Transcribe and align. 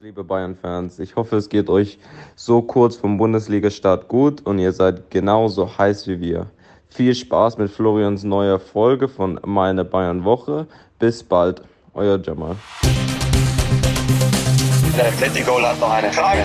Liebe 0.00 0.24
Bayern-Fans, 0.24 0.98
ich 0.98 1.16
hoffe, 1.16 1.36
es 1.36 1.48
geht 1.48 1.70
euch 1.70 1.98
so 2.34 2.60
kurz 2.60 2.96
vom 2.96 3.16
Bundesliga-Start 3.16 4.08
gut 4.08 4.44
und 4.44 4.58
ihr 4.58 4.72
seid 4.72 5.10
genauso 5.10 5.78
heiß 5.78 6.06
wie 6.06 6.20
wir. 6.20 6.48
Viel 6.90 7.14
Spaß 7.14 7.56
mit 7.56 7.70
Florians 7.70 8.22
neuer 8.22 8.60
Folge 8.60 9.08
von 9.08 9.40
Meine 9.46 9.86
Bayern-Woche. 9.86 10.66
Bis 10.98 11.22
bald, 11.22 11.62
euer 11.94 12.20
Jamal. 12.22 12.56
Der 14.98 15.08
Atletico 15.08 15.58
hat 15.62 15.80
noch 15.80 15.90
eine 15.90 16.12
Frage. 16.12 16.44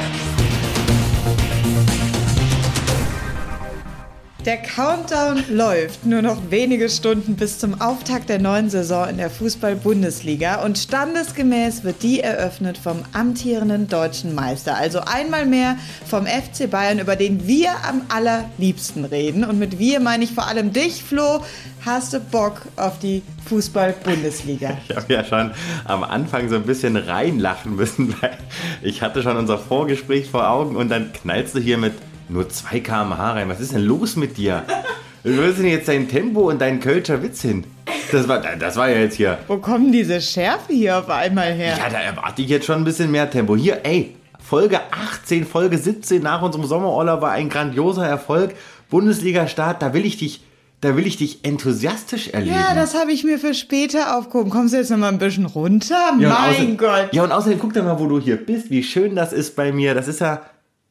Der 4.46 4.58
Countdown 4.58 5.44
läuft. 5.50 6.04
Nur 6.04 6.24
noch 6.24 6.50
wenige 6.50 6.90
Stunden 6.90 7.36
bis 7.36 7.60
zum 7.60 7.80
Auftakt 7.80 8.28
der 8.28 8.40
neuen 8.40 8.72
Saison 8.72 9.08
in 9.08 9.18
der 9.18 9.30
Fußball-Bundesliga. 9.30 10.64
Und 10.64 10.80
standesgemäß 10.80 11.84
wird 11.84 12.02
die 12.02 12.22
eröffnet 12.22 12.80
vom 12.80 13.04
amtierenden 13.14 13.88
deutschen 13.88 14.34
Meister. 14.34 14.76
Also 14.76 15.02
einmal 15.02 15.46
mehr 15.46 15.78
vom 16.08 16.26
FC 16.26 16.68
Bayern, 16.68 16.98
über 16.98 17.16
den 17.16 17.46
wir 17.46 17.70
am 17.88 18.02
allerliebsten 18.10 19.06
reden. 19.06 19.44
Und 19.44 19.60
mit 19.60 19.78
wir 19.78 20.00
meine 20.00 20.24
ich 20.24 20.32
vor 20.32 20.48
allem 20.48 20.74
dich, 20.74 21.04
Flo. 21.04 21.44
Hast 21.86 22.14
du 22.14 22.20
Bock 22.20 22.64
auf 22.78 22.98
die 22.98 23.22
Fußball-Bundesliga? 23.46 24.76
Ich 24.90 24.96
habe 24.96 25.14
ja 25.14 25.24
schon 25.24 25.52
am 25.86 26.04
Anfang 26.04 26.50
so 26.50 26.56
ein 26.56 26.64
bisschen 26.64 26.98
reinlachen 26.98 27.76
müssen, 27.76 28.16
weil 28.22 28.38
ich 28.82 29.04
hatte 29.04 29.22
schon 29.22 29.38
unser 29.38 29.60
Vorgespräch 29.60 30.30
vor 30.30 30.50
Augen 30.50 30.76
und 30.76 30.90
dann 30.90 31.14
knallst 31.14 31.56
du 31.56 31.60
hier 31.60 31.78
mit 31.78 31.94
nur 32.32 32.50
2 32.50 32.80
km/h 32.80 33.34
rein. 33.34 33.50
Was 33.50 33.60
ist 33.60 33.74
denn 33.74 33.82
los 33.82 34.16
mit 34.16 34.38
dir? 34.38 34.64
Du 35.24 35.38
willst 35.38 35.60
denn 35.60 35.68
jetzt 35.68 35.88
dein 35.88 36.08
Tempo 36.08 36.50
und 36.50 36.60
deinen 36.60 36.80
Kölscher 36.80 37.22
Witz 37.22 37.42
hin? 37.42 37.64
Das 38.12 38.28
war, 38.28 38.40
das 38.40 38.76
war 38.76 38.90
ja 38.90 38.98
jetzt 38.98 39.16
hier. 39.16 39.38
Wo 39.48 39.58
kommen 39.58 39.92
diese 39.92 40.20
Schärfe 40.20 40.74
hier 40.74 40.98
auf 40.98 41.10
einmal 41.10 41.54
her? 41.54 41.78
Ja, 41.78 41.90
da 41.90 42.00
erwarte 42.00 42.42
ich 42.42 42.50
jetzt 42.50 42.66
schon 42.66 42.78
ein 42.78 42.84
bisschen 42.84 43.12
mehr 43.12 43.30
Tempo. 43.30 43.56
Hier, 43.56 43.82
ey, 43.84 44.16
Folge 44.40 44.80
18, 44.92 45.46
Folge 45.46 45.78
17 45.78 46.22
nach 46.22 46.42
unserem 46.42 46.66
Sommerurlaub 46.66 47.22
war 47.22 47.32
ein 47.32 47.50
grandioser 47.50 48.06
Erfolg. 48.06 48.56
Bundesliga-Start, 48.90 49.82
da 49.82 49.94
will 49.94 50.06
ich 50.06 50.18
dich, 50.18 50.42
da 50.82 50.98
will 50.98 51.06
ich 51.08 51.18
dich 51.18 51.46
enthusiastisch 51.46 52.30
erleben. 52.30 52.56
Ja, 52.56 52.74
das 52.74 52.96
habe 52.96 53.12
ich 53.12 53.24
mir 53.24 53.38
für 53.40 53.54
später 53.54 54.18
aufgehoben. 54.18 54.50
Kommst 54.50 54.74
du 54.74 54.78
jetzt 54.78 54.90
noch 54.90 54.98
mal 54.98 55.10
ein 55.10 55.20
bisschen 55.20 55.46
runter? 55.46 56.14
Ja, 56.20 56.48
mein 56.58 56.76
Gott. 56.76 57.10
Ja, 57.14 57.24
und 57.24 57.32
außerdem 57.32 57.60
guck 57.60 57.74
doch 57.74 57.84
mal, 57.84 58.00
wo 58.00 58.08
du 58.08 58.20
hier 58.20 58.38
bist, 58.38 58.70
wie 58.72 58.84
schön 58.84 59.16
das 59.16 59.32
ist 59.32 59.56
bei 59.56 59.72
mir. 59.72 59.94
Das 59.94 60.08
ist 60.08 60.20
ja 60.20 60.42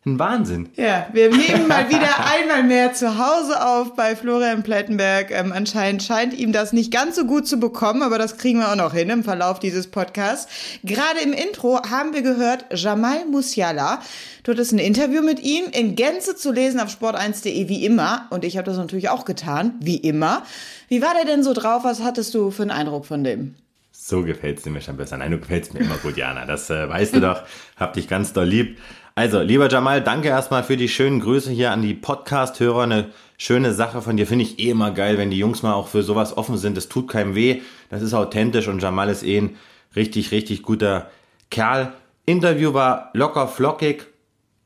ein 0.06 0.18
Wahnsinn. 0.18 0.70
Ja, 0.76 1.08
wir 1.12 1.28
nehmen 1.28 1.68
mal 1.68 1.90
wieder 1.90 2.24
einmal 2.32 2.62
mehr 2.62 2.94
zu 2.94 3.18
Hause 3.18 3.62
auf 3.62 3.94
bei 3.96 4.16
Florian 4.16 4.62
Plettenberg. 4.62 5.30
Ähm, 5.30 5.52
anscheinend 5.52 6.02
scheint 6.02 6.32
ihm 6.32 6.52
das 6.52 6.72
nicht 6.72 6.90
ganz 6.90 7.16
so 7.16 7.26
gut 7.26 7.46
zu 7.46 7.60
bekommen, 7.60 8.02
aber 8.02 8.16
das 8.16 8.38
kriegen 8.38 8.60
wir 8.60 8.70
auch 8.70 8.76
noch 8.76 8.94
hin 8.94 9.10
im 9.10 9.24
Verlauf 9.24 9.58
dieses 9.58 9.88
Podcasts. 9.88 10.50
Gerade 10.84 11.20
im 11.20 11.34
Intro 11.34 11.82
haben 11.90 12.14
wir 12.14 12.22
gehört, 12.22 12.64
Jamal 12.74 13.26
Musiala. 13.26 14.00
Du 14.42 14.52
hattest 14.52 14.72
ein 14.72 14.78
Interview 14.78 15.20
mit 15.20 15.40
ihm 15.40 15.66
in 15.70 15.96
Gänze 15.96 16.34
zu 16.34 16.50
lesen 16.50 16.80
auf 16.80 16.88
sport1.de 16.88 17.68
wie 17.68 17.84
immer. 17.84 18.26
Und 18.30 18.46
ich 18.46 18.56
habe 18.56 18.64
das 18.64 18.78
natürlich 18.78 19.10
auch 19.10 19.26
getan, 19.26 19.74
wie 19.80 19.98
immer. 19.98 20.44
Wie 20.88 21.02
war 21.02 21.12
der 21.12 21.26
denn 21.26 21.42
so 21.42 21.52
drauf? 21.52 21.84
Was 21.84 22.02
hattest 22.02 22.34
du 22.34 22.50
für 22.50 22.62
einen 22.62 22.70
Eindruck 22.70 23.04
von 23.04 23.22
dem? 23.22 23.54
So 24.02 24.22
gefällt's 24.22 24.62
dir 24.62 24.70
mir 24.70 24.80
schon 24.80 24.96
besser. 24.96 25.18
Nein, 25.18 25.30
du 25.30 25.38
gefällst 25.38 25.74
mir 25.74 25.80
immer 25.80 25.98
gut, 25.98 26.16
Jana. 26.16 26.46
Das 26.46 26.70
äh, 26.70 26.88
weißt 26.88 27.16
du 27.16 27.20
doch. 27.20 27.42
Hab 27.76 27.92
dich 27.92 28.08
ganz 28.08 28.32
doll 28.32 28.46
lieb. 28.46 28.78
Also, 29.20 29.42
lieber 29.42 29.68
Jamal, 29.68 30.00
danke 30.00 30.28
erstmal 30.28 30.64
für 30.64 30.78
die 30.78 30.88
schönen 30.88 31.20
Grüße 31.20 31.50
hier 31.50 31.72
an 31.72 31.82
die 31.82 31.92
Podcast-Hörer. 31.92 32.84
Eine 32.84 33.10
schöne 33.36 33.74
Sache 33.74 34.00
von 34.00 34.16
dir. 34.16 34.26
Finde 34.26 34.46
ich 34.46 34.58
eh 34.58 34.70
immer 34.70 34.92
geil, 34.92 35.18
wenn 35.18 35.30
die 35.30 35.36
Jungs 35.36 35.62
mal 35.62 35.74
auch 35.74 35.88
für 35.88 36.02
sowas 36.02 36.38
offen 36.38 36.56
sind. 36.56 36.74
Das 36.74 36.88
tut 36.88 37.08
keinem 37.08 37.34
weh. 37.34 37.60
Das 37.90 38.00
ist 38.00 38.14
authentisch 38.14 38.66
und 38.66 38.80
Jamal 38.80 39.10
ist 39.10 39.22
eh 39.22 39.36
ein 39.36 39.56
richtig, 39.94 40.32
richtig 40.32 40.62
guter 40.62 41.10
Kerl. 41.50 41.92
Interview 42.24 42.72
war 42.72 43.10
locker 43.12 43.46
flockig. 43.46 44.06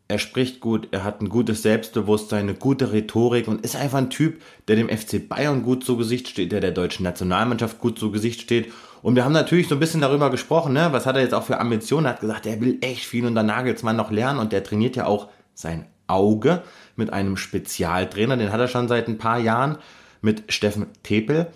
Er 0.07 0.21
spricht 0.21 0.61
gut, 0.61 0.87
er 0.93 1.03
hat 1.03 1.21
ein 1.21 1.31
gutes 1.31 1.63
Selbstbewusstsein, 1.63 2.49
eine 2.49 2.55
gute 2.55 2.93
Rhetorik 2.93 3.49
und 3.49 3.65
ist 3.65 3.75
einfach 3.75 3.99
ein 3.99 4.11
Typ, 4.11 4.41
der 4.69 4.77
dem 4.77 4.89
FC 4.89 5.29
Bayern 5.29 5.65
gut 5.65 5.83
zu 5.83 5.97
Gesicht 5.97 6.29
steht, 6.29 6.53
der 6.53 6.61
der 6.61 6.71
deutschen 6.71 7.03
Nationalmannschaft 7.03 7.81
gut 7.81 7.99
zu 7.99 8.13
Gesicht 8.13 8.41
steht. 8.43 8.73
Und 9.05 9.17
wir 9.17 9.25
haben 9.27 9.35
natürlich 9.35 9.69
so 9.69 9.75
ein 9.77 9.81
bisschen 9.81 10.01
darüber 10.01 10.31
gesprochen, 10.31 10.73
ne? 10.73 10.89
was 10.93 11.05
hat 11.05 11.15
er 11.15 11.21
jetzt 11.21 11.35
auch 11.35 11.43
für 11.43 11.61
Ambitionen? 11.61 12.07
Er 12.07 12.13
hat 12.13 12.21
gesagt, 12.21 12.47
er 12.47 12.59
will 12.63 12.79
echt 12.81 13.05
viel 13.05 13.27
unter 13.27 13.43
Nagelsmann 13.43 13.97
noch 13.97 14.11
lernen 14.11 14.39
und 14.39 14.51
der 14.51 14.65
trainiert 14.65 14.97
ja 14.97 15.05
auch 15.05 15.29
sein 15.53 15.85
Auge 16.07 16.63
mit 16.97 17.13
einem 17.13 17.37
Spezialtrainer, 17.37 18.39
den 18.39 18.51
hat 18.51 18.61
er 18.61 18.69
schon 18.69 18.89
seit 18.89 19.07
ein 19.07 19.19
paar 19.19 19.39
Jahren 19.39 19.77
mit 20.23 20.45
Steffen 20.51 20.87
Tepel. 21.03 21.49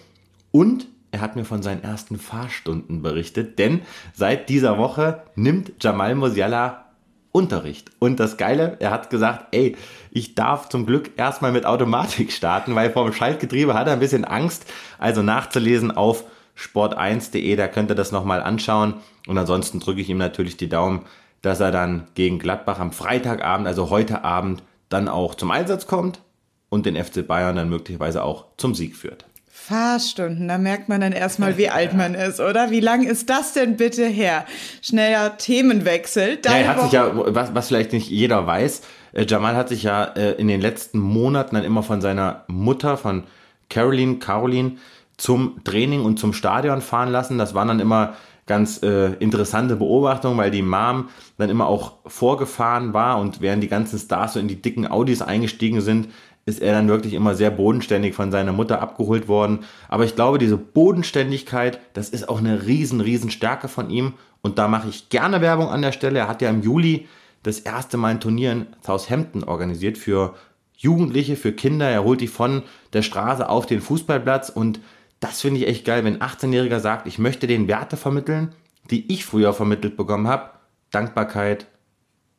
Und 0.50 0.88
er 1.10 1.22
hat 1.22 1.36
mir 1.36 1.46
von 1.46 1.62
seinen 1.62 1.82
ersten 1.82 2.18
Fahrstunden 2.18 3.00
berichtet, 3.00 3.58
denn 3.58 3.80
seit 4.12 4.50
dieser 4.50 4.76
Woche 4.76 5.22
nimmt 5.34 5.72
Jamal 5.80 6.16
Musiala 6.16 6.84
Unterricht. 7.32 7.90
Und 7.98 8.20
das 8.20 8.36
Geile, 8.36 8.76
er 8.80 8.90
hat 8.90 9.08
gesagt, 9.08 9.46
ey, 9.52 9.74
ich 10.10 10.34
darf 10.34 10.68
zum 10.68 10.84
Glück 10.84 11.12
erstmal 11.16 11.52
mit 11.52 11.64
Automatik 11.64 12.30
starten, 12.30 12.74
weil 12.74 12.90
vom 12.90 13.10
Schaltgetriebe 13.10 13.72
hat 13.72 13.86
er 13.86 13.94
ein 13.94 14.00
bisschen 14.00 14.26
Angst. 14.26 14.66
Also 14.98 15.22
nachzulesen 15.22 15.90
auf 15.90 16.24
sport1.de, 16.58 17.56
da 17.56 17.68
könnt 17.68 17.90
ihr 17.90 17.94
das 17.94 18.12
nochmal 18.12 18.42
anschauen. 18.42 18.94
Und 19.26 19.38
ansonsten 19.38 19.80
drücke 19.80 20.00
ich 20.00 20.08
ihm 20.10 20.18
natürlich 20.18 20.56
die 20.56 20.68
Daumen, 20.68 21.02
dass 21.42 21.60
er 21.60 21.70
dann 21.70 22.08
gegen 22.14 22.38
Gladbach 22.38 22.80
am 22.80 22.92
Freitagabend, 22.92 23.66
also 23.66 23.90
heute 23.90 24.24
Abend, 24.24 24.62
dann 24.88 25.08
auch 25.08 25.34
zum 25.34 25.50
Einsatz 25.50 25.86
kommt 25.86 26.20
und 26.68 26.86
den 26.86 26.96
FC 26.96 27.26
Bayern 27.26 27.56
dann 27.56 27.68
möglicherweise 27.68 28.22
auch 28.24 28.46
zum 28.56 28.74
Sieg 28.74 28.96
führt. 28.96 29.24
Fahrstunden, 29.50 30.48
da 30.48 30.56
merkt 30.56 30.88
man 30.88 31.00
dann 31.00 31.12
erstmal, 31.12 31.58
wie 31.58 31.68
alt 31.68 31.92
man 31.94 32.14
ist, 32.14 32.40
oder? 32.40 32.70
Wie 32.70 32.80
lang 32.80 33.04
ist 33.04 33.28
das 33.28 33.52
denn 33.52 33.76
bitte 33.76 34.06
her? 34.06 34.46
Schneller 34.80 35.36
Themenwechsel. 35.36 36.30
Ja, 36.30 36.36
Deine 36.36 36.64
er 36.64 36.68
hat 36.68 36.76
sich 36.90 36.98
Woche- 36.98 37.26
ja, 37.26 37.34
was, 37.34 37.54
was 37.54 37.68
vielleicht 37.68 37.92
nicht 37.92 38.08
jeder 38.08 38.46
weiß, 38.46 38.82
äh, 39.12 39.26
Jamal 39.28 39.56
hat 39.56 39.68
sich 39.68 39.82
ja 39.82 40.04
äh, 40.04 40.32
in 40.32 40.48
den 40.48 40.60
letzten 40.60 40.98
Monaten 40.98 41.54
dann 41.54 41.64
immer 41.64 41.82
von 41.82 42.00
seiner 42.00 42.44
Mutter, 42.46 42.96
von 42.96 43.24
Caroline, 43.68 44.18
Caroline, 44.18 44.78
zum 45.18 45.62
Training 45.64 46.02
und 46.02 46.18
zum 46.18 46.32
Stadion 46.32 46.80
fahren 46.80 47.10
lassen. 47.10 47.36
Das 47.36 47.54
waren 47.54 47.68
dann 47.68 47.80
immer 47.80 48.14
ganz 48.46 48.82
äh, 48.82 49.12
interessante 49.14 49.76
Beobachtungen, 49.76 50.38
weil 50.38 50.50
die 50.50 50.62
Mom 50.62 51.10
dann 51.36 51.50
immer 51.50 51.66
auch 51.66 51.96
vorgefahren 52.06 52.94
war 52.94 53.20
und 53.20 53.42
während 53.42 53.62
die 53.62 53.68
ganzen 53.68 53.98
Stars 53.98 54.32
so 54.32 54.40
in 54.40 54.48
die 54.48 54.62
dicken 54.62 54.90
Audis 54.90 55.20
eingestiegen 55.20 55.82
sind, 55.82 56.08
ist 56.46 56.62
er 56.62 56.72
dann 56.72 56.88
wirklich 56.88 57.12
immer 57.12 57.34
sehr 57.34 57.50
bodenständig 57.50 58.14
von 58.14 58.32
seiner 58.32 58.52
Mutter 58.52 58.80
abgeholt 58.80 59.28
worden. 59.28 59.60
Aber 59.88 60.04
ich 60.04 60.14
glaube, 60.14 60.38
diese 60.38 60.56
Bodenständigkeit, 60.56 61.78
das 61.92 62.08
ist 62.08 62.28
auch 62.28 62.38
eine 62.38 62.66
riesen, 62.66 63.02
riesen 63.02 63.30
Stärke 63.30 63.68
von 63.68 63.90
ihm. 63.90 64.14
Und 64.40 64.58
da 64.58 64.66
mache 64.66 64.88
ich 64.88 65.10
gerne 65.10 65.42
Werbung 65.42 65.68
an 65.68 65.82
der 65.82 65.92
Stelle. 65.92 66.20
Er 66.20 66.28
hat 66.28 66.40
ja 66.40 66.48
im 66.48 66.62
Juli 66.62 67.06
das 67.42 67.60
erste 67.60 67.98
Mal 67.98 68.08
ein 68.08 68.20
Turnier 68.20 68.52
in 68.52 68.66
Southampton 68.82 69.44
organisiert 69.44 69.98
für 69.98 70.34
Jugendliche, 70.74 71.36
für 71.36 71.52
Kinder. 71.52 71.88
Er 71.88 72.04
holt 72.04 72.22
die 72.22 72.28
von 72.28 72.62
der 72.94 73.02
Straße 73.02 73.46
auf 73.46 73.66
den 73.66 73.82
Fußballplatz 73.82 74.48
und 74.48 74.80
das 75.20 75.40
finde 75.40 75.60
ich 75.60 75.66
echt 75.66 75.84
geil, 75.84 76.04
wenn 76.04 76.20
ein 76.20 76.28
18-Jähriger 76.28 76.80
sagt, 76.80 77.06
ich 77.06 77.18
möchte 77.18 77.46
den 77.46 77.68
Werte 77.68 77.96
vermitteln, 77.96 78.54
die 78.90 79.12
ich 79.12 79.24
früher 79.24 79.52
vermittelt 79.52 79.96
bekommen 79.96 80.28
habe. 80.28 80.50
Dankbarkeit, 80.90 81.66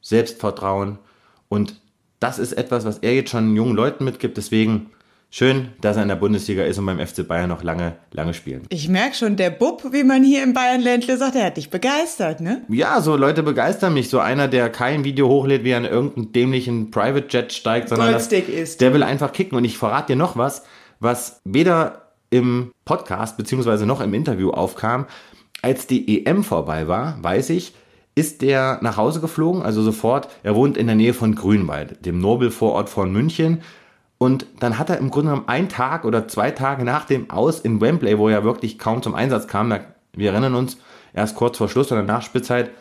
Selbstvertrauen 0.01 0.97
und 1.49 1.79
das 2.19 2.39
ist 2.39 2.53
etwas, 2.53 2.85
was 2.85 2.99
er 2.99 3.15
jetzt 3.15 3.31
schon 3.31 3.55
jungen 3.55 3.75
Leuten 3.75 4.03
mitgibt. 4.03 4.37
Deswegen 4.37 4.91
schön, 5.29 5.69
dass 5.81 5.95
er 5.95 6.03
in 6.03 6.09
der 6.09 6.15
Bundesliga 6.15 6.63
ist 6.63 6.77
und 6.77 6.85
beim 6.85 6.99
FC 6.99 7.27
Bayern 7.27 7.49
noch 7.49 7.63
lange, 7.63 7.95
lange 8.11 8.33
spielen. 8.33 8.63
Ich 8.69 8.89
merke 8.89 9.15
schon, 9.15 9.35
der 9.35 9.51
Bub, 9.51 9.83
wie 9.91 10.03
man 10.03 10.23
hier 10.23 10.43
im 10.43 10.53
Bayern-Ländle 10.53 11.17
sagt, 11.17 11.35
der 11.35 11.45
hat 11.45 11.57
dich 11.57 11.69
begeistert, 11.69 12.41
ne? 12.41 12.63
Ja, 12.67 12.99
so 13.01 13.15
Leute 13.15 13.43
begeistern 13.43 13.93
mich. 13.93 14.09
So 14.09 14.19
einer, 14.19 14.47
der 14.47 14.69
kein 14.69 15.03
Video 15.03 15.29
hochlädt, 15.29 15.63
wie 15.63 15.69
er 15.69 15.77
in 15.77 15.85
irgendeinen 15.85 16.33
dämlichen 16.33 16.91
Private 16.91 17.27
Jet 17.29 17.53
steigt, 17.53 17.89
sondern 17.89 18.11
das, 18.11 18.27
der 18.27 18.93
will 18.93 19.03
einfach 19.03 19.31
kicken. 19.31 19.57
Und 19.57 19.63
ich 19.63 19.77
verrate 19.77 20.13
dir 20.13 20.17
noch 20.17 20.35
was, 20.35 20.63
was 20.99 21.41
weder 21.45 22.08
im 22.29 22.71
Podcast 22.85 23.37
beziehungsweise 23.37 23.85
noch 23.85 24.01
im 24.01 24.13
Interview 24.13 24.51
aufkam. 24.51 25.05
Als 25.61 25.87
die 25.87 26.25
EM 26.25 26.43
vorbei 26.43 26.87
war, 26.87 27.21
weiß 27.21 27.49
ich, 27.51 27.73
ist 28.15 28.41
der 28.41 28.79
nach 28.81 28.97
Hause 28.97 29.21
geflogen, 29.21 29.61
also 29.61 29.81
sofort. 29.81 30.29
Er 30.43 30.55
wohnt 30.55 30.77
in 30.77 30.87
der 30.87 30.95
Nähe 30.95 31.13
von 31.13 31.35
Grünwald, 31.35 32.05
dem 32.05 32.19
Nobelvorort 32.19 32.89
von 32.89 33.11
München. 33.11 33.61
Und 34.17 34.45
dann 34.59 34.77
hat 34.77 34.89
er 34.89 34.97
im 34.97 35.09
Grunde 35.09 35.31
genommen 35.31 35.47
einen 35.47 35.69
Tag 35.69 36.03
oder 36.03 36.27
zwei 36.27 36.51
Tage 36.51 36.83
nach 36.83 37.05
dem 37.05 37.29
Aus 37.29 37.61
in 37.61 37.79
Wembley, 37.79 38.17
wo 38.17 38.27
er 38.27 38.43
wirklich 38.43 38.77
kaum 38.77 39.01
zum 39.01 39.15
Einsatz 39.15 39.47
kam, 39.47 39.69
da, 39.69 39.79
wir 40.13 40.31
erinnern 40.31 40.55
uns, 40.55 40.77
erst 41.13 41.35
kurz 41.35 41.57
vor 41.57 41.69
Schluss 41.69 41.91
oder 41.91 42.03
Nachspielzeit, 42.03 42.71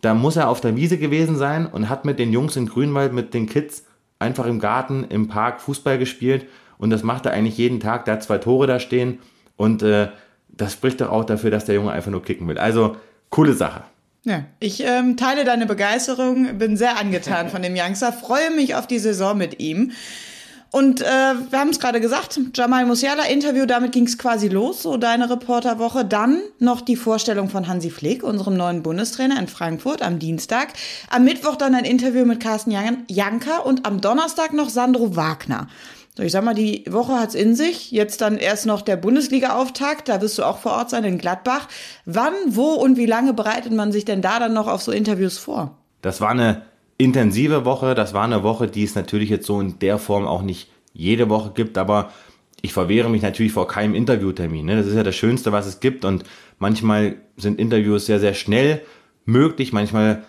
da 0.00 0.14
muss 0.14 0.36
er 0.36 0.48
auf 0.48 0.60
der 0.60 0.76
Wiese 0.76 0.96
gewesen 0.96 1.36
sein 1.36 1.66
und 1.66 1.88
hat 1.88 2.04
mit 2.04 2.18
den 2.18 2.32
Jungs 2.32 2.56
in 2.56 2.66
Grünwald, 2.66 3.12
mit 3.12 3.34
den 3.34 3.46
Kids 3.46 3.84
einfach 4.18 4.46
im 4.46 4.60
Garten, 4.60 5.04
im 5.04 5.28
Park 5.28 5.60
Fußball 5.60 5.98
gespielt. 5.98 6.46
Und 6.78 6.90
das 6.90 7.02
macht 7.02 7.26
er 7.26 7.32
eigentlich 7.32 7.58
jeden 7.58 7.80
Tag. 7.80 8.04
Der 8.04 8.14
hat 8.14 8.22
zwei 8.22 8.38
Tore 8.38 8.66
da 8.66 8.80
stehen. 8.80 9.18
Und 9.56 9.82
äh, 9.82 10.08
das 10.48 10.72
spricht 10.72 11.00
doch 11.00 11.10
auch 11.10 11.24
dafür, 11.24 11.50
dass 11.50 11.64
der 11.64 11.74
Junge 11.74 11.92
einfach 11.92 12.10
nur 12.10 12.22
kicken 12.22 12.48
will. 12.48 12.58
Also, 12.58 12.96
coole 13.30 13.54
Sache. 13.54 13.82
Ja, 14.24 14.44
ich 14.60 14.84
ähm, 14.84 15.16
teile 15.16 15.44
deine 15.44 15.66
Begeisterung, 15.66 16.58
bin 16.58 16.76
sehr 16.76 16.98
angetan 16.98 17.48
von 17.48 17.62
dem 17.62 17.74
Youngster, 17.76 18.12
freue 18.12 18.50
mich 18.50 18.74
auf 18.74 18.86
die 18.86 18.98
Saison 18.98 19.38
mit 19.38 19.60
ihm. 19.60 19.92
Und 20.70 21.00
äh, 21.00 21.04
wir 21.04 21.58
haben 21.58 21.70
es 21.70 21.80
gerade 21.80 21.98
gesagt, 21.98 22.38
Jamal 22.54 22.84
Musiala 22.84 23.24
Interview, 23.24 23.64
damit 23.64 23.92
ging 23.92 24.04
es 24.04 24.18
quasi 24.18 24.48
los, 24.48 24.82
so 24.82 24.98
deine 24.98 25.30
Reporterwoche. 25.30 26.04
Dann 26.04 26.42
noch 26.58 26.82
die 26.82 26.96
Vorstellung 26.96 27.48
von 27.48 27.68
Hansi 27.68 27.88
Flick, 27.88 28.22
unserem 28.22 28.58
neuen 28.58 28.82
Bundestrainer 28.82 29.38
in 29.38 29.48
Frankfurt 29.48 30.02
am 30.02 30.18
Dienstag. 30.18 30.74
Am 31.08 31.24
Mittwoch 31.24 31.56
dann 31.56 31.74
ein 31.74 31.86
Interview 31.86 32.26
mit 32.26 32.40
Carsten 32.40 32.70
Janker 33.08 33.64
und 33.64 33.86
am 33.86 34.02
Donnerstag 34.02 34.52
noch 34.52 34.68
Sandro 34.68 35.16
Wagner. 35.16 35.68
So, 36.18 36.24
ich 36.24 36.32
sag 36.32 36.42
mal, 36.42 36.52
die 36.52 36.82
Woche 36.90 37.12
hat's 37.12 37.36
in 37.36 37.54
sich. 37.54 37.92
Jetzt 37.92 38.22
dann 38.22 38.38
erst 38.38 38.66
noch 38.66 38.82
der 38.82 38.96
Bundesliga-Auftakt. 38.96 40.08
Da 40.08 40.20
wirst 40.20 40.36
du 40.36 40.42
auch 40.42 40.58
vor 40.58 40.72
Ort 40.72 40.90
sein 40.90 41.04
in 41.04 41.16
Gladbach. 41.16 41.68
Wann, 42.06 42.32
wo 42.48 42.72
und 42.72 42.96
wie 42.96 43.06
lange 43.06 43.34
bereitet 43.34 43.72
man 43.72 43.92
sich 43.92 44.04
denn 44.04 44.20
da 44.20 44.40
dann 44.40 44.52
noch 44.52 44.66
auf 44.66 44.82
so 44.82 44.90
Interviews 44.90 45.38
vor? 45.38 45.78
Das 46.02 46.20
war 46.20 46.30
eine 46.30 46.62
intensive 46.96 47.64
Woche. 47.64 47.94
Das 47.94 48.14
war 48.14 48.24
eine 48.24 48.42
Woche, 48.42 48.66
die 48.66 48.82
es 48.82 48.96
natürlich 48.96 49.30
jetzt 49.30 49.46
so 49.46 49.60
in 49.60 49.78
der 49.78 49.98
Form 49.98 50.26
auch 50.26 50.42
nicht 50.42 50.68
jede 50.92 51.30
Woche 51.30 51.52
gibt, 51.54 51.78
aber 51.78 52.10
ich 52.62 52.72
verwehre 52.72 53.08
mich 53.08 53.22
natürlich 53.22 53.52
vor 53.52 53.68
keinem 53.68 53.94
Interviewtermin. 53.94 54.66
Ne? 54.66 54.76
Das 54.76 54.88
ist 54.88 54.96
ja 54.96 55.04
das 55.04 55.14
Schönste, 55.14 55.52
was 55.52 55.66
es 55.66 55.78
gibt. 55.78 56.04
Und 56.04 56.24
manchmal 56.58 57.14
sind 57.36 57.60
Interviews 57.60 58.06
sehr, 58.06 58.18
sehr 58.18 58.34
schnell 58.34 58.82
möglich. 59.24 59.72
Manchmal 59.72 60.24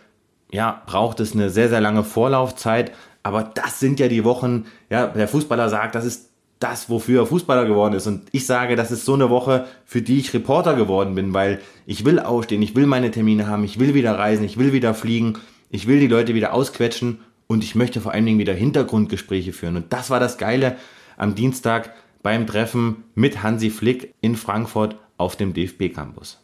ja, 0.52 0.84
braucht 0.86 1.20
es 1.20 1.34
eine 1.34 1.50
sehr, 1.50 1.70
sehr 1.70 1.82
lange 1.82 2.04
Vorlaufzeit. 2.04 2.92
Aber 3.24 3.44
das 3.44 3.80
sind 3.80 4.00
ja 4.00 4.08
die 4.08 4.24
Wochen, 4.24 4.66
ja, 4.90 5.08
der 5.08 5.28
Fußballer 5.28 5.70
sagt, 5.70 5.96
das 5.96 6.06
ist 6.06 6.30
das, 6.60 6.90
wofür 6.90 7.22
er 7.22 7.26
Fußballer 7.26 7.66
geworden 7.66 7.94
ist. 7.94 8.08
Und 8.08 8.24
ich 8.32 8.46
sage, 8.46 8.76
das 8.76 8.92
ist 8.92 9.06
so 9.06 9.14
eine 9.14 9.30
Woche, 9.30 9.66
für 9.86 10.02
die 10.02 10.20
ich 10.20 10.34
Reporter 10.34 10.76
geworden 10.76 11.16
bin, 11.16 11.34
weil 11.34 11.62
ich 11.86 12.06
will 12.06 12.20
aufstehen, 12.20 12.62
ich 12.62 12.76
will 12.76 12.86
meine 12.86 13.12
Termine 13.12 13.48
haben, 13.48 13.64
ich 13.64 13.80
will 13.80 13.94
wieder 13.94 14.18
reisen, 14.18 14.44
ich 14.44 14.58
will 14.58 14.74
wieder 14.74 14.94
fliegen, 14.94 15.38
ich 15.70 15.88
will 15.88 16.00
die 16.00 16.08
Leute 16.08 16.34
wieder 16.34 16.54
ausquetschen 16.54 17.20
und 17.48 17.64
ich 17.64 17.76
möchte 17.76 18.02
vor 18.02 18.12
allen 18.12 18.26
Dingen 18.26 18.40
wieder 18.40 18.54
Hintergrundgespräche 18.54 19.54
führen. 19.54 19.78
Und 19.78 19.94
das 19.94 20.10
war 20.10 20.20
das 20.20 20.38
Geile 20.38 20.76
am 21.18 21.34
Dienstag 21.36 21.94
beim 22.22 22.46
Treffen 22.46 23.06
mit 23.16 23.42
Hansi 23.42 23.70
Flick 23.70 24.14
in 24.22 24.36
Frankfurt 24.36 24.98
auf 25.18 25.36
dem 25.38 25.54
DFB-Campus. 25.54 26.42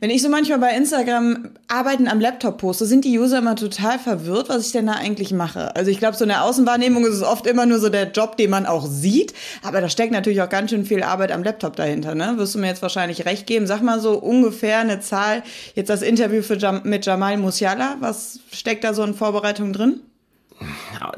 Wenn 0.00 0.10
ich 0.10 0.22
so 0.22 0.28
manchmal 0.28 0.58
bei 0.58 0.74
Instagram 0.74 1.50
Arbeiten 1.68 2.08
am 2.08 2.20
Laptop 2.20 2.58
poste, 2.58 2.86
sind 2.86 3.04
die 3.04 3.18
User 3.18 3.38
immer 3.38 3.56
total 3.56 3.98
verwirrt, 3.98 4.48
was 4.48 4.66
ich 4.66 4.72
denn 4.72 4.86
da 4.86 4.94
eigentlich 4.94 5.32
mache. 5.32 5.74
Also 5.76 5.90
ich 5.90 5.98
glaube, 5.98 6.16
so 6.16 6.24
eine 6.24 6.42
Außenwahrnehmung 6.42 7.04
ist 7.04 7.14
es 7.14 7.22
oft 7.22 7.46
immer 7.46 7.66
nur 7.66 7.78
so 7.78 7.88
der 7.88 8.10
Job, 8.10 8.36
den 8.36 8.50
man 8.50 8.66
auch 8.66 8.86
sieht. 8.86 9.34
Aber 9.62 9.80
da 9.80 9.88
steckt 9.88 10.12
natürlich 10.12 10.40
auch 10.42 10.48
ganz 10.48 10.70
schön 10.70 10.84
viel 10.84 11.02
Arbeit 11.02 11.32
am 11.32 11.42
Laptop 11.42 11.76
dahinter. 11.76 12.14
Ne? 12.14 12.34
Wirst 12.36 12.54
du 12.54 12.58
mir 12.58 12.68
jetzt 12.68 12.82
wahrscheinlich 12.82 13.26
recht 13.26 13.46
geben. 13.46 13.66
Sag 13.66 13.82
mal 13.82 14.00
so 14.00 14.18
ungefähr 14.18 14.78
eine 14.78 15.00
Zahl. 15.00 15.42
Jetzt 15.74 15.90
das 15.90 16.02
Interview 16.02 16.42
für 16.42 16.56
Jam 16.56 16.82
mit 16.84 17.04
Jamal 17.04 17.36
Musiala. 17.36 17.96
Was 18.00 18.40
steckt 18.52 18.84
da 18.84 18.94
so 18.94 19.02
in 19.02 19.14
Vorbereitung 19.14 19.72
drin? 19.72 20.00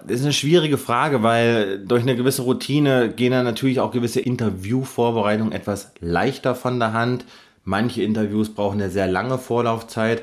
Das 0.06 0.20
ist 0.20 0.22
eine 0.22 0.32
schwierige 0.32 0.78
Frage, 0.78 1.22
weil 1.22 1.80
durch 1.84 2.02
eine 2.02 2.14
gewisse 2.14 2.42
Routine 2.42 3.08
gehen 3.10 3.32
dann 3.32 3.44
natürlich 3.44 3.80
auch 3.80 3.90
gewisse 3.90 4.20
Interviewvorbereitungen 4.20 5.52
etwas 5.52 5.92
leichter 6.00 6.54
von 6.54 6.78
der 6.78 6.92
Hand. 6.92 7.24
Manche 7.64 8.02
Interviews 8.02 8.54
brauchen 8.54 8.80
eine 8.80 8.90
sehr 8.90 9.06
lange 9.06 9.38
Vorlaufzeit. 9.38 10.22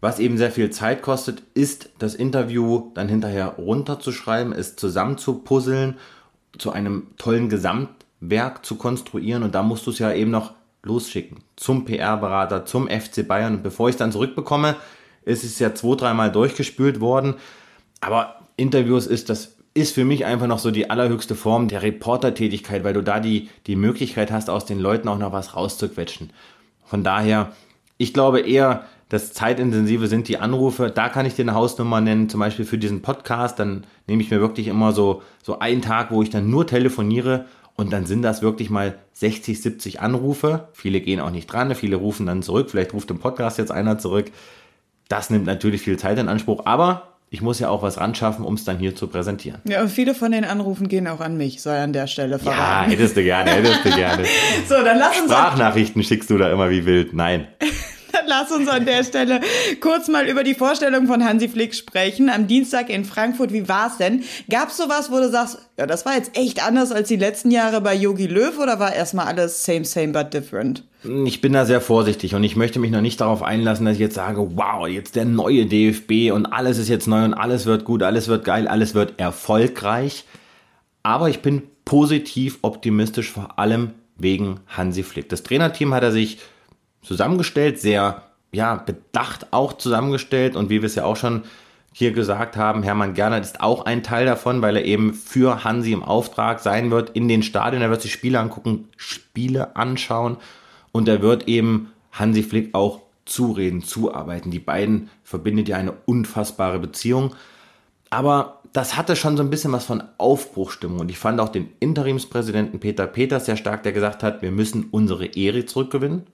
Was 0.00 0.18
eben 0.18 0.36
sehr 0.36 0.50
viel 0.50 0.70
Zeit 0.70 1.00
kostet, 1.02 1.42
ist 1.54 1.90
das 1.98 2.14
Interview 2.14 2.90
dann 2.94 3.08
hinterher 3.08 3.54
runterzuschreiben, 3.56 4.52
es 4.52 4.74
zusammenzupuzzeln, 4.74 5.96
zu 6.58 6.72
einem 6.72 7.06
tollen 7.18 7.48
Gesamtwerk 7.48 8.66
zu 8.66 8.74
konstruieren 8.76 9.42
und 9.42 9.54
da 9.54 9.62
musst 9.62 9.86
du 9.86 9.90
es 9.90 10.00
ja 10.00 10.12
eben 10.12 10.30
noch 10.32 10.54
losschicken. 10.82 11.38
Zum 11.56 11.84
PR-Berater, 11.84 12.66
zum 12.66 12.88
FC 12.88 13.26
Bayern. 13.26 13.54
Und 13.54 13.62
bevor 13.62 13.88
ich 13.88 13.94
es 13.94 13.98
dann 13.98 14.10
zurückbekomme, 14.10 14.76
ist 15.24 15.44
es 15.44 15.60
ja 15.60 15.74
zwei, 15.74 15.94
dreimal 15.94 16.32
durchgespült 16.32 17.00
worden. 17.00 17.34
Aber 18.00 18.40
Interviews 18.56 19.06
ist 19.06 19.30
das 19.30 19.56
ist 19.74 19.94
für 19.94 20.04
mich 20.04 20.26
einfach 20.26 20.46
noch 20.46 20.58
so 20.58 20.70
die 20.70 20.90
allerhöchste 20.90 21.34
Form 21.34 21.68
der 21.68 21.82
Reportertätigkeit, 21.82 22.84
weil 22.84 22.92
du 22.92 23.02
da 23.02 23.20
die, 23.20 23.48
die 23.66 23.76
Möglichkeit 23.76 24.30
hast, 24.30 24.50
aus 24.50 24.66
den 24.66 24.78
Leuten 24.78 25.08
auch 25.08 25.18
noch 25.18 25.32
was 25.32 25.56
rauszuquetschen. 25.56 26.30
Von 26.92 27.02
daher, 27.02 27.52
ich 27.96 28.12
glaube 28.12 28.40
eher, 28.40 28.84
das 29.08 29.32
Zeitintensive 29.32 30.08
sind 30.08 30.28
die 30.28 30.36
Anrufe. 30.36 30.90
Da 30.90 31.08
kann 31.08 31.24
ich 31.24 31.34
dir 31.34 31.40
eine 31.40 31.54
Hausnummer 31.54 32.02
nennen, 32.02 32.28
zum 32.28 32.38
Beispiel 32.38 32.66
für 32.66 32.76
diesen 32.76 33.00
Podcast. 33.00 33.58
Dann 33.58 33.86
nehme 34.06 34.20
ich 34.20 34.30
mir 34.30 34.42
wirklich 34.42 34.68
immer 34.68 34.92
so, 34.92 35.22
so 35.42 35.58
einen 35.58 35.80
Tag, 35.80 36.10
wo 36.10 36.22
ich 36.22 36.28
dann 36.28 36.50
nur 36.50 36.66
telefoniere 36.66 37.46
und 37.76 37.94
dann 37.94 38.04
sind 38.04 38.20
das 38.20 38.42
wirklich 38.42 38.68
mal 38.68 38.98
60, 39.14 39.62
70 39.62 40.00
Anrufe. 40.02 40.68
Viele 40.74 41.00
gehen 41.00 41.18
auch 41.18 41.30
nicht 41.30 41.46
dran, 41.46 41.74
viele 41.74 41.96
rufen 41.96 42.26
dann 42.26 42.42
zurück. 42.42 42.68
Vielleicht 42.68 42.92
ruft 42.92 43.10
im 43.10 43.20
Podcast 43.20 43.56
jetzt 43.56 43.72
einer 43.72 43.96
zurück. 43.96 44.30
Das 45.08 45.30
nimmt 45.30 45.46
natürlich 45.46 45.80
viel 45.80 45.98
Zeit 45.98 46.18
in 46.18 46.28
Anspruch, 46.28 46.66
aber 46.66 47.11
ich 47.32 47.40
muss 47.40 47.58
ja 47.60 47.70
auch 47.70 47.82
was 47.82 47.98
ran 47.98 48.14
schaffen, 48.14 48.44
um 48.44 48.54
es 48.54 48.64
dann 48.64 48.76
hier 48.76 48.94
zu 48.94 49.06
präsentieren. 49.06 49.62
Ja, 49.64 49.80
und 49.80 49.88
viele 49.88 50.14
von 50.14 50.32
den 50.32 50.44
Anrufen 50.44 50.86
gehen 50.86 51.08
auch 51.08 51.20
an 51.20 51.38
mich, 51.38 51.62
sei 51.62 51.82
an 51.82 51.94
der 51.94 52.06
Stelle 52.06 52.38
verraten. 52.38 52.90
Ja, 52.90 52.96
hättest 52.96 53.16
du 53.16 53.22
gerne, 53.22 53.50
hättest 53.52 53.86
du 53.86 53.90
gerne. 53.90 54.24
so, 54.68 54.74
dann 54.74 54.98
lass 54.98 55.18
uns 55.18 55.32
Sprachnachrichten 55.32 56.02
schickst 56.02 56.28
du 56.28 56.36
da 56.36 56.52
immer 56.52 56.68
wie 56.68 56.84
wild. 56.84 57.14
Nein. 57.14 57.46
Lass 58.26 58.50
uns 58.52 58.68
an 58.68 58.84
der 58.84 59.04
Stelle 59.04 59.40
kurz 59.80 60.08
mal 60.08 60.28
über 60.28 60.44
die 60.44 60.54
Vorstellung 60.54 61.06
von 61.06 61.24
Hansi 61.24 61.48
Flick 61.48 61.74
sprechen. 61.74 62.28
Am 62.28 62.46
Dienstag 62.46 62.90
in 62.90 63.04
Frankfurt, 63.04 63.52
wie 63.52 63.68
war's 63.68 63.98
denn? 63.98 64.24
Gab's 64.48 64.76
sowas, 64.76 65.10
wo 65.10 65.18
du 65.18 65.30
sagst, 65.30 65.58
ja, 65.78 65.86
das 65.86 66.04
war 66.04 66.14
jetzt 66.14 66.36
echt 66.36 66.64
anders 66.64 66.92
als 66.92 67.08
die 67.08 67.16
letzten 67.16 67.50
Jahre 67.50 67.80
bei 67.80 67.94
Yogi 67.94 68.26
Löw 68.26 68.58
oder 68.58 68.78
war 68.78 68.94
erstmal 68.94 69.26
alles 69.26 69.64
same, 69.64 69.84
same, 69.84 70.08
but 70.08 70.32
different? 70.32 70.84
Ich 71.24 71.40
bin 71.40 71.52
da 71.52 71.64
sehr 71.64 71.80
vorsichtig 71.80 72.34
und 72.34 72.44
ich 72.44 72.54
möchte 72.54 72.78
mich 72.78 72.92
noch 72.92 73.00
nicht 73.00 73.20
darauf 73.20 73.42
einlassen, 73.42 73.86
dass 73.86 73.94
ich 73.94 74.00
jetzt 74.00 74.14
sage, 74.14 74.56
wow, 74.56 74.86
jetzt 74.86 75.16
der 75.16 75.24
neue 75.24 75.66
DFB 75.66 76.32
und 76.32 76.46
alles 76.46 76.78
ist 76.78 76.88
jetzt 76.88 77.08
neu 77.08 77.24
und 77.24 77.34
alles 77.34 77.66
wird 77.66 77.84
gut, 77.84 78.02
alles 78.02 78.28
wird 78.28 78.44
geil, 78.44 78.68
alles 78.68 78.94
wird 78.94 79.18
erfolgreich. 79.18 80.24
Aber 81.02 81.28
ich 81.28 81.40
bin 81.40 81.62
positiv 81.84 82.58
optimistisch, 82.62 83.32
vor 83.32 83.58
allem 83.58 83.90
wegen 84.16 84.60
Hansi 84.68 85.02
Flick. 85.02 85.28
Das 85.28 85.42
Trainerteam 85.42 85.92
hat 85.92 86.04
er 86.04 86.12
sich 86.12 86.38
zusammengestellt, 87.02 87.80
sehr 87.80 88.22
ja, 88.52 88.76
bedacht 88.76 89.52
auch 89.52 89.74
zusammengestellt 89.74 90.56
und 90.56 90.68
wie 90.68 90.82
wir 90.82 90.86
es 90.86 90.94
ja 90.94 91.04
auch 91.04 91.16
schon 91.16 91.42
hier 91.94 92.12
gesagt 92.12 92.56
haben, 92.56 92.82
Hermann 92.82 93.14
Gernert 93.14 93.44
ist 93.44 93.60
auch 93.60 93.84
ein 93.84 94.02
Teil 94.02 94.24
davon, 94.24 94.62
weil 94.62 94.76
er 94.76 94.84
eben 94.84 95.12
für 95.12 95.62
Hansi 95.64 95.92
im 95.92 96.02
Auftrag 96.02 96.60
sein 96.60 96.90
wird 96.90 97.10
in 97.10 97.28
den 97.28 97.42
Stadien. 97.42 97.82
Er 97.82 97.90
wird 97.90 98.00
sich 98.00 98.12
Spiele 98.12 98.40
angucken, 98.40 98.88
Spiele 98.96 99.76
anschauen 99.76 100.38
und 100.90 101.06
er 101.08 101.20
wird 101.20 101.48
eben 101.48 101.92
Hansi 102.10 102.42
Flick 102.42 102.74
auch 102.74 103.00
zureden, 103.24 103.82
zuarbeiten. 103.82 104.50
Die 104.50 104.58
beiden 104.58 105.10
verbindet 105.22 105.68
ja 105.68 105.76
eine 105.76 105.92
unfassbare 106.06 106.78
Beziehung. 106.78 107.34
Aber 108.10 108.60
das 108.72 108.96
hatte 108.96 109.16
schon 109.16 109.36
so 109.36 109.42
ein 109.42 109.50
bisschen 109.50 109.72
was 109.72 109.84
von 109.84 110.02
Aufbruchstimmung. 110.18 111.00
Und 111.00 111.10
ich 111.10 111.18
fand 111.18 111.40
auch 111.40 111.48
den 111.50 111.70
Interimspräsidenten 111.80 112.80
Peter 112.80 113.06
Peters 113.06 113.46
sehr 113.46 113.56
stark, 113.56 113.82
der 113.82 113.92
gesagt 113.92 114.22
hat, 114.22 114.42
wir 114.42 114.50
müssen 114.50 114.88
unsere 114.90 115.26
Ehre 115.26 115.66
zurückgewinnen. 115.66 116.26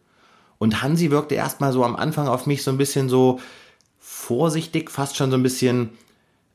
Und 0.59 0.83
Hansi 0.83 1.11
wirkte 1.11 1.35
erstmal 1.35 1.73
so 1.73 1.85
am 1.85 1.97
Anfang 1.97 2.29
auf 2.29 2.47
mich 2.47 2.63
so 2.63 2.71
ein 2.71 2.79
bisschen 2.79 3.09
so 3.09 3.41
vorsichtig, 3.99 4.91
fast 4.91 5.17
schon 5.17 5.31
so 5.31 5.37
ein 5.37 5.43
bisschen, 5.43 5.91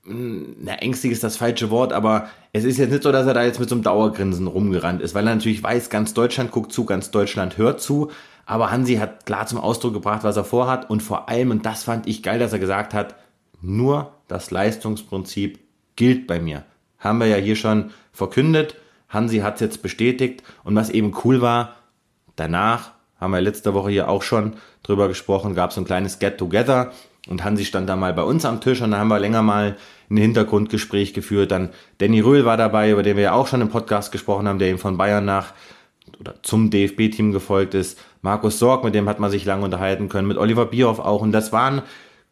hm, 0.06 0.58
na, 0.62 0.74
ängstlich 0.76 1.12
ist 1.12 1.24
das 1.24 1.38
falsche 1.38 1.70
Wort, 1.70 1.94
aber 1.94 2.28
es 2.52 2.66
ist 2.66 2.78
jetzt 2.78 2.92
nicht 2.92 3.04
so, 3.04 3.12
dass 3.12 3.26
er 3.26 3.34
da 3.34 3.44
jetzt 3.44 3.60
mit 3.60 3.70
so 3.70 3.76
einem 3.76 3.84
Dauergrinsen 3.84 4.48
rumgerannt 4.48 5.02
ist, 5.02 5.16
weil 5.16 5.28
er 5.28 5.36
natürlich 5.36 5.64
weiß, 5.64 5.90
ganz 5.90 6.14
Deutschland 6.14 6.52
guckt 6.52 6.74
zu, 6.74 6.86
ganz 6.86 7.12
Deutschland 7.12 7.58
hört 7.58 7.82
zu. 7.82 8.12
Aber 8.46 8.72
Hansi 8.72 8.96
hat 8.96 9.26
klar 9.26 9.48
zum 9.48 9.60
Ausdruck 9.60 9.94
gebracht, 9.94 10.24
was 10.24 10.36
er 10.36 10.44
vorhat 10.44 10.90
und 10.90 11.02
vor 11.02 11.30
allem, 11.30 11.52
und 11.52 11.66
das 11.66 11.84
fand 11.84 12.08
ich 12.08 12.24
geil, 12.24 12.40
dass 12.40 12.52
er 12.52 12.60
gesagt 12.60 12.94
hat, 12.94 13.16
nur 13.62 14.12
das 14.28 14.52
Leistungsprinzip 14.52 15.60
gilt 15.96 16.28
bei 16.28 16.42
mir. 16.42 16.66
Haben 17.00 17.20
wir 17.20 17.28
ja 17.28 17.38
hier 17.38 17.56
schon 17.56 17.92
verkündet. 18.12 18.76
Hansi 19.08 19.40
hat 19.40 19.56
es 19.56 19.62
jetzt 19.62 19.82
bestätigt. 19.82 20.44
Und 20.64 20.76
was 20.76 20.90
eben 20.90 21.14
cool 21.24 21.42
war, 21.42 21.76
danach 22.36 22.92
haben 23.24 23.32
wir 23.32 23.42
letzte 23.42 23.74
Woche 23.74 23.90
hier 23.90 24.10
auch 24.10 24.22
schon 24.22 24.54
drüber 24.84 25.08
gesprochen, 25.08 25.56
gab 25.56 25.72
es 25.72 25.78
ein 25.78 25.86
kleines 25.86 26.20
Get-Together 26.20 26.92
und 27.28 27.44
Hansi 27.44 27.66
stand 27.66 27.88
da 27.88 27.96
mal 27.96 28.14
bei 28.14 28.24
uns 28.24 28.44
am 28.46 28.60
Tisch 28.60 28.82
und 28.82 28.92
da 28.92 28.98
haben 28.98 29.08
wir 29.08 29.20
länger 29.20 29.42
mal 29.42 29.78
ein 30.10 30.18
Hintergrundgespräch 30.18 31.14
geführt. 31.14 31.52
Dann 31.52 31.70
Danny 32.00 32.20
Röhl 32.20 32.46
war 32.46 32.58
dabei, 32.58 32.92
über 32.92 33.02
den 33.02 33.16
wir 33.16 33.24
ja 33.24 33.34
auch 33.34 33.48
schon 33.48 33.62
im 33.62 33.70
Podcast 33.70 34.12
gesprochen 34.12 34.48
haben, 34.48 34.60
der 34.60 34.70
ihm 34.70 34.78
von 34.78 34.98
Bayern 34.98 35.24
nach 35.24 35.54
oder 36.20 36.36
zum 36.44 36.70
DFB-Team 36.70 37.32
gefolgt 37.32 37.76
ist. 37.76 37.98
Markus 38.22 38.60
Sorg, 38.60 38.84
mit 38.84 38.94
dem 38.94 39.08
hat 39.08 39.20
man 39.20 39.32
sich 39.32 39.46
lange 39.46 39.64
unterhalten 39.64 40.10
können, 40.10 40.28
mit 40.28 40.38
Oliver 40.38 40.66
Bierhoff 40.66 41.00
auch. 41.00 41.22
Und 41.22 41.32
das 41.32 41.54
waren 41.54 41.82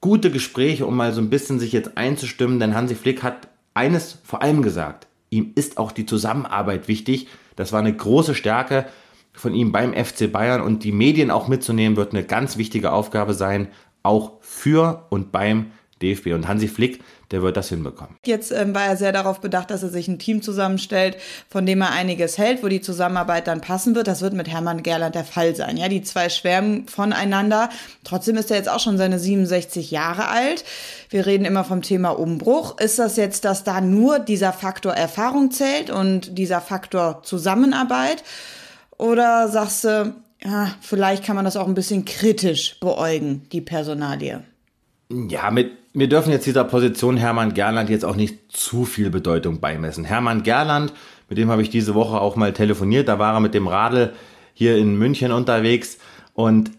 gute 0.02 0.30
Gespräche, 0.30 0.86
um 0.86 0.98
mal 0.98 1.14
so 1.14 1.22
ein 1.22 1.30
bisschen 1.30 1.60
sich 1.60 1.72
jetzt 1.72 1.98
einzustimmen, 1.98 2.60
denn 2.60 2.76
Hansi 2.76 2.96
Flick 2.96 3.24
hat 3.24 3.48
eines 3.74 4.20
vor 4.24 4.42
allem 4.42 4.62
gesagt. 4.62 5.08
Ihm 5.30 5.54
ist 5.56 5.78
auch 5.78 5.94
die 5.94 6.06
Zusammenarbeit 6.06 6.90
wichtig. 6.90 7.28
Das 7.56 7.72
war 7.72 7.80
eine 7.80 7.96
große 7.96 8.36
Stärke 8.36 8.86
von 9.34 9.54
ihm 9.54 9.72
beim 9.72 9.94
FC 9.94 10.32
Bayern 10.32 10.62
und 10.62 10.84
die 10.84 10.92
Medien 10.92 11.32
auch 11.32 11.48
mitzunehmen, 11.48 11.98
wird 11.98 12.14
eine 12.14 12.24
ganz 12.24 12.58
wichtige 12.58 12.92
Aufgabe 12.92 13.34
sein, 13.34 13.68
auch 14.04 14.34
für 14.42 15.06
und 15.10 15.32
beim 15.32 15.72
DFB. 16.02 16.28
Und 16.34 16.48
Hansi 16.48 16.68
Flick, 16.68 17.04
der 17.32 17.42
wird 17.42 17.56
das 17.58 17.70
hinbekommen. 17.70 18.18
Jetzt 18.26 18.52
ähm, 18.52 18.76
war 18.76 18.86
er 18.86 18.98
sehr 18.98 19.12
darauf 19.12 19.40
bedacht, 19.40 19.72
dass 19.72 19.84
er 19.84 19.90
sich 19.90 20.08
ein 20.08 20.20
Team 20.20 20.42
zusammenstellt, 20.42 21.18
von 21.50 21.66
dem 21.66 21.82
er 21.82 21.92
einiges 21.92 22.38
hält, 22.38 22.64
wo 22.64 22.68
die 22.68 22.82
Zusammenarbeit 22.82 23.48
dann 23.48 23.62
passen 23.62 23.96
wird. 23.96 24.08
Das 24.08 24.22
wird 24.22 24.34
mit 24.34 24.50
Hermann 24.50 24.84
Gerland 24.84 25.16
der 25.16 25.24
Fall 25.24 25.56
sein. 25.56 25.78
Ja, 25.78 25.88
die 25.88 26.02
zwei 26.02 26.30
schwärmen 26.30 26.88
voneinander. 26.88 27.70
Trotzdem 28.04 28.36
ist 28.36 28.52
er 28.52 28.58
jetzt 28.58 28.70
auch 28.70 28.80
schon 28.80 28.98
seine 28.98 29.20
67 29.20 29.92
Jahre 29.92 30.28
alt. 30.28 30.66
Wir 31.10 31.26
reden 31.26 31.46
immer 31.46 31.64
vom 31.64 31.82
Thema 31.82 32.10
Umbruch. 32.10 32.78
Ist 32.80 33.00
das 33.00 33.16
jetzt, 33.16 33.46
dass 33.46 33.64
da 33.64 33.82
nur 33.82 34.20
dieser 34.20 34.54
Faktor 34.54 34.94
Erfahrung 34.94 35.52
zählt 35.52 35.90
und 35.90 36.38
dieser 36.38 36.62
Faktor 36.62 37.22
Zusammenarbeit? 37.24 38.24
Oder 39.02 39.48
sagst 39.48 39.84
du, 39.84 40.14
ja, 40.44 40.76
vielleicht 40.80 41.24
kann 41.24 41.36
man 41.36 41.44
das 41.44 41.58
auch 41.58 41.68
ein 41.68 41.74
bisschen 41.74 42.06
kritisch 42.06 42.80
beäugen, 42.80 43.48
die 43.52 43.60
Personalie? 43.60 44.44
Ja, 45.10 45.50
mit, 45.50 45.72
wir 45.94 46.08
dürfen 46.08 46.32
jetzt 46.32 46.46
dieser 46.46 46.66
Position 46.66 47.18
Hermann 47.18 47.56
Gerland 47.56 47.90
jetzt 47.90 48.06
auch 48.06 48.16
nicht 48.16 48.52
zu 48.52 48.86
viel 48.86 49.10
Bedeutung 49.10 49.60
beimessen. 49.60 50.04
Hermann 50.04 50.44
Gerland, 50.44 50.94
mit 51.30 51.40
dem 51.40 51.50
habe 51.50 51.64
ich 51.64 51.72
diese 51.72 51.96
Woche 51.96 52.22
auch 52.22 52.36
mal 52.36 52.54
telefoniert, 52.54 53.08
da 53.08 53.18
war 53.18 53.34
er 53.34 53.40
mit 53.40 53.56
dem 53.56 53.68
Radl 53.68 54.14
hier 54.54 54.78
in 54.78 54.96
München 55.00 55.32
unterwegs 55.32 55.98
und 56.36 56.70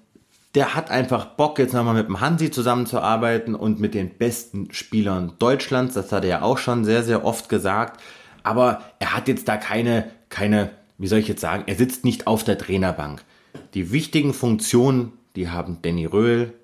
der 0.55 0.77
hat 0.77 0.93
einfach 0.93 1.25
Bock, 1.25 1.59
jetzt 1.59 1.75
nochmal 1.75 1.95
mit 1.95 2.07
dem 2.07 2.21
Hansi 2.21 2.53
zusammenzuarbeiten 2.53 3.57
und 3.57 3.81
mit 3.81 3.95
den 3.95 4.11
besten 4.11 4.73
Spielern 4.73 5.33
Deutschlands. 5.41 5.95
Das 5.95 6.13
hat 6.13 6.23
er 6.23 6.31
ja 6.31 6.43
auch 6.43 6.59
schon 6.59 6.85
sehr, 6.85 7.03
sehr 7.03 7.25
oft 7.25 7.49
gesagt. 7.49 8.01
Aber 8.45 8.81
er 9.01 9.17
hat 9.17 9.27
jetzt 9.27 9.49
da 9.49 9.57
keine, 9.57 10.05
keine, 10.29 10.71
wie 11.03 11.09
soll 11.09 11.19
ich 11.19 11.27
jetzt 11.27 11.41
sagen, 11.41 11.65
er 11.67 11.75
sitzt 11.75 12.05
nicht 12.05 12.29
auf 12.29 12.45
der 12.45 12.57
Trainerbank. 12.57 13.25
Die 13.75 13.91
wichtigen 13.91 14.33
Funktionen, 14.33 15.11
die 15.35 15.51
haben 15.51 15.79
Danny 15.83 16.07
Röhl, 16.07 16.55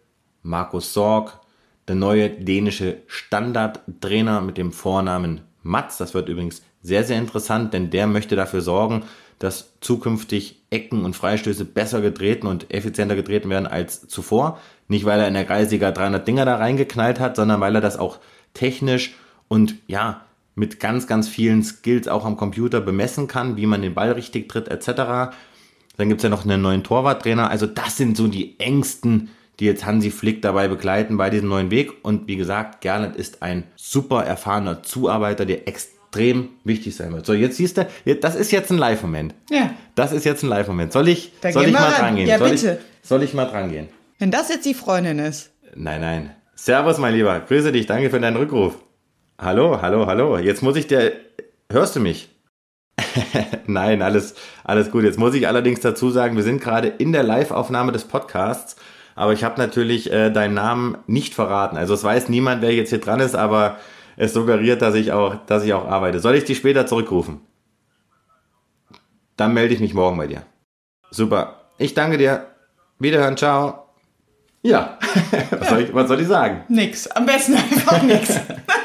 Markus 0.44 0.94
Sorg, 0.94 1.40
der 1.88 1.96
neue 1.96 2.30
dänische 2.30 2.98
Standardtrainer 3.08 4.40
mit 4.40 4.56
dem 4.56 4.70
Vornamen 4.70 5.40
Mats. 5.64 5.96
Das 5.96 6.14
wird 6.14 6.28
übrigens 6.28 6.62
sehr, 6.82 7.02
sehr 7.02 7.18
interessant, 7.18 7.74
denn 7.74 7.90
der 7.90 8.06
möchte 8.06 8.36
dafür 8.36 8.60
sorgen, 8.60 9.02
dass 9.40 9.72
zukünftig 9.80 10.62
Ecken 10.70 11.04
und 11.04 11.16
Freistöße 11.16 11.64
besser 11.64 12.00
getreten 12.00 12.46
und 12.46 12.72
effizienter 12.72 13.16
getreten 13.16 13.50
werden 13.50 13.66
als 13.66 14.06
zuvor. 14.06 14.60
Nicht, 14.86 15.04
weil 15.04 15.18
er 15.18 15.26
in 15.26 15.34
der 15.34 15.46
Kreisliga 15.46 15.90
300 15.90 16.28
Dinger 16.28 16.44
da 16.44 16.58
reingeknallt 16.58 17.18
hat, 17.18 17.34
sondern 17.34 17.60
weil 17.60 17.74
er 17.74 17.80
das 17.80 17.98
auch 17.98 18.20
technisch 18.54 19.16
und 19.48 19.74
ja, 19.88 20.27
mit 20.58 20.80
ganz, 20.80 21.06
ganz 21.06 21.28
vielen 21.28 21.62
Skills 21.62 22.08
auch 22.08 22.24
am 22.24 22.36
Computer 22.36 22.80
bemessen 22.80 23.28
kann, 23.28 23.56
wie 23.56 23.66
man 23.66 23.82
den 23.82 23.94
Ball 23.94 24.12
richtig 24.12 24.48
tritt 24.48 24.68
etc. 24.68 25.32
Dann 25.96 26.08
gibt 26.08 26.18
es 26.20 26.22
ja 26.22 26.28
noch 26.28 26.44
einen 26.44 26.60
neuen 26.60 26.84
Torwarttrainer. 26.84 27.50
Also 27.50 27.66
das 27.66 27.96
sind 27.96 28.16
so 28.16 28.28
die 28.28 28.58
engsten 28.58 29.30
die 29.58 29.64
jetzt 29.64 29.84
Hansi 29.84 30.10
Flick 30.10 30.42
dabei 30.42 30.68
begleiten 30.68 31.16
bei 31.16 31.30
diesem 31.30 31.48
neuen 31.48 31.70
Weg. 31.70 31.92
Und 32.02 32.28
wie 32.28 32.36
gesagt, 32.36 32.80
Gerland 32.80 33.16
ist 33.16 33.42
ein 33.42 33.64
super 33.76 34.24
erfahrener 34.24 34.82
Zuarbeiter, 34.82 35.46
der 35.46 35.66
extrem 35.66 36.50
wichtig 36.64 36.94
sein 36.94 37.12
wird. 37.12 37.26
So, 37.26 37.34
jetzt 37.34 37.56
siehst 37.56 37.76
du, 37.76 37.86
das 38.20 38.36
ist 38.36 38.52
jetzt 38.52 38.70
ein 38.70 38.78
Live-Moment. 38.78 39.34
Ja. 39.50 39.70
Das 39.94 40.12
ist 40.12 40.24
jetzt 40.24 40.42
ein 40.44 40.48
Live-Moment. 40.48 40.92
Soll 40.92 41.08
ich, 41.08 41.32
Da 41.40 41.50
soll 41.50 41.66
ich 41.66 41.72
mal 41.72 41.80
mal 41.80 41.90
ran. 41.90 42.00
dran 42.00 42.16
gehen? 42.16 42.28
Ja, 42.28 42.38
soll 42.38 42.50
bitte. 42.50 42.78
Ich, 43.02 43.08
soll 43.08 43.22
ich 43.22 43.34
mal 43.34 43.46
dran 43.46 43.70
gehen? 43.70 43.88
Wenn 44.18 44.30
das 44.30 44.48
jetzt 44.48 44.64
die 44.64 44.74
Freundin 44.74 45.18
ist. 45.18 45.50
Nein, 45.74 46.00
nein. 46.00 46.30
Servus, 46.54 46.98
mein 46.98 47.14
Lieber. 47.14 47.40
Grüße 47.40 47.72
dich. 47.72 47.86
Danke 47.86 48.10
für 48.10 48.20
deinen 48.20 48.36
Rückruf. 48.36 48.76
Hallo, 49.40 49.80
hallo, 49.80 50.06
hallo. 50.06 50.36
Jetzt 50.36 50.62
muss 50.62 50.74
ich 50.74 50.88
dir. 50.88 51.12
Hörst 51.70 51.94
du 51.94 52.00
mich? 52.00 52.28
Nein, 53.66 54.02
alles, 54.02 54.34
alles 54.64 54.90
gut. 54.90 55.04
Jetzt 55.04 55.18
muss 55.18 55.32
ich 55.34 55.46
allerdings 55.46 55.78
dazu 55.78 56.10
sagen, 56.10 56.34
wir 56.34 56.42
sind 56.42 56.60
gerade 56.60 56.88
in 56.88 57.12
der 57.12 57.22
Live-Aufnahme 57.22 57.92
des 57.92 58.04
Podcasts, 58.04 58.74
aber 59.14 59.32
ich 59.32 59.44
habe 59.44 59.60
natürlich 59.60 60.10
äh, 60.10 60.30
deinen 60.30 60.54
Namen 60.54 60.98
nicht 61.06 61.34
verraten. 61.34 61.76
Also 61.76 61.94
es 61.94 62.02
weiß 62.02 62.28
niemand, 62.28 62.62
wer 62.62 62.74
jetzt 62.74 62.88
hier 62.88 62.98
dran 62.98 63.20
ist, 63.20 63.36
aber 63.36 63.76
es 64.16 64.34
suggeriert, 64.34 64.82
dass 64.82 64.96
ich 64.96 65.12
auch, 65.12 65.36
dass 65.46 65.62
ich 65.62 65.72
auch 65.72 65.86
arbeite. 65.86 66.18
Soll 66.18 66.34
ich 66.34 66.44
dich 66.44 66.58
später 66.58 66.86
zurückrufen? 66.86 67.40
Dann 69.36 69.54
melde 69.54 69.72
ich 69.72 69.80
mich 69.80 69.94
morgen 69.94 70.16
bei 70.16 70.26
dir. 70.26 70.42
Super. 71.12 71.60
Ich 71.78 71.94
danke 71.94 72.18
dir. 72.18 72.46
Wiederhören. 72.98 73.36
Ciao. 73.36 73.84
Ja. 74.62 74.98
was, 75.50 75.68
Soll 75.68 75.82
ich, 75.82 75.94
was 75.94 76.08
soll 76.08 76.20
ich 76.20 76.26
sagen? 76.26 76.64
Nix. 76.68 77.06
Am 77.06 77.24
besten 77.24 77.54
einfach 77.54 78.02
nix. 78.02 78.36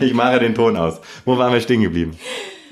Ich 0.00 0.14
mache 0.14 0.38
den 0.38 0.54
Ton 0.54 0.76
aus. 0.76 1.00
Wo 1.24 1.38
waren 1.38 1.52
wir 1.52 1.60
stehen 1.60 1.82
geblieben? 1.82 2.18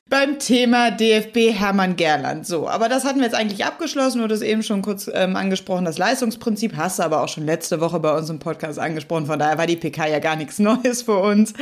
Beim 0.09 0.39
Thema 0.39 0.93
DFB 0.93 1.53
Hermann 1.53 1.97
Gerland. 1.97 2.47
So, 2.47 2.69
aber 2.69 2.89
das 2.89 3.05
hatten 3.05 3.19
wir 3.19 3.25
jetzt 3.25 3.35
eigentlich 3.35 3.65
abgeschlossen. 3.65 4.19
Du 4.19 4.25
hattest 4.25 4.45
eben 4.45 4.63
schon 4.63 4.81
kurz 4.81 5.11
ähm, 5.13 5.35
angesprochen, 5.35 5.85
das 5.85 5.99
Leistungsprinzip 5.99 6.77
hast 6.77 7.01
du 7.01 7.03
aber 7.03 7.25
auch 7.25 7.29
schon 7.29 7.45
letzte 7.45 7.81
Woche 7.81 7.99
bei 7.99 8.17
uns 8.17 8.31
im 8.31 8.39
Podcast 8.39 8.79
angesprochen. 8.79 9.27
Von 9.27 9.41
daher 9.41 9.59
war 9.59 9.67
die 9.67 9.75
PK 9.75 10.07
ja 10.07 10.21
gar 10.21 10.37
nichts 10.37 10.59
Neues 10.61 11.03
für 11.03 11.19
uns. 11.19 11.55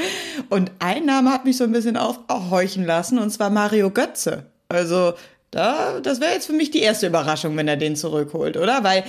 Und 0.50 0.72
ein 0.78 1.06
Name 1.06 1.30
hat 1.30 1.46
mich 1.46 1.56
so 1.56 1.64
ein 1.64 1.72
bisschen 1.72 1.96
aufhorchen 1.96 2.84
lassen, 2.84 3.18
und 3.18 3.30
zwar 3.30 3.48
Mario 3.48 3.88
Götze. 3.88 4.44
Also, 4.68 5.14
da, 5.50 6.00
das 6.02 6.20
wäre 6.20 6.32
jetzt 6.32 6.46
für 6.46 6.52
mich 6.52 6.70
die 6.70 6.82
erste 6.82 7.06
Überraschung, 7.06 7.56
wenn 7.56 7.68
er 7.68 7.78
den 7.78 7.96
zurückholt, 7.96 8.58
oder? 8.58 8.84
Weil 8.84 9.04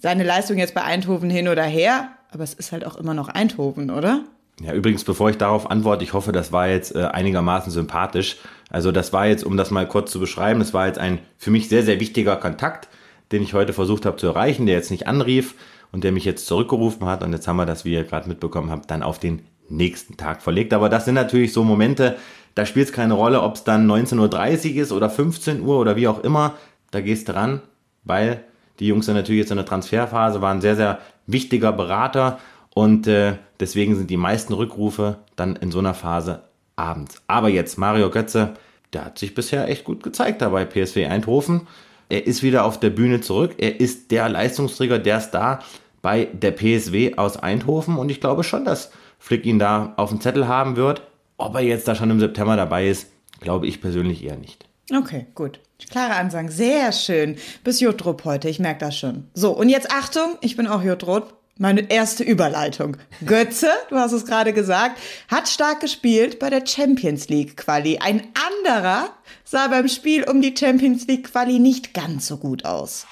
seine 0.00 0.24
Leistung 0.24 0.56
jetzt 0.56 0.72
bei 0.72 0.82
Eindhoven 0.82 1.28
hin 1.28 1.48
oder 1.48 1.64
her, 1.64 2.08
aber 2.30 2.44
es 2.44 2.54
ist 2.54 2.72
halt 2.72 2.86
auch 2.86 2.96
immer 2.96 3.12
noch 3.12 3.28
Eindhoven, 3.28 3.90
oder? 3.90 4.24
Ja, 4.60 4.72
übrigens, 4.72 5.04
bevor 5.04 5.30
ich 5.30 5.38
darauf 5.38 5.70
antworte, 5.70 6.02
ich 6.02 6.12
hoffe, 6.12 6.32
das 6.32 6.52
war 6.52 6.68
jetzt 6.68 6.94
äh, 6.94 7.04
einigermaßen 7.04 7.70
sympathisch. 7.70 8.38
Also 8.70 8.90
das 8.90 9.12
war 9.12 9.26
jetzt, 9.26 9.44
um 9.44 9.56
das 9.56 9.70
mal 9.70 9.86
kurz 9.86 10.10
zu 10.10 10.18
beschreiben, 10.18 10.58
das 10.58 10.74
war 10.74 10.86
jetzt 10.86 10.98
ein 10.98 11.20
für 11.36 11.50
mich 11.50 11.68
sehr, 11.68 11.84
sehr 11.84 12.00
wichtiger 12.00 12.36
Kontakt, 12.36 12.88
den 13.30 13.42
ich 13.42 13.54
heute 13.54 13.72
versucht 13.72 14.04
habe 14.04 14.16
zu 14.16 14.26
erreichen, 14.26 14.66
der 14.66 14.74
jetzt 14.74 14.90
nicht 14.90 15.06
anrief 15.06 15.54
und 15.92 16.02
der 16.02 16.12
mich 16.12 16.24
jetzt 16.24 16.46
zurückgerufen 16.46 17.06
hat. 17.06 17.22
Und 17.22 17.32
jetzt 17.32 17.46
haben 17.46 17.56
wir 17.56 17.66
das, 17.66 17.84
wie 17.84 17.94
ihr 17.94 18.04
gerade 18.04 18.28
mitbekommen 18.28 18.70
habt, 18.70 18.90
dann 18.90 19.02
auf 19.02 19.20
den 19.20 19.42
nächsten 19.68 20.16
Tag 20.16 20.42
verlegt. 20.42 20.72
Aber 20.72 20.88
das 20.88 21.04
sind 21.04 21.14
natürlich 21.14 21.52
so 21.52 21.62
Momente, 21.62 22.16
da 22.54 22.66
spielt 22.66 22.88
es 22.88 22.92
keine 22.92 23.14
Rolle, 23.14 23.42
ob 23.42 23.54
es 23.54 23.64
dann 23.64 23.88
19.30 23.88 24.74
Uhr 24.74 24.82
ist 24.82 24.92
oder 24.92 25.08
15 25.08 25.60
Uhr 25.62 25.78
oder 25.78 25.94
wie 25.94 26.08
auch 26.08 26.24
immer. 26.24 26.54
Da 26.90 27.00
gehst 27.00 27.28
du 27.28 27.34
ran, 27.36 27.60
weil 28.02 28.42
die 28.80 28.88
Jungs 28.88 29.06
sind 29.06 29.14
natürlich 29.14 29.40
jetzt 29.40 29.50
in 29.50 29.56
der 29.56 29.66
Transferphase, 29.66 30.40
waren 30.40 30.60
sehr, 30.60 30.74
sehr 30.74 30.98
wichtiger 31.26 31.72
Berater 31.72 32.38
und 32.78 33.08
äh, 33.08 33.34
deswegen 33.58 33.96
sind 33.96 34.08
die 34.08 34.16
meisten 34.16 34.52
Rückrufe 34.52 35.16
dann 35.34 35.56
in 35.56 35.72
so 35.72 35.80
einer 35.80 35.94
Phase 35.94 36.44
abends. 36.76 37.20
Aber 37.26 37.48
jetzt 37.48 37.76
Mario 37.76 38.08
Götze, 38.08 38.54
der 38.92 39.06
hat 39.06 39.18
sich 39.18 39.34
bisher 39.34 39.68
echt 39.68 39.82
gut 39.82 40.04
gezeigt 40.04 40.42
da 40.42 40.50
bei 40.50 40.64
PSV 40.64 40.98
Eindhoven. 40.98 41.62
Er 42.08 42.24
ist 42.28 42.44
wieder 42.44 42.64
auf 42.64 42.78
der 42.78 42.90
Bühne 42.90 43.20
zurück. 43.20 43.56
Er 43.58 43.80
ist 43.80 44.12
der 44.12 44.28
Leistungsträger, 44.28 45.00
der 45.00 45.18
Star 45.20 45.64
bei 46.02 46.26
der 46.26 46.52
PSW 46.52 47.16
aus 47.16 47.36
Eindhoven. 47.36 47.96
Und 47.96 48.10
ich 48.10 48.20
glaube 48.20 48.44
schon, 48.44 48.64
dass 48.64 48.92
Flick 49.18 49.44
ihn 49.44 49.58
da 49.58 49.94
auf 49.96 50.10
dem 50.10 50.20
Zettel 50.20 50.46
haben 50.46 50.76
wird. 50.76 51.02
Ob 51.36 51.56
er 51.56 51.62
jetzt 51.62 51.88
da 51.88 51.96
schon 51.96 52.10
im 52.10 52.20
September 52.20 52.54
dabei 52.54 52.86
ist, 52.86 53.10
glaube 53.40 53.66
ich 53.66 53.80
persönlich 53.80 54.22
eher 54.22 54.36
nicht. 54.36 54.68
Okay, 54.96 55.26
gut. 55.34 55.58
Klare 55.90 56.14
Ansagen. 56.14 56.48
Sehr 56.48 56.92
schön. 56.92 57.38
Bis 57.64 57.80
Jodrup 57.80 58.24
heute, 58.24 58.48
ich 58.48 58.60
merke 58.60 58.80
das 58.80 58.96
schon. 58.96 59.24
So, 59.34 59.50
und 59.50 59.68
jetzt 59.68 59.90
Achtung, 59.90 60.36
ich 60.42 60.56
bin 60.56 60.68
auch 60.68 60.84
Jodrup. 60.84 61.37
Meine 61.60 61.90
erste 61.90 62.22
Überleitung. 62.22 62.96
Götze, 63.26 63.68
du 63.90 63.96
hast 63.96 64.12
es 64.12 64.24
gerade 64.24 64.52
gesagt, 64.52 65.00
hat 65.26 65.48
stark 65.48 65.80
gespielt 65.80 66.38
bei 66.38 66.50
der 66.50 66.64
Champions 66.64 67.28
League 67.28 67.56
Quali. 67.56 67.98
Ein 67.98 68.28
anderer 68.62 69.10
sah 69.42 69.66
beim 69.66 69.88
Spiel 69.88 70.22
um 70.22 70.40
die 70.40 70.54
Champions 70.56 71.08
League 71.08 71.32
Quali 71.32 71.58
nicht 71.58 71.94
ganz 71.94 72.28
so 72.28 72.36
gut 72.36 72.64
aus. 72.64 73.08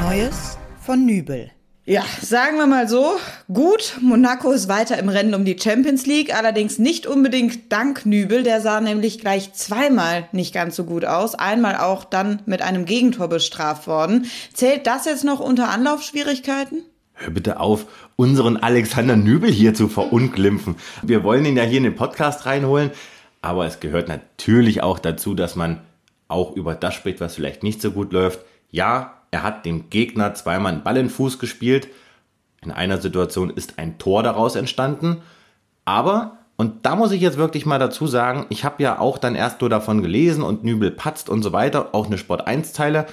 Neues 0.00 0.58
von 0.84 1.06
Nübel. 1.06 1.52
Ja, 1.84 2.04
sagen 2.20 2.58
wir 2.58 2.68
mal 2.68 2.88
so, 2.88 3.16
gut, 3.52 3.98
Monaco 4.00 4.52
ist 4.52 4.68
weiter 4.68 5.00
im 5.00 5.08
Rennen 5.08 5.34
um 5.34 5.44
die 5.44 5.58
Champions 5.58 6.06
League, 6.06 6.32
allerdings 6.32 6.78
nicht 6.78 7.08
unbedingt 7.08 7.72
dank 7.72 8.06
Nübel, 8.06 8.44
der 8.44 8.60
sah 8.60 8.80
nämlich 8.80 9.18
gleich 9.18 9.52
zweimal 9.54 10.28
nicht 10.30 10.54
ganz 10.54 10.76
so 10.76 10.84
gut 10.84 11.04
aus, 11.04 11.34
einmal 11.34 11.76
auch 11.76 12.04
dann 12.04 12.40
mit 12.46 12.62
einem 12.62 12.84
Gegentor 12.84 13.26
bestraft 13.26 13.88
worden. 13.88 14.26
Zählt 14.54 14.86
das 14.86 15.06
jetzt 15.06 15.24
noch 15.24 15.40
unter 15.40 15.70
Anlaufschwierigkeiten? 15.70 16.84
Hör 17.14 17.30
bitte 17.30 17.58
auf, 17.58 17.86
unseren 18.14 18.58
Alexander 18.58 19.16
Nübel 19.16 19.50
hier 19.50 19.74
zu 19.74 19.88
verunglimpfen. 19.88 20.76
Wir 21.02 21.24
wollen 21.24 21.44
ihn 21.44 21.56
ja 21.56 21.64
hier 21.64 21.78
in 21.78 21.84
den 21.84 21.96
Podcast 21.96 22.46
reinholen, 22.46 22.92
aber 23.40 23.66
es 23.66 23.80
gehört 23.80 24.06
natürlich 24.06 24.84
auch 24.84 25.00
dazu, 25.00 25.34
dass 25.34 25.56
man 25.56 25.80
auch 26.28 26.54
über 26.54 26.76
das 26.76 26.94
spricht, 26.94 27.20
was 27.20 27.34
vielleicht 27.34 27.64
nicht 27.64 27.82
so 27.82 27.90
gut 27.90 28.12
läuft. 28.12 28.38
Ja, 28.70 29.21
er 29.32 29.42
hat 29.42 29.66
dem 29.66 29.90
Gegner 29.90 30.34
zweimal 30.34 30.72
einen 30.72 30.84
Ball 30.84 30.98
in 30.98 31.06
den 31.06 31.10
Fuß 31.10 31.40
gespielt. 31.40 31.88
In 32.62 32.70
einer 32.70 33.00
Situation 33.00 33.50
ist 33.50 33.78
ein 33.78 33.98
Tor 33.98 34.22
daraus 34.22 34.54
entstanden. 34.54 35.22
Aber, 35.84 36.38
und 36.56 36.86
da 36.86 36.94
muss 36.94 37.10
ich 37.12 37.22
jetzt 37.22 37.38
wirklich 37.38 37.66
mal 37.66 37.78
dazu 37.78 38.06
sagen, 38.06 38.46
ich 38.50 38.64
habe 38.64 38.82
ja 38.82 39.00
auch 39.00 39.18
dann 39.18 39.34
erst 39.34 39.60
nur 39.60 39.70
davon 39.70 40.02
gelesen 40.02 40.44
und 40.44 40.62
Nübel 40.62 40.90
patzt 40.90 41.28
und 41.28 41.42
so 41.42 41.52
weiter, 41.52 41.94
auch 41.94 42.06
eine 42.06 42.18
Sport 42.18 42.46
1 42.46 42.72
Teile, 42.72 43.06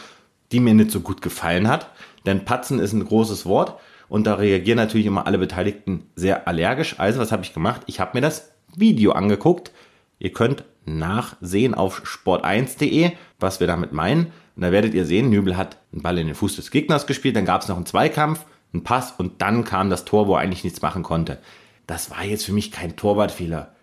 die 0.52 0.60
mir 0.60 0.74
nicht 0.74 0.92
so 0.92 1.00
gut 1.00 1.22
gefallen 1.22 1.68
hat. 1.70 1.90
Denn 2.26 2.44
patzen 2.46 2.80
ist 2.80 2.94
ein 2.94 3.06
großes 3.06 3.46
Wort 3.46 3.80
und 4.10 4.28
da 4.28 4.36
reagieren 4.36 4.78
natürlich 4.78 5.08
immer 5.08 5.26
alle 5.26 5.38
Beteiligten 5.38 6.08
sehr 6.16 6.50
allergisch. 6.50 7.00
Also 7.00 7.20
was 7.20 7.32
habe 7.32 7.44
ich 7.44 7.54
gemacht? 7.54 7.82
Ich 7.86 8.02
habe 8.02 8.12
mir 8.14 8.22
das 8.22 8.52
Video 8.76 9.14
angeguckt. 9.14 9.72
Ihr 10.20 10.34
könnt 10.34 10.66
nachsehen 10.98 11.74
auf 11.74 12.04
sport1.de, 12.04 13.12
was 13.40 13.60
wir 13.60 13.68
damit 13.68 13.94
meinen. 13.94 14.28
Und 14.56 14.64
da 14.64 14.72
werdet 14.72 14.94
ihr 14.94 15.06
sehen, 15.06 15.30
Nübel 15.30 15.58
hat 15.58 15.78
einen 15.94 16.02
Ball 16.02 16.18
in 16.18 16.28
den 16.28 16.36
Fuß 16.36 16.56
des 16.56 16.72
Gegners 16.72 17.08
gespielt, 17.08 17.36
dann 17.36 17.46
gab 17.46 17.62
es 17.62 17.68
noch 17.68 17.78
einen 17.78 17.86
Zweikampf, 17.86 18.46
ein 18.74 18.84
Pass 18.84 19.14
und 19.18 19.42
dann 19.42 19.64
kam 19.64 19.90
das 19.90 20.06
Tor, 20.06 20.28
wo 20.28 20.36
er 20.36 20.42
eigentlich 20.42 20.64
nichts 20.64 20.82
machen 20.82 21.04
konnte. 21.04 21.40
Das 21.88 22.12
war 22.12 22.24
jetzt 22.24 22.46
für 22.46 22.54
mich 22.54 22.72
kein 22.72 22.96
Torwartfehler. 22.96 23.74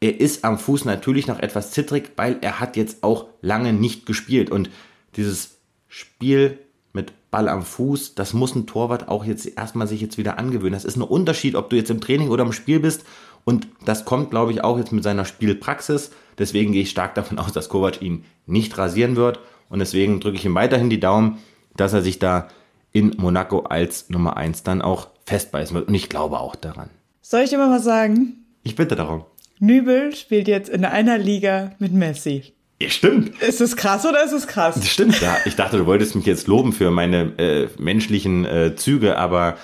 Er 0.00 0.20
ist 0.20 0.44
am 0.44 0.58
Fuß 0.58 0.84
natürlich 0.84 1.26
noch 1.26 1.38
etwas 1.38 1.70
zittrig, 1.70 2.12
weil 2.16 2.38
er 2.42 2.60
hat 2.60 2.76
jetzt 2.76 3.02
auch 3.02 3.26
lange 3.40 3.72
nicht 3.72 4.06
gespielt 4.06 4.50
und 4.50 4.70
dieses 5.16 5.58
Spiel 5.88 6.58
mit 6.92 7.12
Ball 7.30 7.48
am 7.48 7.62
Fuß, 7.62 8.14
das 8.14 8.34
muss 8.34 8.54
ein 8.54 8.66
Torwart 8.66 9.08
auch 9.08 9.24
jetzt 9.24 9.46
erstmal 9.56 9.88
sich 9.88 10.00
jetzt 10.00 10.18
wieder 10.18 10.38
angewöhnen. 10.38 10.72
Das 10.74 10.84
ist 10.84 10.96
ein 10.96 11.02
Unterschied, 11.02 11.56
ob 11.56 11.70
du 11.70 11.76
jetzt 11.76 11.90
im 11.90 12.00
Training 12.00 12.28
oder 12.28 12.44
im 12.44 12.52
Spiel 12.52 12.80
bist 12.80 13.04
und 13.44 13.68
das 13.84 14.04
kommt, 14.04 14.30
glaube 14.30 14.52
ich, 14.52 14.64
auch 14.64 14.78
jetzt 14.78 14.92
mit 14.92 15.04
seiner 15.04 15.24
Spielpraxis. 15.24 16.10
Deswegen 16.38 16.72
gehe 16.72 16.82
ich 16.82 16.90
stark 16.90 17.14
davon 17.14 17.38
aus, 17.38 17.52
dass 17.52 17.68
Kovac 17.68 18.02
ihn 18.02 18.24
nicht 18.46 18.76
rasieren 18.78 19.16
wird 19.16 19.40
und 19.68 19.78
deswegen 19.78 20.20
drücke 20.20 20.36
ich 20.36 20.44
ihm 20.44 20.54
weiterhin 20.54 20.90
die 20.90 21.00
Daumen, 21.00 21.38
dass 21.76 21.92
er 21.92 22.02
sich 22.02 22.18
da 22.18 22.48
in 22.92 23.14
Monaco 23.16 23.60
als 23.60 24.08
Nummer 24.08 24.36
1 24.36 24.62
dann 24.62 24.82
auch 24.82 25.08
festbeißen 25.26 25.74
wird. 25.74 25.88
Und 25.88 25.94
ich 25.94 26.08
glaube 26.08 26.38
auch 26.38 26.54
daran. 26.54 26.90
Soll 27.22 27.42
ich 27.42 27.50
dir 27.50 27.58
mal 27.58 27.70
was 27.70 27.84
sagen? 27.84 28.44
Ich 28.62 28.76
bitte 28.76 28.96
darum. 28.96 29.24
Nübel 29.58 30.14
spielt 30.14 30.48
jetzt 30.48 30.68
in 30.68 30.84
einer 30.84 31.18
Liga 31.18 31.72
mit 31.78 31.92
Messi. 31.92 32.54
Ja, 32.80 32.90
stimmt. 32.90 33.40
Ist 33.40 33.60
es 33.60 33.76
krass 33.76 34.04
oder 34.04 34.24
ist 34.24 34.32
es 34.32 34.46
krass? 34.46 34.74
Das 34.74 34.88
stimmt. 34.88 35.20
Ja. 35.20 35.38
Ich 35.44 35.56
dachte, 35.56 35.78
du 35.78 35.86
wolltest 35.86 36.14
mich 36.16 36.26
jetzt 36.26 36.48
loben 36.48 36.72
für 36.72 36.90
meine 36.90 37.38
äh, 37.38 37.68
menschlichen 37.78 38.44
äh, 38.44 38.74
Züge, 38.76 39.16
aber 39.16 39.56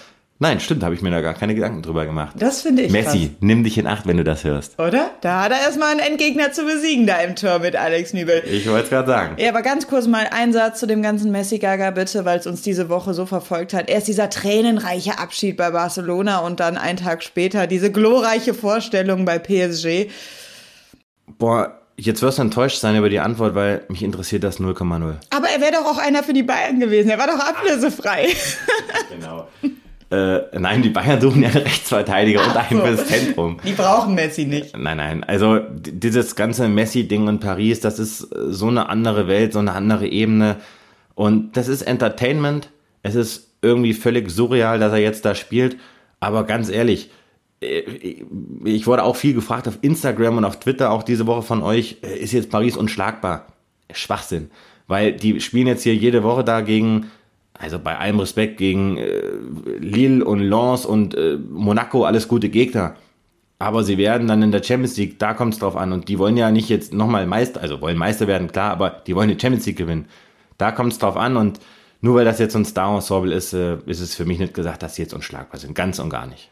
Nein, 0.42 0.58
stimmt, 0.58 0.82
habe 0.82 0.94
ich 0.94 1.02
mir 1.02 1.10
da 1.10 1.20
gar 1.20 1.34
keine 1.34 1.54
Gedanken 1.54 1.82
drüber 1.82 2.06
gemacht. 2.06 2.34
Das 2.38 2.62
finde 2.62 2.80
ich 2.80 2.90
Messi, 2.90 3.26
krass. 3.26 3.36
nimm 3.40 3.62
dich 3.62 3.76
in 3.76 3.86
Acht, 3.86 4.06
wenn 4.06 4.16
du 4.16 4.24
das 4.24 4.42
hörst. 4.42 4.78
Oder? 4.80 5.10
Da 5.20 5.42
hat 5.42 5.52
er 5.52 5.60
erstmal 5.60 5.90
einen 5.90 6.00
Endgegner 6.00 6.50
zu 6.50 6.64
besiegen, 6.64 7.06
da 7.06 7.20
im 7.20 7.36
Tor 7.36 7.58
mit 7.58 7.76
Alex 7.76 8.14
Nübel. 8.14 8.42
Ich 8.50 8.66
wollte 8.66 8.84
es 8.84 8.88
gerade 8.88 9.06
sagen. 9.06 9.34
Ja, 9.38 9.50
aber 9.50 9.60
ganz 9.60 9.86
kurz 9.86 10.06
mal 10.06 10.26
ein 10.30 10.54
Satz 10.54 10.80
zu 10.80 10.86
dem 10.86 11.02
ganzen 11.02 11.30
Messi-Gaga, 11.30 11.90
bitte, 11.90 12.24
weil 12.24 12.38
es 12.38 12.46
uns 12.46 12.62
diese 12.62 12.88
Woche 12.88 13.12
so 13.12 13.26
verfolgt 13.26 13.74
hat. 13.74 13.90
Erst 13.90 14.08
dieser 14.08 14.30
tränenreiche 14.30 15.18
Abschied 15.18 15.58
bei 15.58 15.72
Barcelona 15.72 16.38
und 16.38 16.58
dann 16.58 16.78
einen 16.78 16.96
Tag 16.96 17.22
später 17.22 17.66
diese 17.66 17.92
glorreiche 17.92 18.54
Vorstellung 18.54 19.26
bei 19.26 19.38
PSG. 19.38 20.10
Boah, 21.36 21.76
Jetzt 21.98 22.22
wirst 22.22 22.38
du 22.38 22.42
enttäuscht 22.42 22.78
sein 22.78 22.96
über 22.96 23.10
die 23.10 23.20
Antwort, 23.20 23.54
weil 23.54 23.84
mich 23.88 24.02
interessiert 24.02 24.42
das 24.42 24.58
0,0. 24.58 25.16
Aber 25.28 25.48
er 25.50 25.60
wäre 25.60 25.72
doch 25.72 25.84
auch 25.84 25.98
einer 25.98 26.22
für 26.22 26.32
die 26.32 26.42
Bayern 26.42 26.80
gewesen. 26.80 27.10
Er 27.10 27.18
war 27.18 27.26
doch 27.26 27.38
ablösefrei. 27.38 28.28
genau. 29.10 29.46
Äh, 30.10 30.58
nein, 30.58 30.82
die 30.82 30.90
Bayern 30.90 31.20
suchen 31.20 31.42
ja 31.42 31.50
einen 31.50 31.58
Rechtsverteidiger 31.62 32.44
und 32.44 32.56
einen 32.56 32.80
fürs 32.80 33.06
Zentrum. 33.06 33.58
Die 33.64 33.72
brauchen 33.72 34.14
Messi 34.14 34.44
nicht. 34.44 34.76
Nein, 34.76 34.96
nein. 34.96 35.24
Also 35.24 35.60
dieses 35.70 36.34
ganze 36.34 36.68
Messi-Ding 36.68 37.28
in 37.28 37.38
Paris, 37.38 37.80
das 37.80 37.98
ist 38.00 38.18
so 38.18 38.66
eine 38.66 38.88
andere 38.88 39.28
Welt, 39.28 39.52
so 39.52 39.60
eine 39.60 39.72
andere 39.72 40.08
Ebene. 40.08 40.56
Und 41.14 41.56
das 41.56 41.68
ist 41.68 41.82
Entertainment. 41.82 42.70
Es 43.02 43.14
ist 43.14 43.48
irgendwie 43.62 43.94
völlig 43.94 44.30
surreal, 44.30 44.80
dass 44.80 44.92
er 44.92 44.98
jetzt 44.98 45.24
da 45.24 45.34
spielt. 45.34 45.76
Aber 46.18 46.44
ganz 46.44 46.70
ehrlich, 46.70 47.10
äh, 47.60 47.82
ich 48.64 48.86
wurde 48.86 49.04
auch 49.04 49.16
viel 49.16 49.34
gefragt 49.34 49.68
auf 49.68 49.78
Instagram 49.82 50.38
und 50.38 50.44
auf 50.44 50.58
Twitter 50.58 50.90
auch 50.90 51.02
diese 51.02 51.26
Woche 51.26 51.42
von 51.42 51.62
euch, 51.62 51.98
äh, 52.02 52.18
ist 52.18 52.32
jetzt 52.32 52.50
Paris 52.50 52.76
unschlagbar? 52.76 53.46
Schwachsinn. 53.92 54.50
Weil 54.86 55.12
die 55.12 55.40
spielen 55.40 55.66
jetzt 55.66 55.82
hier 55.82 55.94
jede 55.94 56.22
Woche 56.22 56.42
da 56.42 56.62
gegen, 56.62 57.10
also 57.60 57.78
bei 57.78 57.98
allem 57.98 58.18
Respekt, 58.20 58.56
gegen 58.56 58.96
äh, 58.96 59.20
Lille 59.78 60.24
und 60.24 60.40
Lens 60.40 60.86
und 60.86 61.14
äh, 61.14 61.36
Monaco, 61.36 62.04
alles 62.04 62.26
gute 62.26 62.48
Gegner. 62.48 62.94
Aber 63.58 63.84
sie 63.84 63.98
werden 63.98 64.26
dann 64.26 64.42
in 64.42 64.52
der 64.52 64.62
Champions 64.62 64.96
League, 64.96 65.18
da 65.18 65.34
kommt 65.34 65.52
es 65.52 65.60
drauf 65.60 65.76
an. 65.76 65.92
Und 65.92 66.08
die 66.08 66.18
wollen 66.18 66.38
ja 66.38 66.50
nicht 66.50 66.70
jetzt 66.70 66.94
nochmal 66.94 67.26
Meister, 67.26 67.60
also 67.60 67.82
wollen 67.82 67.98
Meister 67.98 68.26
werden, 68.26 68.50
klar, 68.50 68.70
aber 68.70 69.02
die 69.06 69.14
wollen 69.14 69.28
die 69.28 69.38
Champions 69.38 69.66
League 69.66 69.76
gewinnen. 69.76 70.06
Da 70.56 70.72
kommt 70.72 70.92
es 70.92 70.98
drauf 70.98 71.16
an 71.16 71.36
und 71.36 71.60
nur 72.00 72.14
weil 72.14 72.24
das 72.24 72.38
jetzt 72.38 72.54
so 72.54 72.58
ein 72.58 72.64
Star-Ensemble 72.64 73.34
ist, 73.34 73.52
äh, 73.52 73.76
ist 73.84 74.00
es 74.00 74.14
für 74.14 74.24
mich 74.24 74.38
nicht 74.38 74.54
gesagt, 74.54 74.82
dass 74.82 74.94
sie 74.94 75.02
jetzt 75.02 75.12
unschlagbar 75.12 75.60
sind. 75.60 75.74
Ganz 75.74 75.98
und 75.98 76.08
gar 76.08 76.26
nicht. 76.26 76.50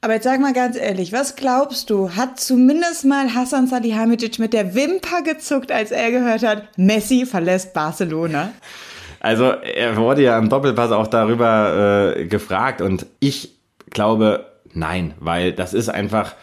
Aber 0.00 0.14
jetzt 0.14 0.24
sag 0.24 0.40
mal 0.40 0.52
ganz 0.52 0.76
ehrlich, 0.76 1.12
was 1.12 1.36
glaubst 1.36 1.90
du, 1.90 2.10
hat 2.10 2.40
zumindest 2.40 3.04
mal 3.04 3.32
Hassan 3.34 3.68
Salihamidzic 3.68 4.40
mit 4.40 4.52
der 4.52 4.74
Wimper 4.74 5.22
gezuckt, 5.22 5.70
als 5.70 5.92
er 5.92 6.10
gehört 6.10 6.42
hat, 6.42 6.76
Messi 6.76 7.26
verlässt 7.26 7.74
Barcelona? 7.74 8.50
Also 9.20 9.44
er 9.44 9.96
wurde 9.96 10.22
ja 10.22 10.38
im 10.38 10.48
Doppelpass 10.48 10.92
auch 10.92 11.06
darüber 11.06 12.14
äh, 12.16 12.26
gefragt 12.26 12.80
und 12.80 13.06
ich 13.20 13.56
glaube 13.90 14.46
nein, 14.72 15.14
weil 15.18 15.52
das 15.52 15.74
ist 15.74 15.88
einfach 15.88 16.34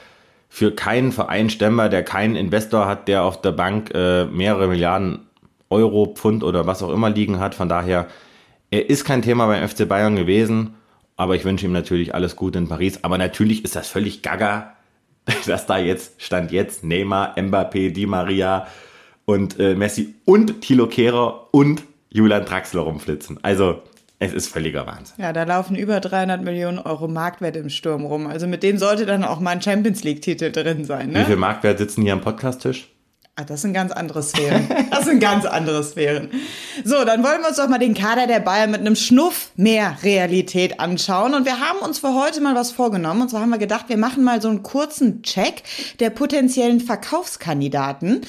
für 0.49 0.71
keinen 0.71 1.11
Verein 1.11 1.49
stemmbar, 1.49 1.89
der 1.89 2.03
keinen 2.03 2.35
Investor 2.35 2.87
hat, 2.87 3.07
der 3.07 3.23
auf 3.23 3.41
der 3.41 3.51
Bank 3.51 3.91
äh, 3.93 4.25
mehrere 4.25 4.67
Milliarden 4.67 5.19
Euro, 5.69 6.13
Pfund 6.15 6.43
oder 6.43 6.67
was 6.67 6.83
auch 6.83 6.93
immer 6.93 7.09
liegen 7.09 7.39
hat. 7.39 7.55
Von 7.55 7.69
daher, 7.69 8.07
er 8.71 8.89
ist 8.89 9.03
kein 9.03 9.21
Thema 9.21 9.47
beim 9.47 9.67
FC 9.67 9.87
Bayern 9.87 10.15
gewesen 10.15 10.75
aber 11.17 11.35
ich 11.35 11.45
wünsche 11.45 11.65
ihm 11.65 11.71
natürlich 11.71 12.13
alles 12.13 12.35
Gute 12.35 12.59
in 12.59 12.67
Paris. 12.67 12.99
Aber 13.03 13.17
natürlich 13.17 13.63
ist 13.63 13.75
das 13.75 13.87
völlig 13.87 14.21
gaga, 14.21 14.75
dass 15.45 15.65
da 15.65 15.77
jetzt, 15.77 16.21
stand 16.21 16.51
jetzt 16.51 16.83
Neymar, 16.83 17.37
Mbappé, 17.37 17.91
Di 17.91 18.05
Maria 18.05 18.67
und 19.25 19.59
äh, 19.59 19.75
Messi 19.75 20.15
und 20.25 20.61
Thilo 20.61 20.87
Kehrer 20.87 21.47
und 21.51 21.83
Julian 22.15 22.45
Draxler 22.45 22.81
rumflitzen. 22.81 23.39
Also 23.41 23.81
es 24.19 24.31
ist 24.31 24.47
völliger 24.47 24.87
Wahnsinn. 24.87 25.15
Ja, 25.17 25.33
da 25.33 25.43
laufen 25.43 25.75
über 25.75 25.99
300 25.99 26.41
Millionen 26.41 26.79
Euro 26.79 27.09
Marktwert 27.09 27.57
im 27.57 27.69
Sturm 27.69 28.05
rum. 28.05 28.27
Also 28.27 28.47
mit 28.47 28.63
dem 28.63 28.77
sollte 28.77 29.05
dann 29.05 29.25
auch 29.25 29.41
mal 29.41 29.51
ein 29.51 29.61
Champions 29.61 30.01
League-Titel 30.05 30.49
drin 30.53 30.85
sein. 30.85 31.09
Ne? 31.09 31.19
Wie 31.19 31.25
viel 31.25 31.35
Marktwert 31.35 31.77
sitzen 31.77 32.03
hier 32.03 32.13
am 32.13 32.21
Podcast-Tisch? 32.21 32.87
Ah, 33.35 33.43
das 33.43 33.63
sind 33.63 33.73
ganz 33.73 33.91
andere 33.91 34.23
Sphären. 34.23 34.65
Das 34.91 35.03
sind 35.03 35.19
ganz 35.19 35.43
andere 35.43 35.83
Sphären. 35.83 36.29
So, 36.85 37.03
dann 37.03 37.21
wollen 37.21 37.41
wir 37.41 37.49
uns 37.49 37.57
doch 37.57 37.67
mal 37.67 37.79
den 37.79 37.93
Kader 37.93 38.27
der 38.27 38.39
Bayern 38.39 38.71
mit 38.71 38.79
einem 38.79 38.95
Schnuff 38.95 39.51
mehr 39.57 39.97
Realität 40.03 40.79
anschauen. 40.79 41.33
Und 41.33 41.45
wir 41.45 41.59
haben 41.59 41.79
uns 41.79 41.99
für 41.99 42.13
heute 42.13 42.39
mal 42.39 42.55
was 42.55 42.71
vorgenommen. 42.71 43.23
Und 43.23 43.29
zwar 43.29 43.41
haben 43.41 43.49
wir 43.49 43.57
gedacht, 43.57 43.89
wir 43.89 43.97
machen 43.97 44.23
mal 44.23 44.41
so 44.41 44.47
einen 44.47 44.63
kurzen 44.63 45.21
Check 45.21 45.63
der 45.99 46.11
potenziellen 46.11 46.79
Verkaufskandidaten. 46.79 48.21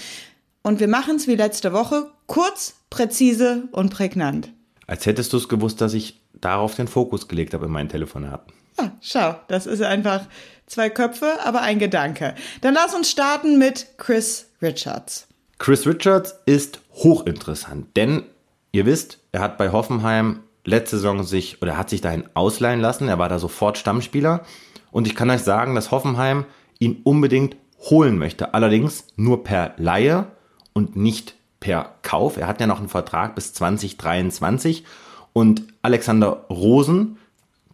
Und 0.62 0.80
wir 0.80 0.88
machen 0.88 1.14
es 1.14 1.28
wie 1.28 1.36
letzte 1.36 1.72
Woche 1.72 2.10
kurz, 2.26 2.74
präzise 2.90 3.68
und 3.72 3.90
prägnant. 3.90 4.50
Als 4.86 5.06
hättest 5.06 5.32
du 5.32 5.36
es 5.36 5.48
gewusst, 5.48 5.80
dass 5.80 5.94
ich 5.94 6.20
darauf 6.40 6.74
den 6.74 6.88
Fokus 6.88 7.28
gelegt 7.28 7.54
habe 7.54 7.66
in 7.66 7.72
meinen 7.72 7.88
Telefonaten. 7.88 8.52
Ja, 8.78 8.92
schau, 9.00 9.36
das 9.48 9.66
ist 9.66 9.82
einfach 9.82 10.26
zwei 10.66 10.90
Köpfe, 10.90 11.38
aber 11.44 11.62
ein 11.62 11.78
Gedanke. 11.78 12.34
Dann 12.60 12.74
lass 12.74 12.94
uns 12.94 13.10
starten 13.10 13.58
mit 13.58 13.86
Chris 13.96 14.48
Richards. 14.60 15.28
Chris 15.58 15.86
Richards 15.86 16.34
ist 16.44 16.80
hochinteressant, 16.92 17.96
denn 17.96 18.24
ihr 18.72 18.84
wisst, 18.84 19.18
er 19.32 19.40
hat 19.40 19.56
bei 19.56 19.72
Hoffenheim 19.72 20.40
letzte 20.64 20.96
Saison 20.96 21.22
sich 21.22 21.62
oder 21.62 21.78
hat 21.78 21.88
sich 21.88 22.02
dahin 22.02 22.24
ausleihen 22.34 22.80
lassen. 22.80 23.08
Er 23.08 23.18
war 23.18 23.28
da 23.28 23.38
sofort 23.38 23.78
Stammspieler 23.78 24.44
und 24.90 25.06
ich 25.06 25.14
kann 25.14 25.30
euch 25.30 25.42
sagen, 25.42 25.74
dass 25.74 25.90
Hoffenheim 25.90 26.44
ihn 26.78 27.00
unbedingt 27.04 27.56
holen 27.90 28.18
möchte. 28.18 28.52
Allerdings 28.52 29.06
nur 29.16 29.44
per 29.44 29.74
Laie 29.78 30.26
und 30.74 30.96
nicht 30.96 31.35
per 31.60 31.94
Kauf. 32.02 32.36
Er 32.36 32.46
hat 32.46 32.60
ja 32.60 32.66
noch 32.66 32.78
einen 32.78 32.88
Vertrag 32.88 33.34
bis 33.34 33.52
2023 33.54 34.84
und 35.32 35.64
Alexander 35.82 36.46
Rosen, 36.48 37.18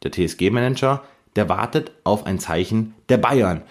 der 0.02 0.12
TSG-Manager, 0.12 1.02
der 1.36 1.48
wartet 1.48 1.92
auf 2.04 2.26
ein 2.26 2.38
Zeichen 2.38 2.94
der 3.08 3.18
Bayern. 3.18 3.62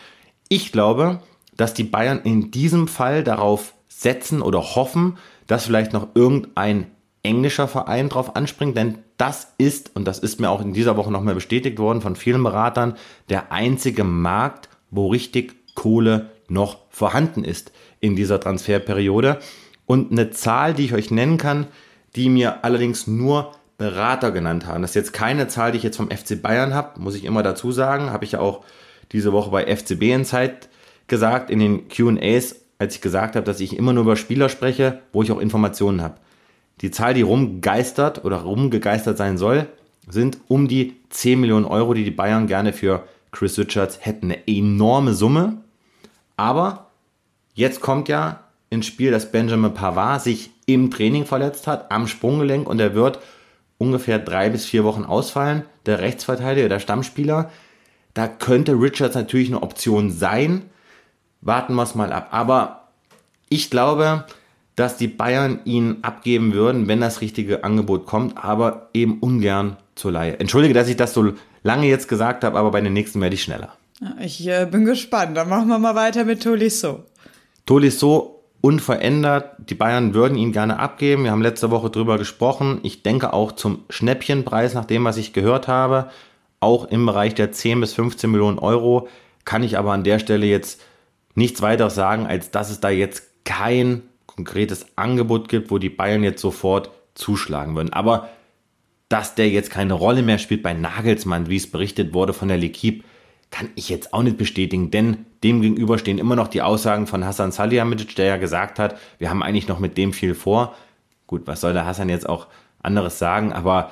Ich 0.49 0.71
glaube, 0.71 1.19
dass 1.57 1.73
die 1.73 1.83
Bayern 1.83 2.21
in 2.23 2.51
diesem 2.51 2.87
Fall 2.87 3.23
darauf 3.23 3.73
setzen 3.87 4.41
oder 4.41 4.75
hoffen, 4.75 5.17
dass 5.47 5.65
vielleicht 5.65 5.93
noch 5.93 6.07
irgendein 6.15 6.87
englischer 7.23 7.67
Verein 7.67 8.09
drauf 8.09 8.35
anspringt, 8.35 8.75
denn 8.75 8.99
das 9.17 9.53
ist, 9.57 9.95
und 9.95 10.05
das 10.05 10.17
ist 10.17 10.39
mir 10.39 10.49
auch 10.49 10.61
in 10.61 10.73
dieser 10.73 10.97
Woche 10.97 11.11
nochmal 11.11 11.35
bestätigt 11.35 11.77
worden 11.77 12.01
von 12.01 12.15
vielen 12.15 12.43
Beratern, 12.43 12.95
der 13.29 13.51
einzige 13.51 14.03
Markt, 14.03 14.69
wo 14.89 15.09
richtig 15.09 15.75
Kohle 15.75 16.31
noch 16.47 16.79
vorhanden 16.89 17.43
ist 17.43 17.71
in 17.99 18.15
dieser 18.15 18.39
Transferperiode. 18.39 19.39
Und 19.91 20.09
eine 20.09 20.31
Zahl, 20.31 20.73
die 20.73 20.85
ich 20.85 20.93
euch 20.93 21.11
nennen 21.11 21.37
kann, 21.37 21.67
die 22.15 22.29
mir 22.29 22.63
allerdings 22.63 23.07
nur 23.07 23.51
Berater 23.77 24.31
genannt 24.31 24.65
haben. 24.65 24.83
Das 24.83 24.91
ist 24.91 24.95
jetzt 24.95 25.11
keine 25.11 25.49
Zahl, 25.49 25.73
die 25.73 25.79
ich 25.79 25.83
jetzt 25.83 25.97
vom 25.97 26.09
FC 26.09 26.41
Bayern 26.41 26.73
habe, 26.73 27.01
muss 27.01 27.13
ich 27.13 27.25
immer 27.25 27.43
dazu 27.43 27.73
sagen. 27.73 28.09
Habe 28.09 28.23
ich 28.23 28.31
ja 28.31 28.39
auch 28.39 28.63
diese 29.11 29.33
Woche 29.33 29.51
bei 29.51 29.65
FCB 29.65 30.03
in 30.03 30.23
Zeit 30.23 30.69
gesagt, 31.07 31.49
in 31.49 31.59
den 31.59 31.89
QAs, 31.89 32.55
als 32.79 32.95
ich 32.95 33.01
gesagt 33.01 33.35
habe, 33.35 33.45
dass 33.45 33.59
ich 33.59 33.75
immer 33.75 33.91
nur 33.91 34.03
über 34.03 34.15
Spieler 34.15 34.47
spreche, 34.47 35.01
wo 35.11 35.23
ich 35.23 35.31
auch 35.33 35.41
Informationen 35.41 36.01
habe. 36.01 36.15
Die 36.79 36.91
Zahl, 36.91 37.13
die 37.13 37.23
rumgeistert 37.23 38.23
oder 38.23 38.37
rumgegeistert 38.37 39.17
sein 39.17 39.37
soll, 39.37 39.67
sind 40.07 40.37
um 40.47 40.69
die 40.69 40.95
10 41.09 41.41
Millionen 41.41 41.65
Euro, 41.65 41.93
die 41.93 42.05
die 42.05 42.11
Bayern 42.11 42.47
gerne 42.47 42.71
für 42.71 43.03
Chris 43.33 43.59
Richards 43.59 44.05
hätten. 44.05 44.31
Eine 44.31 44.47
enorme 44.47 45.13
Summe. 45.15 45.57
Aber 46.37 46.91
jetzt 47.55 47.81
kommt 47.81 48.07
ja 48.07 48.39
ins 48.71 48.87
Spiel, 48.87 49.11
dass 49.11 49.31
Benjamin 49.31 49.75
Pavard 49.75 50.23
sich 50.23 50.49
im 50.65 50.89
Training 50.89 51.25
verletzt 51.25 51.67
hat, 51.67 51.91
am 51.91 52.07
Sprunggelenk 52.07 52.67
und 52.67 52.79
er 52.79 52.95
wird 52.95 53.19
ungefähr 53.77 54.17
drei 54.17 54.49
bis 54.49 54.65
vier 54.65 54.83
Wochen 54.83 55.03
ausfallen, 55.03 55.63
der 55.85 55.99
Rechtsverteidiger, 55.99 56.69
der 56.69 56.79
Stammspieler. 56.79 57.51
Da 58.13 58.27
könnte 58.27 58.73
Richards 58.73 59.15
natürlich 59.15 59.49
eine 59.49 59.61
Option 59.61 60.09
sein. 60.09 60.63
Warten 61.41 61.75
wir 61.75 61.83
es 61.83 61.95
mal 61.95 62.13
ab. 62.13 62.29
Aber 62.31 62.87
ich 63.49 63.69
glaube, 63.69 64.25
dass 64.75 64.97
die 64.97 65.07
Bayern 65.07 65.59
ihn 65.65 65.97
abgeben 66.01 66.53
würden, 66.53 66.87
wenn 66.87 67.01
das 67.01 67.21
richtige 67.21 67.63
Angebot 67.63 68.05
kommt, 68.05 68.37
aber 68.37 68.89
eben 68.93 69.19
ungern 69.19 69.77
zur 69.95 70.13
Leihe. 70.13 70.39
Entschuldige, 70.39 70.73
dass 70.73 70.87
ich 70.87 70.95
das 70.95 71.13
so 71.13 71.33
lange 71.63 71.87
jetzt 71.87 72.07
gesagt 72.07 72.43
habe, 72.43 72.57
aber 72.57 72.71
bei 72.71 72.81
den 72.81 72.93
nächsten 72.93 73.19
werde 73.19 73.35
ich 73.35 73.43
schneller. 73.43 73.73
Ich 74.19 74.47
äh, 74.47 74.65
bin 74.65 74.85
gespannt. 74.85 75.35
Dann 75.35 75.49
machen 75.49 75.67
wir 75.67 75.77
mal 75.77 75.95
weiter 75.95 76.23
mit 76.23 76.41
Tolisso. 76.41 77.03
Tolisso 77.65 78.40
unverändert. 78.61 79.55
Die 79.69 79.75
Bayern 79.75 80.13
würden 80.13 80.37
ihn 80.37 80.51
gerne 80.51 80.79
abgeben. 80.79 81.23
Wir 81.23 81.31
haben 81.31 81.41
letzte 81.41 81.71
Woche 81.71 81.89
drüber 81.89 82.17
gesprochen. 82.17 82.79
Ich 82.83 83.03
denke 83.03 83.33
auch 83.33 83.51
zum 83.51 83.83
Schnäppchenpreis, 83.89 84.73
nach 84.73 84.85
dem, 84.85 85.03
was 85.03 85.17
ich 85.17 85.33
gehört 85.33 85.67
habe, 85.67 86.09
auch 86.59 86.85
im 86.85 87.05
Bereich 87.05 87.35
der 87.35 87.51
10 87.51 87.81
bis 87.81 87.93
15 87.93 88.29
Millionen 88.29 88.59
Euro. 88.59 89.07
Kann 89.45 89.63
ich 89.63 89.77
aber 89.77 89.91
an 89.91 90.03
der 90.03 90.19
Stelle 90.19 90.45
jetzt 90.45 90.81
nichts 91.33 91.61
weiteres 91.61 91.95
sagen, 91.95 92.27
als 92.27 92.51
dass 92.51 92.69
es 92.69 92.79
da 92.79 92.89
jetzt 92.89 93.43
kein 93.43 94.03
konkretes 94.27 94.97
Angebot 94.97 95.49
gibt, 95.49 95.71
wo 95.71 95.77
die 95.77 95.89
Bayern 95.89 96.23
jetzt 96.23 96.41
sofort 96.41 96.91
zuschlagen 97.15 97.75
würden. 97.75 97.93
Aber 97.93 98.29
dass 99.09 99.35
der 99.35 99.49
jetzt 99.49 99.71
keine 99.71 99.93
Rolle 99.93 100.21
mehr 100.21 100.37
spielt 100.37 100.63
bei 100.63 100.73
Nagelsmann, 100.73 101.49
wie 101.49 101.57
es 101.57 101.69
berichtet 101.69 102.13
wurde 102.13 102.33
von 102.33 102.47
der 102.47 102.57
L'Equipe, 102.57 103.03
kann 103.49 103.69
ich 103.75 103.89
jetzt 103.89 104.13
auch 104.13 104.23
nicht 104.23 104.37
bestätigen, 104.37 104.91
denn 104.91 105.25
dem 105.43 105.61
gegenüber 105.61 105.97
stehen 105.97 106.17
immer 106.17 106.35
noch 106.35 106.47
die 106.47 106.61
Aussagen 106.61 107.07
von 107.07 107.25
Hassan 107.25 107.51
Salihamidzic, 107.51 108.15
der 108.15 108.25
ja 108.25 108.37
gesagt 108.37 108.79
hat, 108.79 108.97
wir 109.17 109.29
haben 109.29 109.43
eigentlich 109.43 109.67
noch 109.67 109.79
mit 109.79 109.97
dem 109.97 110.13
viel 110.13 110.35
vor. 110.35 110.75
Gut, 111.27 111.43
was 111.45 111.61
soll 111.61 111.73
der 111.73 111.85
Hassan 111.85 112.09
jetzt 112.09 112.29
auch 112.29 112.47
anderes 112.83 113.19
sagen, 113.19 113.53
aber 113.53 113.91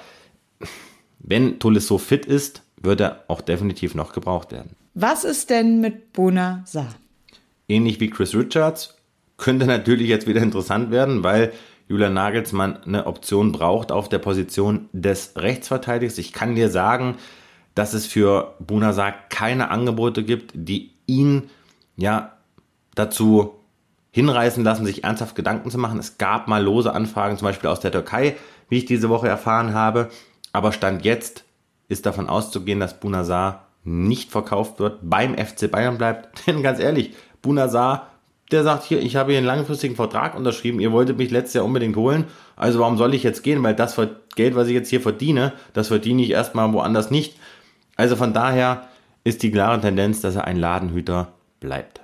wenn 1.20 1.60
Tolisso 1.60 1.98
fit 1.98 2.26
ist, 2.26 2.64
wird 2.82 3.02
er 3.02 3.24
auch 3.28 3.42
definitiv 3.42 3.96
noch 3.96 4.14
gebraucht 4.14 4.52
werden. 4.52 4.76
Was 4.94 5.24
ist 5.24 5.50
denn 5.50 5.82
mit 5.82 6.14
Bona 6.14 6.64
Sa? 6.66 6.88
Ähnlich 7.68 8.00
wie 8.00 8.10
Chris 8.10 8.36
Richards 8.36 8.98
könnte 9.38 9.66
natürlich 9.66 10.10
jetzt 10.10 10.28
wieder 10.28 10.42
interessant 10.42 10.92
werden, 10.92 11.24
weil 11.24 11.54
Julian 11.88 12.14
Nagelsmann 12.14 12.84
eine 12.84 13.08
Option 13.08 13.52
braucht 13.52 13.92
auf 13.92 14.10
der 14.10 14.20
Position 14.20 14.90
des 14.92 15.34
Rechtsverteidigers. 15.36 16.18
Ich 16.18 16.34
kann 16.34 16.56
dir 16.56 16.70
sagen, 16.70 17.16
dass 17.74 17.94
es 17.94 18.06
für 18.06 18.56
Bunasar 18.60 19.14
keine 19.30 19.72
Angebote 19.72 20.24
gibt, 20.24 20.52
die 20.54 20.92
ihn 21.10 21.50
ja 21.98 22.34
dazu 22.96 23.56
hinreißen 24.12 24.64
lassen, 24.64 24.86
sich 24.86 25.04
ernsthaft 25.04 25.36
Gedanken 25.36 25.70
zu 25.70 25.78
machen. 25.78 26.00
Es 26.00 26.18
gab 26.18 26.48
mal 26.48 26.64
lose 26.64 26.94
Anfragen, 26.94 27.38
zum 27.38 27.46
Beispiel 27.46 27.70
aus 27.70 27.80
der 27.80 27.92
Türkei, 27.92 28.36
wie 28.70 28.78
ich 28.78 28.86
diese 28.86 29.10
Woche 29.10 29.28
erfahren 29.28 29.74
habe. 29.74 30.10
Aber 30.52 30.72
Stand 30.72 31.06
jetzt 31.06 31.44
ist 31.88 32.06
davon 32.06 32.30
auszugehen, 32.30 32.80
dass 32.80 33.00
Bunasar 33.00 33.66
nicht 33.84 34.32
verkauft 34.32 34.80
wird, 34.80 35.00
beim 35.02 35.38
FC 35.38 35.70
Bayern 35.70 35.98
bleibt. 35.98 36.48
Denn 36.48 36.64
ganz 36.64 36.80
ehrlich, 36.80 37.14
Bunasar, 37.42 38.08
der 38.52 38.64
sagt 38.64 38.84
hier, 38.84 39.02
ich 39.02 39.16
habe 39.16 39.32
hier 39.32 39.38
einen 39.38 39.48
langfristigen 39.48 39.96
Vertrag 39.96 40.36
unterschrieben, 40.36 40.80
ihr 40.80 40.92
wolltet 40.92 41.18
mich 41.18 41.32
letztes 41.32 41.54
Jahr 41.54 41.66
unbedingt 41.66 41.96
holen, 41.96 42.26
also 42.56 42.80
warum 42.80 42.98
soll 42.98 43.14
ich 43.14 43.24
jetzt 43.24 43.44
gehen? 43.44 43.64
Weil 43.64 43.76
das 43.76 43.96
Geld, 44.36 44.56
was 44.56 44.68
ich 44.68 44.74
jetzt 44.74 44.90
hier 44.90 45.02
verdiene, 45.02 45.54
das 45.74 45.88
verdiene 45.88 46.22
ich 46.22 46.32
erstmal 46.32 46.74
woanders 46.74 47.12
nicht. 47.12 47.36
Also 47.96 48.16
von 48.16 48.34
daher 48.34 48.89
ist 49.30 49.44
die 49.44 49.52
klare 49.52 49.80
Tendenz, 49.80 50.22
dass 50.22 50.36
er 50.36 50.46
ein 50.46 50.58
Ladenhüter 50.58 51.34
bleibt. 51.60 52.02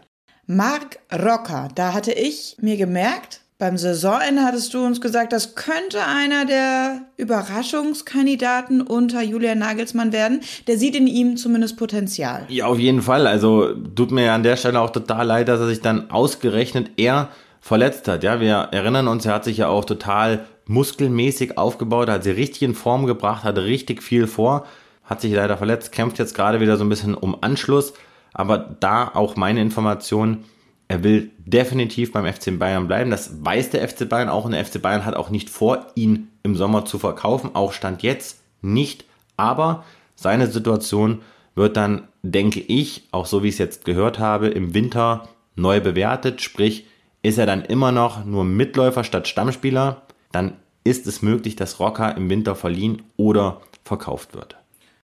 Marc 0.47 0.99
Rocker, 1.11 1.69
da 1.73 1.93
hatte 1.93 2.11
ich 2.11 2.55
mir 2.61 2.77
gemerkt, 2.77 3.41
beim 3.57 3.77
Saisonende 3.77 4.43
hattest 4.43 4.73
du 4.73 4.85
uns 4.85 4.99
gesagt, 4.99 5.31
das 5.31 5.55
könnte 5.55 6.03
einer 6.05 6.45
der 6.45 7.03
Überraschungskandidaten 7.15 8.81
unter 8.81 9.23
Julian 9.23 9.59
Nagelsmann 9.59 10.11
werden. 10.11 10.41
Der 10.67 10.77
sieht 10.77 10.93
in 10.93 11.07
ihm 11.07 11.37
zumindest 11.37 11.77
Potenzial. 11.77 12.45
Ja, 12.49 12.65
auf 12.65 12.79
jeden 12.79 13.01
Fall. 13.01 13.27
Also 13.27 13.73
tut 13.73 14.11
mir 14.11 14.33
an 14.33 14.43
der 14.43 14.57
Stelle 14.57 14.81
auch 14.81 14.89
total 14.89 15.25
leid, 15.25 15.47
dass 15.47 15.61
er 15.61 15.67
sich 15.67 15.79
dann 15.79 16.11
ausgerechnet 16.11 16.91
eher 16.97 17.29
verletzt 17.61 18.09
hat. 18.09 18.23
Ja, 18.23 18.41
wir 18.41 18.55
erinnern 18.71 19.07
uns, 19.07 19.25
er 19.25 19.35
hat 19.35 19.45
sich 19.45 19.57
ja 19.57 19.69
auch 19.69 19.85
total 19.85 20.45
muskelmäßig 20.67 21.57
aufgebaut, 21.57 22.09
hat 22.09 22.25
sie 22.25 22.31
richtig 22.31 22.61
in 22.63 22.75
Form 22.75 23.05
gebracht, 23.05 23.45
hatte 23.45 23.63
richtig 23.63 24.03
viel 24.03 24.27
vor 24.27 24.65
hat 25.05 25.21
sich 25.21 25.33
leider 25.33 25.57
verletzt, 25.57 25.91
kämpft 25.91 26.19
jetzt 26.19 26.35
gerade 26.35 26.59
wieder 26.59 26.77
so 26.77 26.83
ein 26.83 26.89
bisschen 26.89 27.15
um 27.15 27.41
Anschluss. 27.41 27.93
Aber 28.33 28.57
da 28.57 29.11
auch 29.13 29.35
meine 29.35 29.61
Information, 29.61 30.43
er 30.87 31.03
will 31.03 31.31
definitiv 31.37 32.11
beim 32.11 32.31
FC 32.31 32.57
Bayern 32.57 32.87
bleiben. 32.87 33.11
Das 33.11 33.43
weiß 33.43 33.69
der 33.69 33.87
FC 33.87 34.09
Bayern 34.09 34.29
auch 34.29 34.45
und 34.45 34.51
der 34.51 34.65
FC 34.65 34.81
Bayern 34.81 35.05
hat 35.05 35.15
auch 35.15 35.29
nicht 35.29 35.49
vor, 35.49 35.87
ihn 35.95 36.29
im 36.43 36.55
Sommer 36.55 36.85
zu 36.85 36.99
verkaufen. 36.99 37.51
Auch 37.53 37.71
stand 37.71 38.03
jetzt 38.03 38.41
nicht. 38.61 39.05
Aber 39.37 39.83
seine 40.15 40.47
Situation 40.47 41.21
wird 41.55 41.77
dann, 41.77 42.07
denke 42.21 42.59
ich, 42.59 43.07
auch 43.11 43.25
so 43.25 43.43
wie 43.43 43.47
ich 43.47 43.55
es 43.55 43.59
jetzt 43.59 43.85
gehört 43.85 44.19
habe, 44.19 44.47
im 44.47 44.73
Winter 44.73 45.27
neu 45.55 45.79
bewertet. 45.79 46.41
Sprich, 46.41 46.85
ist 47.25 47.37
er 47.39 47.45
dann 47.45 47.63
immer 47.63 47.91
noch 47.91 48.23
nur 48.23 48.43
Mitläufer 48.43 49.03
statt 49.03 49.27
Stammspieler, 49.27 50.03
dann 50.31 50.53
ist 50.83 51.07
es 51.07 51.23
möglich, 51.23 51.55
dass 51.55 51.79
Rocker 51.79 52.15
im 52.15 52.29
Winter 52.29 52.55
verliehen 52.55 53.01
oder 53.17 53.61
verkauft 53.83 54.35
wird. 54.35 54.57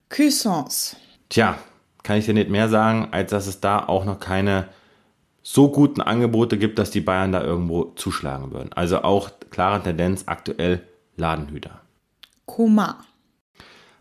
Cuisance. 0.10 0.98
Tja, 1.30 1.58
kann 2.04 2.18
ich 2.18 2.26
dir 2.26 2.34
nicht 2.34 2.50
mehr 2.50 2.70
sagen, 2.70 3.10
als 3.12 3.32
dass 3.32 3.48
es 3.48 3.62
da 3.62 3.86
auch 3.86 4.06
noch 4.06 4.20
keine 4.20 4.68
so 5.44 5.70
guten 5.72 6.02
Angebote 6.02 6.58
gibt, 6.58 6.80
dass 6.80 6.92
die 6.92 7.02
Bayern 7.02 7.32
da 7.32 7.44
irgendwo 7.44 7.86
zuschlagen 7.96 8.52
würden. 8.52 8.74
Also 8.74 9.04
auch 9.04 9.32
klare 9.50 9.82
Tendenz 9.82 10.24
aktuell 10.26 10.82
Ladenhüter. 11.16 11.82
Coman. 12.46 12.96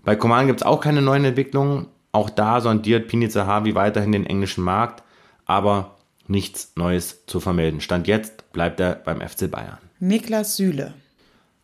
Bei 0.04 0.16
Coman 0.16 0.46
gibt 0.46 0.60
es 0.60 0.66
auch 0.66 0.80
keine 0.80 1.02
neuen 1.02 1.24
Entwicklungen. 1.24 1.88
Auch 2.12 2.30
da 2.30 2.60
sondiert 2.60 3.08
Pini 3.08 3.28
Zahavi 3.28 3.74
weiterhin 3.74 4.12
den 4.12 4.26
englischen 4.26 4.64
Markt, 4.64 5.02
aber 5.44 5.96
nichts 6.26 6.72
Neues 6.76 7.26
zu 7.26 7.40
vermelden. 7.40 7.80
Stand 7.80 8.06
jetzt 8.06 8.52
bleibt 8.52 8.80
er 8.80 8.94
beim 8.94 9.20
FC 9.20 9.50
Bayern. 9.50 9.78
Niklas 10.00 10.56
Süle. 10.56 10.94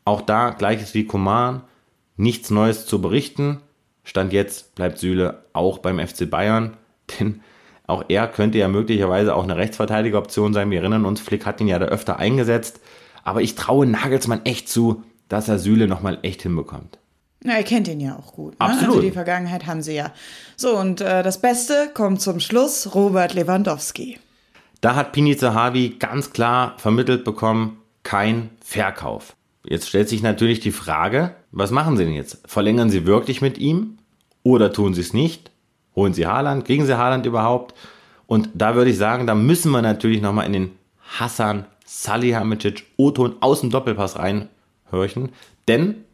Auch 0.05 0.21
da 0.21 0.51
gleiches 0.51 0.95
wie 0.95 1.07
Coman, 1.07 1.63
nichts 2.17 2.51
Neues 2.51 2.87
zu 2.87 3.01
berichten. 3.01 3.61
Stand 4.05 4.33
jetzt 4.33 4.75
bleibt 4.75 4.99
Süle 4.99 5.45
auch 5.53 5.79
beim 5.79 5.99
FC 5.99 6.29
Bayern, 6.31 6.77
denn 7.19 7.41
auch 7.87 8.05
er 8.09 8.29
könnte 8.29 8.59
ja 8.59 8.69
möglicherweise 8.69 9.35
auch 9.35 9.45
eine 9.45 9.57
Rechtsverteidigeroption 9.57 10.55
sein. 10.55 10.71
Wir 10.71 10.81
erinnern 10.81 11.05
uns, 11.05 11.21
Flick 11.21 11.45
hat 11.45 11.61
ihn 11.61 11.69
ja 11.69 11.79
da 11.79 11.87
öfter 11.87 12.19
eingesetzt. 12.19 12.81
Aber 13.25 13.43
ich 13.43 13.55
traue 13.57 13.87
Nagelsmann 13.87 14.45
echt 14.45 14.69
zu, 14.69 15.03
dass 15.29 15.49
er 15.49 15.59
Süle 15.59 15.87
nochmal 15.87 16.19
echt 16.23 16.43
hinbekommt. 16.43 16.99
Na, 17.43 17.55
er 17.57 17.63
kennt 17.63 17.89
ihn 17.89 18.01
ja 18.01 18.17
auch 18.17 18.33
gut. 18.33 18.53
Ne? 18.53 18.61
Absolut. 18.61 18.89
Also 18.89 19.01
die 19.03 19.11
Vergangenheit 19.11 19.67
haben 19.67 19.83
sie 19.83 19.95
ja. 19.95 20.13
So, 20.57 20.79
und 20.79 21.03
äh, 21.03 21.23
das 21.23 21.41
Beste 21.41 21.91
kommt 21.93 22.23
zum 22.23 22.41
Schluss, 22.41 22.95
Robert 22.95 23.35
Lewandowski. 23.35 24.19
Da 24.81 24.95
hat 24.95 25.13
Pini 25.13 25.37
Zahavi 25.37 25.97
ganz 25.99 26.33
klar 26.33 26.75
vermittelt 26.79 27.25
bekommen, 27.25 27.81
kein 28.03 28.51
Verkauf. 28.63 29.37
Jetzt 29.67 29.89
stellt 29.89 30.09
sich 30.09 30.23
natürlich 30.23 30.61
die 30.61 30.73
Frage, 30.73 31.35
was 31.51 31.71
machen 31.71 31.97
sie 31.97 32.05
denn 32.05 32.15
jetzt? 32.15 32.41
Verlängern 32.47 32.91
sie 32.91 33.07
wirklich 33.07 33.41
mit 33.41 33.59
ihm 33.59 33.99
oder 34.43 34.73
tun 34.73 34.93
sie 34.93 35.01
es 35.01 35.15
nicht? 35.15 35.51
Holen 35.97 36.13
sie 36.13 36.27
Haaland? 36.27 36.65
Kriegen 36.67 36.85
sie 36.85 36.99
Haaland 36.99 37.25
überhaupt? 37.25 37.75
Und 38.27 38.51
da 38.55 38.75
würde 38.75 38.91
ich 38.91 38.99
sagen, 38.99 39.27
da 39.27 39.35
müssen 39.35 39.71
wir 39.71 39.81
natürlich 39.81 40.21
nochmal 40.21 40.47
in 40.47 40.53
den 40.53 40.71
Hassan 41.19 41.67
Salihamidzic 41.87 42.85
O-Ton 42.97 43.37
aus 43.41 43.61
dem 43.61 43.71
Doppelpass 43.71 44.19
reinhörchen. 44.19 45.31
Denn, 45.69 46.05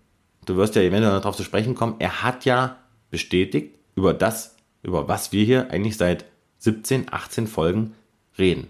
du 0.47 0.57
wirst 0.57 0.77
ja 0.77 0.83
eventuell 0.83 1.15
noch 1.15 1.23
darauf 1.23 1.37
zu 1.37 1.45
sprechen 1.45 1.75
kommen, 1.75 1.97
er 1.99 2.23
hat 2.23 2.45
ja 2.45 2.77
bestätigt 3.11 3.75
über 3.97 4.15
das, 4.15 4.57
über 4.83 5.09
was 5.09 5.33
wir 5.33 5.45
hier 5.45 5.71
eigentlich 5.71 5.97
seit 5.97 6.25
17, 6.59 7.07
18 7.11 7.47
Folgen 7.47 7.95
reden. 8.39 8.69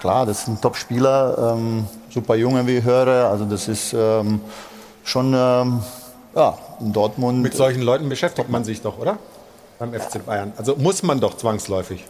Klar, 0.00 0.24
das 0.24 0.40
ist 0.40 0.48
ein 0.48 0.60
Top-Spieler, 0.60 1.54
ähm, 1.54 1.86
super 2.08 2.34
Junge, 2.34 2.66
wie 2.66 2.78
ich 2.78 2.84
höre. 2.84 3.28
Also 3.30 3.44
das 3.44 3.68
ist 3.68 3.92
ähm, 3.92 4.40
schon, 5.04 5.34
ähm, 5.34 5.80
ja, 6.34 6.56
in 6.80 6.92
Dortmund. 6.92 7.42
Mit 7.42 7.54
solchen 7.54 7.82
Leuten 7.82 8.08
beschäftigt 8.08 8.48
man 8.48 8.64
sich 8.64 8.80
doch, 8.80 8.98
oder? 8.98 9.18
Beim 9.78 9.92
FC 9.92 10.24
Bayern. 10.24 10.54
Also 10.56 10.74
muss 10.76 11.02
man 11.02 11.20
doch 11.20 11.36
zwangsläufig. 11.36 12.04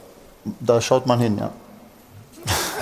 Da 0.61 0.81
schaut 0.81 1.07
man 1.07 1.19
hin, 1.19 1.39
ja. 1.39 1.51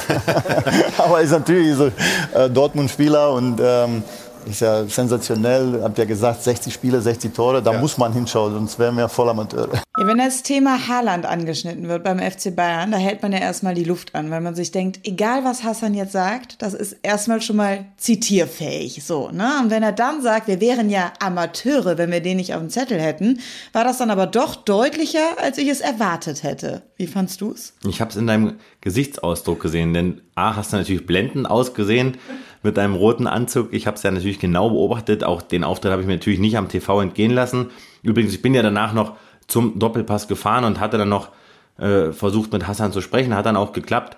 Aber 0.98 1.22
ist 1.22 1.30
natürlich 1.30 1.74
so 1.74 1.90
äh, 2.34 2.50
Dortmund-Spieler 2.50 3.32
und 3.32 3.60
ähm, 3.62 4.02
ist 4.50 4.60
ja 4.60 4.84
sensationell. 4.86 5.80
Habt 5.82 5.98
ja 5.98 6.04
gesagt, 6.04 6.42
60 6.42 6.72
Spiele, 6.72 7.00
60 7.00 7.32
Tore. 7.32 7.62
Da 7.62 7.72
ja. 7.72 7.80
muss 7.80 7.98
man 7.98 8.12
hinschauen, 8.12 8.52
sonst 8.54 8.78
wären 8.78 8.96
wir 8.96 9.08
voll 9.08 9.28
Amateure. 9.28 9.82
Ja, 9.98 10.06
wenn 10.06 10.18
das 10.18 10.42
Thema 10.42 10.88
Haaland 10.88 11.26
angeschnitten 11.26 11.88
wird 11.88 12.04
beim 12.04 12.18
FC 12.18 12.54
Bayern, 12.54 12.92
da 12.92 12.98
hält 12.98 13.22
man 13.22 13.32
ja 13.32 13.38
erstmal 13.38 13.74
die 13.74 13.84
Luft 13.84 14.14
an, 14.14 14.30
weil 14.30 14.40
man 14.40 14.54
sich 14.54 14.70
denkt, 14.70 15.00
egal 15.04 15.44
was 15.44 15.64
Hassan 15.64 15.94
jetzt 15.94 16.12
sagt, 16.12 16.62
das 16.62 16.74
ist 16.74 16.96
erstmal 17.02 17.40
schon 17.40 17.56
mal 17.56 17.86
zitierfähig. 17.96 19.02
So, 19.04 19.30
ne? 19.30 19.58
Und 19.60 19.70
wenn 19.70 19.82
er 19.82 19.92
dann 19.92 20.22
sagt, 20.22 20.46
wir 20.46 20.60
wären 20.60 20.88
ja 20.88 21.12
Amateure, 21.18 21.98
wenn 21.98 22.12
wir 22.12 22.20
den 22.20 22.36
nicht 22.36 22.54
auf 22.54 22.60
dem 22.60 22.70
Zettel 22.70 23.00
hätten, 23.00 23.40
war 23.72 23.84
das 23.84 23.98
dann 23.98 24.10
aber 24.10 24.26
doch 24.26 24.54
deutlicher, 24.54 25.38
als 25.42 25.58
ich 25.58 25.68
es 25.68 25.80
erwartet 25.80 26.42
hätte. 26.42 26.82
Wie 26.96 27.06
fandst 27.06 27.40
du 27.40 27.52
es? 27.52 27.74
Ich 27.86 28.00
habe 28.00 28.10
es 28.10 28.16
in 28.16 28.26
deinem 28.26 28.54
Gesichtsausdruck 28.80 29.60
gesehen, 29.60 29.92
denn 29.92 30.20
A, 30.34 30.56
hast 30.56 30.72
du 30.72 30.76
natürlich 30.76 31.06
blendend 31.06 31.50
ausgesehen 31.50 32.16
mit 32.62 32.76
deinem 32.76 32.94
roten 32.94 33.26
Anzug. 33.26 33.72
Ich 33.72 33.86
habe 33.86 33.96
es 33.96 34.02
ja 34.02 34.10
natürlich 34.10 34.38
genau 34.38 34.70
beobachtet. 34.70 35.24
Auch 35.24 35.42
den 35.42 35.64
Auftritt 35.64 35.90
habe 35.90 36.02
ich 36.02 36.08
mir 36.08 36.14
natürlich 36.14 36.38
nicht 36.38 36.56
am 36.56 36.68
TV 36.68 37.00
entgehen 37.00 37.32
lassen. 37.32 37.70
Übrigens, 38.02 38.32
ich 38.34 38.42
bin 38.42 38.54
ja 38.54 38.62
danach 38.62 38.92
noch 38.92 39.16
zum 39.46 39.78
Doppelpass 39.78 40.28
gefahren 40.28 40.64
und 40.64 40.78
hatte 40.78 40.98
dann 40.98 41.08
noch 41.08 41.30
äh, 41.78 42.12
versucht 42.12 42.52
mit 42.52 42.66
Hassan 42.66 42.92
zu 42.92 43.00
sprechen, 43.00 43.34
hat 43.34 43.46
dann 43.46 43.56
auch 43.56 43.72
geklappt. 43.72 44.16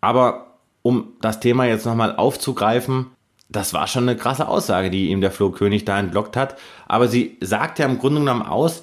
Aber 0.00 0.58
um 0.82 1.14
das 1.20 1.40
Thema 1.40 1.64
jetzt 1.64 1.86
nochmal 1.86 2.16
aufzugreifen, 2.16 3.06
das 3.48 3.72
war 3.72 3.86
schon 3.86 4.08
eine 4.08 4.16
krasse 4.16 4.48
Aussage, 4.48 4.90
die 4.90 5.08
ihm 5.08 5.20
der 5.20 5.30
Flo 5.30 5.50
König 5.50 5.84
da 5.84 5.98
entlockt 5.98 6.36
hat. 6.36 6.56
Aber 6.86 7.08
sie 7.08 7.36
sagt 7.40 7.78
ja 7.78 7.86
im 7.86 7.98
Grunde 7.98 8.20
genommen 8.20 8.42
aus, 8.42 8.82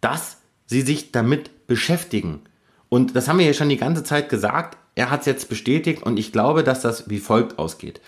dass 0.00 0.38
sie 0.66 0.82
sich 0.82 1.12
damit 1.12 1.66
beschäftigen. 1.66 2.40
Und 2.88 3.16
das 3.16 3.28
haben 3.28 3.38
wir 3.38 3.46
ja 3.46 3.52
schon 3.52 3.68
die 3.68 3.76
ganze 3.76 4.04
Zeit 4.04 4.28
gesagt. 4.28 4.76
Er 4.94 5.10
hat 5.10 5.20
es 5.20 5.26
jetzt 5.26 5.48
bestätigt 5.48 6.02
und 6.02 6.18
ich 6.18 6.32
glaube, 6.32 6.64
dass 6.64 6.80
das 6.80 7.10
wie 7.10 7.18
folgt 7.18 7.58
ausgeht. 7.58 8.00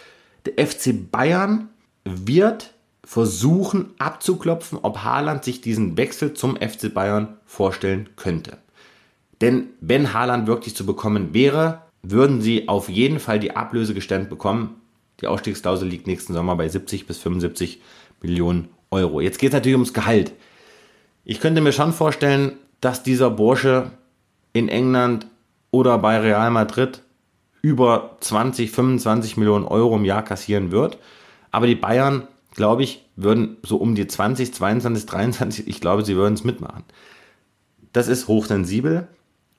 Der 0.47 0.67
FC 0.67 1.11
Bayern 1.11 1.69
wird 2.05 2.73
versuchen 3.05 3.91
abzuklopfen, 3.99 4.79
ob 4.83 4.99
Haaland 4.99 5.45
sich 5.45 5.61
diesen 5.61 5.97
Wechsel 5.97 6.35
zum 6.35 6.57
FC 6.57 6.93
Bayern 6.93 7.37
vorstellen 7.47 8.11
könnte. 8.17 8.59
Denn 9.41 9.69
wenn 9.81 10.13
Haaland 10.13 10.47
wirklich 10.47 10.75
zu 10.75 10.85
bekommen 10.85 11.33
wäre, 11.33 11.83
würden 12.03 12.41
sie 12.41 12.69
auf 12.69 12.89
jeden 12.89 13.21
Fall 13.21 13.41
die 13.41 13.57
Ablöse 13.57 13.95
gestellt 13.95 14.29
bekommen. 14.29 14.77
Die 15.21 15.27
Ausstiegsklausel 15.27 15.89
liegt 15.89 16.07
nächsten 16.07 16.35
Sommer 16.35 16.57
bei 16.57 16.69
70 16.69 17.07
bis 17.07 17.19
75 17.19 17.81
Millionen 18.21 18.69
Euro. 18.91 19.21
Jetzt 19.21 19.39
geht 19.39 19.51
es 19.51 19.55
natürlich 19.55 19.77
ums 19.77 19.95
Gehalt. 19.95 20.33
Ich 21.25 21.41
könnte 21.41 21.61
mir 21.61 21.73
schon 21.73 21.93
vorstellen, 21.93 22.53
dass 22.81 23.03
dieser 23.03 23.31
Bursche 23.31 23.91
in 24.59 24.69
England 24.69 25.27
oder 25.71 25.99
bei 25.99 26.19
Real 26.19 26.51
Madrid 26.51 27.03
über 27.63 28.17
20, 28.21 28.71
25 28.71 29.37
Millionen 29.37 29.65
Euro 29.65 29.97
im 29.97 30.05
Jahr 30.05 30.23
kassieren 30.25 30.71
wird. 30.71 30.99
Aber 31.51 31.67
die 31.67 31.75
Bayern, 31.75 32.29
glaube 32.55 32.83
ich, 32.83 33.05
würden 33.17 33.57
so 33.63 33.77
um 33.77 33.95
die 33.95 34.07
20, 34.07 34.55
22, 34.55 35.07
23, 35.07 35.69
ich 35.69 35.81
glaube, 35.81 36.05
sie 36.05 36.17
würden 36.17 36.35
es 36.35 36.45
mitmachen. 36.45 36.85
Das 37.93 38.09
ist 38.09 38.29
hochsensibel. 38.29 39.09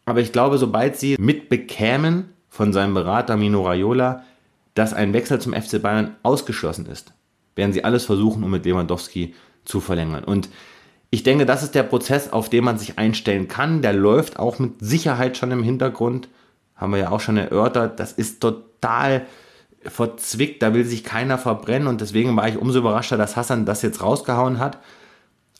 Aber 0.06 0.22
ich 0.22 0.32
glaube, 0.32 0.58
sobald 0.58 0.98
sie 0.98 1.18
mitbekämen 1.20 2.34
von 2.50 2.74
seinem 2.74 2.94
Berater 2.94 3.38
Mino 3.38 3.62
Raiola, 3.62 4.24
dass 4.74 4.94
ein 4.94 5.14
Wechsel 5.14 5.40
zum 5.40 5.54
FC 5.54 5.82
Bayern 5.82 6.16
ausgeschlossen 6.24 6.86
ist, 6.86 7.14
werden 7.56 7.74
sie 7.74 7.84
alles 7.84 8.06
versuchen, 8.06 8.44
um 8.44 8.50
mit 8.50 8.66
Lewandowski 8.66 9.36
zu 9.66 9.82
verlängern. 9.82 10.24
Und 10.24 10.50
ich 11.12 11.24
denke, 11.24 11.45
das 11.45 11.63
ist 11.63 11.76
der 11.76 11.84
Prozess, 11.84 12.32
auf 12.32 12.50
den 12.50 12.63
man 12.63 12.78
sich 12.78 13.00
einstellen 13.00 13.48
kann. 13.48 13.82
Der 13.82 13.93
läuft 13.93 14.38
auch 14.38 14.60
mit 14.60 14.74
Sicherheit 14.80 15.38
schon 15.38 15.52
im 15.52 15.63
Hintergrund. 15.63 16.30
Haben 16.76 16.93
wir 16.93 17.00
ja 17.00 17.10
auch 17.10 17.19
schon 17.19 17.38
erörtert. 17.38 18.00
Das 18.00 18.12
ist 18.12 18.41
total 18.41 19.26
verzwickt. 19.84 20.62
Da 20.62 20.74
will 20.74 20.86
sich 20.86 21.04
keiner 21.04 21.38
verbrennen. 21.38 21.88
Und 21.88 22.02
deswegen 22.02 22.36
war 22.36 22.48
ich 22.48 22.58
umso 22.58 22.80
überraschter, 22.80 23.17
dass 23.17 23.36
Hassan 23.36 23.65
das 23.65 23.82
jetzt 23.82 24.04
rausgehauen 24.04 24.60
hat. 24.60 24.78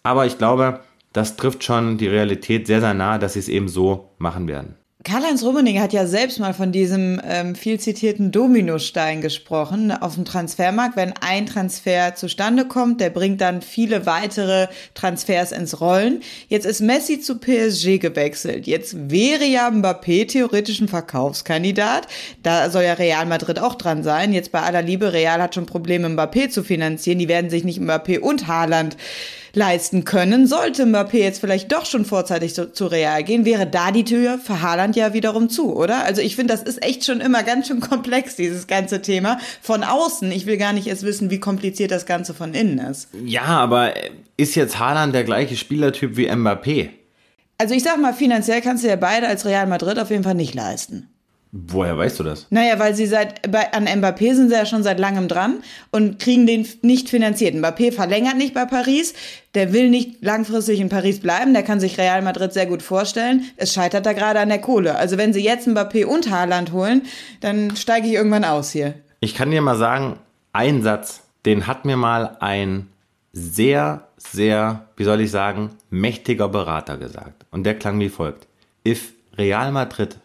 Aber 0.04 0.28
ich 0.28 0.38
glaube, 0.38 0.82
das 1.14 1.36
trifft 1.36 1.64
schon 1.64 1.98
die 1.98 2.08
Realität 2.08 2.68
sehr, 2.68 2.82
sehr 2.82 2.94
nah, 2.94 3.18
dass 3.18 3.34
sie 3.34 3.40
es 3.40 3.50
eben 3.50 3.68
so 3.68 4.12
machen 4.20 4.48
werden. 4.48 4.76
Karl-Heinz 5.06 5.44
Rummenigge 5.44 5.80
hat 5.80 5.94
ja 5.94 6.06
selbst 6.06 6.42
mal 6.42 6.54
von 6.54 6.74
diesem 6.74 7.22
ähm, 7.24 7.56
viel 7.56 7.80
zitierten 7.80 8.34
Dominostein 8.34 9.22
gesprochen 9.22 9.94
auf 9.94 10.16
dem 10.16 10.26
Transfermarkt. 10.26 10.98
Wenn 10.98 11.14
ein 11.22 11.46
Transfer 11.46 12.16
zustande 12.16 12.66
kommt, 12.66 13.00
der 13.00 13.10
bringt 13.10 13.40
dann 13.40 13.62
viele 13.62 14.06
weitere 14.06 14.68
Transfers 14.96 15.54
ins 15.54 15.80
Rollen. 15.80 16.22
Jetzt 16.50 16.66
ist 16.66 16.82
Messi 16.82 17.22
zu 17.22 17.40
PSG 17.40 17.98
gewechselt. 18.00 18.68
Jetzt 18.68 19.10
wäre 19.10 19.46
ja 19.46 19.70
Mbappé 19.70 20.28
theoretisch 20.28 20.82
ein 20.82 20.90
Verkaufskandidat. 20.90 22.10
Da 22.44 22.70
soll 22.70 22.84
ja 22.84 22.94
Real 22.94 23.26
Madrid 23.26 23.58
auch 23.58 23.76
dran 23.76 24.04
sein. 24.04 24.34
Jetzt 24.34 24.52
bei 24.52 24.60
aller 24.60 24.82
Liebe, 24.82 25.14
Real 25.14 25.42
hat 25.42 25.56
schon 25.56 25.66
Probleme, 25.66 26.10
Mbappé 26.10 26.50
zu 26.50 26.62
finanzieren. 26.62 27.20
Die 27.20 27.30
werden 27.30 27.50
sich 27.50 27.64
nicht 27.64 27.80
Mbappé 27.80 28.20
und 28.20 28.48
Haaland 28.48 28.98
leisten 29.54 30.06
können. 30.06 30.48
Sollte 30.48 30.86
Mbappé 30.86 31.18
jetzt 31.18 31.40
vielleicht 31.40 31.72
doch 31.72 31.86
schon 31.86 32.06
vorzeitig 32.06 32.54
zu, 32.54 32.72
zu 32.72 32.88
Real 32.88 33.24
gehen, 33.24 33.46
wäre 33.46 33.68
da 33.68 33.92
die 33.92 34.04
Tür 34.04 34.38
für 34.38 34.62
Haaland 34.62 34.96
ja 34.96 35.14
wiederum 35.14 35.50
zu, 35.50 35.76
oder? 35.76 36.04
Also 36.04 36.22
ich 36.22 36.36
finde, 36.36 36.54
das 36.54 36.64
ist 36.64 36.84
echt 36.84 37.06
schon 37.06 37.22
immer 37.22 37.44
ganz 37.44 37.68
schön 37.68 37.80
komplex, 37.80 38.36
dieses 38.36 38.68
ganze 38.68 39.02
Thema. 39.02 39.40
Von 39.62 39.84
außen, 39.84 40.32
ich 40.32 40.46
will 40.46 40.58
gar 40.58 40.74
nicht 40.74 40.88
erst 40.88 41.04
wissen, 41.04 41.30
wie 41.30 41.40
kompliziert 41.40 41.92
das 41.92 42.06
Ganze 42.06 42.34
von 42.34 42.54
innen 42.54 42.80
ist. 42.80 43.10
Ja, 43.26 43.44
aber 43.44 43.94
ist 44.38 44.56
jetzt 44.56 44.80
Haaland 44.80 45.14
der 45.14 45.24
gleiche 45.24 45.56
Spielertyp 45.56 46.18
wie 46.18 46.30
Mbappé? 46.30 46.90
Also 47.58 47.74
ich 47.74 47.84
sag 47.84 48.00
mal, 48.00 48.14
finanziell 48.14 48.62
kannst 48.62 48.84
du 48.84 48.88
ja 48.88 48.96
beide 48.96 49.28
als 49.28 49.46
Real 49.46 49.68
Madrid 49.68 50.00
auf 50.00 50.12
jeden 50.12 50.24
Fall 50.24 50.36
nicht 50.36 50.56
leisten. 50.56 51.10
Woher 51.52 51.98
weißt 51.98 52.20
du 52.20 52.24
das? 52.24 52.46
Naja, 52.52 52.78
weil 52.78 52.94
sie 52.94 53.08
seit, 53.08 53.52
bei, 53.52 53.74
an 53.74 53.88
Mbappé 53.88 54.36
sind 54.36 54.50
sie 54.50 54.56
ja 54.56 54.68
schon 54.68 54.84
seit 54.84 55.00
langem 55.00 55.28
dran 55.28 55.64
und 55.90 56.20
kriegen 56.20 56.46
den 56.46 56.68
nicht 56.84 57.10
finanziert. 57.10 57.56
Mbappé 57.56 57.92
verlängert 57.92 58.38
nicht 58.38 58.54
bei 58.54 58.66
Paris, 58.66 59.16
der 59.56 59.74
will 59.74 59.90
nicht 59.90 60.22
langfristig 60.22 60.80
in 60.80 60.90
Paris 60.90 61.20
bleiben, 61.20 61.54
der 61.54 61.64
kann 61.64 61.80
sich 61.80 61.98
Real 61.98 62.22
Madrid 62.22 62.54
sehr 62.54 62.68
gut 62.68 62.84
vorstellen. 62.84 63.46
Es 63.58 63.74
scheitert 63.74 64.06
da 64.06 64.14
gerade 64.14 64.40
an 64.40 64.50
der 64.50 64.62
Kohle. 64.62 64.96
Also 64.96 65.18
wenn 65.18 65.34
sie 65.34 65.44
jetzt 65.44 65.68
Mbappé 65.68 66.06
und 66.06 66.30
Haaland 66.30 66.72
holen, 66.72 67.02
dann 67.42 67.76
steige 67.76 68.06
ich 68.08 68.14
irgendwann 68.14 68.46
aus 68.46 68.72
hier. 68.72 68.94
Ich 69.20 69.34
kann 69.34 69.50
dir 69.50 69.62
mal 69.64 69.76
sagen, 69.78 70.20
ein 70.54 70.84
Satz, 70.84 71.24
den 71.46 71.66
hat 71.66 71.84
mir 71.84 71.98
mal 71.98 72.38
ein 72.42 72.88
sehr, 73.34 74.08
sehr, 74.18 74.86
wie 74.98 75.04
soll 75.04 75.22
ich 75.22 75.32
sagen, 75.32 75.72
mächtiger 75.90 76.48
Berater 76.48 76.98
gesagt. 76.98 77.46
Und 77.50 77.64
der 77.64 77.74
klang 77.74 78.00
wie 78.00 78.10
folgt. 78.10 78.48
If 78.86 79.14
Real 79.36 79.72
Madrid 79.72 80.18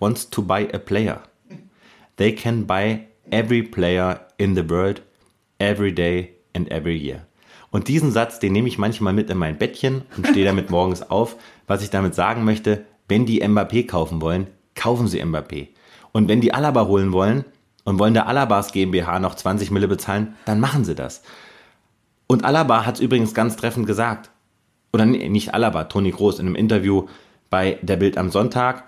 wants 0.00 0.28
to 0.30 0.42
buy 0.42 0.68
a 0.72 0.78
player, 0.78 1.20
they 2.16 2.34
can 2.34 2.66
buy 2.66 3.06
every 3.30 3.62
player 3.62 4.20
in 4.38 4.54
the 4.54 4.68
world, 4.68 5.02
every 5.58 5.92
day 5.92 6.30
and 6.54 6.70
every 6.70 6.96
year. 6.96 7.26
Und 7.70 7.86
diesen 7.86 8.10
Satz, 8.10 8.40
den 8.40 8.52
nehme 8.52 8.68
ich 8.68 8.78
manchmal 8.78 9.12
mit 9.12 9.30
in 9.30 9.38
mein 9.38 9.58
Bettchen 9.58 10.02
und 10.16 10.26
stehe 10.26 10.46
damit 10.46 10.70
morgens 10.70 11.08
auf. 11.08 11.36
Was 11.66 11.82
ich 11.82 11.90
damit 11.90 12.14
sagen 12.14 12.44
möchte, 12.44 12.84
wenn 13.08 13.26
die 13.26 13.42
Mbappé 13.42 13.86
kaufen 13.86 14.20
wollen, 14.20 14.48
kaufen 14.74 15.06
sie 15.06 15.22
Mbappé. 15.22 15.68
Und 16.12 16.28
wenn 16.28 16.40
die 16.40 16.52
Alaba 16.52 16.86
holen 16.86 17.12
wollen 17.12 17.44
und 17.84 17.98
wollen 17.98 18.14
der 18.14 18.26
Alabas 18.26 18.72
GmbH 18.72 19.20
noch 19.20 19.36
20 19.36 19.70
Mille 19.70 19.86
bezahlen, 19.86 20.34
dann 20.44 20.58
machen 20.58 20.84
sie 20.84 20.96
das. 20.96 21.22
Und 22.26 22.44
Alaba 22.44 22.84
hat 22.86 22.96
es 22.96 23.00
übrigens 23.00 23.34
ganz 23.34 23.56
treffend 23.56 23.86
gesagt. 23.86 24.30
Oder 24.92 25.06
nicht 25.06 25.54
Alaba, 25.54 25.84
Toni 25.84 26.10
Groß 26.10 26.40
in 26.40 26.46
einem 26.46 26.56
Interview 26.56 27.06
bei 27.48 27.78
der 27.82 27.96
Bild 27.96 28.18
am 28.18 28.30
Sonntag. 28.30 28.84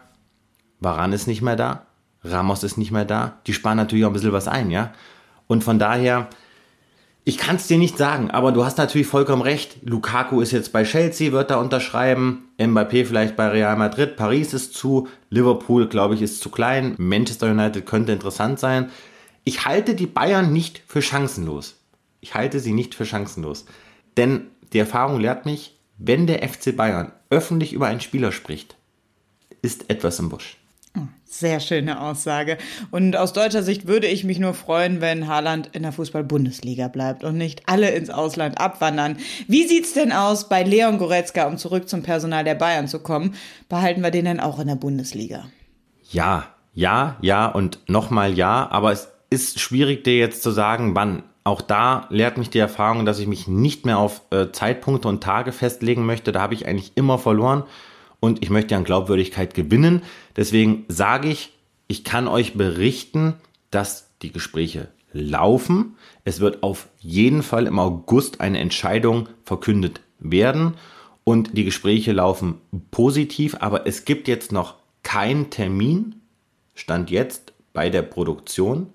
Varan 0.82 1.12
ist 1.12 1.26
nicht 1.26 1.42
mehr 1.42 1.56
da, 1.56 1.86
Ramos 2.24 2.62
ist 2.62 2.78
nicht 2.78 2.92
mehr 2.92 3.04
da. 3.04 3.38
Die 3.46 3.52
sparen 3.52 3.76
natürlich 3.76 4.04
auch 4.04 4.10
ein 4.10 4.14
bisschen 4.14 4.32
was 4.32 4.48
ein, 4.48 4.70
ja. 4.70 4.92
Und 5.46 5.64
von 5.64 5.78
daher, 5.78 6.28
ich 7.24 7.38
kann 7.38 7.56
es 7.56 7.66
dir 7.66 7.78
nicht 7.78 7.98
sagen, 7.98 8.30
aber 8.30 8.52
du 8.52 8.64
hast 8.64 8.78
natürlich 8.78 9.06
vollkommen 9.06 9.42
recht. 9.42 9.76
Lukaku 9.82 10.40
ist 10.40 10.52
jetzt 10.52 10.72
bei 10.72 10.84
Chelsea, 10.84 11.32
wird 11.32 11.50
da 11.50 11.56
unterschreiben. 11.56 12.48
Mbappé 12.58 13.04
vielleicht 13.04 13.36
bei 13.36 13.48
Real 13.48 13.76
Madrid. 13.76 14.16
Paris 14.16 14.54
ist 14.54 14.74
zu. 14.74 15.08
Liverpool, 15.30 15.88
glaube 15.88 16.14
ich, 16.14 16.22
ist 16.22 16.40
zu 16.40 16.50
klein. 16.50 16.94
Manchester 16.98 17.50
United 17.50 17.86
könnte 17.86 18.12
interessant 18.12 18.58
sein. 18.58 18.90
Ich 19.44 19.64
halte 19.66 19.94
die 19.94 20.06
Bayern 20.06 20.52
nicht 20.52 20.82
für 20.86 21.02
chancenlos. 21.02 21.76
Ich 22.20 22.34
halte 22.34 22.60
sie 22.60 22.72
nicht 22.72 22.94
für 22.94 23.04
chancenlos. 23.04 23.66
Denn 24.16 24.46
die 24.72 24.78
Erfahrung 24.78 25.20
lehrt 25.20 25.44
mich, 25.44 25.76
wenn 25.98 26.26
der 26.26 26.48
FC 26.48 26.76
Bayern 26.76 27.12
öffentlich 27.30 27.72
über 27.72 27.86
einen 27.86 28.00
Spieler 28.00 28.32
spricht, 28.32 28.76
ist 29.60 29.90
etwas 29.90 30.18
im 30.18 30.28
Busch. 30.28 30.56
Sehr 31.32 31.60
schöne 31.60 31.98
Aussage. 31.98 32.58
Und 32.90 33.16
aus 33.16 33.32
deutscher 33.32 33.62
Sicht 33.62 33.86
würde 33.86 34.06
ich 34.06 34.22
mich 34.22 34.38
nur 34.38 34.52
freuen, 34.52 35.00
wenn 35.00 35.28
Haaland 35.28 35.70
in 35.72 35.82
der 35.82 35.92
Fußball-Bundesliga 35.92 36.88
bleibt 36.88 37.24
und 37.24 37.38
nicht 37.38 37.62
alle 37.66 37.90
ins 37.92 38.10
Ausland 38.10 38.60
abwandern. 38.60 39.16
Wie 39.48 39.66
sieht's 39.66 39.94
denn 39.94 40.12
aus 40.12 40.50
bei 40.50 40.62
Leon 40.62 40.98
Goretzka, 40.98 41.46
um 41.46 41.56
zurück 41.56 41.88
zum 41.88 42.02
Personal 42.02 42.44
der 42.44 42.54
Bayern 42.54 42.86
zu 42.86 42.98
kommen? 43.00 43.34
Behalten 43.70 44.02
wir 44.02 44.10
den 44.10 44.26
denn 44.26 44.40
auch 44.40 44.58
in 44.58 44.66
der 44.66 44.74
Bundesliga? 44.74 45.46
Ja, 46.10 46.48
ja, 46.74 47.16
ja 47.22 47.46
und 47.46 47.78
nochmal 47.88 48.34
ja, 48.34 48.68
aber 48.70 48.92
es 48.92 49.08
ist 49.30 49.58
schwierig 49.58 50.04
dir 50.04 50.18
jetzt 50.18 50.42
zu 50.42 50.50
sagen, 50.50 50.94
wann. 50.94 51.22
Auch 51.44 51.62
da 51.62 52.06
lehrt 52.10 52.36
mich 52.36 52.50
die 52.50 52.58
Erfahrung, 52.58 53.06
dass 53.06 53.18
ich 53.18 53.26
mich 53.26 53.48
nicht 53.48 53.86
mehr 53.86 53.98
auf 53.98 54.20
äh, 54.30 54.52
Zeitpunkte 54.52 55.08
und 55.08 55.24
Tage 55.24 55.50
festlegen 55.50 56.04
möchte. 56.04 56.30
Da 56.30 56.42
habe 56.42 56.54
ich 56.54 56.68
eigentlich 56.68 56.92
immer 56.94 57.18
verloren 57.18 57.64
und 58.22 58.40
ich 58.40 58.50
möchte 58.50 58.76
an 58.76 58.84
Glaubwürdigkeit 58.84 59.52
gewinnen. 59.52 60.02
Deswegen 60.36 60.84
sage 60.86 61.28
ich, 61.28 61.52
ich 61.88 62.04
kann 62.04 62.28
euch 62.28 62.54
berichten, 62.54 63.34
dass 63.72 64.10
die 64.22 64.30
Gespräche 64.30 64.86
laufen. 65.12 65.96
Es 66.24 66.38
wird 66.38 66.62
auf 66.62 66.88
jeden 67.00 67.42
Fall 67.42 67.66
im 67.66 67.80
August 67.80 68.40
eine 68.40 68.60
Entscheidung 68.60 69.28
verkündet 69.44 70.02
werden 70.20 70.74
und 71.24 71.58
die 71.58 71.64
Gespräche 71.64 72.12
laufen 72.12 72.60
positiv, 72.92 73.56
aber 73.58 73.88
es 73.88 74.04
gibt 74.04 74.28
jetzt 74.28 74.52
noch 74.52 74.76
keinen 75.02 75.50
Termin, 75.50 76.14
stand 76.74 77.10
jetzt 77.10 77.52
bei 77.72 77.90
der 77.90 78.02
Produktion, 78.02 78.86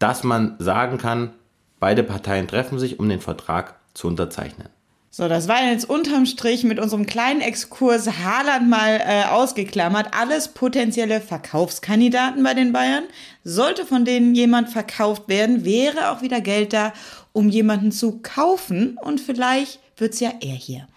dass 0.00 0.24
man 0.24 0.56
sagen 0.58 0.98
kann, 0.98 1.34
beide 1.78 2.02
Parteien 2.02 2.48
treffen 2.48 2.80
sich, 2.80 2.98
um 2.98 3.08
den 3.08 3.20
Vertrag 3.20 3.76
zu 3.94 4.08
unterzeichnen. 4.08 4.73
So, 5.16 5.28
das 5.28 5.46
war 5.46 5.62
jetzt 5.62 5.88
unterm 5.88 6.26
Strich 6.26 6.64
mit 6.64 6.80
unserem 6.80 7.06
kleinen 7.06 7.40
Exkurs 7.40 8.18
Haaland 8.24 8.68
mal 8.68 9.00
äh, 9.00 9.22
ausgeklammert. 9.30 10.08
Alles 10.10 10.48
potenzielle 10.48 11.20
Verkaufskandidaten 11.20 12.42
bei 12.42 12.52
den 12.52 12.72
Bayern. 12.72 13.04
Sollte 13.44 13.86
von 13.86 14.04
denen 14.04 14.34
jemand 14.34 14.70
verkauft 14.70 15.28
werden, 15.28 15.64
wäre 15.64 16.10
auch 16.10 16.20
wieder 16.20 16.40
Geld 16.40 16.72
da, 16.72 16.92
um 17.32 17.48
jemanden 17.48 17.92
zu 17.92 18.22
kaufen. 18.24 18.98
Und 19.00 19.20
vielleicht 19.20 19.78
wird's 19.96 20.18
ja 20.18 20.32
er 20.40 20.56
hier. 20.56 20.88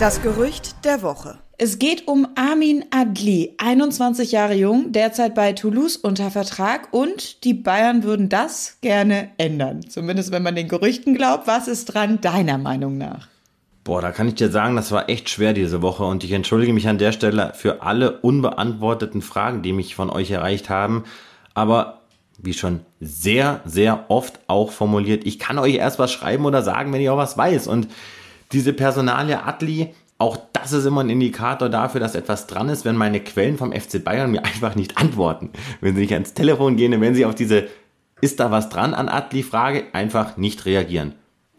Das 0.00 0.22
Gerücht 0.22 0.84
der 0.84 1.02
Woche. 1.02 1.38
Es 1.56 1.78
geht 1.78 2.08
um 2.08 2.26
Armin 2.34 2.84
Adli, 2.90 3.54
21 3.58 4.32
Jahre 4.32 4.54
jung, 4.54 4.90
derzeit 4.90 5.36
bei 5.36 5.52
Toulouse 5.52 5.96
unter 5.96 6.32
Vertrag 6.32 6.88
und 6.92 7.44
die 7.44 7.54
Bayern 7.54 8.02
würden 8.02 8.28
das 8.28 8.78
gerne 8.80 9.30
ändern. 9.38 9.88
Zumindest 9.88 10.32
wenn 10.32 10.42
man 10.42 10.56
den 10.56 10.66
Gerüchten 10.66 11.14
glaubt. 11.14 11.46
Was 11.46 11.68
ist 11.68 11.86
dran 11.86 12.20
deiner 12.20 12.58
Meinung 12.58 12.98
nach? 12.98 13.28
Boah, 13.84 14.02
da 14.02 14.10
kann 14.10 14.26
ich 14.26 14.34
dir 14.34 14.50
sagen, 14.50 14.74
das 14.74 14.90
war 14.90 15.08
echt 15.08 15.30
schwer 15.30 15.52
diese 15.52 15.80
Woche 15.80 16.02
und 16.02 16.24
ich 16.24 16.32
entschuldige 16.32 16.72
mich 16.72 16.88
an 16.88 16.98
der 16.98 17.12
Stelle 17.12 17.52
für 17.54 17.82
alle 17.82 18.18
unbeantworteten 18.20 19.22
Fragen, 19.22 19.62
die 19.62 19.72
mich 19.72 19.94
von 19.94 20.10
euch 20.10 20.32
erreicht 20.32 20.70
haben. 20.70 21.04
Aber 21.52 22.00
wie 22.36 22.54
schon 22.54 22.80
sehr, 23.00 23.60
sehr 23.64 24.06
oft 24.08 24.40
auch 24.48 24.72
formuliert, 24.72 25.24
ich 25.24 25.38
kann 25.38 25.60
euch 25.60 25.76
erst 25.76 26.00
was 26.00 26.10
schreiben 26.10 26.46
oder 26.46 26.62
sagen, 26.62 26.92
wenn 26.92 27.00
ich 27.00 27.10
auch 27.10 27.16
was 27.16 27.38
weiß. 27.38 27.68
Und 27.68 27.86
diese 28.50 28.72
Personalie 28.72 29.40
Atli, 29.44 29.94
auch 30.18 30.38
das 30.52 30.72
ist 30.72 30.84
immer 30.84 31.02
ein 31.02 31.10
Indikator 31.10 31.68
dafür, 31.68 32.00
dass 32.00 32.14
etwas 32.14 32.46
dran 32.46 32.68
ist, 32.68 32.84
wenn 32.84 32.96
meine 32.96 33.20
Quellen 33.20 33.58
vom 33.58 33.72
FC 33.72 34.02
Bayern 34.02 34.30
mir 34.30 34.44
einfach 34.44 34.74
nicht 34.74 34.96
antworten. 34.98 35.50
Wenn 35.80 35.94
sie 35.94 36.02
nicht 36.02 36.12
ans 36.12 36.34
Telefon 36.34 36.76
gehen, 36.76 37.00
wenn 37.00 37.14
sie 37.14 37.26
auf 37.26 37.34
diese 37.34 37.68
Ist 38.20 38.40
da 38.40 38.50
was 38.50 38.68
dran 38.68 38.94
an 38.94 39.08
Atli 39.08 39.42
Frage 39.42 39.86
einfach 39.92 40.36
nicht 40.36 40.64
reagieren. 40.66 41.14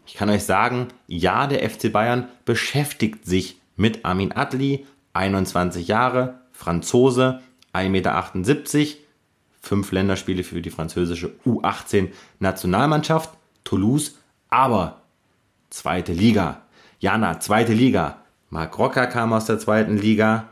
Ich 0.06 0.14
kann 0.14 0.30
euch 0.30 0.44
sagen, 0.44 0.88
ja, 1.06 1.46
der 1.46 1.68
FC 1.68 1.92
Bayern 1.92 2.28
beschäftigt 2.44 3.26
sich 3.26 3.60
mit 3.76 4.04
Armin 4.04 4.32
Adli, 4.32 4.86
21 5.12 5.88
Jahre, 5.88 6.40
Franzose, 6.52 7.40
1,78 7.72 7.88
Meter, 7.90 8.32
fünf 9.60 9.92
Länderspiele 9.92 10.44
für 10.44 10.62
die 10.62 10.70
französische 10.70 11.34
U18-Nationalmannschaft, 11.44 13.30
Toulouse, 13.64 14.16
aber 14.48 15.02
zweite 15.70 16.12
Liga. 16.12 16.62
Jana, 17.00 17.40
zweite 17.40 17.74
Liga. 17.74 18.18
Marc 18.56 18.78
Rocker 18.78 19.06
kam 19.06 19.34
aus 19.34 19.44
der 19.44 19.58
zweiten 19.58 19.98
Liga, 19.98 20.48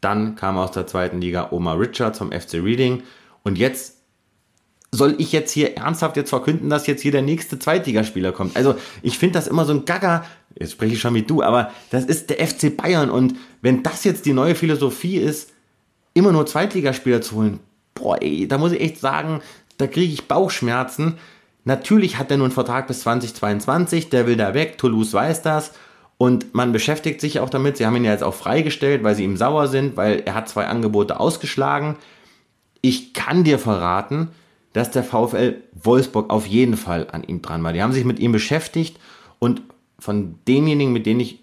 dann 0.00 0.34
kam 0.34 0.58
aus 0.58 0.72
der 0.72 0.88
zweiten 0.88 1.20
Liga 1.20 1.52
Omar 1.52 1.78
Richards 1.78 2.18
vom 2.18 2.32
FC 2.32 2.54
Reading 2.54 3.04
und 3.44 3.56
jetzt 3.56 3.98
soll 4.90 5.14
ich 5.18 5.30
jetzt 5.30 5.52
hier 5.52 5.76
ernsthaft 5.76 6.16
jetzt 6.16 6.30
verkünden, 6.30 6.68
dass 6.70 6.88
jetzt 6.88 7.02
hier 7.02 7.12
der 7.12 7.22
nächste 7.22 7.56
Zweitligaspieler 7.56 8.32
kommt? 8.32 8.56
Also 8.56 8.74
ich 9.02 9.16
finde 9.16 9.34
das 9.34 9.46
immer 9.46 9.64
so 9.64 9.72
ein 9.72 9.84
Gaga, 9.84 10.24
jetzt 10.58 10.72
spreche 10.72 10.94
ich 10.94 11.00
schon 11.00 11.14
wie 11.14 11.22
du, 11.22 11.40
aber 11.40 11.70
das 11.90 12.04
ist 12.04 12.30
der 12.30 12.44
FC 12.44 12.76
Bayern 12.76 13.10
und 13.10 13.36
wenn 13.62 13.84
das 13.84 14.02
jetzt 14.02 14.26
die 14.26 14.32
neue 14.32 14.56
Philosophie 14.56 15.18
ist, 15.18 15.52
immer 16.14 16.32
nur 16.32 16.46
Zweitligaspieler 16.46 17.22
zu 17.22 17.36
holen, 17.36 17.60
boah 17.94 18.20
ey, 18.20 18.48
da 18.48 18.58
muss 18.58 18.72
ich 18.72 18.80
echt 18.80 18.98
sagen, 18.98 19.40
da 19.78 19.86
kriege 19.86 20.12
ich 20.12 20.26
Bauchschmerzen. 20.26 21.18
Natürlich 21.62 22.18
hat 22.18 22.32
er 22.32 22.38
nur 22.38 22.46
einen 22.46 22.54
Vertrag 22.54 22.88
bis 22.88 23.02
2022, 23.02 24.10
der 24.10 24.26
will 24.26 24.36
da 24.36 24.52
weg, 24.52 24.78
Toulouse 24.78 25.12
weiß 25.12 25.42
das 25.42 25.70
und 26.20 26.54
man 26.54 26.70
beschäftigt 26.70 27.18
sich 27.22 27.40
auch 27.40 27.48
damit. 27.48 27.78
Sie 27.78 27.86
haben 27.86 27.96
ihn 27.96 28.04
ja 28.04 28.12
jetzt 28.12 28.22
auch 28.22 28.34
freigestellt, 28.34 29.02
weil 29.02 29.14
sie 29.14 29.24
ihm 29.24 29.38
sauer 29.38 29.68
sind, 29.68 29.96
weil 29.96 30.20
er 30.26 30.34
hat 30.34 30.50
zwei 30.50 30.66
Angebote 30.66 31.18
ausgeschlagen. 31.18 31.96
Ich 32.82 33.14
kann 33.14 33.42
dir 33.42 33.58
verraten, 33.58 34.28
dass 34.74 34.90
der 34.90 35.02
VfL 35.02 35.62
Wolfsburg 35.72 36.28
auf 36.28 36.44
jeden 36.44 36.76
Fall 36.76 37.06
an 37.10 37.24
ihm 37.24 37.40
dran 37.40 37.64
war. 37.64 37.72
Die 37.72 37.82
haben 37.82 37.94
sich 37.94 38.04
mit 38.04 38.18
ihm 38.18 38.32
beschäftigt 38.32 38.98
und 39.38 39.62
von 39.98 40.34
denjenigen, 40.46 40.92
mit 40.92 41.06
denen 41.06 41.20
ich 41.20 41.38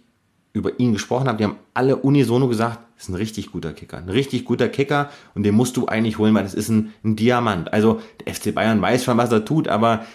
über 0.54 0.80
ihn 0.80 0.94
gesprochen 0.94 1.28
habe, 1.28 1.40
die 1.40 1.46
haben 1.46 1.58
alle 1.74 1.96
unisono 1.96 2.48
gesagt, 2.48 2.78
das 2.98 3.06
ist 3.06 3.10
ein 3.10 3.16
richtig 3.16 3.52
guter 3.52 3.74
Kicker. 3.74 3.98
Ein 3.98 4.10
richtig 4.10 4.46
guter 4.46 4.70
Kicker 4.70 5.10
und 5.34 5.42
den 5.42 5.56
musst 5.56 5.76
du 5.76 5.88
eigentlich 5.88 6.20
holen, 6.20 6.36
weil 6.36 6.44
das 6.44 6.54
ist 6.54 6.70
ein, 6.70 6.94
ein 7.04 7.16
Diamant. 7.16 7.74
Also 7.74 8.00
der 8.24 8.36
FC 8.36 8.54
Bayern 8.54 8.80
weiß 8.80 9.06
schon, 9.06 9.18
was 9.18 9.32
er 9.32 9.44
tut, 9.44 9.70
aber 9.70 10.06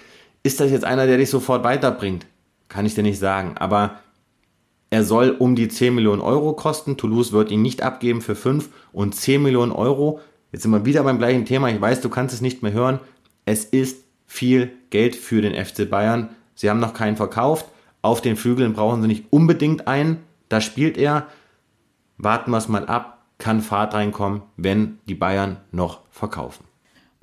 ist 0.44 0.60
das 0.60 0.70
jetzt 0.70 0.84
einer, 0.84 1.08
der 1.08 1.18
dich 1.18 1.30
sofort 1.30 1.64
weiterbringt? 1.64 2.26
Kann 2.68 2.86
ich 2.86 2.94
dir 2.94 3.02
nicht 3.02 3.18
sagen. 3.18 3.56
Aber 3.58 3.98
er 4.92 5.02
soll 5.02 5.30
um 5.30 5.56
die 5.56 5.68
10 5.68 5.94
Millionen 5.94 6.22
Euro 6.22 6.52
kosten. 6.52 6.96
Toulouse 6.96 7.32
wird 7.32 7.50
ihn 7.50 7.62
nicht 7.62 7.82
abgeben 7.82 8.20
für 8.20 8.36
5 8.36 8.68
und 8.92 9.14
10 9.14 9.42
Millionen 9.42 9.72
Euro 9.72 10.20
Jetzt 10.52 10.62
sind 10.62 10.70
wir 10.70 10.84
wieder 10.84 11.02
beim 11.02 11.18
gleichen 11.18 11.46
Thema. 11.46 11.70
Ich 11.70 11.80
weiß, 11.80 12.02
du 12.02 12.10
kannst 12.10 12.34
es 12.34 12.42
nicht 12.42 12.62
mehr 12.62 12.72
hören. 12.72 13.00
Es 13.46 13.64
ist 13.64 14.04
viel 14.26 14.70
Geld 14.90 15.16
für 15.16 15.40
den 15.40 15.54
FC 15.54 15.88
Bayern. 15.88 16.28
Sie 16.54 16.68
haben 16.68 16.78
noch 16.78 16.92
keinen 16.92 17.16
verkauft. 17.16 17.66
Auf 18.02 18.20
den 18.20 18.36
Flügeln 18.36 18.74
brauchen 18.74 19.00
sie 19.00 19.08
nicht 19.08 19.24
unbedingt 19.30 19.88
einen. 19.88 20.18
Da 20.50 20.60
spielt 20.60 20.98
er. 20.98 21.26
Warten 22.18 22.50
wir 22.50 22.58
es 22.58 22.68
mal 22.68 22.86
ab. 22.86 23.24
Kann 23.38 23.62
Fahrt 23.62 23.94
reinkommen, 23.94 24.42
wenn 24.56 24.98
die 25.08 25.14
Bayern 25.14 25.56
noch 25.72 26.00
verkaufen. 26.10 26.64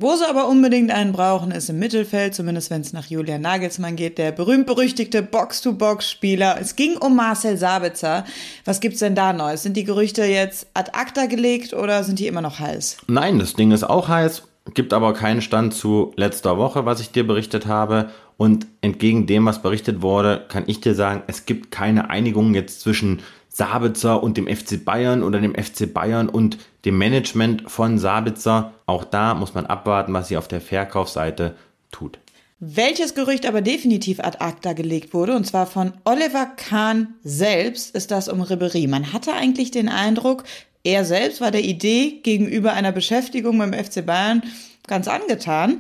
Wo 0.01 0.15
sie 0.15 0.25
aber 0.29 0.47
unbedingt 0.47 0.91
einen 0.91 1.11
brauchen, 1.11 1.51
ist 1.51 1.69
im 1.69 1.77
Mittelfeld, 1.77 2.33
zumindest 2.33 2.71
wenn 2.71 2.79
es 2.79 2.93
nach 2.93 3.07
Julian 3.07 3.41
Nagelsmann 3.41 3.97
geht, 3.97 4.17
der 4.17 4.31
berühmt-berüchtigte 4.31 5.21
Box-to-Box-Spieler. 5.21 6.55
Es 6.57 6.77
ging 6.77 6.95
um 6.95 7.17
Marcel 7.17 7.57
Sabitzer. 7.57 8.23
Was 8.63 8.79
gibt's 8.79 8.99
denn 8.99 9.13
da 9.13 9.33
Neues? 9.33 9.63
Sind 9.63 9.75
die 9.75 9.83
Gerüchte 9.83 10.23
jetzt 10.23 10.67
ad 10.73 10.91
acta 10.93 11.25
gelegt 11.25 11.73
oder 11.73 12.05
sind 12.05 12.17
die 12.19 12.27
immer 12.27 12.39
noch 12.39 12.59
heiß? 12.59 12.99
Nein, 13.07 13.39
das 13.39 13.55
Ding 13.55 13.71
ist 13.71 13.83
auch 13.83 14.07
heiß, 14.07 14.43
gibt 14.73 14.93
aber 14.93 15.13
keinen 15.13 15.41
Stand 15.41 15.73
zu 15.73 16.13
letzter 16.15 16.57
Woche, 16.57 16.85
was 16.85 17.01
ich 17.01 17.11
dir 17.11 17.27
berichtet 17.27 17.67
habe. 17.67 18.09
Und 18.37 18.67
entgegen 18.79 19.27
dem, 19.27 19.45
was 19.45 19.61
berichtet 19.61 20.01
wurde, 20.01 20.45
kann 20.47 20.63
ich 20.67 20.79
dir 20.79 20.95
sagen, 20.95 21.23
es 21.27 21.45
gibt 21.45 21.71
keine 21.71 22.09
Einigung 22.09 22.53
jetzt 22.53 22.79
zwischen 22.79 23.19
Sabitzer 23.49 24.23
und 24.23 24.37
dem 24.37 24.47
FC 24.47 24.85
Bayern 24.85 25.23
oder 25.23 25.41
dem 25.41 25.55
FC 25.55 25.93
Bayern 25.93 26.29
und 26.29 26.57
dem 26.85 26.97
Management 26.97 27.69
von 27.69 27.99
Sabitzer. 27.99 28.73
Auch 28.85 29.03
da 29.03 29.33
muss 29.33 29.53
man 29.53 29.65
abwarten, 29.65 30.13
was 30.13 30.27
sie 30.27 30.37
auf 30.37 30.47
der 30.47 30.61
Verkaufsseite 30.61 31.55
tut. 31.91 32.19
Welches 32.61 33.15
Gerücht 33.15 33.45
aber 33.45 33.61
definitiv 33.61 34.19
ad 34.19 34.39
acta 34.39 34.73
gelegt 34.73 35.13
wurde, 35.13 35.35
und 35.35 35.45
zwar 35.45 35.65
von 35.65 35.93
Oliver 36.03 36.45
Kahn 36.45 37.15
selbst, 37.23 37.95
ist 37.95 38.11
das 38.11 38.27
um 38.27 38.41
Ribery. 38.41 38.85
Man 38.87 39.13
hatte 39.13 39.33
eigentlich 39.33 39.71
den 39.71 39.87
Eindruck, 39.87 40.43
er 40.83 41.05
selbst 41.05 41.41
war 41.41 41.51
der 41.51 41.63
Idee 41.63 42.19
gegenüber 42.23 42.73
einer 42.73 42.91
Beschäftigung 42.91 43.57
beim 43.57 43.73
FC 43.73 44.05
Bayern 44.05 44.43
ganz 44.87 45.07
angetan. 45.07 45.79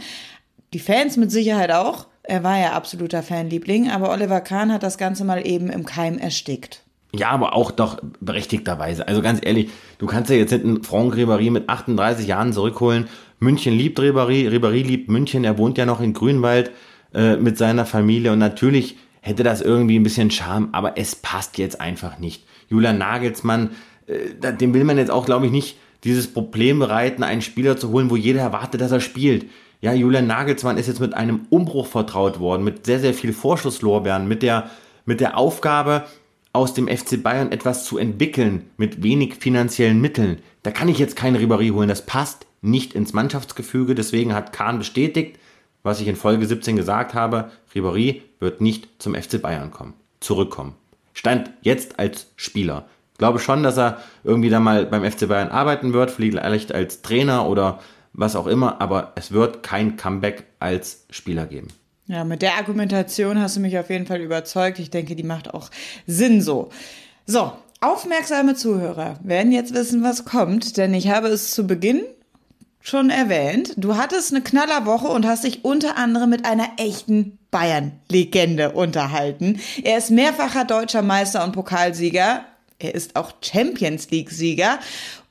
Die 0.73 0.79
Fans 0.79 1.17
mit 1.17 1.31
Sicherheit 1.31 1.71
auch. 1.71 2.07
Er 2.23 2.43
war 2.43 2.59
ja 2.59 2.73
absoluter 2.73 3.23
Fanliebling, 3.23 3.89
aber 3.89 4.11
Oliver 4.11 4.41
Kahn 4.41 4.71
hat 4.71 4.83
das 4.83 4.97
Ganze 4.97 5.23
mal 5.23 5.45
eben 5.47 5.69
im 5.69 5.85
Keim 5.85 6.17
erstickt. 6.17 6.83
Ja, 7.11 7.31
aber 7.31 7.53
auch 7.55 7.71
doch 7.71 7.99
berechtigterweise. 8.19 9.07
Also 9.07 9.21
ganz 9.21 9.39
ehrlich, 9.43 9.69
du 9.97 10.05
kannst 10.05 10.29
ja 10.29 10.35
jetzt 10.35 10.51
nicht 10.51 10.63
einen 10.63 10.83
Franck 10.83 11.15
Ribéry 11.15 11.49
mit 11.49 11.67
38 11.67 12.27
Jahren 12.27 12.53
zurückholen. 12.53 13.07
München 13.39 13.73
liebt 13.73 13.99
Ribéry, 13.99 14.47
Ribéry 14.49 14.83
liebt 14.83 15.09
München. 15.09 15.43
Er 15.43 15.57
wohnt 15.57 15.77
ja 15.77 15.85
noch 15.85 16.01
in 16.01 16.13
Grünwald 16.13 16.71
äh, 17.13 17.35
mit 17.37 17.57
seiner 17.57 17.85
Familie 17.85 18.31
und 18.31 18.39
natürlich 18.39 18.97
hätte 19.21 19.43
das 19.43 19.61
irgendwie 19.61 19.97
ein 19.97 20.03
bisschen 20.03 20.31
Charme, 20.31 20.69
aber 20.71 20.97
es 20.97 21.15
passt 21.15 21.57
jetzt 21.57 21.81
einfach 21.81 22.19
nicht. 22.19 22.45
Julian 22.69 22.99
Nagelsmann, 22.99 23.71
äh, 24.07 24.53
dem 24.53 24.73
will 24.73 24.83
man 24.83 24.97
jetzt 24.97 25.11
auch, 25.11 25.25
glaube 25.25 25.47
ich, 25.47 25.51
nicht 25.51 25.77
dieses 26.03 26.31
Problem 26.31 26.79
bereiten, 26.79 27.23
einen 27.23 27.41
Spieler 27.41 27.77
zu 27.77 27.89
holen, 27.89 28.09
wo 28.09 28.15
jeder 28.15 28.41
erwartet, 28.41 28.81
dass 28.81 28.91
er 28.91 29.01
spielt. 29.01 29.47
Ja, 29.81 29.93
Julian 29.93 30.27
Nagelsmann 30.27 30.77
ist 30.77 30.87
jetzt 30.87 30.99
mit 30.99 31.13
einem 31.13 31.47
Umbruch 31.49 31.87
vertraut 31.87 32.39
worden, 32.39 32.63
mit 32.63 32.85
sehr, 32.85 32.99
sehr 32.99 33.13
viel 33.13 33.33
Vorschusslorbeeren, 33.33 34.27
mit 34.27 34.43
der, 34.43 34.69
mit 35.05 35.19
der 35.21 35.37
Aufgabe, 35.37 36.05
aus 36.53 36.73
dem 36.73 36.87
FC 36.87 37.21
Bayern 37.21 37.51
etwas 37.51 37.85
zu 37.85 37.97
entwickeln 37.97 38.69
mit 38.77 39.03
wenig 39.03 39.35
finanziellen 39.35 40.01
Mitteln. 40.01 40.39
Da 40.63 40.71
kann 40.71 40.89
ich 40.89 40.97
jetzt 40.97 41.15
keinen 41.15 41.37
Ribéry 41.37 41.71
holen. 41.71 41.89
Das 41.89 42.05
passt 42.05 42.45
nicht 42.61 42.93
ins 42.93 43.13
Mannschaftsgefüge. 43.13 43.95
Deswegen 43.95 44.33
hat 44.33 44.53
Kahn 44.53 44.79
bestätigt, 44.79 45.37
was 45.83 46.01
ich 46.01 46.07
in 46.07 46.15
Folge 46.15 46.45
17 46.45 46.75
gesagt 46.75 47.13
habe, 47.13 47.51
Ribéry 47.73 48.21
wird 48.39 48.61
nicht 48.61 48.89
zum 48.99 49.15
FC 49.15 49.41
Bayern 49.41 49.71
kommen, 49.71 49.93
zurückkommen. 50.19 50.75
Stand 51.13 51.51
jetzt 51.61 51.99
als 51.99 52.27
Spieler. 52.35 52.87
Ich 53.13 53.17
glaube 53.17 53.39
schon, 53.39 53.63
dass 53.63 53.77
er 53.77 54.01
irgendwie 54.23 54.49
da 54.49 54.59
mal 54.59 54.85
beim 54.85 55.09
FC 55.09 55.27
Bayern 55.27 55.49
arbeiten 55.49 55.93
wird, 55.93 56.11
vielleicht 56.11 56.73
als 56.73 57.01
Trainer 57.01 57.47
oder 57.47 57.79
was 58.13 58.35
auch 58.35 58.47
immer, 58.47 58.81
aber 58.81 59.13
es 59.15 59.31
wird 59.31 59.61
kein 59.61 59.97
Comeback 59.97 60.45
als 60.59 61.05
Spieler 61.09 61.45
geben. 61.45 61.67
Ja, 62.09 62.23
mit 62.23 62.41
der 62.41 62.55
Argumentation 62.55 63.39
hast 63.39 63.55
du 63.55 63.59
mich 63.59 63.77
auf 63.77 63.91
jeden 63.91 64.07
Fall 64.07 64.19
überzeugt. 64.19 64.79
Ich 64.79 64.89
denke, 64.89 65.15
die 65.15 65.23
macht 65.23 65.53
auch 65.53 65.69
Sinn 66.07 66.41
so. 66.41 66.69
So, 67.27 67.51
aufmerksame 67.81 68.55
Zuhörer 68.55 69.19
werden 69.23 69.51
jetzt 69.51 69.75
wissen, 69.75 70.01
was 70.01 70.25
kommt, 70.25 70.77
denn 70.77 70.95
ich 70.95 71.09
habe 71.09 71.27
es 71.27 71.51
zu 71.51 71.67
Beginn 71.67 72.01
schon 72.79 73.11
erwähnt. 73.11 73.73
Du 73.77 73.95
hattest 73.95 74.33
eine 74.33 74.41
Knallerwoche 74.41 75.07
und 75.07 75.27
hast 75.27 75.43
dich 75.43 75.63
unter 75.63 75.97
anderem 75.97 76.31
mit 76.31 76.45
einer 76.45 76.67
echten 76.77 77.37
Bayern-Legende 77.51 78.71
unterhalten. 78.71 79.59
Er 79.83 79.99
ist 79.99 80.09
mehrfacher 80.09 80.65
deutscher 80.65 81.03
Meister 81.03 81.43
und 81.43 81.51
Pokalsieger. 81.51 82.43
Er 82.79 82.95
ist 82.95 83.17
auch 83.17 83.33
Champions 83.43 84.09
League-Sieger 84.09 84.79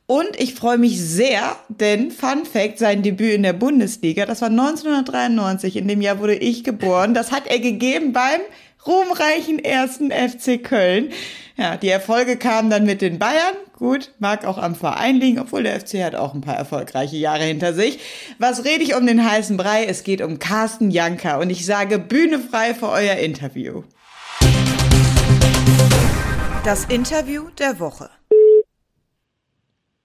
und 0.09 0.41
ich 0.41 0.55
freue 0.55 0.79
mich 0.79 0.99
sehr, 1.03 1.55
denn 1.69 2.11
Fun 2.11 2.47
Fact, 2.51 2.79
sein 2.79 3.03
Debüt 3.03 3.35
in 3.35 3.43
der 3.43 3.53
Bundesliga, 3.53 4.25
das 4.25 4.41
war 4.41 4.49
1993, 4.49 5.77
in 5.77 5.87
dem 5.87 6.01
Jahr 6.01 6.19
wurde 6.19 6.35
ich 6.35 6.65
geboren. 6.65 7.13
Das 7.13 7.31
hat 7.31 7.47
er 7.47 7.59
gegeben 7.59 8.15
beim 8.15 8.41
ruhmreichen 8.87 9.63
ersten 9.63 10.11
FC 10.11 10.65
Köln. 10.65 11.11
Ja, 11.59 11.77
die 11.77 11.91
Erfolge 11.91 12.39
kamen 12.39 12.71
dann 12.71 12.87
mit 12.87 13.03
den 13.03 13.19
Bayern. 13.19 13.55
Gut, 13.77 14.15
mag 14.19 14.47
auch 14.47 14.57
am 14.57 14.75
Verein 14.75 15.17
liegen, 15.17 15.41
obwohl 15.41 15.65
der 15.65 15.79
FC 15.79 16.03
hat 16.03 16.15
auch 16.15 16.33
ein 16.33 16.41
paar 16.41 16.57
erfolgreiche 16.57 17.17
Jahre 17.17 17.45
hinter 17.45 17.75
sich. 17.75 17.99
Was 18.39 18.65
rede 18.65 18.85
ich 18.85 18.95
um 18.95 19.07
den 19.07 19.31
heißen 19.31 19.59
Brei? 19.59 19.85
Es 19.85 20.05
geht 20.05 20.23
um 20.23 20.39
Carsten 20.39 20.91
Janker 20.91 21.39
und 21.39 21.51
ich 21.51 21.67
sage 21.67 21.99
Bühne 21.99 22.39
frei 22.39 22.73
für 22.73 22.89
euer 22.89 23.17
Interview. 23.17 23.83
Das 26.65 26.87
Interview 26.87 27.51
der 27.59 27.79
Woche. 27.79 28.09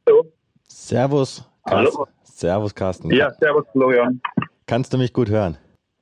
Hallo. 0.08 0.26
Servus. 0.68 1.50
Hallo. 1.66 2.08
Servus, 2.24 2.76
Carsten. 2.76 3.12
Ja, 3.12 3.32
servus, 3.40 3.66
Florian. 3.72 4.22
Kannst 4.66 4.94
du 4.94 4.98
mich 4.98 5.14
gut 5.14 5.30
hören? 5.30 5.58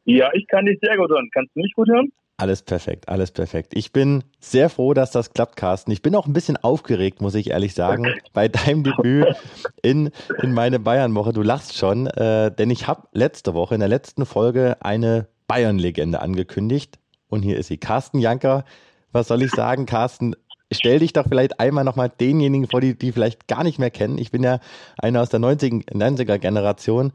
Ja, 0.06 0.30
ich 0.34 0.48
kann 0.48 0.66
dich 0.66 0.80
sehr 0.82 0.98
gut 0.98 1.10
hören. 1.10 1.30
Kannst 1.34 1.56
du 1.56 1.62
mich 1.62 1.74
gut 1.76 1.88
hören? 1.88 2.12
Alles 2.38 2.64
perfekt, 2.64 3.08
alles 3.08 3.32
perfekt. 3.32 3.74
Ich 3.76 3.92
bin 3.94 4.24
sehr 4.40 4.72
froh, 4.72 4.96
dass 4.96 5.12
das 5.12 5.32
klappt, 5.32 5.58
Carsten. 5.58 5.92
Ich 5.92 6.02
bin 6.02 6.16
auch 6.16 6.26
ein 6.26 6.34
bisschen 6.34 6.58
aufgeregt, 6.58 7.22
muss 7.22 7.36
ich 7.36 7.52
ehrlich 7.52 7.76
sagen, 7.76 8.08
bei 8.34 8.48
deinem 8.48 8.84
Debüt 8.84 9.36
in, 9.84 10.10
in 10.42 10.52
meine 10.52 10.80
Bayern-Woche. 10.80 11.34
Du 11.34 11.44
lachst 11.44 11.78
schon, 11.78 12.08
äh, 12.08 12.52
denn 12.52 12.72
ich 12.72 12.88
habe 12.88 13.08
letzte 13.12 13.54
Woche, 13.54 13.76
in 13.76 13.80
der 13.80 13.90
letzten 13.90 14.26
Folge, 14.26 14.78
eine 14.80 15.28
Bayern-Legende 15.46 16.20
angekündigt. 16.20 16.98
Und 17.28 17.44
hier 17.44 17.58
ist 17.58 17.68
sie, 17.68 17.78
Carsten 17.78 18.18
Janker. 18.18 18.66
Was 19.12 19.28
soll 19.28 19.44
ich 19.44 19.52
sagen, 19.52 19.86
Carsten? 19.86 20.36
Stell 20.72 21.00
dich 21.00 21.14
doch 21.14 21.26
vielleicht 21.28 21.60
einmal 21.60 21.84
nochmal 21.84 22.10
denjenigen 22.10 22.68
vor, 22.68 22.82
die, 22.82 22.98
die 22.98 23.12
vielleicht 23.12 23.48
gar 23.48 23.64
nicht 23.64 23.80
mehr 23.80 23.92
kennen. 23.92 24.18
Ich 24.18 24.32
bin 24.32 24.44
ja 24.44 24.60
einer 24.98 25.22
aus 25.22 25.30
der 25.30 25.40
90er-Generation. 25.40 27.12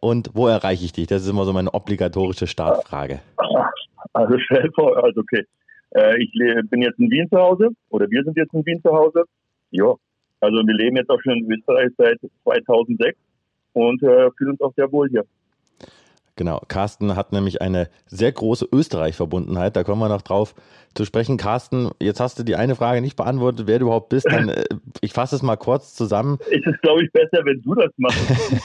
Und 0.00 0.30
wo 0.34 0.46
erreiche 0.46 0.84
ich 0.84 0.92
dich? 0.92 1.06
Das 1.06 1.22
ist 1.22 1.28
immer 1.28 1.44
so 1.44 1.52
meine 1.52 1.74
obligatorische 1.74 2.46
Startfrage. 2.46 3.20
Also 4.12 4.38
stell 4.38 4.70
vor, 4.74 5.02
also 5.02 5.20
okay. 5.20 5.44
Äh, 5.90 6.22
ich 6.22 6.32
bin 6.70 6.82
jetzt 6.82 6.98
in 6.98 7.10
Wien 7.10 7.28
zu 7.28 7.38
Hause 7.38 7.70
oder 7.88 8.08
wir 8.10 8.22
sind 8.22 8.36
jetzt 8.36 8.54
in 8.54 8.64
Wien 8.64 8.80
zu 8.82 8.90
Hause. 8.90 9.24
Ja, 9.70 9.94
also 10.40 10.56
wir 10.58 10.74
leben 10.74 10.96
jetzt 10.96 11.10
auch 11.10 11.20
schon 11.22 11.38
in 11.38 11.50
Österreich 11.50 11.90
seit 11.96 12.18
2006 12.44 13.18
und 13.72 14.02
äh, 14.02 14.30
fühlen 14.36 14.52
uns 14.52 14.60
auch 14.60 14.74
sehr 14.74 14.90
wohl 14.92 15.08
hier. 15.08 15.24
Genau, 16.38 16.62
Carsten 16.68 17.16
hat 17.16 17.32
nämlich 17.32 17.60
eine 17.60 17.90
sehr 18.06 18.32
große 18.32 18.66
Österreich-Verbundenheit. 18.72 19.76
Da 19.76 19.84
kommen 19.84 20.00
wir 20.00 20.08
noch 20.08 20.22
drauf 20.22 20.54
zu 20.94 21.04
sprechen. 21.04 21.36
Carsten, 21.36 21.90
jetzt 22.00 22.20
hast 22.20 22.38
du 22.38 22.44
die 22.44 22.56
eine 22.56 22.74
Frage 22.74 23.02
nicht 23.02 23.16
beantwortet, 23.16 23.66
wer 23.66 23.78
du 23.78 23.86
überhaupt 23.86 24.08
bist. 24.08 24.26
Dann, 24.30 24.48
äh, 24.48 24.64
ich 25.02 25.12
fasse 25.12 25.36
es 25.36 25.42
mal 25.42 25.56
kurz 25.56 25.94
zusammen. 25.94 26.38
Es 26.50 26.64
ist, 26.64 26.80
glaube 26.80 27.04
ich, 27.04 27.12
besser, 27.12 27.44
wenn 27.44 27.60
du 27.60 27.74
das 27.74 27.92
machst, 27.98 28.64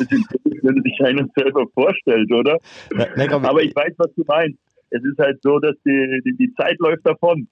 wenn 0.61 0.75
du 0.75 0.81
dich 0.81 1.01
einen 1.03 1.29
selber 1.35 1.65
vorstellst, 1.73 2.31
oder? 2.31 2.57
Na, 2.93 3.07
na, 3.17 3.27
komm, 3.27 3.43
Aber 3.43 3.61
ich 3.61 3.75
weiß, 3.75 3.93
was 3.97 4.13
du 4.15 4.23
meinst 4.25 4.57
es 4.93 5.03
ist 5.03 5.17
halt 5.17 5.41
so, 5.41 5.59
dass 5.59 5.75
die, 5.85 6.21
die, 6.23 6.37
die 6.37 6.53
Zeit 6.53 6.77
läuft 6.79 7.05
davon. 7.05 7.47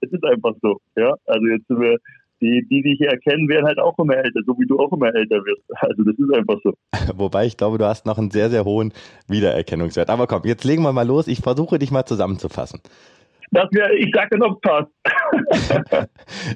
Es 0.00 0.10
ist 0.10 0.24
einfach 0.24 0.54
so. 0.62 0.80
Ja, 0.96 1.14
also 1.26 1.46
jetzt 1.46 1.66
sind 1.68 1.80
wir, 1.80 1.98
die, 2.40 2.66
die 2.68 2.82
dich 2.82 3.00
erkennen, 3.00 3.48
werden 3.48 3.66
halt 3.66 3.78
auch 3.78 3.98
immer 3.98 4.16
älter, 4.16 4.40
so 4.46 4.54
wie 4.58 4.66
du 4.66 4.78
auch 4.78 4.92
immer 4.92 5.14
älter 5.14 5.36
wirst. 5.36 5.62
Also 5.86 6.02
das 6.02 6.14
ist 6.18 6.34
einfach 6.34 6.56
so. 6.64 6.74
Wobei 7.16 7.46
ich 7.46 7.56
glaube, 7.56 7.78
du 7.78 7.84
hast 7.84 8.06
noch 8.06 8.18
einen 8.18 8.30
sehr, 8.30 8.50
sehr 8.50 8.64
hohen 8.64 8.92
Wiedererkennungswert. 9.28 10.10
Aber 10.10 10.26
komm, 10.26 10.42
jetzt 10.44 10.64
legen 10.64 10.82
wir 10.82 10.92
mal 10.92 11.06
los. 11.06 11.28
Ich 11.28 11.40
versuche 11.40 11.78
dich 11.78 11.90
mal 11.90 12.04
zusammenzufassen. 12.04 12.80
Das 13.52 13.68
wär, 13.70 13.92
ich 13.92 14.10
sage 14.12 14.38
noch 14.38 14.60
passt. 14.60 14.90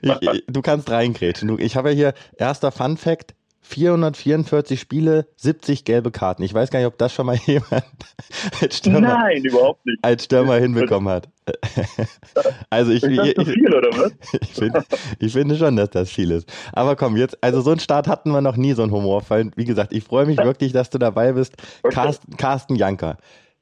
du 0.49 0.63
kannst 0.63 0.91
reingrätschen. 0.91 1.57
Ich 1.61 1.77
habe 1.77 1.91
ja 1.91 1.95
hier 1.95 2.15
erster 2.37 2.73
Fun 2.73 2.97
Fact. 2.97 3.35
444 3.63 4.81
Spiele, 4.81 5.27
70 5.37 5.85
gelbe 5.85 6.11
Karten. 6.11 6.43
Ich 6.43 6.55
weiß 6.55 6.71
gar 6.71 6.79
nicht, 6.79 6.89
ob 6.89 6.97
das 6.99 7.13
schon 7.13 7.27
mal 7.27 7.37
jemand 7.47 7.85
als 8.61 8.79
Stürmer, 8.79 9.01
Nein, 9.01 9.45
überhaupt 9.45 9.85
nicht. 9.87 9.99
Als 10.03 10.25
Stürmer 10.25 10.57
hinbekommen 10.57 11.13
hat. 11.13 11.29
Also 12.71 12.93
ich, 12.93 13.03
ich, 13.03 13.11
viel, 13.11 13.35
was? 13.35 14.13
Ich, 14.41 14.55
finde, 14.55 14.85
ich 15.19 15.33
finde 15.33 15.57
schon, 15.57 15.75
dass 15.75 15.91
das 15.91 16.09
viel 16.09 16.31
ist. 16.31 16.49
Aber 16.73 16.95
komm, 16.95 17.17
jetzt, 17.17 17.43
also 17.43 17.61
so 17.61 17.71
einen 17.71 17.81
Start 17.81 18.07
hatten 18.07 18.31
wir 18.31 18.41
noch 18.41 18.55
nie, 18.57 18.75
so 18.75 18.85
einen 18.85 18.93
Humorfall. 18.93 19.51
Wie 19.57 19.65
gesagt, 19.65 19.93
ich 19.93 20.05
freue 20.05 20.27
mich 20.27 20.39
wirklich, 20.39 20.71
dass 20.73 20.91
du 20.91 20.99
dabei 20.99 21.33
bist. 21.33 21.57
Okay. 21.83 21.93
Carsten, 21.93 22.37
Carsten 22.37 22.77
Janker. 22.77 23.17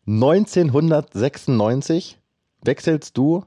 1996 0.07 2.19
wechselst 2.63 3.17
du 3.17 3.47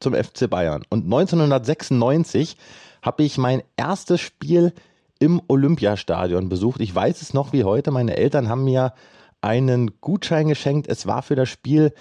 zum 0.00 0.14
FC 0.14 0.48
Bayern. 0.48 0.84
Und 0.88 1.04
1996 1.04 2.56
habe 3.02 3.24
ich 3.24 3.36
mein 3.36 3.62
erstes 3.76 4.20
Spiel 4.20 4.72
im 5.18 5.40
Olympiastadion 5.48 6.48
besucht. 6.48 6.80
Ich 6.80 6.94
weiß 6.94 7.22
es 7.22 7.34
noch 7.34 7.52
wie 7.52 7.64
heute. 7.64 7.90
Meine 7.90 8.16
Eltern 8.16 8.48
haben 8.48 8.64
mir 8.64 8.92
einen 9.40 10.00
Gutschein 10.00 10.48
geschenkt. 10.48 10.88
Es 10.88 11.06
war 11.06 11.22
für 11.22 11.36
das 11.36 11.48
Spiel 11.48 11.92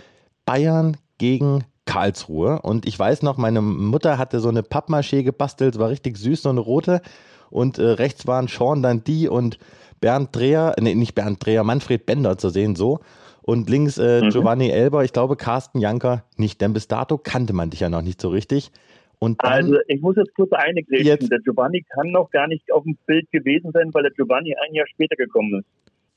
Bayern 0.45 0.97
gegen 1.17 1.63
Karlsruhe. 1.85 2.61
Und 2.61 2.85
ich 2.85 2.97
weiß 2.97 3.21
noch, 3.21 3.37
meine 3.37 3.61
Mutter 3.61 4.17
hatte 4.17 4.39
so 4.39 4.49
eine 4.49 4.61
Pappmaché 4.61 5.23
gebastelt, 5.23 5.79
war 5.79 5.89
richtig 5.89 6.17
süß, 6.17 6.41
so 6.41 6.49
eine 6.49 6.59
rote. 6.59 7.01
Und 7.49 7.77
äh, 7.77 7.83
rechts 7.83 8.27
waren 8.27 8.47
Sean 8.47 8.81
Dandy 8.81 9.27
und 9.29 9.59
Bernd 10.01 10.35
Dreher, 10.35 10.75
nee, 10.79 10.95
nicht 10.95 11.15
Bernd 11.15 11.45
Dreher, 11.45 11.63
Manfred 11.63 12.05
Bender 12.05 12.37
zu 12.37 12.49
sehen, 12.49 12.75
so. 12.75 12.99
Und 13.41 13.69
links 13.69 13.97
äh, 13.97 14.21
mhm. 14.23 14.29
Giovanni 14.31 14.69
Elber, 14.69 15.03
ich 15.03 15.13
glaube 15.13 15.35
Carsten 15.35 15.79
Janker 15.79 16.23
nicht, 16.35 16.61
denn 16.61 16.73
bis 16.73 16.87
dato 16.87 17.19
kannte 17.19 17.53
man 17.53 17.69
dich 17.69 17.79
ja 17.79 17.89
noch 17.89 18.01
nicht 18.01 18.19
so 18.19 18.29
richtig. 18.29 18.71
Und 19.19 19.43
dann, 19.43 19.53
also 19.53 19.77
ich 19.87 20.01
muss 20.01 20.15
jetzt 20.15 20.33
kurz 20.35 20.51
eingreifen. 20.51 21.29
Der 21.29 21.39
Giovanni 21.39 21.85
kann 21.93 22.11
noch 22.11 22.29
gar 22.31 22.47
nicht 22.47 22.71
auf 22.71 22.83
dem 22.83 22.97
Bild 23.05 23.29
gewesen 23.31 23.71
sein, 23.71 23.93
weil 23.93 24.03
der 24.03 24.11
Giovanni 24.11 24.55
ein 24.55 24.73
Jahr 24.73 24.87
später 24.87 25.15
gekommen 25.15 25.59
ist. 25.59 25.67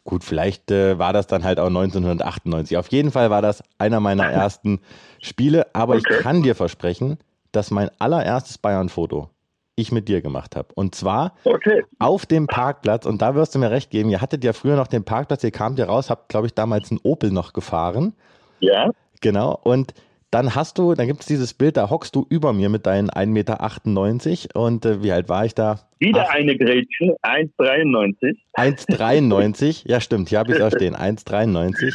Gut, 0.05 0.25
vielleicht 0.25 0.71
äh, 0.71 0.99
war 0.99 1.13
das 1.13 1.27
dann 1.27 1.45
halt 1.45 1.61
auch 1.61 1.67
1998. 1.67 2.77
Auf 2.79 2.89
jeden 2.89 3.11
Fall 3.11 3.29
war 3.31 3.43
das 3.43 3.63
einer 3.79 4.01
meiner 4.01 4.25
ersten 4.31 4.81
Spiele, 5.21 5.67
aber 5.75 5.97
okay. 5.97 6.05
ich 6.11 6.19
kann 6.21 6.43
dir 6.43 6.55
versprechen, 6.55 7.19
dass 7.53 7.71
mein 7.71 7.91
allererstes 7.99 8.59
Bayern-Foto 8.59 9.29
ich 9.77 9.93
mit 9.93 10.09
dir 10.09 10.21
gemacht 10.21 10.57
habe. 10.57 10.69
Und 10.75 10.95
zwar 10.95 11.35
okay. 11.45 11.85
auf 11.99 12.27
dem 12.27 12.47
Parkplatz, 12.47 13.07
und 13.07 13.23
da 13.23 13.35
wirst 13.35 13.55
du 13.55 13.59
mir 13.59 13.71
recht 13.71 13.91
geben, 13.91 14.11
ihr 14.11 14.21
hattet 14.21 14.43
ja 14.45 14.53
früher 14.53 14.77
noch 14.77 14.89
den 14.89 15.05
Parkplatz, 15.05 15.45
ihr 15.45 15.51
kamt 15.51 15.79
ja 15.79 15.87
raus, 15.87 16.11
habt, 16.11 16.29
glaube 16.29 16.47
ich, 16.47 16.55
damals 16.55 16.91
einen 16.91 17.01
Opel 17.03 17.31
noch 17.31 17.53
gefahren. 17.53 18.15
Ja. 18.61 18.91
Genau, 19.21 19.59
und 19.63 19.95
dann 20.31 20.55
hast 20.55 20.79
du, 20.79 20.95
dann 20.95 21.07
gibt 21.07 21.21
es 21.21 21.27
dieses 21.27 21.55
Bild, 21.55 21.77
da 21.77 21.89
hockst 21.89 22.15
du 22.15 22.27
über 22.29 22.53
mir 22.53 22.69
mit 22.69 22.87
deinen 22.87 23.09
1,98 23.11 23.29
Meter 23.29 24.61
und 24.61 24.85
äh, 24.85 25.03
wie 25.03 25.13
alt 25.13 25.29
war 25.29 25.45
ich 25.45 25.55
da? 25.55 25.81
Wieder 25.99 26.27
Ach, 26.29 26.35
eine 26.35 26.57
Gretchen, 26.57 27.15
1,93. 27.23 28.37
1,93, 28.55 29.89
ja 29.89 30.01
stimmt, 30.01 30.29
hier 30.29 30.39
habe 30.39 30.53
ich 30.53 30.59
es 30.59 30.63
auch 30.63 30.71
stehen, 30.71 30.95
1,93. 30.95 31.95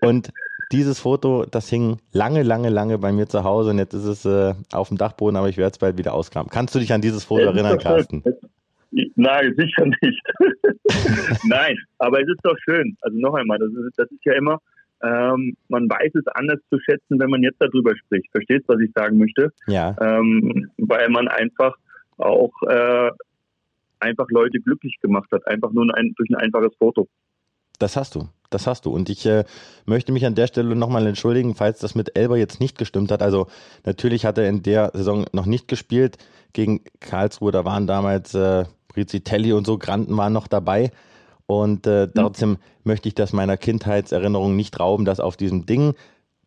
Und 0.00 0.30
dieses 0.72 1.00
Foto, 1.00 1.44
das 1.44 1.68
hing 1.68 1.98
lange, 2.12 2.42
lange, 2.42 2.70
lange 2.70 2.98
bei 2.98 3.12
mir 3.12 3.26
zu 3.26 3.44
Hause 3.44 3.70
und 3.70 3.78
jetzt 3.78 3.94
ist 3.94 4.04
es 4.04 4.24
äh, 4.24 4.54
auf 4.72 4.88
dem 4.88 4.96
Dachboden, 4.96 5.36
aber 5.36 5.48
ich 5.48 5.56
werde 5.56 5.72
es 5.72 5.78
bald 5.78 5.98
wieder 5.98 6.14
auskramen. 6.14 6.50
Kannst 6.50 6.74
du 6.74 6.78
dich 6.78 6.92
an 6.92 7.00
dieses 7.00 7.24
Foto 7.24 7.44
erinnern, 7.44 7.78
Carsten? 7.78 8.22
Nein, 9.16 9.54
sicher 9.56 9.86
nicht. 10.00 10.22
Nein, 11.44 11.76
aber 11.98 12.20
es 12.20 12.28
ist 12.28 12.40
doch 12.42 12.56
schön. 12.64 12.96
Also 13.02 13.18
noch 13.18 13.34
einmal, 13.34 13.58
das 13.58 13.68
ist, 13.70 13.98
das 13.98 14.10
ist 14.10 14.24
ja 14.24 14.34
immer, 14.34 14.60
ähm, 15.02 15.56
man 15.68 15.88
weiß 15.88 16.14
es 16.14 16.26
anders 16.28 16.60
zu 16.70 16.78
schätzen, 16.80 17.18
wenn 17.18 17.30
man 17.30 17.42
jetzt 17.42 17.60
darüber 17.60 17.94
spricht. 17.96 18.30
Verstehst, 18.30 18.64
du, 18.68 18.74
was 18.74 18.80
ich 18.80 18.90
sagen 18.94 19.18
möchte? 19.18 19.52
Ja. 19.66 19.96
Ähm, 20.00 20.70
weil 20.78 21.08
man 21.10 21.28
einfach 21.28 21.76
auch 22.16 22.52
äh, 22.62 23.10
einfach 24.00 24.26
Leute 24.30 24.60
glücklich 24.60 24.96
gemacht 25.00 25.30
hat, 25.32 25.46
einfach 25.46 25.70
nur 25.72 25.86
ein, 25.96 26.14
durch 26.16 26.30
ein 26.30 26.36
einfaches 26.36 26.74
Foto. 26.78 27.08
Das 27.78 27.96
hast 27.96 28.14
du, 28.14 28.28
das 28.48 28.66
hast 28.66 28.86
du. 28.86 28.90
Und 28.90 29.10
ich 29.10 29.26
äh, 29.26 29.44
möchte 29.84 30.12
mich 30.12 30.24
an 30.24 30.34
der 30.34 30.46
Stelle 30.46 30.74
nochmal 30.74 31.06
entschuldigen, 31.06 31.54
falls 31.54 31.78
das 31.78 31.94
mit 31.94 32.16
Elber 32.16 32.38
jetzt 32.38 32.60
nicht 32.60 32.78
gestimmt 32.78 33.10
hat. 33.10 33.22
Also 33.22 33.48
natürlich 33.84 34.24
hat 34.24 34.38
er 34.38 34.48
in 34.48 34.62
der 34.62 34.92
Saison 34.94 35.26
noch 35.32 35.46
nicht 35.46 35.68
gespielt 35.68 36.16
gegen 36.54 36.82
Karlsruhe. 37.00 37.52
Da 37.52 37.66
waren 37.66 37.86
damals 37.86 38.34
äh, 38.34 38.64
Rizzitelli 38.96 39.52
und 39.52 39.66
so, 39.66 39.76
Granten 39.76 40.16
waren 40.16 40.32
noch 40.32 40.48
dabei. 40.48 40.90
Und 41.46 41.86
äh, 41.86 42.08
trotzdem 42.08 42.50
mhm. 42.50 42.58
möchte 42.84 43.08
ich 43.08 43.14
das 43.14 43.32
meiner 43.32 43.56
Kindheitserinnerung 43.56 44.56
nicht 44.56 44.80
rauben, 44.80 45.04
dass 45.04 45.20
auf 45.20 45.36
diesem 45.36 45.66
Ding 45.66 45.94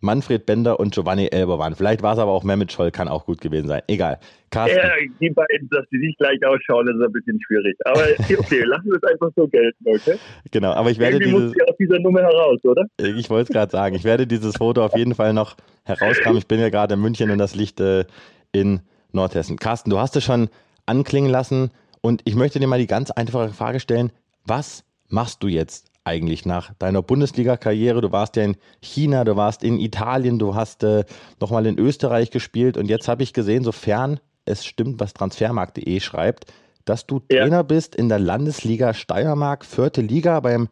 Manfred 0.02 0.46
Bender 0.46 0.80
und 0.80 0.94
Giovanni 0.94 1.28
Elber 1.28 1.60
waren. 1.60 1.76
Vielleicht 1.76 2.02
war 2.02 2.14
es 2.14 2.20
aber 2.20 2.32
auch 2.32 2.44
Mehmet 2.44 2.72
Scholl, 2.72 2.92
kann 2.92 3.10
auch 3.10 3.26
gut 3.26 3.42
gewesen 3.42 3.68
sein. 3.68 3.82
Egal. 3.88 4.20
Carsten. 4.50 4.78
Ja, 4.78 4.92
die 5.20 5.30
beiden, 5.30 5.70
dass 5.70 5.86
die 5.92 5.98
nicht 5.98 6.18
gleich 6.18 6.44
ausschauen, 6.46 6.88
ist 6.88 7.06
ein 7.06 7.12
bisschen 7.12 7.40
schwierig. 7.46 7.78
Aber 7.84 8.02
okay, 8.40 8.64
lassen 8.64 8.86
wir 8.86 8.96
es 8.96 9.04
einfach 9.04 9.30
so 9.36 9.48
gelten, 9.48 9.86
okay? 9.86 10.18
Genau, 10.52 10.72
aber 10.72 10.90
ich 10.90 11.00
werde 11.00 11.18
Irgendwie 11.18 11.52
dieses... 11.52 11.70
aus 11.70 11.76
dieser 11.78 12.00
Nummer 12.00 12.22
heraus, 12.22 12.64
oder? 12.64 12.86
Ich 12.98 13.30
wollte 13.30 13.50
es 13.52 13.54
gerade 13.54 13.72
sagen. 13.72 13.96
Ich 13.96 14.06
werde 14.06 14.26
dieses 14.26 14.56
Foto 14.56 14.84
auf 14.86 14.96
jeden 14.96 15.16
Fall 15.16 15.34
noch 15.34 15.58
herauskramen. 15.84 16.38
Ich 16.38 16.48
bin 16.48 16.60
ja 16.62 16.70
gerade 16.70 16.94
in 16.94 17.02
München 17.02 17.30
und 17.30 17.38
das 17.38 17.56
liegt 17.56 17.82
äh, 17.82 18.06
in 18.54 18.80
Nordhessen. 19.12 19.58
Carsten, 19.58 19.90
du 19.90 20.00
hast 20.00 20.16
es 20.16 20.24
schon 20.24 20.50
anklingen 20.86 21.30
lassen 21.30 21.72
und 22.02 22.22
ich 22.24 22.36
möchte 22.36 22.60
dir 22.60 22.68
mal 22.68 22.80
die 22.80 22.88
ganz 22.88 23.12
einfache 23.12 23.50
Frage 23.50 23.82
stellen. 23.82 24.12
Was 24.46 24.86
machst 25.10 25.44
du 25.44 25.48
jetzt 25.48 25.92
eigentlich 26.04 26.46
nach 26.46 26.74
deiner 26.76 27.02
Bundesliga-Karriere? 27.02 28.02
Du 28.02 28.12
warst 28.12 28.36
ja 28.36 28.44
in 28.44 28.58
China, 28.82 29.24
du 29.24 29.36
warst 29.36 29.64
in 29.64 29.80
Italien, 29.80 30.40
du 30.40 30.56
hast 30.56 30.84
äh, 30.84 31.04
nochmal 31.40 31.66
in 31.66 31.78
Österreich 31.78 32.32
gespielt 32.32 32.78
und 32.78 32.90
jetzt 32.90 33.08
habe 33.08 33.24
ich 33.24 33.34
gesehen, 33.34 33.64
sofern 33.64 34.20
es 34.46 34.66
stimmt, 34.66 35.00
was 35.00 35.14
transfermarkt.de 35.14 36.00
schreibt, 36.00 36.52
dass 36.86 37.06
du 37.06 37.22
ja. 37.30 37.42
Trainer 37.42 37.64
bist 37.64 37.96
in 37.96 38.10
der 38.10 38.20
Landesliga 38.20 38.94
Steiermark, 38.94 39.66
vierte 39.66 40.02
Liga 40.02 40.40
beim 40.40 40.70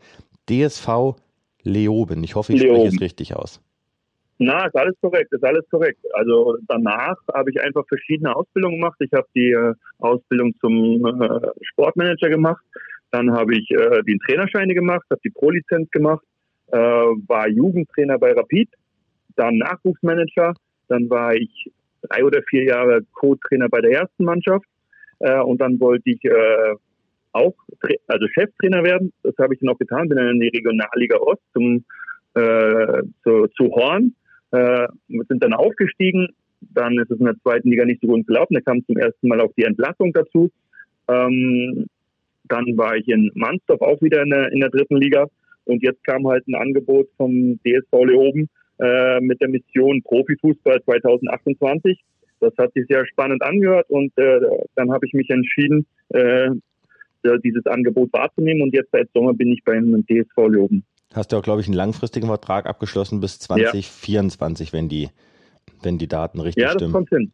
DSV 0.49 1.15
Leoben. 1.63 2.23
Ich 2.23 2.35
hoffe, 2.35 2.53
ich 2.53 2.61
Leoben. 2.61 2.79
spreche 2.79 2.95
es 2.95 3.01
richtig 3.01 3.35
aus. 3.35 3.61
Na, 4.39 4.67
ist 4.67 4.75
alles 4.75 4.95
korrekt, 5.01 5.33
ist 5.33 5.43
alles 5.43 5.67
korrekt. 5.69 5.99
Also 6.13 6.57
danach 6.67 7.17
habe 7.33 7.49
ich 7.49 7.59
einfach 7.59 7.83
verschiedene 7.87 8.35
Ausbildungen 8.35 8.79
gemacht. 8.79 8.97
Ich 8.99 9.11
habe 9.11 9.27
die 9.35 9.51
äh, 9.51 9.73
Ausbildung 9.97 10.53
zum 10.59 11.05
äh, 11.05 11.47
Sportmanager 11.61 12.29
gemacht, 12.29 12.63
dann 13.11 13.31
habe 13.31 13.55
ich 13.55 13.69
äh, 13.71 14.03
den 14.03 14.19
Trainerscheine 14.19 14.73
gemacht, 14.73 15.05
habe 15.09 15.21
die 15.23 15.29
Pro-Lizenz 15.29 15.89
gemacht, 15.91 16.23
äh, 16.71 16.77
war 16.77 17.47
Jugendtrainer 17.47 18.17
bei 18.17 18.33
Rapid, 18.33 18.69
dann 19.35 19.57
Nachwuchsmanager, 19.57 20.53
dann 20.87 21.09
war 21.09 21.33
ich 21.35 21.71
drei 22.01 22.23
oder 22.23 22.41
vier 22.43 22.65
Jahre 22.65 23.01
Co-Trainer 23.13 23.69
bei 23.69 23.81
der 23.81 23.91
ersten 23.91 24.23
Mannschaft 24.23 24.65
äh, 25.19 25.39
und 25.39 25.59
dann 25.61 25.79
wollte 25.79 26.09
ich 26.09 26.23
äh, 26.25 26.75
auch 27.31 27.55
also 28.07 28.27
Cheftrainer 28.27 28.83
werden. 28.83 29.13
Das 29.23 29.35
habe 29.37 29.53
ich 29.53 29.59
dann 29.59 29.69
auch 29.69 29.77
getan, 29.77 30.09
bin 30.09 30.17
dann 30.17 30.35
in 30.35 30.39
die 30.39 30.47
Regionalliga 30.47 31.17
Ost 31.17 31.41
zum 31.53 31.83
äh, 32.33 33.03
zu, 33.23 33.47
zu 33.55 33.71
Horn 33.71 34.13
Äh, 34.51 34.87
sind 35.27 35.43
dann 35.43 35.53
aufgestiegen. 35.53 36.29
Dann 36.61 36.97
ist 36.97 37.11
es 37.11 37.19
in 37.19 37.25
der 37.25 37.37
zweiten 37.43 37.69
Liga 37.69 37.83
nicht 37.83 38.01
so 38.01 38.07
gut 38.07 38.25
gelaufen. 38.25 38.53
Da 38.53 38.61
kam 38.61 38.85
zum 38.85 38.97
ersten 38.97 39.27
Mal 39.27 39.41
auch 39.41 39.51
die 39.57 39.65
Entlassung 39.65 40.13
dazu. 40.13 40.49
Ähm, 41.09 41.87
dann 42.49 42.65
war 42.77 42.95
ich 42.95 43.07
in 43.07 43.31
Mansdorf 43.35 43.81
auch 43.81 44.01
wieder 44.01 44.23
in 44.23 44.29
der, 44.29 44.51
in 44.51 44.59
der 44.59 44.69
dritten 44.69 44.97
Liga. 44.97 45.27
Und 45.65 45.83
jetzt 45.83 46.03
kam 46.05 46.27
halt 46.27 46.47
ein 46.47 46.55
Angebot 46.55 47.09
vom 47.17 47.59
DSV 47.65 47.91
Leoben 48.05 48.49
äh, 48.79 49.19
mit 49.19 49.41
der 49.41 49.49
Mission 49.49 50.01
Profifußball 50.03 50.81
2028. 50.83 51.99
Das 52.39 52.53
hat 52.57 52.73
sich 52.73 52.85
sehr 52.87 53.05
spannend 53.07 53.41
angehört 53.41 53.89
und 53.89 54.15
äh, 54.17 54.39
dann 54.75 54.91
habe 54.91 55.05
ich 55.07 55.13
mich 55.13 55.29
entschieden, 55.29 55.87
äh, 56.09 56.49
dieses 57.43 57.65
Angebot 57.65 58.13
wahrzunehmen 58.13 58.61
und 58.61 58.73
jetzt 58.73 58.91
seit 58.91 59.09
Sommer 59.13 59.33
bin 59.33 59.51
ich 59.51 59.61
beim 59.65 60.05
DSV 60.05 60.37
Leoben. 60.47 60.83
Hast 61.13 61.31
du 61.31 61.37
auch, 61.37 61.41
glaube 61.41 61.61
ich, 61.61 61.67
einen 61.67 61.75
langfristigen 61.75 62.27
Vertrag 62.27 62.67
abgeschlossen 62.67 63.19
bis 63.19 63.39
2024, 63.39 64.67
ja. 64.67 64.73
wenn 64.73 64.87
die 64.87 65.09
wenn 65.81 65.97
die 65.97 66.07
Daten 66.07 66.39
richtig 66.39 66.63
ja, 66.63 66.71
stimmen. 66.71 66.93
Ja, 66.93 66.99
das 66.99 67.09
kommt 67.09 67.09
hin. 67.09 67.31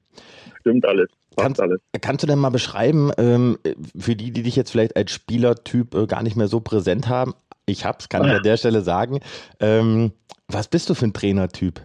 Stimmt 0.62 0.86
alles. 0.86 1.10
Kannst, 1.36 1.62
alles. 1.62 1.82
kannst 2.02 2.24
du 2.24 2.28
denn 2.28 2.40
mal 2.40 2.52
beschreiben, 2.52 3.12
ähm, 3.18 3.58
für 3.98 4.16
die, 4.16 4.32
die 4.32 4.44
dich 4.44 4.56
jetzt 4.56 4.72
vielleicht 4.72 4.96
als 4.96 5.12
Spielertyp 5.12 5.96
äh, 5.96 6.06
gar 6.06 6.24
nicht 6.24 6.36
mehr 6.36 6.48
so 6.48 6.60
präsent 6.60 7.10
haben, 7.10 7.34
ich 7.66 7.86
hab's, 7.86 8.10
kann 8.10 8.26
ich 8.26 8.32
an 8.32 8.44
der 8.44 8.58
Stelle 8.58 8.82
sagen, 8.82 9.20
ähm, 9.60 10.12
was 10.48 10.68
bist 10.68 10.90
du 10.90 10.94
für 10.94 11.06
ein 11.06 11.14
Trainertyp? 11.14 11.82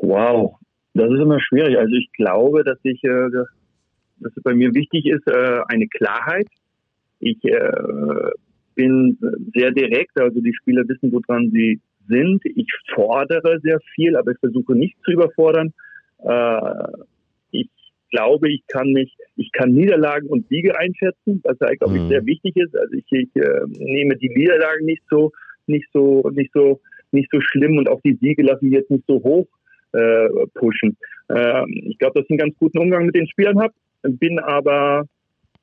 Wow, 0.00 0.56
das 0.94 1.10
ist 1.10 1.20
immer 1.20 1.38
schwierig. 1.40 1.78
Also 1.78 1.94
ich 1.94 2.10
glaube, 2.12 2.64
dass 2.64 2.78
ich, 2.82 3.02
äh, 3.04 3.28
dass 4.18 4.32
bei 4.42 4.54
mir 4.54 4.74
wichtig 4.74 5.06
ist, 5.06 5.26
äh, 5.28 5.60
eine 5.68 5.86
Klarheit. 5.86 6.48
Ich 7.20 7.38
bin 8.74 9.16
sehr 9.54 9.70
direkt, 9.70 10.20
also 10.20 10.40
die 10.40 10.54
Spieler 10.54 10.82
wissen, 10.88 11.12
woran 11.12 11.52
sie 11.52 11.80
sind. 12.08 12.42
Ich 12.44 12.68
fordere 12.94 13.60
sehr 13.60 13.78
viel, 13.94 14.16
aber 14.16 14.32
ich 14.32 14.38
versuche 14.38 14.74
nicht 14.74 14.96
zu 15.04 15.12
überfordern. 15.12 15.72
Äh, 16.24 17.04
ich 17.50 17.68
glaube, 18.10 18.50
ich 18.50 18.62
kann 18.68 18.92
mich, 18.92 19.16
ich 19.36 19.50
kann 19.52 19.72
Niederlagen 19.72 20.28
und 20.28 20.48
Siege 20.48 20.78
einschätzen, 20.78 21.40
was 21.44 21.56
ja, 21.60 21.74
glaube 21.74 21.96
ich, 21.96 22.02
mhm. 22.02 22.08
sehr 22.08 22.26
wichtig 22.26 22.56
ist. 22.56 22.76
Also 22.76 22.92
ich, 22.94 23.04
ich 23.10 23.34
äh, 23.36 23.60
nehme 23.78 24.16
die 24.16 24.28
Niederlagen 24.28 24.84
nicht 24.84 25.02
so, 25.10 25.32
nicht 25.66 25.88
so, 25.92 26.28
nicht 26.32 26.52
so, 26.52 26.80
nicht 27.10 27.30
so 27.30 27.40
schlimm 27.40 27.78
und 27.78 27.88
auch 27.88 28.00
die 28.02 28.18
Siege 28.20 28.42
lassen 28.42 28.66
mich 28.66 28.78
jetzt 28.78 28.90
nicht 28.90 29.04
so 29.06 29.22
hoch 29.22 29.46
äh, 29.92 30.28
pushen. 30.54 30.96
Äh, 31.28 31.64
ich 31.70 31.98
glaube, 31.98 32.14
dass 32.14 32.24
ich 32.24 32.30
einen 32.30 32.38
ganz 32.38 32.56
guten 32.58 32.78
Umgang 32.78 33.06
mit 33.06 33.14
den 33.14 33.28
Spielern 33.28 33.60
habe, 33.60 33.74
bin 34.02 34.38
aber 34.38 35.06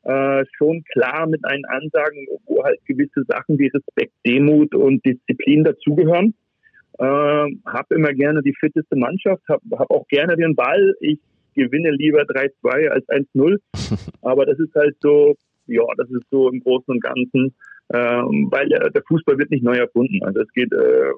äh, 0.04 0.46
schon 0.58 0.84
klar 0.92 1.28
mit 1.28 1.44
einen 1.46 1.66
Ansagen, 1.66 2.28
wo 2.46 2.64
halt 2.64 2.80
gewisse 2.86 3.24
Sachen 3.28 3.60
wie 3.60 3.68
Respekt, 3.68 4.14
Demut 4.26 4.74
und 4.74 5.06
Disziplin 5.06 5.64
dazugehören. 5.64 6.34
Äh, 6.98 7.04
habe 7.04 7.96
immer 7.96 8.14
gerne 8.14 8.42
die 8.42 8.56
fitteste 8.60 8.96
Mannschaft, 8.96 9.44
habe 9.48 9.62
hab 9.78 9.90
auch 9.92 10.08
gerne 10.08 10.36
den 10.36 10.56
Ball. 10.56 10.96
Ich 11.00 11.20
gewinne 11.56 11.92
lieber 11.92 12.22
3-2 12.22 12.88
als 12.88 13.08
1-0. 13.08 13.58
Aber 14.22 14.46
das 14.46 14.60
ist 14.60 14.74
halt 14.76 14.96
so, 15.02 15.36
ja, 15.68 15.84
das 15.98 16.10
ist 16.10 16.26
so 16.32 16.50
im 16.50 16.62
Großen 16.62 16.94
und 16.94 17.04
Ganzen, 17.04 17.54
ähm, 17.94 18.48
weil 18.52 18.70
der, 18.70 18.90
der, 18.90 19.04
Fußball 19.08 19.38
wird 19.38 19.52
nicht 19.52 19.64
neu 19.64 19.78
erfunden. 19.78 20.24
Also 20.24 20.42
es 20.42 20.52
geht 20.54 20.72
äh, 20.72 21.12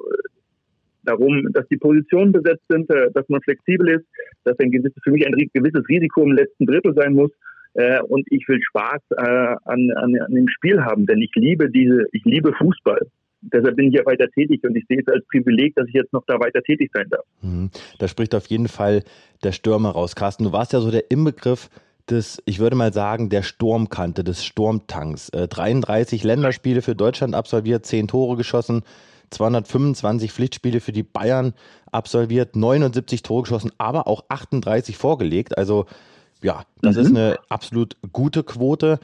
darum, 1.04 1.52
dass 1.54 1.68
die 1.68 1.78
Positionen 1.78 2.32
besetzt 2.32 2.64
sind, 2.70 2.90
äh, 2.90 3.12
dass 3.14 3.28
man 3.30 3.42
flexibel 3.42 3.90
ist, 3.90 4.06
dass 4.44 4.58
ein 4.60 4.72
gewisses, 4.72 5.02
für 5.04 5.12
mich 5.12 5.26
ein 5.26 5.34
gewisses 5.54 5.88
Risiko 5.88 6.24
im 6.24 6.34
letzten 6.34 6.66
Drittel 6.66 6.94
sein 6.96 7.14
muss 7.14 7.32
äh, 7.74 8.02
und 8.02 8.26
ich 8.32 8.48
will 8.48 8.62
Spaß 8.62 9.02
äh, 9.12 9.56
an, 9.66 9.92
an, 9.96 10.16
an 10.20 10.34
dem 10.34 10.48
Spiel 10.48 10.84
haben, 10.84 11.06
denn 11.06 11.22
ich 11.22 11.32
liebe 11.36 11.70
diese, 11.70 12.06
ich 12.12 12.24
liebe 12.26 12.54
Fußball. 12.54 13.08
Deshalb 13.42 13.76
bin 13.76 13.88
ich 13.88 13.96
ja 13.96 14.06
weiter 14.06 14.30
tätig 14.30 14.64
und 14.64 14.76
ich 14.76 14.86
sehe 14.88 15.00
es 15.00 15.08
als 15.08 15.26
Privileg, 15.28 15.76
dass 15.76 15.88
ich 15.88 15.96
jetzt 15.96 16.14
noch 16.14 16.24
da 16.28 16.40
weiter 16.40 16.62
tätig 16.62 16.92
sein 16.94 17.08
darf. 17.10 17.26
Mhm. 17.42 17.72
Da 17.98 18.08
spricht 18.08 18.36
auf 18.36 18.46
jeden 18.48 18.68
Fall 18.68 19.04
der 19.44 19.52
Stürmer 19.52 19.92
raus. 19.92 20.16
Carsten, 20.16 20.44
du 20.44 20.52
warst 20.52 20.74
ja 20.74 20.80
so 20.80 20.92
der 20.92 21.10
Inbegriff 21.10 21.70
des, 22.10 22.42
ich 22.46 22.60
würde 22.60 22.76
mal 22.76 22.94
sagen, 22.94 23.30
der 23.30 23.42
Sturmkante, 23.42 24.24
des 24.24 24.46
Sturmtanks. 24.46 25.30
Äh, 25.30 25.48
33 25.48 26.24
Länderspiele 26.24 26.82
für 26.82 26.96
Deutschland 26.96 27.34
absolviert, 27.34 27.86
10 27.86 28.10
Tore 28.10 28.38
geschossen, 28.38 28.84
225 29.32 30.32
Pflichtspiele 30.32 30.80
für 30.80 30.92
die 30.92 31.04
Bayern 31.04 31.54
absolviert, 31.92 32.56
79 32.56 33.24
Tore 33.24 33.44
geschossen, 33.44 33.72
aber 33.78 34.08
auch 34.08 34.26
38 34.30 34.98
vorgelegt. 34.98 35.58
Also 35.58 35.86
ja, 36.44 36.64
das 36.82 36.96
mhm. 36.96 37.02
ist 37.02 37.10
eine 37.10 37.38
absolut 37.50 37.98
gute 38.12 38.44
Quote. 38.44 39.00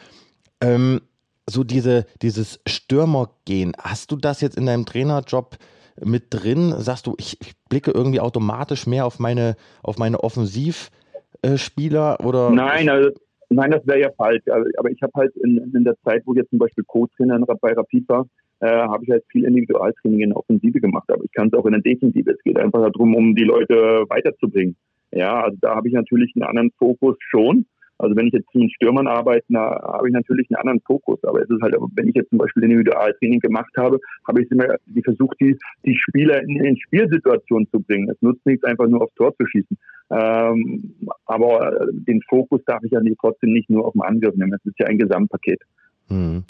Ähm, 0.62 1.02
so 1.50 1.64
diese, 1.64 2.06
dieses 2.22 2.60
Stürmergehen, 2.68 3.72
hast 3.80 4.12
du 4.12 4.18
das 4.18 4.42
jetzt 4.42 4.58
in 4.58 4.66
deinem 4.66 4.86
Trainerjob 4.86 5.58
mit 6.04 6.26
drin? 6.30 6.74
Sagst 6.78 7.08
du, 7.08 7.16
ich, 7.18 7.38
ich 7.42 7.54
blicke 7.70 7.92
irgendwie 7.92 8.20
automatisch 8.20 8.86
mehr 8.86 9.06
auf 9.06 9.20
meine, 9.20 9.56
auf 9.82 9.98
meine 9.98 10.20
Offensivspieler 10.24 12.20
oder? 12.24 12.50
Nein, 12.50 12.90
also, 12.90 13.12
nein, 13.50 13.72
das 13.72 13.88
wäre 13.88 14.02
ja 14.02 14.12
falsch. 14.18 14.44
Also, 14.50 14.70
aber 14.78 14.92
ich 14.92 15.02
habe 15.02 15.14
halt 15.16 15.34
in, 15.38 15.58
in 15.74 15.86
der 15.86 15.96
Zeit, 16.04 16.24
wo 16.26 16.34
ich 16.34 16.40
jetzt 16.40 16.50
zum 16.50 16.60
Beispiel 16.60 16.84
Co-Trainer 16.86 17.40
bei 17.40 17.72
Rapid 17.74 18.10
war, 18.10 18.28
äh, 18.60 18.68
habe 18.68 19.04
ich 19.06 19.12
halt 19.12 19.24
viel 19.30 19.46
Individualtraining 19.46 20.20
in 20.22 20.30
der 20.30 20.38
Offensive 20.38 20.82
gemacht, 20.82 21.10
aber 21.10 21.24
ich 21.24 21.32
kann 21.32 21.48
es 21.48 21.54
auch 21.54 21.66
in 21.66 21.74
der 21.74 21.82
Defensive. 21.82 22.32
Es 22.32 22.44
geht 22.44 22.58
einfach 22.58 22.82
darum, 22.92 23.16
um 23.16 23.36
die 23.36 23.44
Leute 23.44 24.04
weiterzubringen. 24.10 24.76
Ja, 25.12 25.44
also 25.44 25.58
da 25.62 25.76
habe 25.76 25.88
ich 25.88 25.94
natürlich 25.94 26.34
einen 26.36 26.44
anderen 26.44 26.72
Fokus 26.78 27.16
schon. 27.30 27.66
Also 28.00 28.16
wenn 28.16 28.28
ich 28.28 28.34
jetzt 28.34 28.54
mit 28.54 28.72
Stürmern 28.74 29.08
arbeite, 29.08 29.46
da 29.50 29.82
habe 29.82 30.08
ich 30.08 30.14
natürlich 30.14 30.48
einen 30.50 30.58
anderen 30.58 30.82
Fokus. 30.82 31.24
Aber 31.24 31.42
es 31.42 31.50
ist 31.50 31.62
halt, 31.62 31.76
wenn 31.96 32.08
ich 32.08 32.16
jetzt 32.16 32.30
zum 32.30 32.38
Beispiel 32.38 32.64
Individualtraining 32.64 33.40
gemacht 33.40 33.72
habe, 33.76 34.00
habe 34.28 34.42
ich 34.42 34.52
immer 34.52 34.68
versucht, 35.04 35.38
die, 35.40 35.58
die 35.84 35.96
Spieler 35.96 36.42
in, 36.44 36.64
in 36.64 36.78
Spielsituationen 36.78 37.68
zu 37.72 37.80
bringen. 37.80 38.10
Es 38.10 38.22
nutzt 38.22 38.46
nichts, 38.46 38.64
einfach 38.66 38.88
nur 38.88 39.02
aufs 39.02 39.16
Tor 39.16 39.36
zu 39.36 39.48
schießen. 39.48 39.78
Ähm, 40.12 40.96
aber 41.26 41.88
den 41.92 42.22
Fokus 42.30 42.62
darf 42.66 42.84
ich 42.84 42.92
ja 42.92 43.02
trotzdem 43.20 43.52
nicht 43.52 43.70
nur 43.70 43.86
auf 43.86 43.94
den 43.94 44.04
Angriff 44.04 44.36
nehmen. 44.36 44.54
Es 44.54 44.66
ist 44.66 44.80
ja 44.80 44.86
ein 44.86 45.00
Gesamtpaket. 45.00 45.62
Hm. 46.10 46.44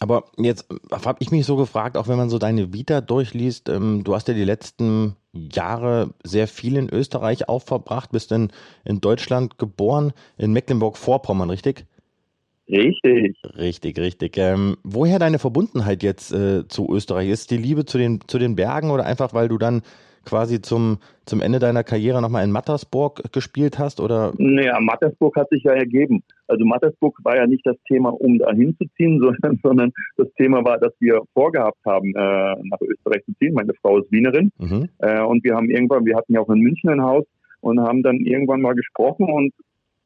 Aber 0.00 0.24
jetzt 0.36 0.66
habe 0.90 1.18
ich 1.20 1.30
mich 1.30 1.46
so 1.46 1.56
gefragt, 1.56 1.96
auch 1.96 2.08
wenn 2.08 2.16
man 2.16 2.30
so 2.30 2.38
deine 2.38 2.72
Vita 2.72 3.00
durchliest, 3.00 3.68
ähm, 3.68 4.02
du 4.04 4.14
hast 4.14 4.28
ja 4.28 4.34
die 4.34 4.44
letzten 4.44 5.16
Jahre 5.32 6.14
sehr 6.24 6.48
viel 6.48 6.76
in 6.76 6.88
Österreich 6.88 7.48
auch 7.48 7.62
verbracht, 7.62 8.10
bist 8.12 8.32
in, 8.32 8.50
in 8.84 9.00
Deutschland 9.00 9.58
geboren, 9.58 10.12
in 10.38 10.52
Mecklenburg-Vorpommern, 10.52 11.50
richtig? 11.50 11.86
Richtig. 12.68 13.36
Richtig, 13.56 13.98
richtig. 13.98 14.38
Ähm, 14.38 14.76
woher 14.82 15.18
deine 15.18 15.38
Verbundenheit 15.38 16.02
jetzt 16.02 16.32
äh, 16.32 16.66
zu 16.68 16.88
Österreich? 16.92 17.28
Ist 17.28 17.50
die 17.50 17.56
Liebe 17.56 17.84
zu 17.84 17.98
den, 17.98 18.20
zu 18.26 18.38
den 18.38 18.56
Bergen 18.56 18.90
oder 18.90 19.04
einfach, 19.04 19.34
weil 19.34 19.48
du 19.48 19.58
dann 19.58 19.82
quasi 20.24 20.60
zum, 20.60 20.98
zum 21.26 21.40
Ende 21.40 21.58
deiner 21.58 21.84
Karriere 21.84 22.20
nochmal 22.20 22.44
in 22.44 22.50
Mattersburg 22.50 23.32
gespielt 23.32 23.78
hast? 23.78 24.00
Oder? 24.00 24.32
Naja, 24.38 24.78
Mattersburg 24.80 25.36
hat 25.36 25.48
sich 25.50 25.62
ja 25.64 25.72
ergeben. 25.72 26.22
Also 26.48 26.64
Mattersburg 26.64 27.16
war 27.22 27.36
ja 27.36 27.46
nicht 27.46 27.66
das 27.66 27.76
Thema, 27.88 28.10
um 28.10 28.38
da 28.38 28.52
hinzuziehen, 28.52 29.20
sondern, 29.42 29.60
sondern 29.62 29.92
das 30.16 30.28
Thema 30.34 30.64
war, 30.64 30.78
dass 30.78 30.92
wir 31.00 31.22
vorgehabt 31.34 31.78
haben, 31.84 32.14
äh, 32.14 32.54
nach 32.62 32.80
Österreich 32.80 33.24
zu 33.24 33.32
ziehen. 33.38 33.54
Meine 33.54 33.74
Frau 33.80 33.98
ist 33.98 34.10
Wienerin. 34.10 34.50
Mhm. 34.58 34.88
Äh, 34.98 35.22
und 35.22 35.44
wir 35.44 35.54
haben 35.54 35.70
irgendwann, 35.70 36.04
wir 36.04 36.16
hatten 36.16 36.34
ja 36.34 36.40
auch 36.40 36.50
in 36.50 36.60
München 36.60 36.90
ein 36.90 37.02
Haus 37.02 37.24
und 37.60 37.80
haben 37.80 38.02
dann 38.02 38.16
irgendwann 38.16 38.60
mal 38.60 38.74
gesprochen 38.74 39.30
und 39.30 39.52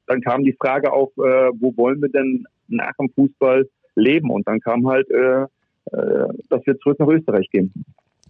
dann 0.06 0.20
kam 0.20 0.44
die 0.44 0.56
Frage 0.60 0.92
auf, 0.92 1.10
äh, 1.16 1.50
wo 1.58 1.76
wollen 1.76 2.00
wir 2.00 2.08
denn 2.08 2.44
nach 2.68 2.92
dem 2.98 3.10
Fußball 3.10 3.68
leben? 3.96 4.30
Und 4.30 4.46
dann 4.46 4.60
kam 4.60 4.86
halt, 4.86 5.10
äh, 5.10 5.42
äh, 5.92 6.28
dass 6.48 6.64
wir 6.66 6.78
zurück 6.78 6.98
nach 6.98 7.08
Österreich 7.08 7.48
gehen. 7.50 7.72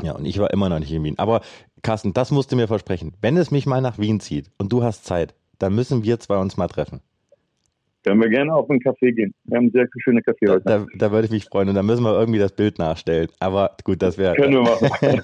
Ja, 0.02 0.12
und 0.12 0.24
ich 0.24 0.38
war 0.38 0.52
immer 0.52 0.68
noch 0.68 0.78
nicht 0.78 0.92
in 0.92 1.02
Wien. 1.04 1.18
Aber 1.18 1.40
Carsten, 1.82 2.12
das 2.12 2.30
musst 2.30 2.52
du 2.52 2.56
mir 2.56 2.68
versprechen. 2.68 3.14
Wenn 3.20 3.36
es 3.36 3.50
mich 3.50 3.66
mal 3.66 3.80
nach 3.80 3.98
Wien 3.98 4.20
zieht 4.20 4.50
und 4.58 4.72
du 4.72 4.82
hast 4.82 5.04
Zeit, 5.04 5.34
dann 5.58 5.74
müssen 5.74 6.04
wir 6.04 6.18
zwei 6.20 6.36
uns 6.36 6.56
mal 6.56 6.68
treffen. 6.68 7.00
Können 8.04 8.20
wir 8.20 8.28
gerne 8.28 8.54
auf 8.54 8.70
einen 8.70 8.78
Café 8.78 9.12
gehen. 9.12 9.34
Wir 9.44 9.56
haben 9.56 9.70
sehr 9.72 9.88
schöne 9.98 10.20
Café 10.20 10.46
Da, 10.46 10.78
da, 10.78 10.86
da, 10.94 11.10
würde 11.10 11.24
ich 11.24 11.32
mich 11.32 11.46
freuen 11.46 11.70
und 11.70 11.74
dann 11.74 11.86
müssen 11.86 12.04
wir 12.04 12.16
irgendwie 12.16 12.38
das 12.38 12.52
Bild 12.52 12.78
nachstellen. 12.78 13.28
Aber 13.40 13.76
gut, 13.82 14.00
das 14.00 14.16
wäre. 14.16 14.36
Können 14.36 14.52
wir 14.52 14.62
machen. 14.62 15.20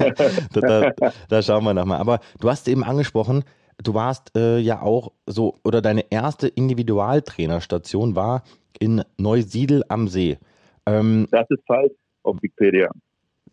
da, 0.61 0.91
da, 0.91 1.13
da, 1.29 1.43
schauen 1.43 1.63
wir 1.63 1.75
nochmal. 1.75 2.01
Aber 2.01 2.19
du 2.41 2.51
hast 2.51 2.67
eben 2.67 2.83
angesprochen, 2.83 3.45
du 3.81 3.95
warst 3.95 4.37
äh, 4.37 4.59
ja 4.59 4.83
auch 4.83 5.13
so, 5.27 5.59
oder 5.63 5.81
deine 5.81 6.11
erste 6.11 6.49
Individualtrainerstation 6.49 8.17
war 8.17 8.43
in 8.81 9.05
Neusiedl 9.17 9.85
am 9.89 10.09
See. 10.09 10.39
Ähm, 10.85 11.29
das 11.31 11.49
ist 11.51 11.65
falsch 11.67 11.93
auf 12.25 12.37
Wikipedia. 12.43 12.91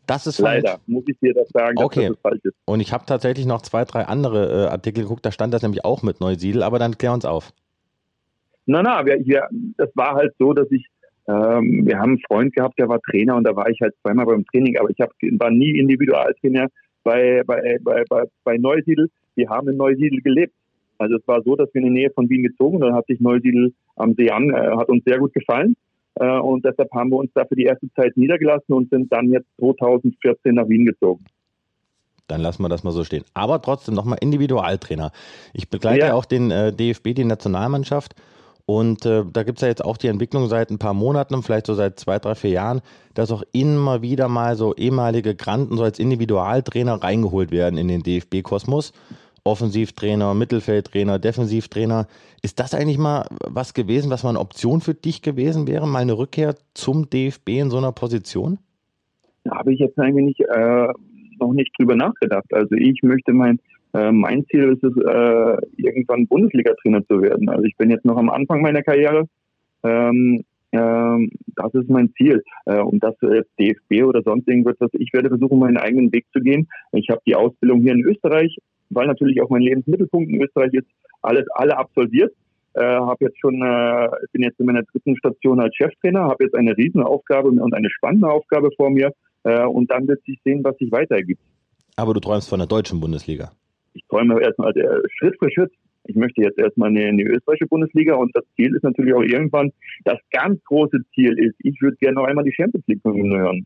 Das 0.09 0.25
ist 0.25 0.39
Leider, 0.39 0.69
falsch. 0.69 0.81
muss 0.87 1.03
ich 1.05 1.19
dir 1.19 1.35
das 1.35 1.49
sagen, 1.49 1.77
okay. 1.77 2.07
dass 2.07 2.09
das 2.09 2.21
falsch 2.21 2.41
ist. 2.43 2.55
Und 2.65 2.79
ich 2.79 2.91
habe 2.91 3.05
tatsächlich 3.05 3.45
noch 3.45 3.61
zwei, 3.61 3.85
drei 3.85 4.05
andere 4.05 4.65
äh, 4.65 4.67
Artikel 4.69 5.03
geguckt, 5.03 5.23
da 5.23 5.31
stand 5.31 5.53
das 5.53 5.61
nämlich 5.61 5.85
auch 5.85 6.01
mit 6.01 6.19
Neusiedl, 6.19 6.63
aber 6.63 6.79
dann 6.79 6.97
klär 6.97 7.13
uns 7.13 7.25
auf. 7.25 7.53
Na, 8.65 8.81
na, 8.81 9.05
wir, 9.05 9.23
wir, 9.23 9.47
das 9.77 9.91
war 9.93 10.15
halt 10.15 10.33
so, 10.39 10.53
dass 10.53 10.69
ich, 10.71 10.87
ähm, 11.27 11.85
wir 11.85 11.99
haben 11.99 12.13
einen 12.13 12.21
Freund 12.27 12.55
gehabt, 12.55 12.79
der 12.79 12.89
war 12.89 12.99
Trainer 13.01 13.35
und 13.35 13.43
da 13.43 13.55
war 13.55 13.69
ich 13.69 13.79
halt 13.81 13.93
zweimal 14.01 14.25
beim 14.25 14.45
Training, 14.47 14.79
aber 14.79 14.89
ich 14.89 14.99
hab, 14.99 15.11
war 15.37 15.51
nie 15.51 15.77
Individualtrainer 15.77 16.69
bei, 17.03 17.43
bei, 17.45 17.77
bei, 17.79 18.03
bei, 18.09 18.23
bei 18.43 18.57
Neusiedl. 18.57 19.11
Wir 19.35 19.47
haben 19.49 19.69
in 19.69 19.77
Neusiedl 19.77 20.21
gelebt. 20.21 20.55
Also 20.97 21.17
es 21.17 21.27
war 21.27 21.43
so, 21.43 21.55
dass 21.55 21.71
wir 21.73 21.81
in 21.83 21.93
die 21.93 22.01
Nähe 22.01 22.09
von 22.09 22.27
Wien 22.29 22.41
gezogen 22.41 22.77
und 22.77 22.81
dann 22.81 22.95
hat 22.95 23.05
sich 23.05 23.19
Neusiedl 23.19 23.73
am 23.95 24.15
See 24.15 24.31
an, 24.31 24.49
äh, 24.49 24.75
hat 24.75 24.89
uns 24.89 25.03
sehr 25.05 25.19
gut 25.19 25.33
gefallen. 25.33 25.75
Äh, 26.19 26.39
und 26.39 26.65
deshalb 26.65 26.91
haben 26.93 27.09
wir 27.09 27.17
uns 27.17 27.31
da 27.33 27.45
für 27.45 27.55
die 27.55 27.63
erste 27.63 27.91
Zeit 27.93 28.15
niedergelassen 28.17 28.75
und 28.75 28.89
sind 28.89 29.11
dann 29.11 29.31
jetzt 29.31 29.47
2014 29.59 30.53
nach 30.53 30.67
Wien 30.67 30.85
gezogen. 30.85 31.23
dann 32.27 32.41
lassen 32.41 32.61
wir 32.61 32.69
das 32.69 32.83
mal 32.83 32.91
so 32.91 33.03
stehen. 33.03 33.23
Aber 33.33 33.59
trotzdem 33.61 33.95
nochmal 33.95 34.19
Individualtrainer. 34.21 35.11
Ich 35.53 35.69
begleite 35.69 36.07
ja. 36.07 36.13
auch 36.13 36.25
den 36.25 36.51
äh, 36.51 36.71
DFB, 36.71 37.15
die 37.15 37.25
Nationalmannschaft. 37.25 38.13
Und 38.67 39.03
äh, 39.07 39.23
da 39.33 39.41
gibt 39.41 39.57
es 39.57 39.63
ja 39.63 39.67
jetzt 39.67 39.83
auch 39.83 39.97
die 39.97 40.09
Entwicklung 40.09 40.47
seit 40.47 40.69
ein 40.69 40.77
paar 40.77 40.93
Monaten, 40.93 41.41
vielleicht 41.41 41.65
so 41.65 41.73
seit 41.73 41.99
zwei, 41.99 42.19
drei, 42.19 42.35
vier 42.35 42.51
Jahren, 42.51 42.81
dass 43.15 43.31
auch 43.31 43.41
immer 43.51 44.03
wieder 44.03 44.27
mal 44.27 44.55
so 44.55 44.75
ehemalige 44.75 45.33
Granten 45.33 45.75
so 45.75 45.83
als 45.83 45.97
Individualtrainer 45.97 47.01
reingeholt 47.01 47.49
werden 47.49 47.79
in 47.79 47.87
den 47.87 48.03
DFB-Kosmos. 48.03 48.93
Offensivtrainer, 49.49 50.33
Mittelfeldtrainer, 50.33 51.19
Defensivtrainer. 51.19 52.07
Ist 52.43 52.59
das 52.59 52.73
eigentlich 52.73 52.97
mal 52.99 53.25
was 53.47 53.73
gewesen, 53.73 54.11
was 54.11 54.23
mal 54.23 54.29
eine 54.29 54.39
Option 54.39 54.79
für 54.81 54.93
dich 54.93 55.21
gewesen 55.21 55.67
wäre, 55.67 55.87
mal 55.87 55.99
eine 55.99 56.17
Rückkehr 56.17 56.55
zum 56.73 57.09
DFB 57.09 57.49
in 57.49 57.69
so 57.69 57.77
einer 57.77 57.91
Position? 57.91 58.59
Da 59.43 59.57
habe 59.57 59.73
ich 59.73 59.79
jetzt 59.79 59.97
eigentlich 59.97 60.39
äh, 60.39 60.87
noch 61.39 61.53
nicht 61.53 61.71
drüber 61.77 61.95
nachgedacht. 61.95 62.53
Also 62.53 62.75
ich 62.75 63.01
möchte 63.01 63.33
mein, 63.33 63.59
äh, 63.93 64.11
mein 64.11 64.45
Ziel 64.45 64.73
ist 64.73 64.83
es, 64.83 64.95
äh, 64.95 65.57
irgendwann 65.77 66.27
Bundesliga-Trainer 66.27 67.05
zu 67.07 67.21
werden. 67.21 67.49
Also 67.49 67.63
ich 67.63 67.75
bin 67.77 67.89
jetzt 67.89 68.05
noch 68.05 68.17
am 68.17 68.29
Anfang 68.29 68.61
meiner 68.61 68.83
Karriere. 68.83 69.25
Ähm, 69.83 70.43
das 70.71 71.73
ist 71.73 71.89
mein 71.89 72.13
Ziel. 72.13 72.43
Äh, 72.65 72.79
und 72.79 73.03
das 73.03 73.15
jetzt 73.21 73.51
DFB 73.59 74.03
oder 74.05 74.21
sonst 74.23 74.47
irgendwas, 74.47 74.75
ich 74.93 75.11
werde 75.13 75.29
versuchen, 75.29 75.59
meinen 75.59 75.77
eigenen 75.77 76.11
Weg 76.11 76.25
zu 76.31 76.39
gehen. 76.41 76.67
Ich 76.91 77.09
habe 77.09 77.21
die 77.25 77.35
Ausbildung 77.35 77.81
hier 77.81 77.93
in 77.93 78.05
Österreich 78.05 78.55
weil 78.89 79.07
natürlich 79.07 79.41
auch 79.41 79.49
mein 79.49 79.61
Lebensmittelpunkt 79.61 80.29
in 80.29 80.41
Österreich 80.41 80.73
ist, 80.73 80.87
alles 81.21 81.45
alle 81.53 81.77
absolviert. 81.77 82.33
Äh, 82.73 82.83
habe 82.83 83.25
jetzt 83.25 83.39
schon, 83.39 83.61
äh, 83.61 84.09
bin 84.31 84.43
jetzt 84.43 84.59
in 84.59 84.67
meiner 84.67 84.83
dritten 84.83 85.17
Station 85.17 85.59
als 85.59 85.75
Cheftrainer, 85.75 86.21
habe 86.21 86.43
jetzt 86.43 86.55
eine 86.55 86.77
Riesenaufgabe 86.77 87.49
und 87.49 87.73
eine 87.73 87.89
spannende 87.89 88.27
Aufgabe 88.27 88.69
vor 88.77 88.91
mir. 88.91 89.11
Äh, 89.43 89.65
und 89.65 89.89
dann 89.91 90.07
wird 90.07 90.23
sich 90.25 90.39
sehen, 90.43 90.63
was 90.63 90.77
sich 90.77 90.91
weiter 90.91 91.15
ergibt. 91.15 91.41
Aber 91.95 92.13
du 92.13 92.19
träumst 92.19 92.49
von 92.49 92.59
der 92.59 92.67
deutschen 92.67 92.99
Bundesliga. 92.99 93.51
Ich 93.93 94.05
träume 94.07 94.39
erstmal 94.41 94.75
äh, 94.77 95.01
Schritt 95.17 95.35
für 95.39 95.49
Schritt. 95.51 95.71
Ich 96.09 96.15
möchte 96.15 96.41
jetzt 96.41 96.57
erstmal 96.57 96.95
in 96.95 97.17
die, 97.17 97.23
österreichische 97.23 97.67
Bundesliga 97.67 98.15
und 98.15 98.35
das 98.35 98.43
Ziel 98.55 98.75
ist 98.75 98.83
natürlich 98.83 99.13
auch 99.13 99.21
irgendwann, 99.21 99.71
das 100.05 100.17
ganz 100.31 100.63
große 100.63 100.97
Ziel 101.13 101.37
ist, 101.37 101.55
ich 101.59 101.79
würde 101.81 101.97
gerne 101.97 102.15
noch 102.15 102.25
einmal 102.25 102.43
die 102.43 102.53
Champions 102.53 102.85
League 102.87 103.01
von 103.03 103.15
ihm 103.15 103.31
hören. 103.31 103.65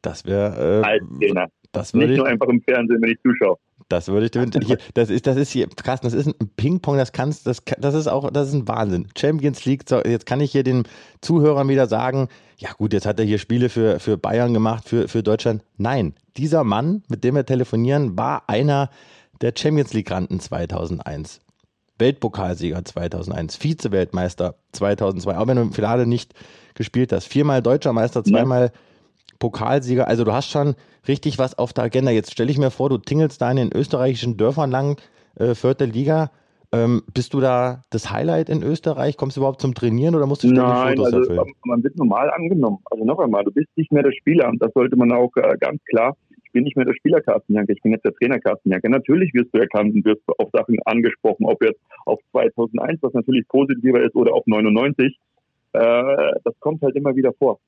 Das 0.00 0.24
wäre 0.24 0.82
äh, 0.82 0.86
als 0.86 1.02
Trainer. 1.18 1.48
Das 1.72 1.92
Nicht 1.92 2.16
nur 2.16 2.26
einfach 2.26 2.48
im 2.48 2.62
Fernsehen, 2.62 3.02
wenn 3.02 3.10
ich 3.10 3.20
zuschaue. 3.20 3.56
Das 3.88 4.06
würde 4.06 4.26
ich, 4.26 4.66
hier, 4.66 4.78
das 4.94 5.10
ist, 5.10 5.26
das 5.26 5.36
ist 5.36 5.50
hier, 5.50 5.66
krass, 5.68 6.00
das 6.00 6.14
ist 6.14 6.28
ein 6.28 6.50
Ping-Pong, 6.56 6.96
das 6.96 7.12
kannst, 7.12 7.46
das, 7.48 7.62
das 7.78 7.94
ist 7.94 8.06
auch, 8.06 8.30
das 8.30 8.48
ist 8.48 8.54
ein 8.54 8.68
Wahnsinn. 8.68 9.08
Champions 9.18 9.64
League, 9.64 9.82
so, 9.88 10.00
jetzt 10.04 10.26
kann 10.26 10.40
ich 10.40 10.52
hier 10.52 10.62
den 10.62 10.84
Zuhörern 11.20 11.68
wieder 11.68 11.86
sagen, 11.88 12.28
ja 12.56 12.70
gut, 12.72 12.92
jetzt 12.92 13.06
hat 13.06 13.18
er 13.18 13.24
hier 13.24 13.38
Spiele 13.38 13.68
für, 13.68 13.98
für 13.98 14.16
Bayern 14.16 14.54
gemacht, 14.54 14.88
für, 14.88 15.08
für 15.08 15.24
Deutschland. 15.24 15.64
Nein, 15.76 16.14
dieser 16.36 16.62
Mann, 16.62 17.02
mit 17.08 17.24
dem 17.24 17.34
wir 17.34 17.44
telefonieren, 17.44 18.16
war 18.16 18.44
einer 18.48 18.90
der 19.40 19.52
Champions 19.56 19.92
League-Granten 19.92 20.40
2001. 20.40 21.40
Weltpokalsieger 21.98 22.84
2001, 22.84 23.56
Vize-Weltmeister 23.56 24.54
2002, 24.72 25.36
auch 25.36 25.46
wenn 25.46 25.56
du 25.56 25.62
im 25.62 25.72
Finale 25.72 26.06
nicht 26.06 26.34
gespielt 26.74 27.12
hast. 27.12 27.26
Viermal 27.26 27.62
Deutscher 27.62 27.92
Meister, 27.92 28.24
zweimal 28.24 28.72
ja. 28.72 28.80
Pokalsieger. 29.38 30.08
Also 30.08 30.24
du 30.24 30.32
hast 30.32 30.50
schon 30.50 30.74
richtig 31.06 31.38
was 31.38 31.58
auf 31.58 31.72
der 31.72 31.84
Agenda. 31.84 32.10
Jetzt 32.10 32.32
stelle 32.32 32.50
ich 32.50 32.58
mir 32.58 32.70
vor, 32.70 32.88
du 32.88 32.98
tingelst 32.98 33.40
da 33.42 33.50
in 33.50 33.56
den 33.58 33.72
österreichischen 33.72 34.36
Dörfern 34.36 34.70
lang, 34.70 35.00
äh, 35.36 35.54
vierte 35.54 35.84
Liga. 35.84 36.30
Ähm, 36.72 37.02
bist 37.12 37.34
du 37.34 37.40
da 37.40 37.82
das 37.90 38.10
Highlight 38.10 38.48
in 38.48 38.62
Österreich? 38.62 39.16
Kommst 39.16 39.36
du 39.36 39.40
überhaupt 39.40 39.60
zum 39.60 39.74
Trainieren 39.74 40.14
oder 40.14 40.26
musst 40.26 40.44
du 40.44 40.48
ständig 40.48 40.64
Nein, 40.64 40.96
Fotos 40.96 41.06
also, 41.06 41.18
erfüllen? 41.18 41.54
Man 41.64 41.82
wird 41.82 41.96
normal 41.96 42.30
angenommen. 42.30 42.78
Also 42.90 43.04
noch 43.04 43.18
einmal, 43.18 43.44
du 43.44 43.50
bist 43.50 43.68
nicht 43.76 43.90
mehr 43.90 44.04
der 44.04 44.12
Spieler. 44.12 44.48
Und 44.48 44.62
das 44.62 44.72
sollte 44.72 44.96
man 44.96 45.10
auch 45.12 45.34
äh, 45.36 45.56
ganz 45.58 45.82
klar. 45.84 46.16
Ich 46.50 46.52
bin 46.52 46.64
nicht 46.64 46.76
mehr 46.76 46.84
der 46.84 46.94
Spieler 46.94 47.20
Carsten 47.20 47.54
Janke, 47.54 47.72
ich 47.72 47.82
bin 47.82 47.92
jetzt 47.92 48.04
der 48.04 48.12
Trainer 48.14 48.40
Carsten 48.40 48.70
Janke. 48.70 48.90
Natürlich 48.90 49.32
wirst 49.34 49.54
du 49.54 49.58
erkannt 49.58 49.94
und 49.94 50.04
wirst 50.04 50.22
auf 50.38 50.50
Sachen 50.52 50.78
angesprochen, 50.84 51.46
ob 51.46 51.62
jetzt 51.62 51.80
auf 52.06 52.18
2001, 52.32 53.02
was 53.02 53.14
natürlich 53.14 53.46
positiver 53.48 54.02
ist, 54.02 54.14
oder 54.16 54.34
auf 54.34 54.44
99. 54.46 55.16
Äh, 55.72 55.78
das 56.44 56.58
kommt 56.58 56.82
halt 56.82 56.96
immer 56.96 57.14
wieder 57.14 57.32
vor 57.34 57.60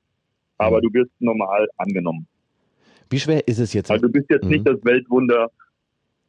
aber 0.62 0.78
mhm. 0.78 0.83
du 0.83 0.95
wirst 0.95 1.12
normal 1.20 1.68
angenommen. 1.76 2.26
Wie 3.11 3.18
schwer 3.18 3.47
ist 3.47 3.59
es 3.59 3.72
jetzt? 3.72 3.91
Also 3.91 4.07
du 4.07 4.12
bist 4.12 4.30
jetzt 4.30 4.45
mhm. 4.45 4.51
nicht 4.51 4.66
das 4.66 4.83
Weltwunder 4.85 5.51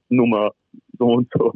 Nummer 0.09 0.51
so 0.97 1.13
und 1.13 1.31
so. 1.33 1.53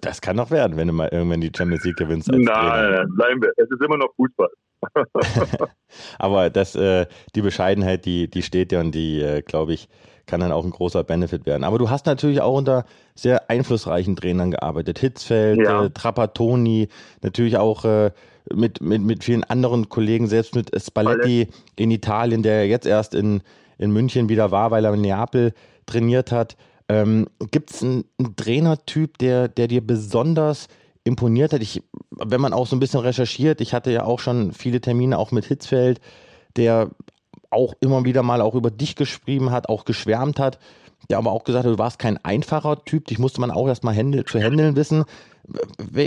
Das 0.00 0.20
kann 0.20 0.36
noch 0.36 0.50
werden, 0.50 0.78
wenn 0.78 0.88
du 0.88 0.94
mal 0.94 1.10
irgendwann 1.12 1.42
die 1.42 1.52
Champions 1.54 1.84
League 1.84 1.96
gewinnst. 1.96 2.28
Nein, 2.28 2.42
nein, 2.42 3.06
bleiben 3.14 3.42
wir. 3.42 3.52
Es 3.58 3.70
ist 3.70 3.82
immer 3.82 3.98
noch 3.98 4.14
Fußball. 4.16 4.48
Aber 6.18 6.50
das, 6.50 6.74
äh, 6.74 7.06
die 7.34 7.42
Bescheidenheit, 7.42 8.04
die, 8.04 8.28
die 8.28 8.42
steht 8.42 8.72
ja 8.72 8.80
und 8.80 8.92
die, 8.92 9.20
äh, 9.20 9.42
glaube 9.42 9.74
ich, 9.74 9.88
kann 10.26 10.40
dann 10.40 10.52
auch 10.52 10.64
ein 10.64 10.70
großer 10.70 11.04
Benefit 11.04 11.46
werden. 11.46 11.64
Aber 11.64 11.78
du 11.78 11.90
hast 11.90 12.06
natürlich 12.06 12.40
auch 12.40 12.56
unter 12.56 12.84
sehr 13.14 13.50
einflussreichen 13.50 14.16
Trainern 14.16 14.52
gearbeitet. 14.52 14.98
Hitzfeld, 14.98 15.58
ja. 15.58 15.84
äh, 15.84 15.90
Trapattoni, 15.90 16.88
natürlich 17.22 17.56
auch 17.56 17.84
mit, 18.52 18.80
mit, 18.80 19.02
mit 19.02 19.24
vielen 19.24 19.44
anderen 19.44 19.88
Kollegen, 19.88 20.26
selbst 20.26 20.54
mit 20.54 20.70
Spalletti 20.80 21.48
in 21.76 21.90
Italien, 21.90 22.42
der 22.42 22.66
jetzt 22.66 22.86
erst 22.86 23.14
in, 23.14 23.42
in 23.78 23.92
München 23.92 24.28
wieder 24.28 24.50
war, 24.50 24.70
weil 24.70 24.84
er 24.84 24.94
in 24.94 25.00
Neapel 25.00 25.52
trainiert 25.86 26.32
hat. 26.32 26.56
Ähm, 26.88 27.28
Gibt 27.50 27.70
es 27.70 27.82
einen, 27.82 28.04
einen 28.18 28.36
Trainertyp, 28.36 29.18
der, 29.18 29.48
der 29.48 29.68
dir 29.68 29.86
besonders 29.86 30.68
imponiert 31.04 31.52
hat? 31.52 31.62
Ich, 31.62 31.82
wenn 32.10 32.40
man 32.40 32.52
auch 32.52 32.66
so 32.66 32.76
ein 32.76 32.80
bisschen 32.80 33.00
recherchiert, 33.00 33.60
ich 33.60 33.74
hatte 33.74 33.90
ja 33.90 34.04
auch 34.04 34.20
schon 34.20 34.52
viele 34.52 34.80
Termine 34.80 35.18
auch 35.18 35.32
mit 35.32 35.44
Hitzfeld, 35.44 36.00
der 36.56 36.90
auch 37.50 37.74
immer 37.80 38.04
wieder 38.04 38.22
mal 38.22 38.40
auch 38.40 38.54
über 38.54 38.70
dich 38.70 38.96
geschrieben 38.96 39.50
hat, 39.50 39.68
auch 39.68 39.84
geschwärmt 39.84 40.38
hat, 40.38 40.58
der 41.10 41.18
aber 41.18 41.32
auch 41.32 41.44
gesagt 41.44 41.66
hat, 41.66 41.72
du 41.72 41.78
warst 41.78 41.98
kein 41.98 42.22
einfacher 42.24 42.84
Typ, 42.84 43.06
dich 43.06 43.18
musste 43.18 43.40
man 43.40 43.50
auch 43.50 43.68
erstmal 43.68 43.94
zu 43.94 44.40
handeln 44.40 44.76
wissen. 44.76 45.04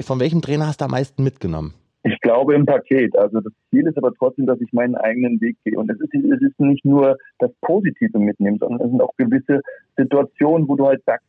Von 0.03 0.19
welchem 0.19 0.41
Trainer 0.41 0.67
hast 0.67 0.81
du 0.81 0.85
am 0.85 0.91
meisten 0.91 1.23
mitgenommen? 1.23 1.73
Ich 2.07 2.19
glaube 2.21 2.53
im 2.53 2.67
Paket. 2.67 3.17
Also 3.17 3.41
das 3.41 3.51
Ziel 3.71 3.87
ist 3.87 3.97
aber 3.97 4.13
trotzdem, 4.13 4.45
dass 4.45 4.61
ich 4.61 4.71
meinen 4.71 4.93
eigenen 4.93 5.41
Weg 5.41 5.57
gehe. 5.65 5.75
Und 5.75 5.89
es 5.89 5.99
ist, 5.99 6.13
es 6.13 6.39
ist 6.39 6.59
nicht 6.59 6.85
nur 6.85 7.17
das 7.39 7.49
Positive 7.61 8.19
mitnehmen, 8.19 8.59
sondern 8.59 8.79
es 8.79 8.91
sind 8.91 9.01
auch 9.01 9.15
gewisse 9.17 9.61
Situationen, 9.97 10.67
wo 10.67 10.75
du 10.75 10.85
halt 10.85 11.03
sagst, 11.07 11.25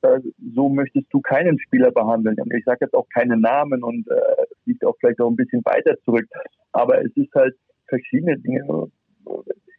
so 0.55 0.69
möchtest 0.69 1.07
du 1.11 1.23
keinen 1.23 1.59
Spieler 1.61 1.91
behandeln. 1.93 2.37
Und 2.39 2.53
ich 2.53 2.63
sage 2.67 2.81
jetzt 2.83 2.95
auch 2.95 3.07
keine 3.09 3.39
Namen 3.39 3.83
und 3.83 4.07
äh, 4.11 4.45
liegt 4.67 4.85
auch 4.85 4.95
vielleicht 5.01 5.19
auch 5.23 5.31
ein 5.31 5.37
bisschen 5.37 5.65
weiter 5.65 5.97
zurück. 6.05 6.27
Aber 6.73 7.03
es 7.03 7.17
ist 7.17 7.35
halt 7.35 7.55
verschiedene 7.89 8.37
Dinge. 8.39 8.91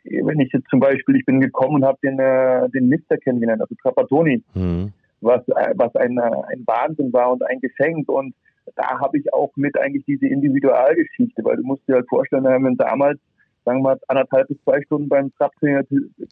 Wenn 0.04 0.40
ich 0.40 0.52
jetzt 0.52 0.68
zum 0.72 0.80
Beispiel, 0.80 1.18
ich 1.18 1.26
bin 1.26 1.40
gekommen 1.40 1.76
und 1.76 1.86
habe 1.86 2.00
den, 2.02 2.18
äh, 2.18 2.68
den 2.72 2.88
Mister 2.88 3.18
kennengelernt, 3.18 3.62
also 3.62 3.76
Trapattoni, 3.84 4.44
mhm. 4.56 4.94
was, 5.22 5.48
äh, 5.50 5.76
was 5.76 5.96
ein, 5.96 6.18
äh, 6.18 6.22
ein 6.22 6.64
Wahnsinn 6.66 7.14
war 7.14 7.34
und 7.34 7.44
ein 7.44 7.60
Geschenk 7.60 8.10
und 8.10 8.34
da 8.76 9.00
habe 9.00 9.18
ich 9.18 9.34
auch 9.34 9.52
mit 9.56 9.78
eigentlich 9.78 10.06
diese 10.06 10.28
Individualgeschichte, 10.28 11.44
weil 11.44 11.58
du 11.58 11.64
musst 11.64 11.88
dir 11.88 11.96
halt 11.96 12.10
vorstellen, 12.10 12.44
wir 12.44 12.52
haben 12.52 12.78
damals, 12.78 13.20
sagen 13.66 13.80
wir 13.80 13.84
mal, 13.84 14.00
anderthalb 14.08 14.48
bis 14.48 14.62
zwei 14.64 14.82
Stunden 14.84 15.10
beim 15.10 15.34
Trap 15.36 15.52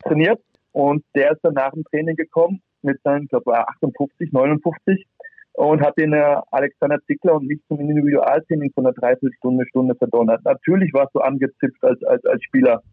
trainiert 0.03 0.41
und 0.71 1.03
der 1.15 1.31
ist 1.31 1.41
dann 1.43 1.53
nach 1.53 1.71
dem 1.71 1.83
Training 1.85 2.15
gekommen 2.15 2.61
mit 2.81 3.01
seinen, 3.03 3.23
ich 3.23 3.29
glaube, 3.29 3.57
58, 3.57 4.31
59 4.31 5.05
und 5.53 5.81
hat 5.81 5.97
den 5.97 6.13
äh, 6.13 6.35
Alexander 6.51 6.99
Zickler 7.07 7.35
und 7.35 7.47
mich 7.47 7.59
zum 7.67 7.79
Individualtraining 7.79 8.71
von 8.73 8.85
einer 8.85 8.93
Dreiviertelstunde, 8.93 9.65
Stunde 9.67 9.95
verdonnert. 9.95 10.43
Natürlich 10.43 10.93
warst 10.93 11.15
du 11.15 11.19
angezipft 11.19 11.83
als, 11.83 12.03
als, 12.03 12.25
als 12.25 12.43
Spieler, 12.43 12.83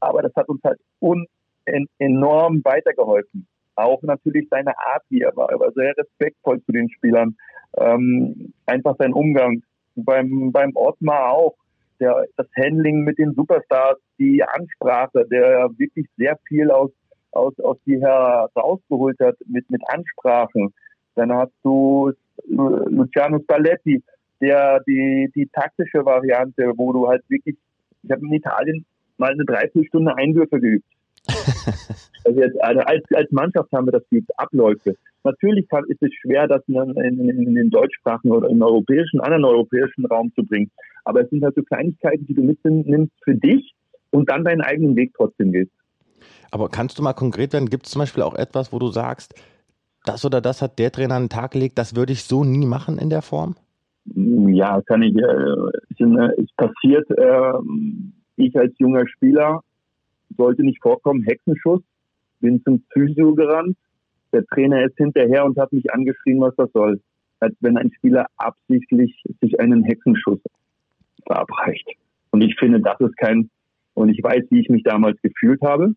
aber 0.00 0.22
das 0.22 0.32
hat 0.36 0.48
uns 0.48 0.62
halt 0.62 0.78
un, 1.00 1.26
en, 1.64 1.86
enorm 1.98 2.60
weitergeholfen. 2.64 3.46
Auch 3.74 4.02
natürlich 4.02 4.48
seine 4.50 4.78
Art, 4.78 5.02
wie 5.08 5.20
er 5.20 5.34
war. 5.36 5.50
Er 5.50 5.60
war 5.60 5.72
sehr 5.72 5.94
respektvoll 5.96 6.62
zu 6.64 6.72
den 6.72 6.90
Spielern 6.90 7.36
ähm, 7.78 8.52
einfach 8.66 8.96
sein 8.98 9.12
Umgang. 9.12 9.62
Beim, 9.94 10.52
beim 10.52 10.72
Ottmar 10.74 11.30
auch. 11.30 11.54
Der, 12.00 12.24
das 12.36 12.46
Handling 12.56 13.04
mit 13.04 13.18
den 13.18 13.32
Superstars, 13.34 13.98
die 14.18 14.42
Ansprache, 14.42 15.24
der 15.30 15.70
wirklich 15.76 16.06
sehr 16.16 16.36
viel 16.48 16.70
aus, 16.70 16.90
aus, 17.30 17.58
aus 17.60 17.76
die 17.86 18.00
herausgeholt 18.00 19.20
hat 19.20 19.36
mit, 19.46 19.70
mit 19.70 19.82
Ansprachen. 19.86 20.74
Dann 21.14 21.32
hast 21.32 21.52
du 21.62 22.10
Luciano 22.48 23.38
Spalletti, 23.40 24.02
der 24.40 24.80
die, 24.80 25.30
die 25.34 25.46
taktische 25.52 26.04
Variante, 26.04 26.72
wo 26.76 26.92
du 26.92 27.08
halt 27.08 27.22
wirklich, 27.28 27.56
ich 28.02 28.10
habe 28.10 28.26
in 28.26 28.32
Italien 28.32 28.84
mal 29.18 29.30
eine 29.30 29.44
Dreiviertelstunde 29.44 30.16
Einwürfe 30.16 30.58
geübt. 30.58 30.86
also, 32.24 32.40
jetzt, 32.40 32.62
also 32.62 32.80
als, 32.80 33.04
als 33.14 33.30
Mannschaft 33.30 33.70
haben 33.72 33.86
wir 33.86 33.92
das 33.92 34.08
geübt, 34.10 34.30
Abläufe. 34.36 34.96
Natürlich 35.24 35.68
kann, 35.68 35.84
ist 35.88 36.02
es 36.02 36.12
schwer, 36.14 36.48
das 36.48 36.62
in, 36.66 36.76
in, 36.96 37.28
in 37.28 37.54
den 37.54 37.70
deutschsprachigen 37.70 38.32
oder 38.32 38.48
im 38.48 38.62
europäischen, 38.62 39.20
anderen 39.20 39.44
europäischen 39.44 40.04
Raum 40.06 40.32
zu 40.34 40.44
bringen. 40.44 40.70
Aber 41.04 41.22
es 41.22 41.30
sind 41.30 41.44
halt 41.44 41.54
so 41.54 41.62
Kleinigkeiten, 41.62 42.26
die 42.26 42.34
du 42.34 42.42
mitnimmst 42.42 43.12
für 43.24 43.34
dich 43.34 43.74
und 44.10 44.30
dann 44.30 44.44
deinen 44.44 44.60
eigenen 44.60 44.96
Weg 44.96 45.12
trotzdem 45.16 45.52
gehst. 45.52 45.72
Aber 46.50 46.68
kannst 46.68 46.98
du 46.98 47.02
mal 47.02 47.12
konkret 47.12 47.52
werden? 47.52 47.70
Gibt 47.70 47.86
es 47.86 47.92
zum 47.92 48.00
Beispiel 48.00 48.22
auch 48.22 48.34
etwas, 48.34 48.72
wo 48.72 48.78
du 48.78 48.88
sagst, 48.88 49.34
das 50.04 50.24
oder 50.24 50.40
das 50.40 50.62
hat 50.62 50.78
der 50.78 50.90
Trainer 50.90 51.14
an 51.14 51.24
den 51.24 51.28
Tag 51.28 51.52
gelegt, 51.52 51.78
das 51.78 51.96
würde 51.96 52.12
ich 52.12 52.24
so 52.24 52.44
nie 52.44 52.66
machen 52.66 52.98
in 52.98 53.10
der 53.10 53.22
Form? 53.22 53.56
Ja, 54.04 54.80
kann 54.82 55.02
ich. 55.02 55.14
Äh, 55.16 56.40
es 56.40 56.52
passiert, 56.56 57.08
äh, 57.10 57.52
ich 58.36 58.56
als 58.58 58.72
junger 58.78 59.06
Spieler 59.06 59.62
sollte 60.36 60.62
nicht 60.64 60.80
vorkommen, 60.82 61.22
Hexenschuss, 61.22 61.80
bin 62.40 62.62
zum 62.64 62.82
Physio 62.92 63.34
gerannt, 63.34 63.76
Der 64.32 64.44
Trainer 64.46 64.82
ist 64.84 64.96
hinterher 64.96 65.44
und 65.44 65.58
hat 65.58 65.72
mich 65.72 65.92
angeschrien, 65.92 66.40
was 66.40 66.54
das 66.56 66.70
soll. 66.72 67.00
Als 67.40 67.54
wenn 67.60 67.76
ein 67.76 67.92
Spieler 67.92 68.26
absichtlich 68.38 69.22
sich 69.42 69.60
einen 69.60 69.82
Hexenschuss 69.84 70.38
verabreicht. 71.26 71.88
Und 72.30 72.42
ich 72.42 72.56
finde, 72.58 72.80
das 72.80 72.98
ist 73.00 73.16
kein, 73.18 73.50
und 73.94 74.08
ich 74.08 74.22
weiß, 74.22 74.44
wie 74.50 74.60
ich 74.60 74.68
mich 74.68 74.82
damals 74.84 75.20
gefühlt 75.22 75.60
habe. 75.62 75.94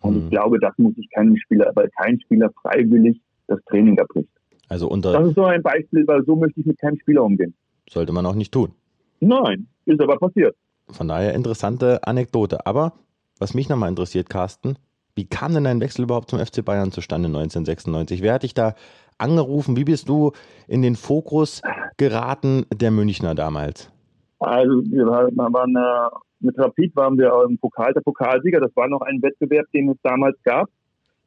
Und 0.00 0.16
ich 0.16 0.22
Mhm. 0.24 0.30
glaube, 0.30 0.58
das 0.58 0.76
muss 0.78 0.94
ich 0.98 1.08
keinem 1.14 1.36
Spieler, 1.36 1.70
weil 1.74 1.88
kein 1.96 2.20
Spieler 2.20 2.50
freiwillig 2.60 3.20
das 3.46 3.58
Training 3.66 3.98
abbricht. 4.00 4.28
Also 4.68 4.88
unter 4.88 5.12
Das 5.12 5.28
ist 5.28 5.34
so 5.34 5.44
ein 5.44 5.62
Beispiel, 5.62 6.06
weil 6.06 6.24
so 6.24 6.36
möchte 6.36 6.60
ich 6.60 6.66
mit 6.66 6.78
keinem 6.78 6.98
Spieler 6.98 7.24
umgehen. 7.24 7.54
sollte 7.88 8.12
man 8.12 8.24
auch 8.26 8.34
nicht 8.34 8.52
tun. 8.52 8.72
Nein, 9.20 9.66
ist 9.86 10.00
aber 10.00 10.16
passiert. 10.18 10.56
Von 10.88 11.08
daher 11.08 11.34
interessante 11.34 12.00
Anekdote. 12.06 12.66
Aber 12.66 12.92
was 13.38 13.54
mich 13.54 13.68
nochmal 13.68 13.88
interessiert, 13.88 14.30
Carsten, 14.30 14.76
wie 15.14 15.26
kam 15.26 15.52
denn 15.54 15.64
dein 15.64 15.80
Wechsel 15.80 16.04
überhaupt 16.04 16.30
zum 16.30 16.38
FC 16.38 16.64
Bayern 16.64 16.90
zustande 16.90 17.26
1996? 17.26 18.22
Wer 18.22 18.34
hat 18.34 18.42
dich 18.42 18.54
da 18.54 18.74
angerufen? 19.18 19.76
Wie 19.76 19.84
bist 19.84 20.08
du 20.08 20.32
in 20.68 20.82
den 20.82 20.96
Fokus 20.96 21.62
geraten 21.96 22.64
der 22.72 22.90
Münchner 22.90 23.34
damals? 23.34 23.90
Also 24.38 24.82
wir 24.90 25.06
waren, 25.06 25.76
äh, 25.76 26.16
mit 26.40 26.58
Rapid 26.58 26.96
waren 26.96 27.18
wir 27.18 27.32
im 27.48 27.58
Pokal 27.58 27.92
der 27.92 28.00
Pokalsieger. 28.00 28.60
Das 28.60 28.74
war 28.74 28.88
noch 28.88 29.02
ein 29.02 29.22
Wettbewerb, 29.22 29.66
den 29.72 29.90
es 29.90 29.98
damals 30.02 30.36
gab. 30.42 30.68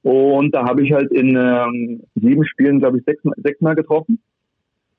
Und 0.02 0.54
da 0.54 0.66
habe 0.66 0.84
ich 0.84 0.92
halt 0.92 1.12
in 1.12 1.36
ähm, 1.36 2.04
sieben 2.16 2.46
Spielen, 2.46 2.80
glaube 2.80 2.98
ich, 2.98 3.06
sechs, 3.06 3.24
sechsmal 3.38 3.76
getroffen. 3.76 4.22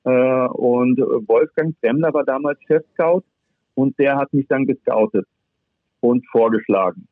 Äh, 0.03 0.47
und 0.47 0.97
Wolfgang 1.27 1.79
Bremler 1.81 2.13
war 2.13 2.23
damals 2.23 2.59
Chef-Scout 2.63 3.23
und 3.75 3.97
der 3.99 4.17
hat 4.17 4.33
mich 4.33 4.47
dann 4.47 4.65
gescoutet 4.65 5.27
und 6.01 6.25
vorgeschlagen. 6.27 7.07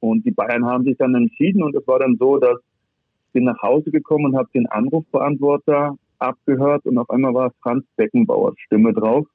Und 0.00 0.24
die 0.26 0.30
Bayern 0.30 0.66
haben 0.66 0.84
sich 0.84 0.96
dann 0.98 1.14
entschieden 1.14 1.62
und 1.62 1.74
es 1.74 1.86
war 1.86 1.98
dann 1.98 2.16
so, 2.18 2.38
dass 2.38 2.58
ich 2.58 3.32
bin 3.32 3.44
nach 3.44 3.62
Hause 3.62 3.90
gekommen 3.90 4.26
und 4.26 4.36
habe 4.36 4.48
den 4.54 4.66
Anrufbeantworter 4.66 5.96
abgehört 6.18 6.84
und 6.86 6.98
auf 6.98 7.10
einmal 7.10 7.34
war 7.34 7.52
Franz 7.62 7.84
Beckenbauers 7.96 8.54
Stimme 8.66 8.92
drauf. 8.92 9.26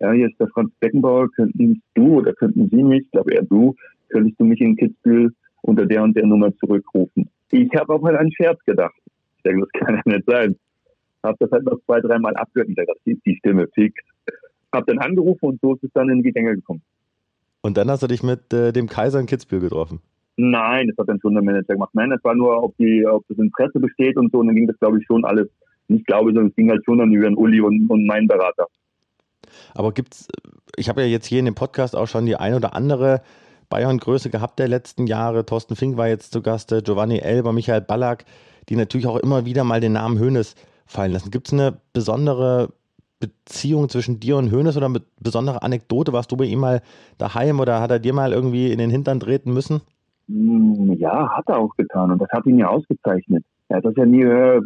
Ja, 0.00 0.12
hier 0.12 0.28
ist 0.28 0.38
der 0.40 0.48
Franz 0.48 0.72
Beckenbauer, 0.80 1.30
könnten 1.30 1.82
du 1.94 2.18
oder 2.18 2.32
könnten 2.32 2.68
Sie 2.68 2.82
mich, 2.82 3.02
ich 3.02 3.10
glaube 3.12 3.32
eher 3.32 3.44
du, 3.44 3.74
könntest 4.08 4.40
du 4.40 4.44
mich 4.44 4.60
in 4.60 4.76
Kitzbühel 4.76 5.32
unter 5.62 5.86
der 5.86 6.02
und 6.02 6.16
der 6.16 6.26
Nummer 6.26 6.54
zurückrufen. 6.56 7.28
Ich 7.50 7.70
habe 7.76 7.94
auch 7.94 8.02
an 8.04 8.16
einen 8.16 8.32
Scherz 8.32 8.58
gedacht. 8.64 8.94
Ich 9.36 9.42
denke, 9.44 9.66
das 9.66 9.80
kann 9.80 9.94
ja 9.96 10.02
nicht 10.04 10.26
sein. 10.26 10.56
Habe 11.22 11.36
das 11.38 11.50
halt 11.50 11.64
noch 11.64 11.78
zwei, 11.86 12.00
dreimal 12.00 12.34
abgehört 12.36 12.68
und 12.68 12.78
dachte, 12.78 12.94
die 13.04 13.36
Stimme 13.36 13.66
fix. 13.74 13.94
Habe 14.72 14.86
dann 14.86 14.98
angerufen 14.98 15.46
und 15.46 15.60
so 15.60 15.74
ist 15.74 15.84
es 15.84 15.92
dann 15.94 16.10
in 16.10 16.22
die 16.22 16.32
Gänge 16.32 16.54
gekommen. 16.54 16.82
Und 17.64 17.78
dann 17.78 17.90
hast 17.90 18.02
du 18.02 18.06
dich 18.06 18.22
mit 18.22 18.52
äh, 18.52 18.72
dem 18.72 18.90
Kaiser 18.90 19.18
in 19.18 19.24
Kitzbühel 19.24 19.62
getroffen. 19.62 20.02
Nein, 20.36 20.86
das 20.88 20.98
hat 20.98 21.08
dann 21.08 21.18
schon 21.18 21.32
der 21.32 21.42
Manager 21.42 21.72
gemacht. 21.72 21.94
Nein, 21.94 22.12
es 22.12 22.22
war 22.22 22.34
nur, 22.34 22.62
ob, 22.62 22.76
die, 22.76 23.06
ob 23.06 23.26
das 23.28 23.38
Interesse 23.38 23.80
besteht 23.80 24.18
und 24.18 24.30
so. 24.30 24.40
Und 24.40 24.48
dann 24.48 24.54
ging 24.54 24.66
das, 24.66 24.78
glaube 24.78 24.98
ich, 24.98 25.06
schon 25.06 25.24
alles. 25.24 25.48
Nicht 25.88 26.06
glaube, 26.06 26.32
sondern 26.32 26.48
es 26.48 26.56
ging 26.56 26.68
halt 26.68 26.84
schon 26.84 26.98
dann 26.98 27.10
über 27.10 27.24
den 27.24 27.36
Uli 27.38 27.62
und, 27.62 27.88
und 27.88 28.06
meinen 28.06 28.28
Berater. 28.28 28.66
Aber 29.74 29.92
gibt's, 29.92 30.28
ich 30.76 30.90
habe 30.90 31.00
ja 31.00 31.06
jetzt 31.06 31.24
hier 31.24 31.38
in 31.38 31.46
dem 31.46 31.54
Podcast 31.54 31.96
auch 31.96 32.06
schon 32.06 32.26
die 32.26 32.36
ein 32.36 32.52
oder 32.52 32.76
andere 32.76 33.22
Bayern-Größe 33.70 34.28
gehabt 34.28 34.58
der 34.58 34.68
letzten 34.68 35.06
Jahre. 35.06 35.46
Thorsten 35.46 35.74
Fink 35.74 35.96
war 35.96 36.08
jetzt 36.08 36.34
zu 36.34 36.42
Gast, 36.42 36.70
äh, 36.70 36.82
Giovanni 36.82 37.20
Elber, 37.20 37.54
Michael 37.54 37.80
Ballack, 37.80 38.26
die 38.68 38.76
natürlich 38.76 39.06
auch 39.06 39.16
immer 39.16 39.46
wieder 39.46 39.64
mal 39.64 39.80
den 39.80 39.92
Namen 39.92 40.20
Hoeneß 40.20 40.54
fallen 40.84 41.12
lassen. 41.12 41.30
Gibt 41.30 41.46
es 41.46 41.54
eine 41.54 41.78
besondere 41.94 42.74
Beziehung 43.28 43.88
zwischen 43.88 44.20
dir 44.20 44.36
und 44.36 44.52
Hoeneß 44.52 44.76
oder 44.76 44.86
eine 44.86 45.00
besondere 45.20 45.62
Anekdote? 45.62 46.12
Warst 46.12 46.32
du 46.32 46.36
bei 46.36 46.44
ihm 46.44 46.60
mal 46.60 46.82
daheim 47.18 47.60
oder 47.60 47.80
hat 47.80 47.90
er 47.90 47.98
dir 47.98 48.12
mal 48.12 48.32
irgendwie 48.32 48.72
in 48.72 48.78
den 48.78 48.90
Hintern 48.90 49.20
treten 49.20 49.52
müssen? 49.52 49.80
Hm, 50.28 50.92
Ja, 50.98 51.28
hat 51.36 51.48
er 51.48 51.58
auch 51.58 51.74
getan 51.76 52.10
und 52.10 52.20
das 52.20 52.28
hat 52.30 52.46
ihn 52.46 52.58
ja 52.58 52.68
ausgezeichnet. 52.68 53.44
Er 53.68 53.78
hat 53.78 53.84
das 53.84 53.94
ja 53.96 54.06
nie, 54.06 54.22
äh, 54.22 54.60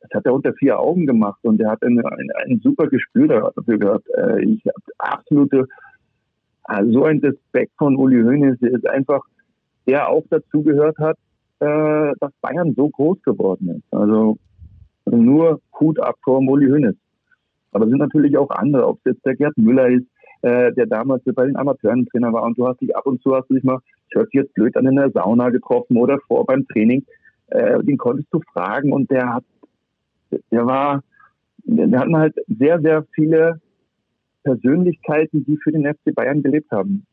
das 0.00 0.10
hat 0.14 0.26
er 0.26 0.34
unter 0.34 0.52
vier 0.54 0.78
Augen 0.78 1.06
gemacht 1.06 1.38
und 1.42 1.60
er 1.60 1.70
hat 1.70 1.82
ein, 1.82 1.98
ein, 2.04 2.28
ein 2.46 2.60
super 2.62 2.88
Gespür 2.88 3.28
dafür 3.28 3.78
gehabt. 3.78 4.06
Äh, 4.16 4.44
Ich 4.44 4.62
habe 4.66 4.82
absolute, 4.98 5.66
also 6.64 6.92
so 6.92 7.04
ein 7.04 7.18
Respekt 7.18 7.72
von 7.78 7.96
Uli 7.96 8.22
Hoeneß, 8.22 8.58
der 8.60 8.72
ist 8.72 8.88
einfach, 8.88 9.22
der 9.86 10.08
auch 10.08 10.24
dazu 10.30 10.62
gehört 10.62 10.98
hat, 10.98 11.16
äh, 11.60 12.12
dass 12.20 12.32
Bayern 12.40 12.74
so 12.76 12.88
groß 12.88 13.22
geworden 13.22 13.68
ist. 13.76 13.94
Also 13.94 14.38
nur 15.06 15.60
Hut 15.80 15.98
ab 16.00 16.16
vor 16.22 16.38
Uli 16.40 16.68
Hoeneß. 16.68 16.94
Aber 17.72 17.84
es 17.84 17.90
sind 17.90 17.98
natürlich 17.98 18.36
auch 18.36 18.50
andere, 18.50 18.86
ob 18.86 18.98
es 18.98 19.12
jetzt 19.12 19.26
der 19.26 19.34
Gerd 19.36 19.56
Müller 19.58 19.88
ist, 19.88 20.06
äh, 20.42 20.72
der 20.72 20.86
damals 20.86 21.22
bei 21.24 21.46
den 21.46 21.56
Amateuren 21.56 22.06
Trainer 22.06 22.32
war 22.32 22.42
und 22.42 22.58
du 22.58 22.66
hast 22.66 22.80
dich 22.80 22.94
ab 22.96 23.06
und 23.06 23.22
zu 23.22 23.34
hast 23.34 23.48
du 23.48 23.54
dich 23.54 23.64
mal, 23.64 23.78
ich 24.08 24.14
hört 24.14 24.26
sich 24.26 24.40
jetzt 24.40 24.54
blöd 24.54 24.76
an 24.76 24.86
in 24.86 24.96
der 24.96 25.10
Sauna 25.10 25.50
getroffen 25.50 25.96
oder 25.96 26.18
vor 26.26 26.44
beim 26.44 26.66
Training, 26.68 27.04
äh, 27.48 27.82
den 27.82 27.96
konntest 27.96 28.28
du 28.32 28.40
fragen 28.52 28.92
und 28.92 29.10
der 29.10 29.34
hat, 29.34 29.44
der 30.50 30.66
war, 30.66 31.02
der 31.64 31.98
hatten 32.00 32.16
halt 32.16 32.34
sehr, 32.48 32.80
sehr 32.80 33.04
viele 33.14 33.60
Persönlichkeiten, 34.42 35.44
die 35.44 35.56
für 35.62 35.72
den 35.72 35.86
FC 35.86 36.14
Bayern 36.14 36.42
gelebt 36.42 36.70
haben. 36.72 37.06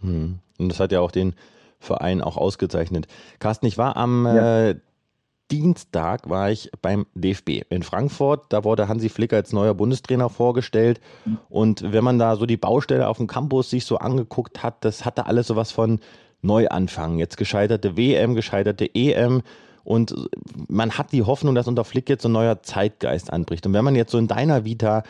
Hm. 0.00 0.38
Und 0.58 0.68
das 0.70 0.80
hat 0.80 0.92
ja 0.92 1.00
auch 1.00 1.10
den 1.10 1.34
Verein 1.80 2.22
auch 2.22 2.36
ausgezeichnet. 2.36 3.06
Carsten, 3.38 3.66
ich 3.66 3.78
war 3.78 3.96
am 3.96 4.24
Ja. 4.26 4.68
äh, 4.70 4.74
Dienstag 5.50 6.28
war 6.28 6.50
ich 6.50 6.70
beim 6.82 7.06
DFB 7.14 7.62
in 7.70 7.82
Frankfurt. 7.82 8.44
Da 8.50 8.64
wurde 8.64 8.88
Hansi 8.88 9.08
Flick 9.08 9.32
als 9.32 9.52
neuer 9.52 9.74
Bundestrainer 9.74 10.28
vorgestellt. 10.28 11.00
Und 11.48 11.82
wenn 11.92 12.04
man 12.04 12.18
da 12.18 12.36
so 12.36 12.44
die 12.46 12.56
Baustelle 12.58 13.08
auf 13.08 13.16
dem 13.16 13.26
Campus 13.26 13.70
sich 13.70 13.84
so 13.84 13.98
angeguckt 13.98 14.62
hat, 14.62 14.84
das 14.84 15.04
hatte 15.04 15.26
alles 15.26 15.46
sowas 15.46 15.72
von 15.72 16.00
Neuanfang. 16.42 17.18
Jetzt 17.18 17.36
gescheiterte 17.36 17.96
WM, 17.96 18.34
gescheiterte 18.34 18.94
EM. 18.94 19.42
Und 19.84 20.14
man 20.68 20.92
hat 20.92 21.12
die 21.12 21.22
Hoffnung, 21.22 21.54
dass 21.54 21.66
unter 21.66 21.84
Flick 21.84 22.10
jetzt 22.10 22.26
ein 22.26 22.32
neuer 22.32 22.62
Zeitgeist 22.62 23.32
anbricht. 23.32 23.66
Und 23.66 23.72
wenn 23.72 23.84
man 23.84 23.96
jetzt 23.96 24.12
so 24.12 24.18
in 24.18 24.28
deiner 24.28 24.64
Vita 24.66 25.02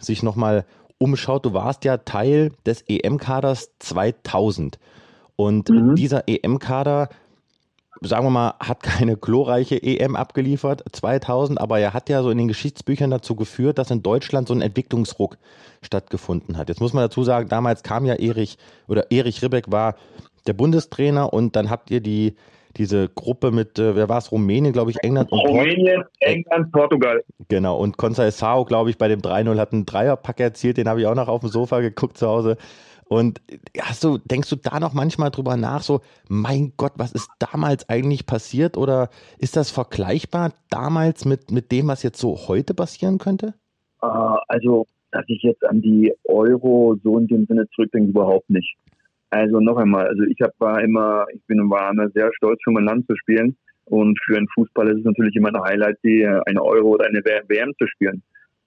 sich 0.00 0.22
nochmal 0.22 0.66
umschaut, 0.98 1.44
du 1.46 1.54
warst 1.54 1.84
ja 1.84 1.96
Teil 1.98 2.52
des 2.66 2.82
EM-Kaders 2.86 3.70
2000. 3.78 4.78
Und 5.36 5.70
Mhm. 5.70 5.94
dieser 5.96 6.24
EM-Kader, 6.28 7.08
sagen 8.00 8.26
wir 8.26 8.30
mal, 8.30 8.54
hat 8.60 8.82
keine 8.82 9.16
glorreiche 9.16 9.82
EM 9.82 10.16
abgeliefert, 10.16 10.84
2000, 10.92 11.60
aber 11.60 11.78
er 11.78 11.94
hat 11.94 12.08
ja 12.08 12.22
so 12.22 12.30
in 12.30 12.38
den 12.38 12.48
Geschichtsbüchern 12.48 13.10
dazu 13.10 13.36
geführt, 13.36 13.78
dass 13.78 13.90
in 13.90 14.02
Deutschland 14.02 14.48
so 14.48 14.54
ein 14.54 14.62
Entwicklungsruck 14.62 15.38
stattgefunden 15.82 16.56
hat. 16.56 16.68
Jetzt 16.68 16.80
muss 16.80 16.92
man 16.92 17.02
dazu 17.02 17.22
sagen, 17.22 17.48
damals 17.48 17.82
kam 17.82 18.04
ja 18.04 18.14
Erich, 18.14 18.58
oder 18.88 19.10
Erich 19.10 19.42
Ribbeck 19.42 19.70
war 19.70 19.96
der 20.46 20.52
Bundestrainer 20.52 21.32
und 21.32 21.56
dann 21.56 21.70
habt 21.70 21.90
ihr 21.90 22.00
die, 22.00 22.36
diese 22.76 23.08
Gruppe 23.08 23.50
mit, 23.50 23.78
äh, 23.78 23.96
wer 23.96 24.08
war 24.08 24.18
es, 24.18 24.30
Rumänien, 24.30 24.72
glaube 24.72 24.90
ich, 24.90 24.98
England 25.02 25.32
und 25.32 25.40
Port- 25.40 25.50
Rumänien, 25.50 26.04
England, 26.20 26.72
Portugal. 26.72 27.22
Genau, 27.48 27.78
und 27.78 27.96
Conceição, 27.96 28.66
glaube 28.66 28.90
ich, 28.90 28.98
bei 28.98 29.08
dem 29.08 29.20
3-0 29.20 29.58
hat 29.58 29.72
einen 29.72 29.86
Dreierpack 29.86 30.40
erzielt, 30.40 30.76
den 30.76 30.88
habe 30.88 31.00
ich 31.00 31.06
auch 31.06 31.14
noch 31.14 31.28
auf 31.28 31.40
dem 31.40 31.48
Sofa 31.48 31.80
geguckt 31.80 32.18
zu 32.18 32.26
Hause. 32.28 32.56
Und 33.08 33.40
hast 33.80 34.02
du, 34.02 34.18
denkst 34.18 34.50
du 34.50 34.56
da 34.56 34.80
noch 34.80 34.92
manchmal 34.92 35.30
drüber 35.30 35.56
nach, 35.56 35.82
so, 35.82 36.00
mein 36.28 36.72
Gott, 36.76 36.92
was 36.96 37.12
ist 37.12 37.28
damals 37.38 37.88
eigentlich 37.88 38.26
passiert? 38.26 38.76
Oder 38.76 39.10
ist 39.38 39.56
das 39.56 39.70
vergleichbar 39.70 40.52
damals 40.70 41.24
mit, 41.24 41.52
mit 41.52 41.70
dem, 41.70 41.86
was 41.86 42.02
jetzt 42.02 42.18
so 42.18 42.36
heute 42.48 42.74
passieren 42.74 43.18
könnte? 43.18 43.54
Äh, 44.02 44.06
also, 44.48 44.86
dass 45.12 45.24
ich 45.28 45.42
jetzt 45.42 45.64
an 45.64 45.80
die 45.82 46.12
Euro 46.24 46.96
so 47.04 47.18
in 47.18 47.28
dem 47.28 47.46
Sinne 47.46 47.68
zurückdenke, 47.74 48.10
überhaupt 48.10 48.50
nicht. 48.50 48.76
Also 49.30 49.60
noch 49.60 49.76
einmal, 49.76 50.06
also 50.08 50.22
ich 50.24 50.40
hab, 50.40 50.52
war 50.58 50.82
immer, 50.82 51.26
ich 51.32 51.42
bin 51.46 51.58
war 51.70 51.90
immer 51.90 52.08
sehr 52.10 52.30
stolz, 52.34 52.60
für 52.64 52.72
mein 52.72 52.84
Land 52.84 53.06
zu 53.06 53.16
spielen. 53.16 53.56
Und 53.84 54.18
für 54.24 54.36
einen 54.36 54.48
Fußball 54.48 54.88
ist 54.88 54.98
es 54.98 55.04
natürlich 55.04 55.36
immer 55.36 55.54
ein 55.54 55.62
Highlight, 55.62 55.98
die, 56.02 56.22
äh, 56.22 56.40
eine 56.46 56.62
Euro 56.62 56.94
oder 56.94 57.06
eine 57.06 57.20
WM 57.24 57.72
zu 57.78 57.86
spielen. 57.86 58.20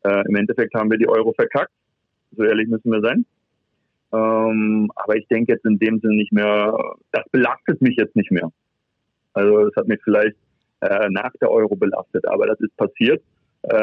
Äh, 0.03 0.23
Im 0.29 0.35
Endeffekt 0.35 0.73
haben 0.75 0.89
wir 0.89 0.97
die 0.97 1.09
Euro 1.09 1.33
verkackt. 1.33 1.71
So 2.37 2.43
ehrlich 2.43 2.69
müssen 2.69 2.89
wir 2.89 3.01
sein. 3.01 3.25
Ähm, 4.11 4.91
aber 4.95 5.15
ich 5.17 5.27
denke 5.27 5.53
jetzt 5.53 5.65
in 5.65 5.77
dem 5.79 5.99
Sinne 5.99 6.15
nicht 6.15 6.31
mehr, 6.31 6.75
das 7.11 7.23
belastet 7.31 7.81
mich 7.81 7.95
jetzt 7.97 8.15
nicht 8.15 8.31
mehr. 8.31 8.51
Also 9.33 9.67
es 9.67 9.75
hat 9.75 9.87
mich 9.87 9.99
vielleicht 10.03 10.35
äh, 10.81 11.07
nach 11.09 11.31
der 11.41 11.51
Euro 11.51 11.75
belastet, 11.75 12.27
aber 12.27 12.47
das 12.47 12.59
ist 12.59 12.75
passiert. 12.77 13.21
Äh, 13.63 13.75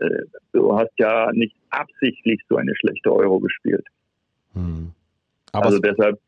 äh, 0.00 0.22
du 0.52 0.76
hast 0.76 0.90
ja 0.98 1.30
nicht 1.32 1.54
absichtlich 1.70 2.40
so 2.48 2.56
eine 2.56 2.74
schlechte 2.76 3.12
Euro 3.12 3.38
gespielt. 3.40 3.86
Hm. 4.54 4.90
Also 5.52 5.76
es- 5.76 5.82
deshalb 5.82 6.20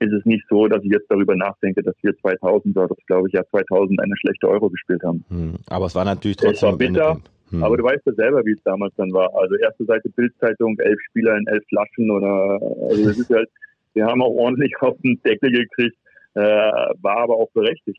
ist 0.00 0.12
es 0.12 0.24
nicht 0.24 0.44
so, 0.48 0.68
dass 0.68 0.82
ich 0.84 0.92
jetzt 0.92 1.10
darüber 1.10 1.34
nachdenke, 1.34 1.82
dass 1.82 1.94
wir 2.02 2.16
2000 2.18 2.76
oder 2.76 2.88
das 2.88 2.98
glaube 3.06 3.28
ich 3.28 3.34
ja 3.34 3.42
2000 3.50 4.00
eine 4.00 4.16
schlechte 4.16 4.48
Euro 4.48 4.68
gespielt 4.68 5.02
haben. 5.02 5.24
hm, 5.28 5.54
aber 5.68 5.86
es 5.86 5.94
war 5.94 6.04
natürlich 6.04 6.36
Es 6.38 6.44
trotzdem 6.60 6.66
war 6.66 6.72
am 6.72 6.78
bitter, 6.78 7.20
Hm. 7.50 7.62
Aber 7.64 7.76
du 7.76 7.84
weißt 7.84 8.04
ja 8.06 8.12
selber, 8.12 8.44
wie 8.44 8.52
es 8.52 8.62
damals 8.64 8.94
dann 8.96 9.12
war. 9.12 9.34
Also 9.34 9.56
erste 9.56 9.84
Seite 9.84 10.08
Bildzeitung, 10.10 10.78
elf 10.78 10.98
Spieler 11.08 11.36
in 11.36 11.46
elf 11.46 11.64
Flaschen 11.68 12.10
oder 12.10 12.60
also 12.88 13.04
das 13.06 13.18
ist 13.18 13.30
halt, 13.30 13.48
wir 13.94 14.06
haben 14.06 14.22
auch 14.22 14.34
ordentlich 14.34 14.72
auf 14.80 14.96
den 15.02 15.20
Deckel 15.22 15.50
gekriegt, 15.50 15.96
äh, 16.34 16.40
war 16.40 17.18
aber 17.18 17.36
auch 17.36 17.50
berechtigt. 17.52 17.98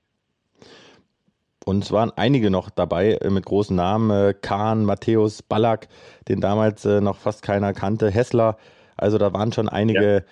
Und 1.66 1.84
es 1.84 1.91
waren 1.91 2.12
einige 2.16 2.50
noch 2.50 2.70
dabei 2.70 3.14
äh, 3.22 3.30
mit 3.30 3.45
großen 3.45 3.76
Namen. 3.76 4.10
Äh, 4.10 4.34
Kahn, 4.39 4.86
Matthäus, 4.86 5.41
Ballack, 5.43 5.88
den 6.28 6.41
damals 6.41 6.86
äh, 6.86 7.02
noch 7.02 7.18
fast 7.18 7.43
keiner 7.43 7.74
kannte, 7.74 8.10
Hessler. 8.10 8.58
Also 8.97 9.18
da 9.18 9.34
waren 9.34 9.52
schon 9.52 9.70
einige 9.70 10.24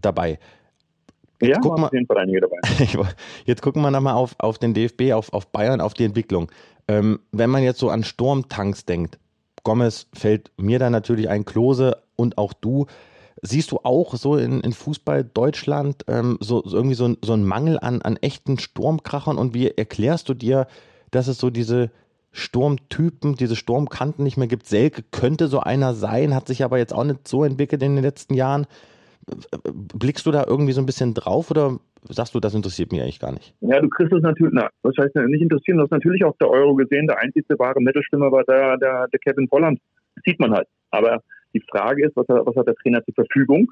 dabei. 0.00 0.38
ja, 1.42 1.48
Jetzt 1.48 1.60
gucken 1.60 1.70
waren 1.70 1.80
wir- 1.82 1.86
auf 1.86 1.92
jeden 1.92 2.06
Fall 2.06 2.18
einige 2.18 2.40
dabei. 2.40 2.56
Jetzt 3.44 3.62
gucken 3.62 3.82
wir 3.82 3.90
nochmal 3.90 4.14
auf, 4.14 4.34
auf 4.38 4.58
den 4.58 4.72
DFB, 4.74 5.12
auf, 5.12 5.32
auf 5.32 5.48
Bayern, 5.48 5.80
auf 5.80 5.94
die 5.94 6.04
Entwicklung. 6.04 6.50
Ähm, 6.88 7.20
wenn 7.32 7.50
man 7.50 7.62
jetzt 7.62 7.78
so 7.80 7.90
an 7.90 8.02
Sturmtanks 8.04 8.84
denkt, 8.86 9.18
Gomez 9.62 10.06
fällt 10.14 10.50
mir 10.56 10.78
da 10.78 10.88
natürlich 10.90 11.28
ein, 11.28 11.44
Klose 11.44 12.02
und 12.16 12.38
auch 12.38 12.52
du. 12.54 12.86
Siehst 13.42 13.70
du 13.70 13.78
auch 13.84 14.14
so 14.16 14.36
in, 14.36 14.60
in 14.62 14.72
Fußball 14.72 15.22
Deutschland 15.24 16.04
ähm, 16.08 16.38
so, 16.40 16.62
so 16.66 16.76
irgendwie 16.76 16.96
so, 16.96 17.06
ein- 17.06 17.18
so 17.22 17.34
einen 17.34 17.44
Mangel 17.44 17.78
an, 17.78 18.02
an 18.02 18.16
echten 18.16 18.58
Sturmkrachern 18.58 19.38
und 19.38 19.54
wie 19.54 19.68
erklärst 19.68 20.28
du 20.28 20.34
dir, 20.34 20.66
dass 21.10 21.28
es 21.28 21.38
so 21.38 21.50
diese 21.50 21.90
Sturmtypen, 22.32 23.36
diese 23.36 23.54
Sturmkanten 23.56 24.24
nicht 24.24 24.36
mehr 24.38 24.48
gibt? 24.48 24.66
Selke 24.66 25.02
könnte 25.12 25.48
so 25.48 25.60
einer 25.60 25.94
sein, 25.94 26.34
hat 26.34 26.48
sich 26.48 26.64
aber 26.64 26.78
jetzt 26.78 26.92
auch 26.92 27.04
nicht 27.04 27.28
so 27.28 27.44
entwickelt 27.44 27.82
in 27.82 27.94
den 27.94 28.04
letzten 28.04 28.34
Jahren. 28.34 28.66
Blickst 29.72 30.26
du 30.26 30.30
da 30.30 30.44
irgendwie 30.44 30.72
so 30.72 30.80
ein 30.80 30.86
bisschen 30.86 31.14
drauf 31.14 31.50
oder 31.50 31.78
sagst 32.08 32.34
du, 32.34 32.40
das 32.40 32.54
interessiert 32.54 32.92
mich 32.92 33.00
eigentlich 33.02 33.20
gar 33.20 33.32
nicht? 33.32 33.54
Ja, 33.60 33.80
du 33.80 33.88
kriegst 33.88 34.12
es 34.12 34.22
natürlich, 34.22 34.52
na, 34.54 34.68
was 34.82 34.94
heißt 34.98 35.14
nicht 35.16 35.42
interessieren, 35.42 35.78
du 35.78 35.84
hast 35.84 35.90
natürlich 35.90 36.24
auch 36.24 36.36
der 36.38 36.48
Euro 36.50 36.74
gesehen, 36.74 37.06
der 37.06 37.18
einzige 37.18 37.58
wahre 37.58 37.80
Mittelstürmer 37.80 38.30
war 38.32 38.44
der, 38.44 38.76
der, 38.78 39.08
der 39.08 39.20
Kevin 39.20 39.48
Volland. 39.48 39.80
Das 40.14 40.24
sieht 40.24 40.40
man 40.40 40.52
halt. 40.52 40.66
Aber 40.90 41.22
die 41.54 41.62
Frage 41.70 42.06
ist, 42.06 42.16
was, 42.16 42.26
hat- 42.28 42.46
was 42.46 42.56
hat 42.56 42.66
der 42.66 42.74
Trainer 42.76 43.04
zur 43.04 43.14
Verfügung? 43.14 43.70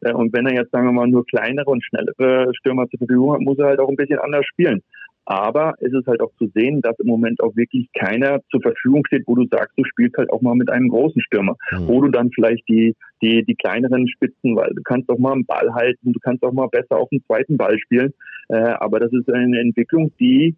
Äh, 0.00 0.12
Und 0.12 0.32
wenn 0.32 0.46
er 0.46 0.54
jetzt, 0.54 0.70
sagen 0.72 0.86
wir 0.86 0.92
mal, 0.92 1.06
nur 1.06 1.24
kleinere 1.26 1.66
und 1.70 1.84
schnellere 1.84 2.52
Stürmer 2.54 2.88
zur 2.88 2.98
Verfügung 2.98 3.32
hat, 3.34 3.40
muss 3.40 3.58
er 3.58 3.66
halt 3.66 3.80
auch 3.80 3.88
ein 3.88 3.96
bisschen 3.96 4.18
anders 4.18 4.46
spielen. 4.46 4.82
Aber 5.24 5.74
es 5.78 5.92
ist 5.92 6.06
halt 6.08 6.20
auch 6.20 6.32
zu 6.36 6.50
sehen, 6.52 6.80
dass 6.82 6.98
im 6.98 7.06
Moment 7.06 7.40
auch 7.42 7.54
wirklich 7.54 7.88
keiner 7.92 8.40
zur 8.50 8.60
Verfügung 8.60 9.06
steht, 9.06 9.22
wo 9.26 9.36
du 9.36 9.46
sagst, 9.48 9.72
du 9.76 9.84
spielst 9.84 10.16
halt 10.16 10.30
auch 10.32 10.42
mal 10.42 10.56
mit 10.56 10.68
einem 10.68 10.88
großen 10.88 11.22
Stürmer. 11.22 11.56
Hm. 11.68 11.86
Wo 11.86 12.00
du 12.00 12.08
dann 12.08 12.30
vielleicht 12.34 12.68
die, 12.68 12.96
die, 13.22 13.44
die 13.44 13.54
kleineren 13.54 14.08
Spitzen, 14.08 14.56
weil 14.56 14.70
du 14.74 14.82
kannst 14.82 15.08
auch 15.08 15.18
mal 15.18 15.32
einen 15.32 15.46
Ball 15.46 15.72
halten, 15.74 16.12
du 16.12 16.18
kannst 16.20 16.42
auch 16.42 16.52
mal 16.52 16.66
besser 16.68 16.96
auf 16.96 17.08
den 17.10 17.22
zweiten 17.24 17.56
Ball 17.56 17.78
spielen. 17.78 18.12
Äh, 18.48 18.56
aber 18.56 18.98
das 18.98 19.12
ist 19.12 19.32
eine 19.32 19.60
Entwicklung, 19.60 20.12
die 20.18 20.56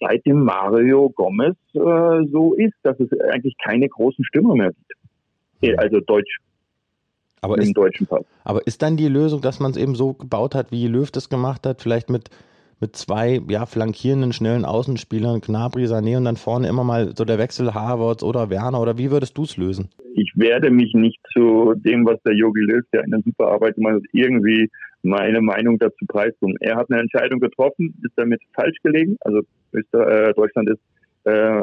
seit 0.00 0.26
dem 0.26 0.42
Mario 0.44 1.10
Gomez 1.10 1.56
äh, 1.74 1.78
so 2.32 2.54
ist, 2.54 2.74
dass 2.82 2.98
es 2.98 3.08
eigentlich 3.32 3.54
keine 3.64 3.88
großen 3.88 4.24
Stürmer 4.24 4.56
mehr 4.56 4.72
gibt. 4.72 4.92
Äh, 5.62 5.76
Also 5.76 6.00
Deutsch, 6.00 6.38
Aber 7.40 7.56
im 7.56 7.62
ist, 7.62 7.76
deutschen 7.76 8.06
Pass. 8.06 8.24
aber 8.42 8.66
ist 8.66 8.82
dann 8.82 8.96
die 8.96 9.06
Lösung, 9.08 9.40
dass 9.40 9.60
man 9.60 9.70
es 9.70 9.76
eben 9.76 9.94
so 9.94 10.14
gebaut 10.14 10.56
hat, 10.56 10.72
wie 10.72 10.88
Löw 10.88 11.08
das 11.10 11.28
gemacht 11.28 11.64
hat, 11.66 11.80
vielleicht 11.82 12.10
mit, 12.10 12.30
mit 12.82 12.96
zwei 12.96 13.40
ja, 13.48 13.64
flankierenden, 13.64 14.32
schnellen 14.32 14.64
Außenspielern, 14.64 15.40
Gnabry, 15.40 15.84
Sané 15.84 16.16
und 16.16 16.24
dann 16.24 16.36
vorne 16.36 16.68
immer 16.68 16.82
mal 16.82 17.14
so 17.16 17.24
der 17.24 17.38
Wechsel 17.38 17.72
Havertz 17.72 18.24
oder 18.24 18.50
Werner 18.50 18.80
oder 18.80 18.98
wie 18.98 19.10
würdest 19.12 19.38
du 19.38 19.44
es 19.44 19.56
lösen? 19.56 19.88
Ich 20.14 20.32
werde 20.34 20.70
mich 20.70 20.92
nicht 20.92 21.20
zu 21.32 21.74
dem, 21.76 22.04
was 22.04 22.20
der 22.24 22.34
Yogi 22.34 22.60
Löw, 22.60 22.84
der 22.92 23.04
eine 23.04 23.22
super 23.24 23.46
Arbeit 23.46 23.76
gemacht 23.76 23.94
hat, 23.94 24.02
irgendwie 24.12 24.68
meine 25.02 25.40
Meinung 25.40 25.78
dazu 25.78 26.04
preisgeben. 26.06 26.56
Er 26.60 26.76
hat 26.76 26.90
eine 26.90 27.00
Entscheidung 27.00 27.38
getroffen, 27.38 27.94
ist 28.04 28.12
damit 28.16 28.42
falsch 28.52 28.76
gelegen. 28.82 29.16
Also 29.20 29.42
äh, 29.72 30.34
Deutschland 30.34 30.68
ist 30.68 30.80
äh, 31.24 31.62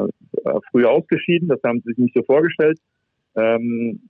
früh 0.70 0.86
ausgeschieden, 0.86 1.48
das 1.48 1.60
haben 1.62 1.80
sie 1.80 1.90
sich 1.90 1.98
nicht 1.98 2.14
so 2.16 2.22
vorgestellt. 2.22 2.78
Ähm, 3.36 4.00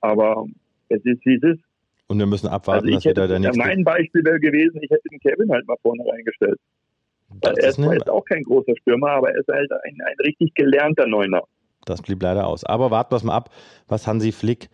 aber 0.00 0.46
es 0.88 1.04
ist, 1.04 1.24
wie 1.26 1.36
es 1.36 1.42
ist. 1.42 1.64
Und 2.06 2.18
wir 2.18 2.26
müssen 2.26 2.48
abwarten, 2.48 2.86
Also 2.86 2.94
dass 2.94 3.04
hätte, 3.04 3.28
der 3.28 3.38
nächste. 3.38 3.58
mein 3.58 3.82
Beispiel 3.82 4.24
wäre 4.24 4.38
gewesen, 4.38 4.78
ich 4.82 4.90
hätte 4.90 5.08
den 5.10 5.20
Kevin 5.20 5.50
halt 5.50 5.66
mal 5.66 5.76
vorne 5.82 6.04
reingestellt. 6.06 6.58
Das 7.40 7.56
er 7.58 7.68
ist 7.70 7.78
ist 7.78 8.10
auch 8.10 8.24
kein 8.26 8.44
großer 8.44 8.74
Stürmer, 8.80 9.10
aber 9.10 9.30
er 9.30 9.40
ist 9.40 9.48
halt 9.48 9.70
ein, 9.72 9.98
ein 10.04 10.16
richtig 10.24 10.54
gelernter 10.54 11.06
Neuner. 11.06 11.42
Das 11.86 12.02
blieb 12.02 12.22
leider 12.22 12.46
aus. 12.46 12.64
Aber 12.64 12.90
warten 12.90 13.12
wir 13.12 13.16
es 13.16 13.24
mal 13.24 13.34
ab, 13.34 13.50
was 13.88 14.06
Hansi 14.06 14.32
Flick 14.32 14.68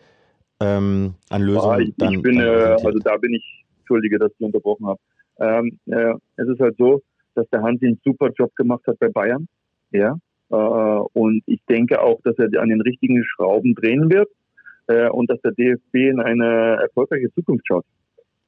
ähm, 0.61 1.15
an 1.29 1.41
Lösungen 1.41 1.79
Ja, 1.79 1.85
ich, 1.85 1.93
dann, 1.97 2.13
ich 2.13 2.21
bin, 2.21 2.37
dann 2.37 2.47
äh, 2.47 2.85
also 2.85 2.99
da 2.99 3.17
bin 3.17 3.33
ich, 3.33 3.65
entschuldige, 3.79 4.19
dass 4.19 4.31
ich 4.37 4.45
unterbrochen 4.45 4.87
habe. 4.87 4.99
Ähm, 5.39 5.79
äh, 5.87 6.13
es 6.35 6.47
ist 6.47 6.59
halt 6.59 6.75
so, 6.77 7.01
dass 7.35 7.47
der 7.49 7.61
Hansi 7.61 7.87
einen 7.87 7.99
super 8.03 8.29
Job 8.37 8.55
gemacht 8.55 8.83
hat 8.87 8.99
bei 8.99 9.09
Bayern. 9.09 9.47
Ja. 9.91 10.17
Äh, 10.49 10.55
und 10.55 11.43
ich 11.47 11.61
denke 11.67 12.01
auch, 12.01 12.19
dass 12.23 12.37
er 12.37 12.61
an 12.61 12.69
den 12.69 12.81
richtigen 12.81 13.23
Schrauben 13.23 13.73
drehen 13.73 14.11
wird 14.11 14.29
äh, 14.91 15.09
und 15.09 15.29
dass 15.29 15.39
der 15.41 15.51
DFB 15.51 15.95
in 15.95 16.19
eine 16.19 16.79
erfolgreiche 16.81 17.31
Zukunft 17.33 17.67
schaut. 17.67 17.85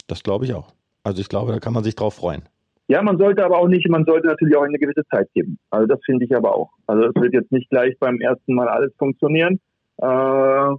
Das 0.08 0.24
glaube 0.24 0.46
ich 0.46 0.54
auch. 0.54 0.74
Also 1.04 1.22
ich 1.22 1.30
glaube, 1.30 1.52
da 1.52 1.60
kann 1.60 1.74
man 1.74 1.84
sich 1.84 1.96
drauf 1.96 2.16
freuen. 2.16 2.44
Ja, 2.88 3.02
man 3.02 3.18
sollte 3.18 3.46
aber 3.46 3.60
auch 3.60 3.68
nicht, 3.68 3.88
man 3.90 4.06
sollte 4.06 4.28
natürlich 4.28 4.56
auch 4.58 4.64
eine 4.64 4.78
gewisse 4.78 5.04
Zeit 5.10 5.28
geben. 5.34 5.58
Also 5.70 5.88
das 5.88 6.00
finde 6.06 6.26
ich 6.26 6.36
aber 6.36 6.54
auch. 6.56 6.70
Also 6.86 7.06
es 7.06 7.16
wird 7.16 7.34
jetzt 7.34 7.52
nicht 7.52 7.70
gleich 7.70 7.98
beim 8.00 8.20
ersten 8.20 8.54
Mal 8.56 8.68
alles 8.68 8.92
funktionieren, 8.98 9.60
äh, 10.02 10.06
äh, 10.06 10.76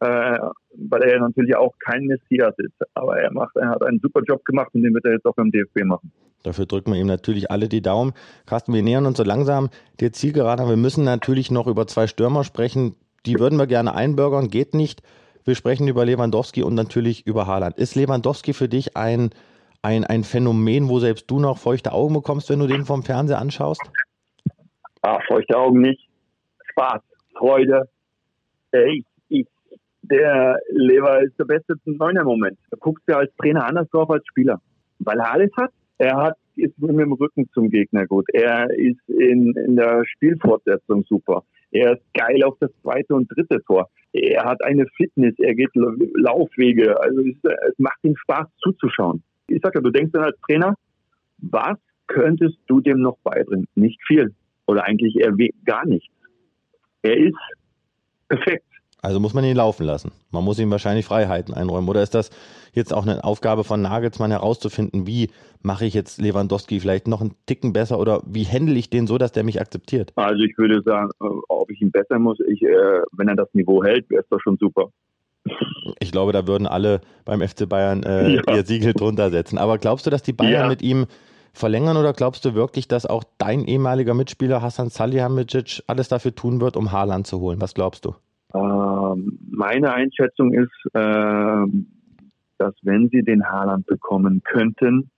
weil 0.00 1.02
er 1.02 1.20
natürlich 1.20 1.54
auch 1.54 1.74
kein 1.78 2.04
Messias 2.04 2.54
ist. 2.58 2.74
Aber 2.94 3.18
er 3.18 3.32
macht, 3.32 3.54
er 3.56 3.68
hat 3.68 3.82
einen 3.82 4.00
super 4.00 4.22
Job 4.26 4.44
gemacht 4.44 4.70
und 4.72 4.82
den 4.82 4.94
wird 4.94 5.04
er 5.04 5.12
jetzt 5.12 5.26
auch 5.26 5.34
beim 5.34 5.50
DFB 5.50 5.84
machen. 5.84 6.10
Dafür 6.42 6.66
drücken 6.66 6.92
wir 6.92 7.00
ihm 7.00 7.06
natürlich 7.06 7.50
alle 7.50 7.68
die 7.68 7.82
Daumen. 7.82 8.12
Carsten, 8.46 8.72
wir 8.72 8.82
nähern 8.82 9.06
uns 9.06 9.18
so 9.18 9.22
langsam 9.22 9.68
der 10.00 10.12
Zielgerade. 10.12 10.66
Wir 10.68 10.76
müssen 10.76 11.04
natürlich 11.04 11.50
noch 11.50 11.66
über 11.66 11.86
zwei 11.86 12.06
Stürmer 12.06 12.44
sprechen. 12.44 12.96
Die 13.26 13.38
würden 13.38 13.58
wir 13.58 13.66
gerne 13.66 13.94
einbürgern, 13.94 14.48
geht 14.48 14.74
nicht. 14.74 15.02
Wir 15.44 15.54
sprechen 15.54 15.88
über 15.88 16.04
Lewandowski 16.04 16.62
und 16.62 16.74
natürlich 16.74 17.26
über 17.26 17.46
Haaland. 17.46 17.76
Ist 17.78 17.94
Lewandowski 17.94 18.52
für 18.52 18.68
dich 18.68 18.96
ein, 18.96 19.30
ein, 19.82 20.04
ein 20.04 20.24
Phänomen, 20.24 20.88
wo 20.88 20.98
selbst 20.98 21.30
du 21.30 21.40
noch 21.40 21.58
feuchte 21.58 21.92
Augen 21.92 22.14
bekommst, 22.14 22.50
wenn 22.50 22.60
du 22.60 22.66
den 22.66 22.84
vom 22.84 23.02
Fernseher 23.02 23.38
anschaust? 23.38 23.82
Ah, 25.02 25.18
feuchte 25.26 25.56
Augen 25.56 25.80
nicht. 25.80 26.08
Spaß, 26.70 27.02
Freude. 27.36 27.88
Ey, 28.70 29.04
ich, 29.28 29.46
der 30.02 30.58
Lever 30.70 31.22
ist 31.22 31.38
der 31.38 31.44
beste 31.44 31.74
Neuner 31.84 32.20
im 32.20 32.26
Moment. 32.26 32.58
Da 32.70 32.76
guckst 32.78 33.04
du 33.08 33.16
als 33.16 33.34
Trainer 33.36 33.66
anders 33.66 33.88
drauf 33.90 34.10
als 34.10 34.26
Spieler. 34.26 34.60
Weil 35.00 35.18
er 35.18 35.32
alles 35.32 35.50
hat. 35.56 35.70
Er 35.98 36.16
hat, 36.16 36.36
ist 36.56 36.78
mit 36.78 36.90
dem 36.90 37.12
Rücken 37.12 37.48
zum 37.52 37.68
Gegner 37.70 38.06
gut. 38.06 38.26
Er 38.32 38.70
ist 38.70 39.08
in, 39.08 39.54
in 39.54 39.76
der 39.76 40.04
Spielfortsetzung 40.06 41.04
super. 41.08 41.44
Er 41.72 41.94
ist 41.94 42.02
geil 42.14 42.42
auf 42.44 42.56
das 42.60 42.70
zweite 42.82 43.14
und 43.14 43.30
dritte 43.34 43.62
Tor. 43.64 43.88
Er 44.12 44.44
hat 44.44 44.62
eine 44.62 44.86
Fitness, 44.96 45.34
er 45.38 45.54
geht 45.54 45.70
Laufwege. 45.74 47.00
Also 47.00 47.20
es, 47.20 47.78
macht 47.78 47.98
ihm 48.02 48.14
Spaß 48.16 48.46
zuzuschauen. 48.58 49.22
Ich 49.48 49.60
sag 49.62 49.74
ja, 49.74 49.80
du 49.80 49.90
denkst 49.90 50.12
dann 50.12 50.24
als 50.24 50.38
Trainer, 50.46 50.74
was 51.38 51.78
könntest 52.06 52.58
du 52.66 52.80
dem 52.80 53.00
noch 53.00 53.16
beibringen? 53.24 53.66
Nicht 53.74 54.00
viel. 54.06 54.34
Oder 54.66 54.84
eigentlich 54.84 55.16
eher 55.16 55.32
gar 55.64 55.86
nichts. 55.86 56.12
Er 57.02 57.16
ist 57.16 57.38
perfekt. 58.28 58.64
Also 59.04 59.18
muss 59.18 59.34
man 59.34 59.42
ihn 59.44 59.56
laufen 59.56 59.84
lassen. 59.84 60.12
Man 60.30 60.44
muss 60.44 60.60
ihm 60.60 60.70
wahrscheinlich 60.70 61.04
Freiheiten 61.06 61.52
einräumen. 61.54 61.88
Oder 61.88 62.04
ist 62.04 62.14
das 62.14 62.30
jetzt 62.72 62.94
auch 62.94 63.02
eine 63.02 63.24
Aufgabe 63.24 63.64
von 63.64 63.82
Nagelsmann 63.82 64.30
herauszufinden, 64.30 65.08
wie 65.08 65.28
mache 65.60 65.84
ich 65.86 65.92
jetzt 65.92 66.20
Lewandowski 66.20 66.78
vielleicht 66.78 67.08
noch 67.08 67.20
einen 67.20 67.34
Ticken 67.46 67.72
besser 67.72 67.98
oder 67.98 68.22
wie 68.24 68.44
handle 68.46 68.76
ich 68.78 68.90
den 68.90 69.08
so, 69.08 69.18
dass 69.18 69.32
der 69.32 69.42
mich 69.42 69.60
akzeptiert? 69.60 70.12
Also 70.14 70.42
ich 70.44 70.56
würde 70.56 70.82
sagen, 70.82 71.10
äh, 71.20 71.24
ob 71.48 71.68
ich 71.72 71.80
ihn 71.82 71.90
besser 71.90 72.20
muss, 72.20 72.38
ich, 72.48 72.62
äh, 72.62 73.02
wenn 73.12 73.26
er 73.26 73.34
das 73.34 73.48
Niveau 73.54 73.82
hält, 73.82 74.08
wäre 74.08 74.22
es 74.22 74.28
doch 74.28 74.40
schon 74.40 74.56
super. 74.58 74.90
Ich 75.98 76.12
glaube, 76.12 76.32
da 76.32 76.46
würden 76.46 76.68
alle 76.68 77.00
beim 77.24 77.40
FC 77.46 77.68
Bayern 77.68 78.04
äh, 78.04 78.36
Ja. 78.46 78.54
ihr 78.54 78.64
Siegel 78.64 78.92
drunter 78.94 79.30
setzen. 79.30 79.58
Aber 79.58 79.78
glaubst 79.78 80.06
du, 80.06 80.10
dass 80.10 80.22
die 80.22 80.32
Bayern 80.32 80.52
Ja. 80.62 80.68
mit 80.68 80.80
ihm 80.80 81.06
verlängern 81.52 81.96
oder 81.96 82.12
glaubst 82.12 82.44
du 82.44 82.54
wirklich, 82.54 82.86
dass 82.86 83.04
auch 83.04 83.24
dein 83.38 83.64
ehemaliger 83.66 84.14
Mitspieler 84.14 84.62
Hassan 84.62 84.90
Salihamidzic 84.90 85.82
alles 85.88 86.06
dafür 86.08 86.34
tun 86.36 86.60
wird, 86.60 86.76
um 86.76 86.92
Haaland 86.92 87.26
zu 87.26 87.40
holen? 87.40 87.60
Was 87.60 87.74
glaubst 87.74 88.04
du? 88.04 88.14
Ähm, 88.54 89.38
meine 89.50 89.92
Einschätzung 89.92 90.52
ist, 90.52 90.70
ähm, 90.94 91.86
dass 92.58 92.74
wenn 92.82 93.08
sie 93.08 93.22
den 93.22 93.44
Haaland 93.44 93.86
bekommen 93.86 94.42
könnten, 94.44 95.10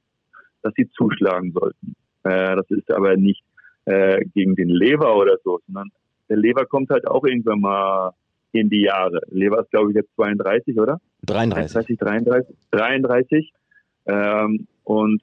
dass 0.62 0.72
sie 0.76 0.88
zuschlagen 0.90 1.52
sollten. 1.52 1.94
Äh, 2.22 2.56
das 2.56 2.70
ist 2.70 2.90
aber 2.90 3.16
nicht 3.16 3.42
äh, 3.84 4.24
gegen 4.34 4.54
den 4.54 4.68
Lever 4.68 5.16
oder 5.16 5.36
so, 5.44 5.60
sondern 5.66 5.90
der 6.28 6.38
Lever 6.38 6.64
kommt 6.64 6.90
halt 6.90 7.06
auch 7.06 7.24
irgendwann 7.24 7.60
mal 7.60 8.12
in 8.52 8.70
die 8.70 8.82
Jahre. 8.82 9.20
Lever 9.30 9.60
ist, 9.60 9.70
glaube 9.70 9.90
ich, 9.90 9.96
jetzt 9.96 10.14
32, 10.14 10.78
oder? 10.78 11.00
33. 11.26 11.98
33, 11.98 11.98
33, 11.98 12.56
33. 12.70 13.52
Ähm, 14.06 14.66
und 14.84 15.22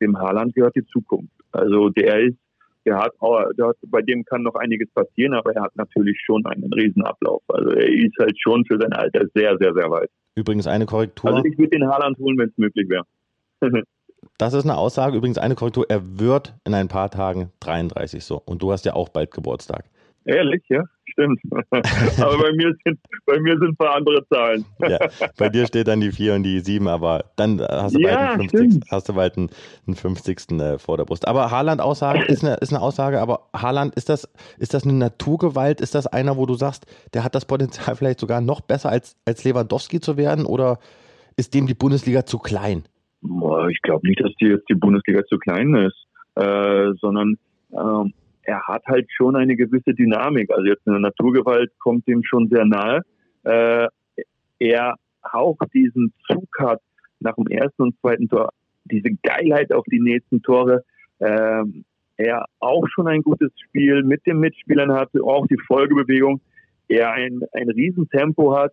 dem 0.00 0.18
Haaland 0.18 0.54
gehört 0.54 0.76
die 0.76 0.86
Zukunft. 0.86 1.34
Also 1.52 1.90
der 1.90 2.20
ist, 2.20 2.38
der 2.84 2.98
hat, 2.98 3.12
der 3.58 3.68
hat, 3.68 3.76
bei 3.86 4.02
dem 4.02 4.24
kann 4.24 4.42
noch 4.42 4.54
einiges 4.54 4.90
passieren, 4.92 5.34
aber 5.34 5.54
er 5.54 5.62
hat 5.62 5.76
natürlich 5.76 6.18
schon 6.24 6.44
einen 6.46 6.72
Riesenablauf. 6.72 7.42
Also 7.48 7.70
er 7.70 7.88
ist 7.88 8.16
halt 8.18 8.40
schon 8.40 8.64
für 8.64 8.78
sein 8.78 8.92
Alter 8.92 9.26
sehr, 9.34 9.56
sehr, 9.58 9.74
sehr 9.74 9.90
weit. 9.90 10.10
Übrigens 10.34 10.66
eine 10.66 10.86
Korrektur. 10.86 11.30
Also 11.30 11.44
ich 11.44 11.58
würde 11.58 11.70
den 11.70 11.86
Haaland 11.86 12.18
holen, 12.18 12.38
wenn 12.38 12.48
es 12.48 12.58
möglich 12.58 12.88
wäre. 12.88 13.04
Das 14.36 14.54
ist 14.54 14.64
eine 14.64 14.76
Aussage. 14.76 15.16
Übrigens 15.16 15.38
eine 15.38 15.54
Korrektur. 15.54 15.86
Er 15.88 16.18
wird 16.18 16.54
in 16.64 16.74
ein 16.74 16.88
paar 16.88 17.10
Tagen 17.10 17.52
33 17.60 18.24
so. 18.24 18.40
Und 18.44 18.62
du 18.62 18.72
hast 18.72 18.84
ja 18.84 18.94
auch 18.94 19.08
bald 19.10 19.30
Geburtstag. 19.30 19.84
Ehrlich, 20.26 20.62
ja, 20.68 20.84
stimmt. 21.06 21.40
aber 21.70 22.38
bei 22.38 22.52
mir 22.52 22.74
sind, 22.84 22.98
bei 23.24 23.40
mir 23.40 23.52
sind 23.52 23.70
ein 23.70 23.76
paar 23.76 23.96
andere 23.96 24.26
Zahlen. 24.28 24.66
Ja, 24.80 24.98
bei 25.38 25.48
dir 25.48 25.66
steht 25.66 25.88
dann 25.88 26.00
die 26.00 26.12
4 26.12 26.34
und 26.34 26.42
die 26.42 26.60
7, 26.60 26.86
aber 26.88 27.24
dann 27.36 27.58
äh, 27.58 27.66
hast 27.68 27.96
du 27.96 28.00
Ja, 28.00 28.16
bald 28.16 28.40
einen 28.40 28.48
50. 28.50 28.58
stimmt. 28.70 28.84
Hast 28.90 29.08
du 29.08 29.14
bald 29.14 29.36
einen, 29.38 29.50
einen 29.86 29.96
50. 29.96 30.50
äh, 30.60 30.78
vor 30.78 30.98
der 30.98 31.04
Brust. 31.04 31.26
Aber 31.26 31.50
Haaland-Aussage 31.50 32.24
ist 32.24 32.44
eine, 32.44 32.56
ist 32.56 32.72
eine 32.72 32.82
Aussage, 32.82 33.20
aber 33.20 33.48
Haaland, 33.54 33.94
ist 33.94 34.10
das, 34.10 34.28
ist 34.58 34.74
das 34.74 34.84
eine 34.84 34.92
Naturgewalt? 34.92 35.80
Ist 35.80 35.94
das 35.94 36.06
einer, 36.06 36.36
wo 36.36 36.44
du 36.44 36.54
sagst, 36.54 36.84
der 37.14 37.24
hat 37.24 37.34
das 37.34 37.46
Potenzial 37.46 37.96
vielleicht 37.96 38.20
sogar 38.20 38.40
noch 38.42 38.60
besser 38.60 38.90
als, 38.90 39.16
als 39.24 39.44
Lewandowski 39.44 40.00
zu 40.00 40.16
werden? 40.18 40.44
Oder 40.44 40.78
ist 41.36 41.54
dem 41.54 41.66
die 41.66 41.74
Bundesliga 41.74 42.26
zu 42.26 42.38
klein? 42.38 42.84
Ich 43.70 43.82
glaube 43.82 44.06
nicht, 44.06 44.20
dass 44.20 44.32
die 44.40 44.46
jetzt 44.46 44.68
die 44.68 44.74
Bundesliga 44.74 45.24
zu 45.26 45.38
klein 45.38 45.74
ist, 45.74 46.06
äh, 46.36 46.92
sondern 47.00 47.38
ähm, 47.72 48.12
er 48.50 48.66
hat 48.66 48.84
halt 48.86 49.08
schon 49.12 49.36
eine 49.36 49.54
gewisse 49.54 49.94
Dynamik. 49.94 50.50
Also 50.50 50.64
jetzt 50.66 50.86
eine 50.88 50.98
Naturgewalt 50.98 51.70
kommt 51.78 52.08
ihm 52.08 52.24
schon 52.24 52.48
sehr 52.48 52.64
nahe. 52.64 53.02
Äh, 53.44 53.86
er 54.58 54.96
auch 55.22 55.56
diesen 55.72 56.12
Zug 56.26 56.48
hat 56.58 56.80
nach 57.20 57.36
dem 57.36 57.46
ersten 57.46 57.82
und 57.82 58.00
zweiten 58.00 58.28
Tor, 58.28 58.50
diese 58.84 59.10
Geilheit 59.22 59.72
auf 59.72 59.84
die 59.84 60.00
nächsten 60.00 60.42
Tore. 60.42 60.82
Ähm, 61.20 61.84
er 62.16 62.46
auch 62.58 62.84
schon 62.88 63.06
ein 63.06 63.22
gutes 63.22 63.52
Spiel 63.66 64.02
mit 64.02 64.26
den 64.26 64.40
Mitspielern 64.40 64.92
hatte, 64.92 65.22
auch 65.22 65.46
die 65.46 65.58
Folgebewegung. 65.68 66.40
Er 66.88 67.12
ein, 67.12 67.42
ein 67.52 67.70
Riesentempo 67.70 68.56
hat. 68.56 68.72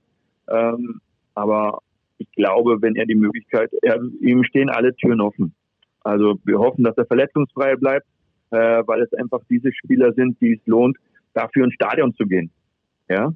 Ähm, 0.49 1.01
aber 1.35 1.81
ich 2.17 2.31
glaube, 2.31 2.81
wenn 2.81 2.95
er 2.95 3.05
die 3.05 3.15
Möglichkeit, 3.15 3.69
er, 3.83 4.01
ihm 4.21 4.43
stehen 4.43 4.71
alle 4.71 4.95
Türen 4.95 5.21
offen. 5.21 5.53
Also 6.01 6.39
wir 6.45 6.57
hoffen, 6.57 6.83
dass 6.83 6.97
er 6.97 7.05
verletzungsfrei 7.05 7.75
bleibt, 7.75 8.07
äh, 8.51 8.83
weil 8.85 9.01
es 9.01 9.13
einfach 9.13 9.41
diese 9.49 9.71
Spieler 9.73 10.13
sind, 10.13 10.39
die 10.41 10.53
es 10.53 10.65
lohnt, 10.65 10.97
dafür 11.33 11.65
ins 11.65 11.73
Stadion 11.73 12.13
zu 12.13 12.25
gehen. 12.25 12.51
Ja. 13.09 13.33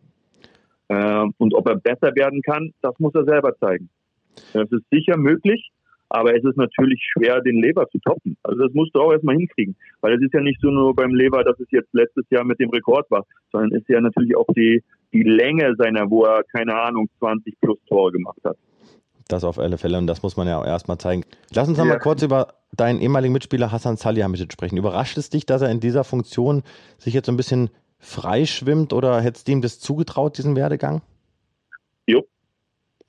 Äh, 0.88 1.26
und 1.38 1.54
ob 1.54 1.68
er 1.68 1.76
besser 1.76 2.16
werden 2.16 2.42
kann, 2.42 2.74
das 2.82 2.98
muss 3.00 3.16
er 3.16 3.26
selber 3.26 3.56
zeigen. 3.58 3.90
Das 4.54 4.72
ist 4.72 4.84
sicher 4.90 5.18
möglich, 5.18 5.72
aber 6.10 6.36
es 6.36 6.44
ist 6.44 6.58
natürlich 6.58 7.02
schwer, 7.14 7.42
den 7.42 7.62
Lever 7.62 7.88
zu 7.90 8.00
toppen. 8.00 8.38
Also 8.44 8.64
das 8.66 8.74
musst 8.74 8.96
du 8.96 9.00
auch 9.00 9.12
erstmal 9.14 9.36
hinkriegen. 9.36 9.76
Weil 10.02 10.16
es 10.16 10.22
ist 10.22 10.34
ja 10.34 10.42
nicht 10.42 10.60
so 10.62 10.70
nur 10.70 10.94
beim 10.94 11.14
Lever, 11.14 11.44
dass 11.44 11.60
es 11.60 11.68
jetzt 11.72 11.94
letztes 11.94 12.26
Jahr 12.30 12.44
mit 12.44 12.60
dem 12.60 12.70
Rekord 12.70 13.10
war, 13.12 13.26
sondern 13.52 13.72
es 13.74 13.82
ist 13.82 13.90
ja 13.90 14.02
natürlich 14.02 14.36
auch 14.36 14.48
die, 14.56 14.84
die 15.14 15.24
Länge 15.24 15.74
seiner, 15.78 16.10
wo 16.10 16.26
er, 16.26 16.44
keine 16.44 16.76
Ahnung, 16.76 17.10
20 17.20 17.60
plus 17.62 17.80
Tore 17.88 18.12
gemacht 18.12 18.40
hat. 18.44 18.58
Das 19.32 19.44
auf 19.44 19.60
alle 19.60 19.78
Fälle 19.78 19.98
und 19.98 20.08
das 20.08 20.24
muss 20.24 20.36
man 20.36 20.48
ja 20.48 20.60
auch 20.60 20.66
erstmal 20.66 20.98
zeigen. 20.98 21.24
Lass 21.54 21.68
uns 21.68 21.78
ja. 21.78 21.86
mal 21.86 22.00
kurz 22.00 22.22
über 22.22 22.56
deinen 22.76 23.00
ehemaligen 23.00 23.34
Mitspieler 23.34 23.72
Hassan 23.72 23.96
Salihamidzic 23.96 24.52
sprechen. 24.52 24.78
Überrascht 24.78 25.18
es 25.18 25.30
dich, 25.30 25.46
dass 25.46 25.62
er 25.62 25.70
in 25.70 25.80
dieser 25.80 26.04
Funktion 26.04 26.64
sich 26.98 27.14
jetzt 27.14 27.28
so 27.28 27.32
ein 27.32 27.38
bisschen 27.38 27.70
freischwimmt 28.00 28.94
oder 28.94 29.22
hättest 29.22 29.48
du 29.48 29.54
ihm 29.54 29.62
das 29.62 29.80
zugetraut, 29.80 30.38
diesen 30.38 30.56
Werdegang? 30.56 31.02
Jo. 32.08 32.26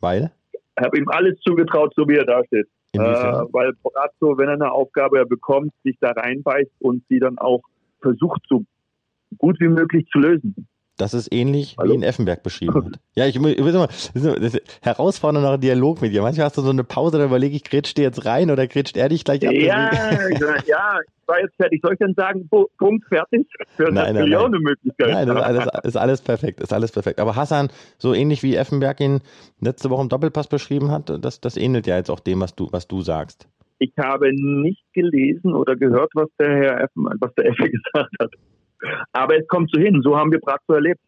Weil? 0.00 0.30
Ich 0.52 0.84
habe 0.84 0.98
ihm 0.98 1.08
alles 1.08 1.40
zugetraut, 1.40 1.92
so 1.96 2.06
wie 2.08 2.16
er 2.16 2.24
da 2.24 2.44
steht. 2.44 2.68
Äh, 2.94 2.98
weil 3.00 3.72
Brazzo, 3.82 4.36
wenn 4.36 4.48
er 4.48 4.54
eine 4.54 4.70
Aufgabe 4.70 5.24
bekommt, 5.24 5.72
sich 5.82 5.96
da 6.00 6.10
reinbeißt 6.10 6.70
und 6.80 7.02
sie 7.08 7.18
dann 7.18 7.38
auch 7.38 7.62
versucht, 8.00 8.42
so 8.48 8.64
gut 9.38 9.58
wie 9.60 9.68
möglich 9.68 10.06
zu 10.12 10.18
lösen. 10.18 10.68
Das 11.02 11.14
ist 11.14 11.34
ähnlich, 11.34 11.74
Hallo? 11.78 11.90
wie 11.90 11.94
ihn 11.96 12.04
Effenberg 12.04 12.44
beschrieben 12.44 12.74
hat. 12.74 13.00
Ja, 13.16 13.26
ich, 13.26 13.42
will 13.42 13.76
ein 13.76 14.60
herausfordernder 14.82 15.58
Dialog 15.58 16.00
mit 16.00 16.12
dir. 16.12 16.22
Manchmal 16.22 16.46
hast 16.46 16.56
du 16.56 16.62
so 16.62 16.70
eine 16.70 16.84
Pause, 16.84 17.18
da 17.18 17.24
überlege 17.24 17.56
ich, 17.56 17.64
grätscht 17.64 17.98
dir 17.98 18.02
jetzt 18.02 18.24
rein 18.24 18.52
oder 18.52 18.68
grätscht 18.68 18.96
er 18.96 19.08
dich 19.08 19.24
gleich 19.24 19.44
ab? 19.44 19.52
Ja, 19.52 19.90
ja, 20.64 21.00
ich 21.00 21.28
war 21.28 21.40
jetzt 21.40 21.56
fertig. 21.56 21.80
Soll 21.82 21.94
ich 21.94 21.98
denn 21.98 22.14
sagen, 22.14 22.48
Punkt, 22.48 23.04
fertig? 23.08 23.48
Für 23.76 23.90
nein, 23.90 24.14
nein, 24.14 24.28
nein. 24.30 24.50
Möglichkeit. 24.52 25.10
Nein, 25.10 25.26
das 25.26 25.36
ist 25.36 25.42
alles, 25.42 25.84
ist 25.84 25.96
alles 25.96 26.22
perfekt, 26.22 26.60
ist 26.60 26.72
alles 26.72 26.92
perfekt. 26.92 27.18
Aber 27.18 27.34
Hassan, 27.34 27.70
so 27.98 28.14
ähnlich 28.14 28.44
wie 28.44 28.54
Effenberg 28.54 29.00
ihn 29.00 29.22
letzte 29.60 29.90
Woche 29.90 30.02
im 30.02 30.08
Doppelpass 30.08 30.46
beschrieben 30.46 30.92
hat, 30.92 31.12
das, 31.20 31.40
das 31.40 31.56
ähnelt 31.56 31.88
ja 31.88 31.96
jetzt 31.96 32.10
auch 32.10 32.20
dem, 32.20 32.40
was 32.40 32.54
du, 32.54 32.68
was 32.70 32.86
du 32.86 33.02
sagst. 33.02 33.48
Ich 33.80 33.92
habe 33.98 34.32
nicht 34.32 34.84
gelesen 34.92 35.52
oder 35.52 35.74
gehört, 35.74 36.12
was 36.14 36.28
der 36.38 36.50
Herr 36.50 36.80
Effen, 36.82 37.08
was 37.18 37.34
der 37.34 37.46
Effe 37.46 37.68
gesagt 37.92 38.14
hat. 38.20 38.30
Aber 39.12 39.36
es 39.38 39.46
kommt 39.48 39.70
so 39.72 39.80
hin, 39.80 40.00
so 40.02 40.16
haben 40.16 40.32
wir 40.32 40.40
Brazzo 40.40 40.74
erlebt. 40.74 41.00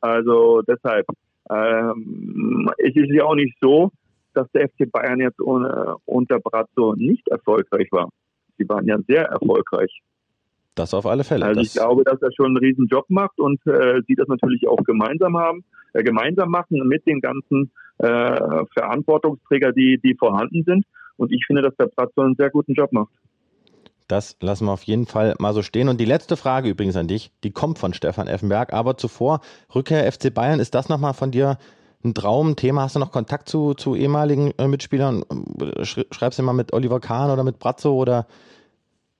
Also 0.00 0.62
deshalb 0.62 1.06
ähm, 1.50 2.70
es 2.78 2.96
ist 2.96 3.10
ja 3.10 3.24
auch 3.24 3.34
nicht 3.34 3.56
so, 3.60 3.90
dass 4.32 4.50
der 4.52 4.68
FC 4.68 4.90
Bayern 4.90 5.20
jetzt 5.20 5.40
ohne, 5.40 5.96
unter 6.06 6.40
Brazzo 6.40 6.94
nicht 6.96 7.26
erfolgreich 7.28 7.88
war. 7.92 8.08
Sie 8.58 8.68
waren 8.68 8.86
ja 8.86 8.98
sehr 9.06 9.26
erfolgreich. 9.26 10.00
Das 10.74 10.92
auf 10.92 11.06
alle 11.06 11.22
Fälle. 11.22 11.46
Also 11.46 11.60
ich 11.60 11.72
glaube, 11.72 12.02
dass 12.02 12.20
er 12.20 12.32
schon 12.32 12.46
einen 12.46 12.56
riesen 12.56 12.88
Job 12.88 13.04
macht 13.08 13.38
und 13.38 13.64
äh, 13.66 14.00
sie 14.08 14.16
das 14.16 14.26
natürlich 14.26 14.66
auch 14.66 14.82
gemeinsam 14.82 15.36
haben, 15.36 15.64
äh, 15.92 16.02
gemeinsam 16.02 16.50
machen 16.50 16.78
mit 16.88 17.06
den 17.06 17.20
ganzen 17.20 17.70
äh, 17.98 18.64
Verantwortungsträger, 18.72 19.72
die, 19.72 20.00
die 20.02 20.16
vorhanden 20.16 20.64
sind. 20.64 20.84
Und 21.16 21.32
ich 21.32 21.44
finde, 21.46 21.62
dass 21.62 21.76
der 21.76 21.86
Brazzo 21.86 22.22
einen 22.22 22.34
sehr 22.34 22.50
guten 22.50 22.74
Job 22.74 22.90
macht. 22.92 23.12
Das 24.08 24.36
lassen 24.40 24.66
wir 24.66 24.72
auf 24.72 24.82
jeden 24.82 25.06
Fall 25.06 25.34
mal 25.38 25.54
so 25.54 25.62
stehen. 25.62 25.88
Und 25.88 26.00
die 26.00 26.04
letzte 26.04 26.36
Frage 26.36 26.68
übrigens 26.68 26.96
an 26.96 27.08
dich, 27.08 27.32
die 27.42 27.52
kommt 27.52 27.78
von 27.78 27.94
Stefan 27.94 28.28
Effenberg. 28.28 28.72
Aber 28.72 28.96
zuvor, 28.96 29.40
Rückkehr 29.74 30.10
FC 30.10 30.32
Bayern, 30.32 30.60
ist 30.60 30.74
das 30.74 30.88
nochmal 30.88 31.14
von 31.14 31.30
dir 31.30 31.58
ein 32.04 32.12
Traumthema? 32.12 32.82
Hast 32.82 32.96
du 32.96 33.00
noch 33.00 33.12
Kontakt 33.12 33.48
zu, 33.48 33.72
zu 33.74 33.94
ehemaligen 33.94 34.52
äh, 34.58 34.68
Mitspielern? 34.68 35.24
Schreibst 35.82 36.38
du 36.38 36.42
mal 36.42 36.52
mit 36.52 36.72
Oliver 36.74 37.00
Kahn 37.00 37.30
oder 37.30 37.44
mit 37.44 37.58
Brazzo 37.58 37.94
oder 37.94 38.26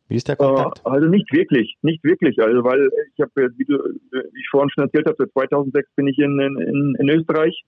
wie 0.08 0.16
ist 0.16 0.28
der 0.28 0.36
Kontakt? 0.36 0.80
Äh, 0.84 0.90
also 0.90 1.06
nicht 1.06 1.32
wirklich, 1.32 1.76
nicht 1.80 2.04
wirklich. 2.04 2.38
Also 2.40 2.62
weil 2.62 2.90
ich 3.14 3.20
habe, 3.22 3.48
wie, 3.56 3.66
wie 3.66 4.40
ich 4.40 4.48
vorhin 4.50 4.68
schon 4.70 4.84
erzählt 4.84 5.06
habe, 5.06 5.16
seit 5.18 5.32
2006 5.32 5.88
bin 5.96 6.08
ich 6.08 6.18
in, 6.18 6.38
in, 6.38 6.96
in 6.98 7.08
Österreich 7.08 7.64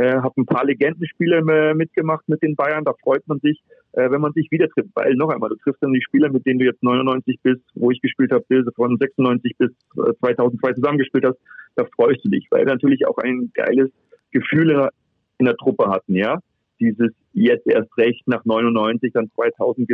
äh, 0.00 0.16
habe 0.16 0.40
ein 0.40 0.46
paar 0.46 0.64
Legendenspiele 0.64 1.38
äh, 1.38 1.74
mitgemacht 1.74 2.26
mit 2.26 2.42
den 2.42 2.56
Bayern. 2.56 2.84
Da 2.84 2.94
freut 3.02 3.26
man 3.28 3.38
sich, 3.40 3.62
äh, 3.92 4.10
wenn 4.10 4.22
man 4.22 4.32
sich 4.32 4.50
wieder 4.50 4.68
trifft. 4.68 4.88
Weil 4.94 5.14
noch 5.14 5.28
einmal, 5.28 5.50
du 5.50 5.56
triffst 5.56 5.82
dann 5.82 5.92
die 5.92 6.02
Spieler, 6.02 6.30
mit 6.30 6.46
denen 6.46 6.58
du 6.58 6.64
jetzt 6.64 6.82
99 6.82 7.38
bist, 7.42 7.62
wo 7.74 7.90
ich 7.90 8.00
gespielt 8.00 8.32
habe, 8.32 8.44
von 8.74 8.96
96 8.96 9.56
bis 9.58 9.70
2002 10.20 10.72
zusammengespielt 10.72 11.26
hast. 11.26 11.38
Da 11.76 11.84
freust 11.94 12.24
du 12.24 12.30
dich, 12.30 12.46
weil 12.50 12.64
wir 12.64 12.72
natürlich 12.72 13.06
auch 13.06 13.18
ein 13.18 13.50
geiles 13.52 13.90
Gefühl 14.30 14.90
in 15.38 15.46
der, 15.46 15.56
Truppe 15.56 15.90
hatten, 15.90 16.14
ja. 16.14 16.38
Dieses 16.80 17.10
jetzt 17.34 17.66
erst 17.66 17.94
recht 17.98 18.26
nach 18.26 18.44
99, 18.44 19.12
dann 19.12 19.30
2000 19.34 19.88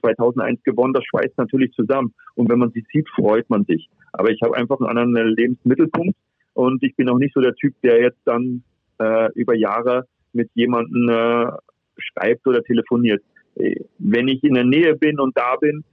2001 0.00 0.62
gewonnen, 0.64 0.94
das 0.94 1.04
schweißt 1.04 1.38
natürlich 1.38 1.70
zusammen. 1.72 2.12
Und 2.34 2.50
wenn 2.50 2.58
man 2.58 2.72
sie 2.72 2.84
sieht, 2.92 3.08
freut 3.10 3.48
man 3.50 3.64
sich. 3.64 3.88
Aber 4.12 4.30
ich 4.30 4.40
habe 4.42 4.56
einfach 4.56 4.80
einen 4.80 4.98
anderen 4.98 5.36
Lebensmittelpunkt 5.36 6.16
und 6.54 6.82
ich 6.82 6.96
bin 6.96 7.08
auch 7.08 7.18
nicht 7.18 7.34
so 7.34 7.40
der 7.40 7.54
Typ, 7.54 7.74
der 7.82 8.00
jetzt 8.00 8.18
dann 8.24 8.64
äh, 9.02 9.32
über 9.34 9.54
Jahre 9.54 10.06
mit 10.32 10.50
jemandem 10.54 11.08
äh, 11.08 11.52
schreibt 11.98 12.46
oder 12.46 12.62
telefoniert. 12.62 13.22
Äh, 13.56 13.76
wenn 13.98 14.28
ich 14.28 14.42
in 14.42 14.54
der 14.54 14.64
Nähe 14.64 14.94
bin 14.94 15.20
und 15.20 15.36
da 15.36 15.56
bin, 15.56 15.84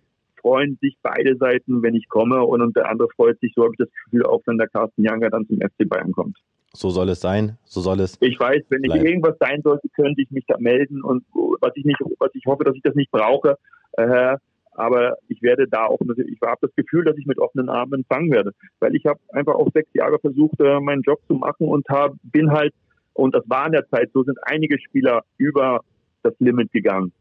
freuen 0.42 0.78
sich 0.82 0.96
beide 1.02 1.36
Seiten, 1.38 1.84
wenn 1.84 1.96
ich 1.96 2.08
komme 2.08 2.44
und, 2.44 2.62
und 2.62 2.76
der 2.76 2.90
andere 2.90 3.10
freut 3.16 3.40
sich, 3.40 3.54
so 3.56 3.64
habe 3.64 3.74
ich 3.74 3.78
das 3.78 3.90
Gefühl, 4.06 4.26
auch 4.26 4.42
wenn 4.46 4.58
der 4.58 4.70
Carsten 4.70 5.06
Younger 5.06 5.30
dann 5.30 5.46
zum 5.48 5.58
FC 5.58 5.88
Bayern 5.88 6.12
kommt. 6.14 6.38
So 6.74 6.90
soll 6.92 7.10
es 7.10 7.20
sein, 7.20 7.58
so 7.66 7.82
soll 7.82 8.00
es. 8.00 8.16
Ich 8.22 8.40
weiß, 8.40 8.62
wenn 8.70 8.84
bleiben. 8.84 9.04
ich 9.04 9.10
irgendwas 9.10 9.36
sein 9.40 9.62
sollte, 9.64 9.90
könnte 9.90 10.22
ich 10.22 10.30
mich 10.30 10.46
da 10.48 10.56
melden 10.60 11.04
und 11.04 11.26
was 11.62 11.72
ich 11.76 11.84
nicht, 11.84 12.00
was 12.20 12.30
ich 12.36 12.46
hoffe, 12.46 12.64
dass 12.64 12.76
ich 12.76 12.84
das 12.84 12.96
nicht 12.96 13.12
brauche. 13.12 13.58
Äh, 13.94 14.38
aber 14.74 15.18
ich 15.28 15.42
werde 15.42 15.68
da 15.68 15.88
auch, 15.88 16.00
ich 16.00 16.40
habe 16.42 16.60
das 16.62 16.76
Gefühl, 16.76 17.04
dass 17.04 17.18
ich 17.18 17.26
mit 17.26 17.40
offenen 17.40 17.70
Armen 17.70 17.96
empfangen 17.96 18.32
werde, 18.32 18.52
weil 18.80 18.96
ich 18.96 19.06
habe 19.06 19.20
einfach 19.34 19.56
auch 19.56 19.70
sechs 19.74 19.90
Jahre 19.94 20.20
versucht, 20.20 20.60
äh, 20.62 20.80
meinen 20.80 21.02
Job 21.02 21.20
zu 21.28 21.34
machen 21.34 21.68
und 21.68 21.90
hab, 21.90 22.14
bin 22.24 22.52
halt 22.52 22.74
und 23.20 23.36
das 23.36 23.44
war 23.48 23.66
in 23.66 23.74
der 23.74 23.86
Zeit 23.90 24.10
so, 24.14 24.24
sind 24.24 24.38
einige 24.44 24.80
Spieler 24.80 25.24
über 25.38 25.82
das 26.24 26.34
Limit 26.40 26.72
gegangen. 26.72 27.12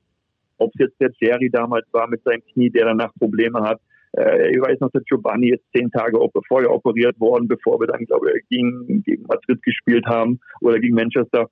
Ob 0.58 0.70
es 0.74 0.86
jetzt 0.86 1.00
der 1.00 1.10
Jerry 1.18 1.50
damals 1.50 1.86
war 1.92 2.08
mit 2.08 2.22
seinem 2.22 2.42
Knie, 2.52 2.70
der 2.70 2.84
danach 2.84 3.12
Probleme 3.18 3.60
hat. 3.62 3.80
Äh, 4.16 4.52
ich 4.54 4.60
weiß 4.60 4.78
noch, 4.78 4.92
der 4.92 5.02
Giovanni 5.02 5.50
ist 5.50 5.62
zehn 5.76 5.90
Tage 5.90 6.16
vorher 6.46 6.70
operiert 6.70 7.18
worden, 7.18 7.48
bevor 7.48 7.80
wir 7.80 7.88
dann, 7.88 8.04
glaube 8.04 8.30
ich, 8.30 8.48
gegen, 8.48 9.02
gegen 9.02 9.26
Madrid 9.26 9.60
gespielt 9.64 10.06
haben 10.06 10.38
oder 10.60 10.78
gegen 10.78 10.94
Manchester. 10.94 11.50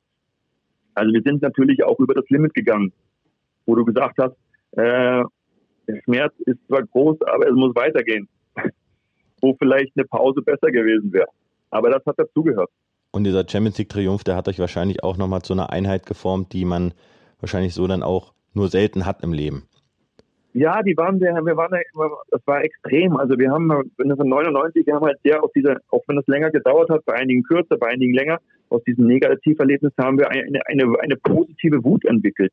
Also 0.95 1.13
wir 1.13 1.23
sind 1.23 1.43
natürlich 1.43 1.83
auch 1.83 1.99
über 1.99 2.15
das 2.15 2.29
Limit 2.29 2.55
gegangen, 2.55 2.93
wo 3.67 3.75
du 3.75 3.85
gesagt 3.85 4.17
hast, 4.19 4.37
äh, 4.79 5.25
der 5.89 6.03
Schmerz 6.05 6.35
ist 6.47 6.65
zwar 6.69 6.85
groß, 6.85 7.21
aber 7.23 7.49
es 7.49 7.55
muss 7.55 7.75
weitergehen. 7.75 8.29
wo 9.41 9.57
vielleicht 9.59 9.93
eine 9.97 10.07
Pause 10.07 10.41
besser 10.41 10.71
gewesen 10.71 11.13
wäre. 11.13 11.29
Aber 11.71 11.91
das 11.91 12.07
hat 12.07 12.19
dazugehört. 12.19 12.71
Und 13.17 13.25
dieser 13.25 13.49
Champions 13.49 13.79
League 13.79 13.89
Triumph, 13.89 14.25
der 14.25 14.37
hat 14.37 14.47
euch 14.47 14.59
wahrscheinlich 14.59 15.03
auch 15.03 15.17
nochmal 15.17 15.41
zu 15.41 15.55
einer 15.55 15.71
Einheit 15.71 16.05
geformt, 16.05 16.53
die 16.53 16.67
man 16.67 16.93
wahrscheinlich 17.41 17.73
so 17.73 17.87
dann 17.87 18.03
auch 18.03 18.35
nur 18.53 18.69
selten 18.69 19.07
hat 19.07 19.23
im 19.23 19.33
Leben. 19.33 19.63
Ja, 20.53 20.83
die 20.83 20.95
waren 20.99 21.19
sehr, 21.19 21.33
wir 21.33 21.57
waren, 21.57 21.81
das 22.31 22.47
war 22.47 22.63
extrem. 22.63 23.17
Also 23.17 23.39
wir 23.39 23.51
haben, 23.51 23.71
wenn 23.97 24.11
das 24.11 24.19
99, 24.19 24.87
wir 24.87 24.95
haben 24.95 25.07
halt 25.07 25.19
sehr 25.25 25.43
aus 25.43 25.51
dieser, 25.57 25.79
auch 25.89 26.03
wenn 26.07 26.17
das 26.17 26.27
länger 26.27 26.51
gedauert 26.51 26.91
hat, 26.91 27.07
bei 27.07 27.15
einigen 27.15 27.43
kürzer, 27.43 27.79
bei 27.79 27.87
einigen 27.87 28.13
länger, 28.13 28.39
aus 28.69 28.85
diesem 28.85 29.07
Negativerlebnis 29.07 29.95
haben 29.99 30.19
wir 30.19 30.31
eine, 30.31 30.61
eine, 30.67 30.85
eine 31.01 31.17
positive 31.17 31.83
Wut 31.85 32.05
entwickelt. 32.05 32.53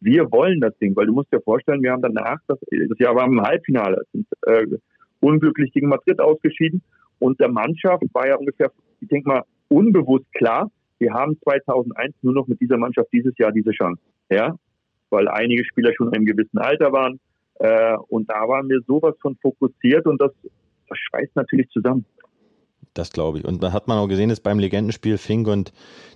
Wir 0.00 0.32
wollen 0.32 0.62
das 0.62 0.74
Ding, 0.78 0.96
weil 0.96 1.04
du 1.04 1.12
musst 1.12 1.30
dir 1.34 1.42
vorstellen, 1.42 1.82
wir 1.82 1.92
haben 1.92 2.00
danach, 2.00 2.38
das, 2.46 2.58
das 2.60 2.98
Jahr 2.98 3.14
war 3.14 3.26
im 3.26 3.42
Halbfinale, 3.42 4.04
sind 4.14 4.26
äh, 4.46 4.66
unglücklich 5.20 5.70
gegen 5.72 5.88
Madrid 5.88 6.18
ausgeschieden 6.18 6.80
und 7.18 7.38
der 7.40 7.50
Mannschaft 7.50 8.04
war 8.14 8.26
ja 8.26 8.36
ungefähr, 8.36 8.70
ich 9.00 9.08
denke 9.08 9.28
mal, 9.28 9.42
unbewusst 9.68 10.32
klar, 10.32 10.70
wir 10.98 11.12
haben 11.12 11.38
2001 11.42 12.14
nur 12.22 12.34
noch 12.34 12.46
mit 12.48 12.60
dieser 12.60 12.76
Mannschaft 12.76 13.08
dieses 13.12 13.36
Jahr 13.38 13.52
diese 13.52 13.70
Chance. 13.70 14.00
Ja, 14.30 14.56
weil 15.10 15.28
einige 15.28 15.64
Spieler 15.64 15.92
schon 15.94 16.08
in 16.08 16.14
einem 16.14 16.26
gewissen 16.26 16.58
Alter 16.58 16.92
waren. 16.92 17.20
Äh, 17.60 17.96
und 18.08 18.28
da 18.30 18.46
waren 18.48 18.68
wir 18.68 18.80
sowas 18.86 19.14
von 19.20 19.36
fokussiert 19.36 20.06
und 20.06 20.20
das, 20.20 20.32
das 20.88 20.98
schweißt 20.98 21.34
natürlich 21.36 21.68
zusammen. 21.70 22.04
Das 22.94 23.12
glaube 23.12 23.38
ich. 23.38 23.44
Und 23.44 23.62
da 23.62 23.72
hat 23.72 23.86
man 23.86 23.98
auch 23.98 24.08
gesehen, 24.08 24.28
dass 24.28 24.40
beim 24.40 24.58
Legendenspiel 24.58 25.18
Fink 25.18 25.46
und 25.46 25.72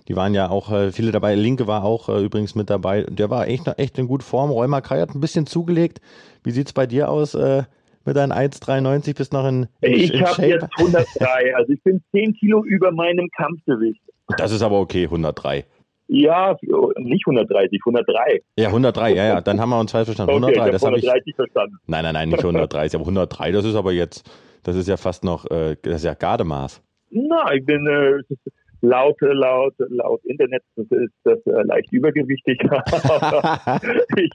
die 0.07 0.15
waren 0.15 0.33
ja 0.33 0.49
auch 0.49 0.71
äh, 0.71 0.91
viele 0.91 1.11
dabei. 1.11 1.35
Linke 1.35 1.67
war 1.67 1.83
auch 1.83 2.09
äh, 2.09 2.23
übrigens 2.23 2.55
mit 2.55 2.69
dabei. 2.69 3.03
Der 3.03 3.29
war 3.29 3.47
echt, 3.47 3.67
echt 3.77 3.97
in 3.97 4.07
guter 4.07 4.25
Form. 4.25 4.51
Räumer 4.51 4.81
Kai 4.81 4.99
hat 4.99 5.15
ein 5.15 5.21
bisschen 5.21 5.45
zugelegt. 5.45 6.01
Wie 6.43 6.51
sieht 6.51 6.67
es 6.67 6.73
bei 6.73 6.85
dir 6.85 7.09
aus 7.09 7.35
äh, 7.35 7.63
mit 8.05 8.15
deinen 8.15 8.31
1,93 8.31 9.17
bis 9.17 9.31
noch 9.31 9.47
in, 9.47 9.67
in 9.81 9.93
Ich 9.93 10.21
habe 10.21 10.45
jetzt 10.45 10.67
103, 10.77 11.55
also 11.55 11.71
ich 11.71 11.81
bin 11.83 12.01
10 12.11 12.33
Kilo 12.33 12.63
über 12.63 12.91
meinem 12.91 13.29
Kampfgewicht. 13.35 14.01
Das 14.37 14.51
ist 14.51 14.61
aber 14.61 14.79
okay, 14.79 15.05
103. 15.05 15.65
Ja, 16.07 16.57
nicht 16.97 17.25
130, 17.25 17.79
103. 17.85 18.41
Ja, 18.57 18.67
103, 18.67 19.13
ja, 19.15 19.25
ja, 19.25 19.41
dann 19.41 19.59
haben 19.59 19.69
wir 19.69 19.79
uns 19.79 19.91
falsch 19.91 20.05
verstanden. 20.05 20.31
Okay, 20.43 20.59
103, 20.59 20.65
ich 20.65 20.71
das 20.71 20.83
habe 20.83 20.97
ich. 20.97 21.03
130 21.03 21.35
verstanden. 21.35 21.77
Nein, 21.87 22.03
nein, 22.03 22.13
nein, 22.13 22.29
nicht 22.29 22.43
130, 22.43 22.95
aber 22.95 23.05
103, 23.05 23.51
das 23.51 23.65
ist 23.65 23.75
aber 23.75 23.91
jetzt, 23.93 24.29
das 24.63 24.75
ist 24.75 24.87
ja 24.87 24.97
fast 24.97 25.23
noch, 25.23 25.49
äh, 25.49 25.75
das 25.81 25.95
ist 25.95 26.05
ja 26.05 26.13
Gardemaß. 26.13 26.81
Na, 27.09 27.53
ich 27.53 27.65
bin 27.65 27.87
äh, 27.87 28.35
laut, 28.83 29.19
laut, 29.21 29.73
laut 29.77 30.23
Internet 30.25 30.61
ist 30.75 31.13
das 31.23 31.39
äh, 31.45 31.63
leicht 31.63 31.91
übergewichtig. 31.91 32.59
ich, 34.17 34.31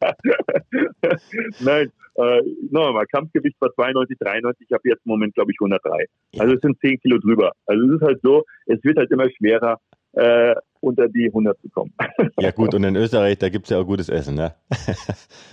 Nein, 1.60 1.92
äh, 2.16 2.40
nochmal, 2.70 3.06
Kampfgewicht 3.06 3.60
war 3.60 3.72
92, 3.74 4.18
93, 4.18 4.66
ich 4.68 4.72
habe 4.72 4.88
jetzt 4.88 5.04
im 5.04 5.10
Moment, 5.10 5.34
glaube 5.34 5.52
ich, 5.52 5.58
103. 5.60 6.06
Also 6.38 6.54
es 6.54 6.60
sind 6.62 6.78
10 6.80 6.98
Kilo 7.00 7.18
drüber. 7.18 7.52
Also 7.66 7.86
es 7.86 7.96
ist 7.96 8.02
halt 8.02 8.20
so, 8.22 8.44
es 8.66 8.82
wird 8.84 8.96
halt 8.96 9.10
immer 9.10 9.28
schwerer, 9.30 9.78
äh, 10.12 10.54
unter 10.84 11.08
die 11.08 11.26
100 11.26 11.60
zu 11.60 11.68
kommen. 11.68 11.92
Ja 12.40 12.50
gut, 12.50 12.74
und 12.74 12.84
in 12.84 12.96
Österreich, 12.96 13.38
da 13.38 13.48
gibt 13.48 13.66
es 13.66 13.70
ja 13.70 13.78
auch 13.78 13.84
gutes 13.84 14.08
Essen, 14.08 14.34
ne? 14.34 14.54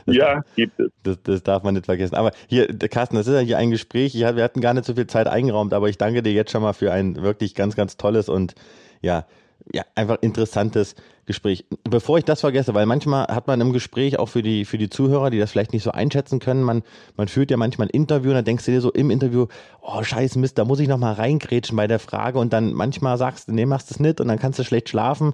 Das, 0.05 0.15
ja, 0.15 0.41
gibt 0.55 0.79
es. 0.79 0.91
das, 1.03 1.21
das 1.21 1.43
darf 1.43 1.63
man 1.63 1.75
nicht 1.75 1.85
vergessen. 1.85 2.15
Aber 2.15 2.31
hier, 2.47 2.67
Carsten, 2.67 3.15
das 3.15 3.27
ist 3.27 3.33
ja 3.33 3.39
hier 3.39 3.57
ein 3.57 3.69
Gespräch. 3.69 4.15
Wir 4.15 4.43
hatten 4.43 4.61
gar 4.61 4.73
nicht 4.73 4.85
so 4.85 4.95
viel 4.95 5.05
Zeit 5.07 5.27
eingeraumt, 5.27 5.73
aber 5.73 5.89
ich 5.89 5.97
danke 5.97 6.23
dir 6.23 6.33
jetzt 6.33 6.51
schon 6.51 6.63
mal 6.63 6.73
für 6.73 6.91
ein 6.91 7.21
wirklich 7.21 7.53
ganz, 7.53 7.75
ganz 7.75 7.97
tolles 7.97 8.29
und 8.29 8.55
ja, 9.01 9.25
ja, 9.73 9.83
einfach 9.95 10.17
interessantes 10.21 10.95
Gespräch. 11.25 11.65
Bevor 11.83 12.17
ich 12.17 12.25
das 12.25 12.41
vergesse, 12.41 12.73
weil 12.73 12.85
manchmal 12.85 13.27
hat 13.27 13.47
man 13.47 13.61
im 13.61 13.73
Gespräch 13.73 14.19
auch 14.19 14.27
für 14.27 14.41
die, 14.41 14.65
für 14.65 14.77
die 14.77 14.89
Zuhörer, 14.89 15.29
die 15.29 15.39
das 15.39 15.51
vielleicht 15.51 15.73
nicht 15.73 15.83
so 15.83 15.91
einschätzen 15.91 16.39
können, 16.39 16.63
man, 16.63 16.83
man 17.15 17.27
führt 17.27 17.51
ja 17.51 17.57
manchmal 17.57 17.87
ein 17.87 17.91
Interview 17.91 18.29
und 18.29 18.35
dann 18.35 18.45
denkst 18.45 18.65
du 18.65 18.71
dir 18.71 18.81
so 18.81 18.91
im 18.91 19.11
Interview, 19.11 19.47
oh 19.81 20.03
scheiß 20.03 20.35
Mist, 20.35 20.57
da 20.57 20.65
muss 20.65 20.79
ich 20.79 20.87
nochmal 20.87 21.13
reingrätschen 21.13 21.77
bei 21.77 21.87
der 21.87 21.99
Frage 21.99 22.39
und 22.39 22.53
dann 22.53 22.73
manchmal 22.73 23.17
sagst 23.17 23.47
du, 23.47 23.53
nee, 23.53 23.65
machst 23.65 23.89
du 23.89 23.95
es 23.95 23.99
nicht 23.99 24.19
und 24.19 24.27
dann 24.27 24.39
kannst 24.39 24.59
du 24.59 24.63
schlecht 24.63 24.89
schlafen. 24.89 25.33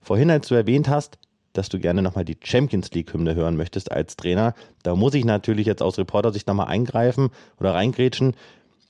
Vorhin, 0.00 0.30
als 0.30 0.48
du 0.48 0.54
erwähnt 0.54 0.88
hast, 0.88 1.18
dass 1.52 1.68
du 1.68 1.78
gerne 1.78 2.02
nochmal 2.02 2.24
die 2.24 2.36
Champions 2.42 2.90
League-Hymne 2.92 3.34
hören 3.34 3.56
möchtest 3.56 3.90
als 3.90 4.16
Trainer, 4.16 4.54
da 4.82 4.94
muss 4.94 5.14
ich 5.14 5.24
natürlich 5.24 5.66
jetzt 5.66 5.82
aus 5.82 5.98
Reportersicht 5.98 6.46
nochmal 6.46 6.68
eingreifen 6.68 7.30
oder 7.58 7.74
reingrätschen. 7.74 8.34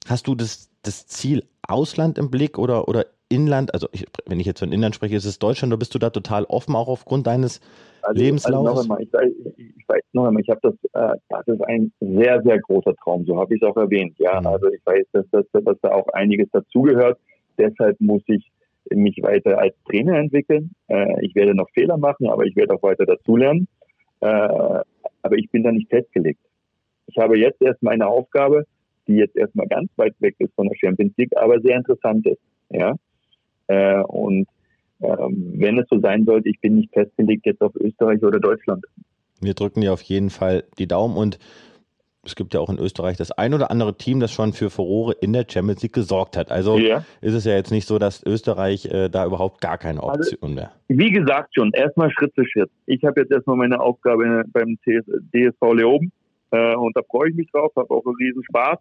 Hast 0.06 0.26
du 0.26 0.34
das, 0.34 0.70
das 0.82 1.06
Ziel 1.06 1.44
Ausland 1.62 2.18
im 2.18 2.30
Blick 2.30 2.58
oder, 2.58 2.88
oder 2.88 3.06
Inland? 3.34 3.74
Also 3.74 3.88
ich, 3.92 4.06
wenn 4.26 4.40
ich 4.40 4.46
jetzt 4.46 4.60
von 4.60 4.72
Inland 4.72 4.94
spreche, 4.94 5.16
ist 5.16 5.24
es 5.24 5.38
Deutschland 5.38 5.72
oder 5.72 5.78
bist 5.78 5.94
du 5.94 5.98
da 5.98 6.10
total 6.10 6.44
offen, 6.44 6.74
auch 6.76 6.88
aufgrund 6.88 7.26
deines 7.26 7.60
Also, 8.02 8.22
Lebenslaufes? 8.22 8.68
Also 8.68 8.74
noch 8.74 8.82
einmal, 8.82 9.02
ich, 9.02 9.10
weiß- 9.10 9.54
ich 9.78 9.88
weiß 9.88 10.02
noch 10.12 10.26
einmal, 10.26 10.42
ich 10.42 10.48
habe 10.48 10.60
das, 10.62 10.74
äh, 10.92 11.18
das 11.28 11.46
ist 11.48 11.60
ein 11.62 11.92
sehr, 12.00 12.42
sehr 12.42 12.58
großer 12.60 12.94
Traum, 13.02 13.24
so 13.26 13.38
habe 13.38 13.54
ich 13.54 13.62
es 13.62 13.68
auch 13.68 13.76
erwähnt. 13.76 14.14
Ja, 14.18 14.40
Mhm. 14.40 14.46
also 14.46 14.68
ich 14.72 14.80
weiß, 14.84 15.04
dass, 15.12 15.26
dass, 15.30 15.44
dass 15.52 15.76
da 15.82 15.90
auch 15.92 16.08
einiges 16.08 16.48
dazugehört. 16.52 17.18
Deshalb 17.58 18.00
muss 18.00 18.22
ich 18.26 18.50
mich 18.90 19.16
weiter 19.22 19.58
als 19.58 19.74
Trainer 19.88 20.18
entwickeln. 20.18 20.70
Äh, 20.88 21.24
ich 21.24 21.34
werde 21.34 21.54
noch 21.54 21.68
Fehler 21.70 21.96
machen, 21.96 22.28
aber 22.28 22.44
ich 22.44 22.54
werde 22.56 22.74
auch 22.74 22.82
weiter 22.82 23.06
dazulernen. 23.06 23.66
Äh, 24.20 24.26
aber 24.26 25.36
ich 25.36 25.50
bin 25.50 25.62
da 25.62 25.72
nicht 25.72 25.88
festgelegt. 25.88 26.40
Ich 27.06 27.16
habe 27.18 27.38
jetzt 27.38 27.60
erst 27.62 27.82
meine 27.82 28.06
Aufgabe, 28.06 28.64
die 29.06 29.16
jetzt 29.16 29.36
erstmal 29.36 29.66
ganz 29.68 29.90
weit 29.96 30.14
weg 30.20 30.34
ist 30.38 30.54
von 30.54 30.68
der 30.68 30.76
Champions 30.76 31.12
League, 31.16 31.36
aber 31.36 31.60
sehr 31.60 31.76
interessant 31.76 32.26
ist. 32.26 32.40
Ja, 32.70 32.94
äh, 33.68 34.02
und 34.02 34.46
ähm, 35.00 35.54
wenn 35.56 35.78
es 35.78 35.86
so 35.90 35.98
sein 36.00 36.24
sollte, 36.24 36.48
ich 36.48 36.60
bin 36.60 36.76
nicht 36.76 36.92
festgelegt 36.92 37.46
jetzt 37.46 37.60
auf 37.60 37.74
Österreich 37.76 38.22
oder 38.22 38.40
Deutschland. 38.40 38.84
Wir 39.40 39.54
drücken 39.54 39.80
dir 39.80 39.92
auf 39.92 40.02
jeden 40.02 40.30
Fall 40.30 40.64
die 40.78 40.86
Daumen 40.86 41.16
und 41.16 41.38
es 42.26 42.36
gibt 42.36 42.54
ja 42.54 42.60
auch 42.60 42.70
in 42.70 42.78
Österreich 42.78 43.18
das 43.18 43.32
ein 43.32 43.52
oder 43.52 43.70
andere 43.70 43.98
Team, 43.98 44.18
das 44.18 44.32
schon 44.32 44.52
für 44.54 44.70
Furore 44.70 45.14
in 45.20 45.32
der 45.32 45.44
Champions 45.48 45.82
League 45.82 45.92
gesorgt 45.92 46.36
hat. 46.36 46.50
Also 46.50 46.78
Ja. 46.78 47.04
ist 47.20 47.34
es 47.34 47.44
ja 47.44 47.54
jetzt 47.54 47.70
nicht 47.70 47.86
so, 47.86 47.98
dass 47.98 48.24
Österreich 48.24 48.86
äh, 48.86 49.10
da 49.10 49.26
überhaupt 49.26 49.60
gar 49.60 49.76
keine 49.76 50.02
Also 50.02 50.32
Option 50.32 50.54
mehr. 50.54 50.72
Wie 50.88 51.10
gesagt 51.10 51.54
schon, 51.54 51.70
erstmal 51.72 52.10
Schritt 52.10 52.32
für 52.34 52.46
Schritt. 52.46 52.70
Ich 52.86 53.04
habe 53.04 53.20
jetzt 53.20 53.32
erstmal 53.32 53.56
meine 53.56 53.80
Aufgabe 53.80 54.44
beim 54.46 54.78
TS 54.84 55.04
DSV 55.34 55.74
Leoben 55.74 56.12
äh, 56.50 56.74
und 56.76 56.96
da 56.96 57.02
freue 57.02 57.30
ich 57.30 57.36
mich 57.36 57.50
drauf, 57.50 57.72
habe 57.76 57.90
auch 57.90 58.06
einen 58.06 58.16
riesen 58.16 58.42
Spaß. 58.44 58.78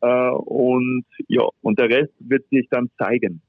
Äh, 0.00 0.30
und 0.30 1.04
ja, 1.28 1.46
und 1.60 1.78
der 1.78 1.88
Rest 1.88 2.12
wird 2.18 2.44
sich 2.50 2.66
dann 2.70 2.90
zeigen. 2.98 3.40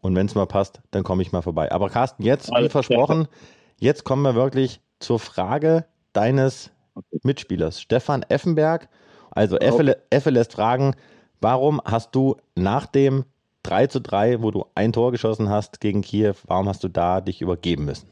Und 0.00 0.16
wenn 0.16 0.26
es 0.26 0.34
mal 0.34 0.46
passt, 0.46 0.80
dann 0.90 1.02
komme 1.02 1.22
ich 1.22 1.32
mal 1.32 1.42
vorbei. 1.42 1.70
Aber 1.72 1.90
Carsten, 1.90 2.22
jetzt, 2.22 2.50
wie 2.50 2.68
versprochen, 2.68 3.28
jetzt 3.78 4.04
kommen 4.04 4.22
wir 4.22 4.34
wirklich 4.34 4.80
zur 4.98 5.18
Frage 5.18 5.84
deines 6.12 6.72
Mitspielers, 7.22 7.80
Stefan 7.80 8.24
Effenberg. 8.28 8.88
Also 9.30 9.56
Effe, 9.58 9.98
Effe 10.10 10.30
lässt 10.30 10.54
fragen, 10.54 10.94
warum 11.40 11.80
hast 11.84 12.14
du 12.14 12.36
nach 12.56 12.86
dem 12.86 13.24
3 13.62 13.86
zu 13.88 14.00
3, 14.00 14.42
wo 14.42 14.50
du 14.50 14.64
ein 14.74 14.92
Tor 14.92 15.12
geschossen 15.12 15.50
hast 15.50 15.80
gegen 15.80 16.00
Kiew, 16.00 16.34
warum 16.46 16.68
hast 16.68 16.82
du 16.82 16.88
da 16.88 17.20
dich 17.20 17.42
übergeben 17.42 17.84
müssen? 17.84 18.08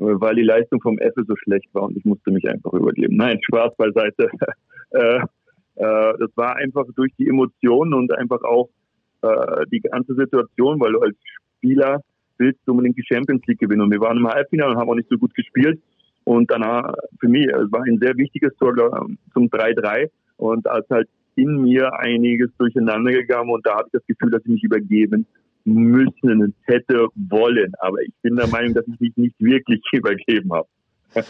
weil 0.00 0.34
die 0.34 0.42
Leistung 0.42 0.80
vom 0.80 0.98
Apple 0.98 1.24
so 1.26 1.36
schlecht 1.36 1.68
war 1.74 1.82
und 1.82 1.96
ich 1.96 2.04
musste 2.04 2.30
mich 2.30 2.48
einfach 2.48 2.72
übergeben. 2.72 3.16
Nein, 3.16 3.38
Spaß 3.42 3.76
beiseite. 3.76 4.30
äh, 4.90 5.16
äh, 5.76 6.14
das 6.18 6.30
war 6.36 6.56
einfach 6.56 6.84
durch 6.94 7.12
die 7.18 7.28
Emotionen 7.28 7.94
und 7.94 8.12
einfach 8.12 8.42
auch 8.42 8.70
äh, 9.22 9.66
die 9.70 9.80
ganze 9.80 10.14
Situation, 10.14 10.80
weil 10.80 10.92
du 10.92 11.00
als 11.00 11.16
Spieler 11.58 12.00
willst 12.38 12.60
du 12.64 12.72
unbedingt 12.72 12.96
die 12.96 13.04
Champions 13.06 13.42
League 13.46 13.58
gewinnen. 13.58 13.82
Und 13.82 13.90
wir 13.90 14.00
waren 14.00 14.16
im 14.16 14.26
Halbfinale 14.26 14.72
und 14.72 14.78
haben 14.78 14.88
auch 14.88 14.94
nicht 14.94 15.10
so 15.10 15.18
gut 15.18 15.34
gespielt. 15.34 15.80
Und 16.24 16.50
danach, 16.50 16.94
für 17.18 17.28
mich, 17.28 17.46
es 17.46 17.70
war 17.70 17.82
ein 17.82 17.98
sehr 17.98 18.16
wichtiges 18.16 18.54
Tor 18.56 18.74
zum 19.32 19.46
3-3. 19.46 20.10
Und 20.36 20.64
da 20.66 20.78
ist 20.78 20.88
halt 20.90 21.08
in 21.36 21.62
mir 21.62 21.92
einiges 21.98 22.50
durcheinander 22.58 23.12
gegangen 23.12 23.50
und 23.50 23.64
da 23.66 23.76
habe 23.76 23.84
ich 23.86 23.92
das 23.92 24.06
Gefühl, 24.06 24.30
dass 24.30 24.42
ich 24.42 24.50
mich 24.50 24.64
übergeben 24.64 25.26
müssen 25.64 26.54
hätte 26.62 27.08
wollen. 27.14 27.72
Aber 27.78 28.00
ich 28.02 28.12
bin 28.22 28.36
der 28.36 28.48
Meinung, 28.48 28.74
dass 28.74 28.84
ich 28.88 29.00
mich 29.00 29.16
nicht 29.16 29.34
wirklich 29.38 29.80
übergeben 29.92 30.52
habe. 30.52 30.68
Äh, 31.14 31.22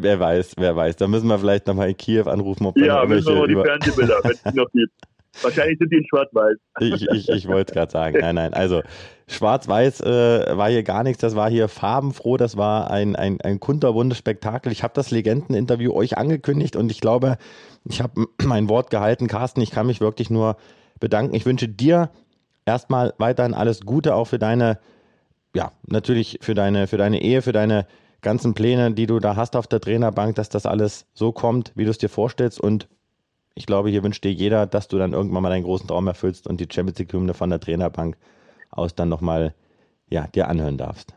Wer 0.00 0.18
weiß, 0.18 0.54
wer 0.58 0.74
weiß. 0.74 0.96
Da 0.96 1.06
müssen 1.06 1.28
wir 1.28 1.38
vielleicht 1.38 1.66
nochmal 1.66 1.88
in 1.90 1.96
Kiew 1.96 2.24
anrufen, 2.24 2.66
ob 2.66 2.76
Ja, 2.78 3.04
müssen 3.06 3.32
wir 3.32 3.40
mal 3.40 3.48
die 3.48 3.54
Fernsehbilder, 3.54 4.20
wenn 4.24 4.32
es 4.32 4.54
noch 4.54 4.70
gibt. 4.72 4.92
Wahrscheinlich 5.42 5.78
sind 5.78 5.92
die 5.92 5.96
in 5.96 6.06
Schwarz-Weiß. 6.08 6.56
Ich, 6.80 7.08
ich, 7.08 7.28
ich 7.28 7.48
wollte 7.48 7.72
es 7.72 7.74
gerade 7.74 7.92
sagen. 7.92 8.18
Nein, 8.20 8.34
nein. 8.34 8.54
Also 8.54 8.82
Schwarz-Weiß 9.28 10.00
äh, 10.00 10.56
war 10.56 10.70
hier 10.70 10.82
gar 10.82 11.02
nichts. 11.02 11.20
Das 11.20 11.36
war 11.36 11.50
hier 11.50 11.68
farbenfroh. 11.68 12.36
Das 12.36 12.56
war 12.56 12.90
ein, 12.90 13.16
ein, 13.16 13.40
ein 13.40 13.60
kunterbuntes 13.60 14.18
Spektakel. 14.18 14.72
Ich 14.72 14.82
habe 14.82 14.94
das 14.94 15.10
Legendeninterview 15.10 15.92
euch 15.92 16.18
angekündigt 16.18 16.76
und 16.76 16.90
ich 16.90 17.00
glaube, 17.00 17.38
ich 17.84 18.00
habe 18.00 18.26
mein 18.44 18.68
Wort 18.68 18.90
gehalten. 18.90 19.26
Carsten, 19.26 19.60
ich 19.60 19.70
kann 19.70 19.86
mich 19.86 20.00
wirklich 20.00 20.30
nur 20.30 20.56
bedanken. 21.00 21.34
Ich 21.34 21.46
wünsche 21.46 21.68
dir 21.68 22.10
erstmal 22.66 23.14
weiterhin 23.18 23.54
alles 23.54 23.82
Gute, 23.82 24.14
auch 24.14 24.26
für 24.26 24.38
deine, 24.38 24.78
ja, 25.54 25.72
natürlich 25.86 26.38
für 26.42 26.54
deine, 26.54 26.86
für 26.86 26.96
deine 26.96 27.22
Ehe, 27.22 27.42
für 27.42 27.52
deine 27.52 27.86
ganzen 28.20 28.54
Pläne, 28.54 28.92
die 28.92 29.06
du 29.06 29.20
da 29.20 29.36
hast 29.36 29.56
auf 29.56 29.66
der 29.66 29.80
Trainerbank, 29.80 30.34
dass 30.34 30.48
das 30.48 30.66
alles 30.66 31.06
so 31.14 31.32
kommt, 31.32 31.72
wie 31.76 31.84
du 31.84 31.90
es 31.90 31.98
dir 31.98 32.08
vorstellst 32.08 32.60
und 32.60 32.88
ich 33.54 33.66
glaube, 33.66 33.90
hier 33.90 34.02
wünscht 34.02 34.24
dir 34.24 34.32
jeder, 34.32 34.66
dass 34.66 34.88
du 34.88 34.98
dann 34.98 35.12
irgendwann 35.12 35.42
mal 35.42 35.50
deinen 35.50 35.64
großen 35.64 35.88
Traum 35.88 36.06
erfüllst 36.06 36.46
und 36.46 36.60
die 36.60 36.68
Champions 36.70 36.98
League-Hymne 36.98 37.34
von 37.34 37.50
der 37.50 37.60
Trainerbank 37.60 38.16
aus 38.70 38.94
dann 38.94 39.08
nochmal 39.08 39.54
ja, 40.08 40.26
dir 40.28 40.48
anhören 40.48 40.78
darfst. 40.78 41.14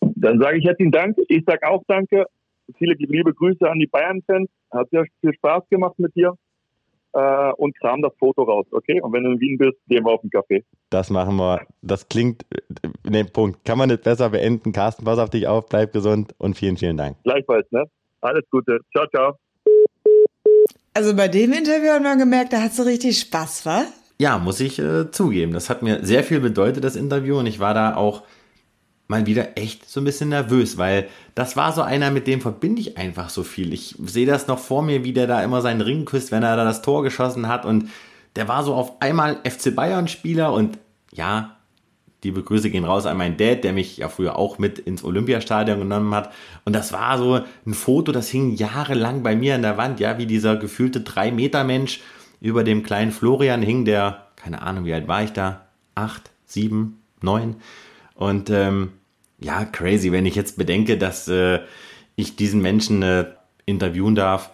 Dann 0.00 0.38
sage 0.38 0.58
ich 0.58 0.64
herzlichen 0.64 0.92
Dank. 0.92 1.16
Ich 1.28 1.44
sage 1.46 1.66
auch 1.68 1.82
Danke. 1.86 2.26
Viele 2.78 2.94
liebe 2.94 3.32
Grüße 3.32 3.68
an 3.68 3.78
die 3.78 3.86
Bayern-Fans. 3.86 4.48
Hat 4.72 4.90
sehr 4.90 5.04
viel 5.20 5.34
Spaß 5.34 5.68
gemacht 5.70 5.98
mit 5.98 6.14
dir. 6.16 6.34
Äh, 7.12 7.52
und 7.52 7.78
kram 7.78 8.02
das 8.02 8.12
Foto 8.18 8.42
raus, 8.42 8.66
okay? 8.72 9.00
Und 9.00 9.12
wenn 9.14 9.24
du 9.24 9.30
in 9.32 9.40
Wien 9.40 9.56
bist, 9.56 9.78
gehen 9.88 10.04
wir 10.04 10.12
auf 10.12 10.20
den 10.20 10.28
Kaffee. 10.28 10.64
Das 10.90 11.08
machen 11.08 11.36
wir. 11.36 11.62
Das 11.80 12.08
klingt, 12.10 12.44
ne, 13.08 13.24
Punkt. 13.24 13.64
Kann 13.64 13.78
man 13.78 13.88
nicht 13.88 14.02
besser 14.02 14.28
beenden. 14.28 14.72
Carsten, 14.72 15.04
pass 15.04 15.18
auf 15.18 15.30
dich 15.30 15.46
auf, 15.46 15.66
bleib 15.68 15.94
gesund 15.94 16.34
und 16.36 16.58
vielen, 16.58 16.76
vielen 16.76 16.98
Dank. 16.98 17.16
Gleichfalls, 17.22 17.70
ne? 17.72 17.84
Alles 18.20 18.44
Gute. 18.50 18.80
Ciao, 18.92 19.06
ciao. 19.06 19.38
Also 20.96 21.14
bei 21.14 21.28
dem 21.28 21.52
Interview 21.52 21.90
haben 21.90 22.04
wir 22.04 22.16
gemerkt, 22.16 22.54
da 22.54 22.62
hat 22.62 22.74
so 22.74 22.82
richtig 22.82 23.20
Spaß, 23.20 23.66
wa? 23.66 23.84
Ja, 24.16 24.38
muss 24.38 24.60
ich 24.60 24.78
äh, 24.78 25.10
zugeben. 25.10 25.52
Das 25.52 25.68
hat 25.68 25.82
mir 25.82 26.02
sehr 26.02 26.24
viel 26.24 26.40
bedeutet, 26.40 26.84
das 26.84 26.96
Interview. 26.96 27.38
Und 27.38 27.44
ich 27.44 27.60
war 27.60 27.74
da 27.74 27.96
auch 27.96 28.22
mal 29.06 29.26
wieder 29.26 29.58
echt 29.58 29.86
so 29.90 30.00
ein 30.00 30.04
bisschen 30.04 30.30
nervös, 30.30 30.78
weil 30.78 31.06
das 31.34 31.54
war 31.54 31.72
so 31.72 31.82
einer, 31.82 32.10
mit 32.10 32.26
dem 32.26 32.40
verbinde 32.40 32.80
ich 32.80 32.96
einfach 32.96 33.28
so 33.28 33.42
viel. 33.42 33.74
Ich 33.74 33.94
sehe 34.06 34.24
das 34.24 34.46
noch 34.46 34.58
vor 34.58 34.80
mir, 34.80 35.04
wie 35.04 35.12
der 35.12 35.26
da 35.26 35.44
immer 35.44 35.60
seinen 35.60 35.82
Ring 35.82 36.06
küsst, 36.06 36.32
wenn 36.32 36.42
er 36.42 36.56
da 36.56 36.64
das 36.64 36.80
Tor 36.80 37.02
geschossen 37.02 37.46
hat. 37.46 37.66
Und 37.66 37.90
der 38.34 38.48
war 38.48 38.64
so 38.64 38.72
auf 38.72 39.02
einmal 39.02 39.40
FC 39.44 39.76
Bayern-Spieler. 39.76 40.50
Und 40.50 40.78
ja, 41.12 41.55
liebe 42.22 42.42
Grüße 42.42 42.70
gehen 42.70 42.84
raus 42.84 43.06
an 43.06 43.16
meinen 43.16 43.36
Dad, 43.36 43.62
der 43.62 43.72
mich 43.72 43.98
ja 43.98 44.08
früher 44.08 44.36
auch 44.36 44.58
mit 44.58 44.78
ins 44.78 45.04
Olympiastadion 45.04 45.78
genommen 45.78 46.14
hat. 46.14 46.32
Und 46.64 46.74
das 46.74 46.92
war 46.92 47.18
so 47.18 47.40
ein 47.66 47.74
Foto, 47.74 48.10
das 48.12 48.28
hing 48.28 48.54
jahrelang 48.54 49.22
bei 49.22 49.36
mir 49.36 49.54
an 49.54 49.62
der 49.62 49.76
Wand, 49.76 50.00
ja, 50.00 50.18
wie 50.18 50.26
dieser 50.26 50.56
gefühlte 50.56 51.00
3-Meter-Mensch 51.00 52.00
über 52.40 52.64
dem 52.64 52.82
kleinen 52.82 53.12
Florian 53.12 53.62
hing, 53.62 53.84
der 53.84 54.26
keine 54.46 54.62
Ahnung, 54.62 54.84
wie 54.84 54.94
alt 54.94 55.08
war 55.08 55.24
ich 55.24 55.32
da? 55.32 55.66
Acht, 55.94 56.30
sieben, 56.44 57.02
neun. 57.20 57.56
Und 58.14 58.48
ähm, 58.50 58.92
ja, 59.40 59.64
crazy, 59.64 60.12
wenn 60.12 60.26
ich 60.26 60.36
jetzt 60.36 60.56
bedenke, 60.56 60.98
dass 60.98 61.26
äh, 61.26 61.60
ich 62.14 62.36
diesen 62.36 62.62
Menschen 62.62 63.02
äh, 63.02 63.26
interviewen 63.64 64.14
darf, 64.14 64.50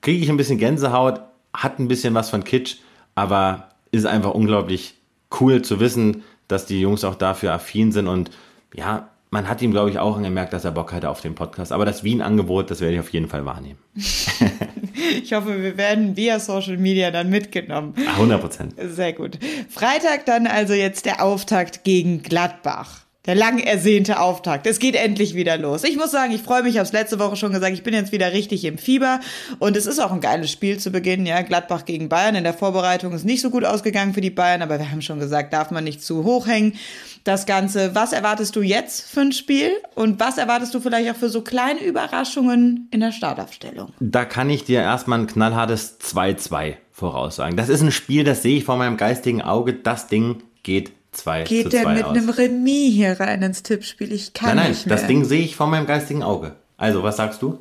kriege 0.00 0.22
ich 0.22 0.30
ein 0.30 0.36
bisschen 0.36 0.58
Gänsehaut, 0.58 1.20
hat 1.52 1.78
ein 1.78 1.88
bisschen 1.88 2.14
was 2.14 2.30
von 2.30 2.44
Kitsch, 2.44 2.76
aber 3.14 3.68
ist 3.90 4.06
einfach 4.06 4.32
unglaublich 4.32 4.94
cool 5.38 5.62
zu 5.62 5.80
wissen, 5.80 6.24
dass 6.52 6.66
die 6.66 6.80
Jungs 6.80 7.04
auch 7.04 7.16
dafür 7.16 7.52
affin 7.52 7.90
sind 7.92 8.06
und 8.06 8.30
ja, 8.74 9.08
man 9.32 9.48
hat 9.48 9.62
ihm, 9.62 9.70
glaube 9.70 9.88
ich, 9.88 9.98
auch 9.98 10.18
angemerkt, 10.18 10.52
dass 10.52 10.66
er 10.66 10.72
Bock 10.72 10.92
hatte 10.92 11.08
auf 11.08 11.22
den 11.22 11.34
Podcast. 11.34 11.72
Aber 11.72 11.86
das 11.86 12.04
Wien-Angebot, 12.04 12.70
das 12.70 12.82
werde 12.82 12.94
ich 12.94 13.00
auf 13.00 13.08
jeden 13.08 13.28
Fall 13.28 13.46
wahrnehmen. 13.46 13.78
ich 15.22 15.32
hoffe, 15.32 15.62
wir 15.62 15.78
werden 15.78 16.18
via 16.18 16.38
Social 16.38 16.76
Media 16.76 17.10
dann 17.10 17.30
mitgenommen. 17.30 17.94
100 17.96 18.40
Prozent. 18.40 18.74
Sehr 18.78 19.14
gut. 19.14 19.38
Freitag 19.70 20.26
dann 20.26 20.46
also 20.46 20.74
jetzt 20.74 21.06
der 21.06 21.24
Auftakt 21.24 21.82
gegen 21.82 22.22
Gladbach. 22.22 23.06
Der 23.24 23.36
lang 23.36 23.60
ersehnte 23.60 24.18
Auftakt. 24.18 24.66
Es 24.66 24.80
geht 24.80 24.96
endlich 24.96 25.36
wieder 25.36 25.56
los. 25.56 25.84
Ich 25.84 25.96
muss 25.96 26.10
sagen, 26.10 26.32
ich 26.32 26.42
freue 26.42 26.64
mich, 26.64 26.72
ich 26.72 26.78
habe 26.78 26.86
es 26.86 26.92
letzte 26.92 27.20
Woche 27.20 27.36
schon 27.36 27.52
gesagt, 27.52 27.72
ich 27.72 27.84
bin 27.84 27.94
jetzt 27.94 28.10
wieder 28.10 28.32
richtig 28.32 28.64
im 28.64 28.78
Fieber 28.78 29.20
und 29.60 29.76
es 29.76 29.86
ist 29.86 30.00
auch 30.00 30.10
ein 30.10 30.20
geiles 30.20 30.50
Spiel 30.50 30.78
zu 30.78 30.90
Beginn, 30.90 31.24
ja, 31.24 31.42
Gladbach 31.42 31.84
gegen 31.84 32.08
Bayern. 32.08 32.34
In 32.34 32.42
der 32.42 32.52
Vorbereitung 32.52 33.12
ist 33.12 33.24
nicht 33.24 33.40
so 33.40 33.50
gut 33.50 33.64
ausgegangen 33.64 34.12
für 34.12 34.20
die 34.20 34.30
Bayern, 34.30 34.60
aber 34.60 34.80
wir 34.80 34.90
haben 34.90 35.02
schon 35.02 35.20
gesagt, 35.20 35.52
darf 35.52 35.70
man 35.70 35.84
nicht 35.84 36.02
zu 36.02 36.24
hoch 36.24 36.48
hängen. 36.48 36.74
Das 37.22 37.46
Ganze, 37.46 37.94
was 37.94 38.12
erwartest 38.12 38.56
du 38.56 38.62
jetzt 38.62 39.08
für 39.08 39.20
ein 39.20 39.30
Spiel 39.30 39.70
und 39.94 40.18
was 40.18 40.36
erwartest 40.36 40.74
du 40.74 40.80
vielleicht 40.80 41.08
auch 41.08 41.16
für 41.16 41.28
so 41.28 41.42
kleine 41.42 41.80
Überraschungen 41.84 42.88
in 42.90 42.98
der 42.98 43.12
Startaufstellung? 43.12 43.92
Da 44.00 44.24
kann 44.24 44.50
ich 44.50 44.64
dir 44.64 44.80
erstmal 44.80 45.20
ein 45.20 45.28
knallhartes 45.28 46.00
2-2 46.00 46.74
voraussagen. 46.90 47.56
Das 47.56 47.68
ist 47.68 47.82
ein 47.82 47.92
Spiel, 47.92 48.24
das 48.24 48.42
sehe 48.42 48.58
ich 48.58 48.64
vor 48.64 48.76
meinem 48.76 48.96
geistigen 48.96 49.42
Auge. 49.42 49.74
Das 49.74 50.08
Ding 50.08 50.42
geht 50.64 50.90
2 51.12 51.44
Geht 51.44 51.64
zu 51.64 51.68
der 51.70 51.82
2 51.84 51.94
mit 51.94 52.04
aus. 52.04 52.16
einem 52.16 52.28
Remis 52.30 52.92
hier 52.94 53.20
rein 53.20 53.42
ins 53.42 53.62
Tippspiel? 53.62 54.12
Ich 54.12 54.32
kann 54.32 54.48
Nein, 54.50 54.56
nein, 54.56 54.70
nicht 54.70 54.86
mehr. 54.86 54.96
das 54.96 55.06
Ding 55.06 55.24
sehe 55.24 55.42
ich 55.42 55.56
vor 55.56 55.66
meinem 55.66 55.86
geistigen 55.86 56.22
Auge. 56.22 56.56
Also, 56.76 57.02
was 57.02 57.16
sagst 57.16 57.42
du? 57.42 57.60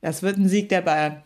Das 0.00 0.22
wird 0.22 0.36
ein 0.38 0.48
Sieg 0.48 0.68
der 0.68 0.80
Bayern. 0.80 1.22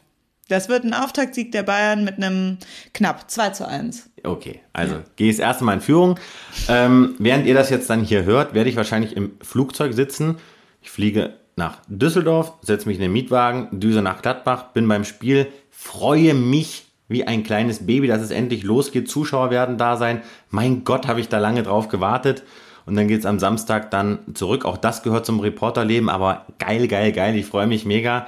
Das 0.49 0.69
wird 0.69 0.85
ein 0.85 0.95
Auftaktsieg 0.95 1.51
der 1.51 1.65
Bayern 1.65 2.05
mit 2.05 2.17
einem 2.19 2.59
knapp 2.95 3.29
2 3.31 3.51
zu 3.51 3.67
1. 3.67 4.11
Okay, 4.23 4.61
also 4.73 4.97
gehe 5.17 5.31
ich 5.31 5.37
das 5.39 5.45
erste 5.45 5.65
Mal 5.65 5.75
in 5.75 5.81
Führung. 5.81 6.21
Ähm, 6.69 7.15
während 7.19 7.47
ihr 7.47 7.55
das 7.55 7.71
jetzt 7.71 7.91
dann 7.91 8.05
hier 8.05 8.25
hört, 8.25 8.55
werde 8.55 8.71
ich 8.71 8.77
wahrscheinlich 8.77 9.17
im 9.17 9.33
Flugzeug 9.41 9.93
sitzen. 9.95 10.37
Ich 10.83 10.91
fliege 10.91 11.35
nach 11.57 11.79
Düsseldorf, 11.89 12.53
setze 12.63 12.87
mich 12.87 12.97
in 12.97 13.03
den 13.03 13.13
Mietwagen, 13.13 13.81
düse 13.81 14.03
nach 14.03 14.23
Gladbach, 14.23 14.73
bin 14.73 14.87
beim 14.87 15.05
Spiel, 15.05 15.49
freue 15.71 16.35
mich 16.35 16.86
wie 17.09 17.25
ein 17.27 17.43
kleines 17.43 17.87
Baby, 17.87 18.09
dass 18.09 18.23
es 18.23 18.31
endlich 18.31 18.63
losgeht. 18.63 19.09
Zuschauer 19.09 19.51
werden 19.51 19.79
da 19.79 19.97
sein. 19.97 20.23
Mein 20.51 20.85
Gott, 20.85 21.07
habe 21.07 21.21
ich 21.21 21.29
da 21.29 21.39
lange 21.39 21.63
drauf 21.63 21.89
gewartet. 21.89 22.43
Und 22.85 22.95
dann 22.97 23.09
geht 23.09 23.21
es 23.21 23.27
am 23.27 23.39
Samstag 23.39 23.91
dann 23.91 24.21
zurück. 24.35 24.65
Auch 24.65 24.77
das 24.77 25.03
gehört 25.03 25.27
zum 25.27 25.41
Reporterleben, 25.41 26.09
aber 26.09 26.47
geil, 26.59 26.87
geil, 26.89 27.13
geil. 27.13 27.35
Ich 27.37 27.47
freue 27.47 27.67
mich 27.67 27.85
mega. 27.85 28.27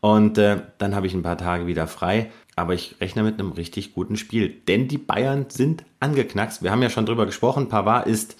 Und 0.00 0.38
äh, 0.38 0.58
dann 0.78 0.94
habe 0.94 1.06
ich 1.06 1.14
ein 1.14 1.22
paar 1.22 1.38
Tage 1.38 1.66
wieder 1.66 1.86
frei. 1.86 2.30
Aber 2.56 2.74
ich 2.74 2.96
rechne 3.00 3.22
mit 3.22 3.38
einem 3.38 3.52
richtig 3.52 3.94
guten 3.94 4.16
Spiel. 4.16 4.48
Denn 4.68 4.88
die 4.88 4.98
Bayern 4.98 5.46
sind 5.48 5.84
angeknackst. 6.00 6.62
Wir 6.62 6.70
haben 6.70 6.82
ja 6.82 6.90
schon 6.90 7.06
drüber 7.06 7.26
gesprochen. 7.26 7.68
Pavard 7.68 8.06
ist 8.06 8.36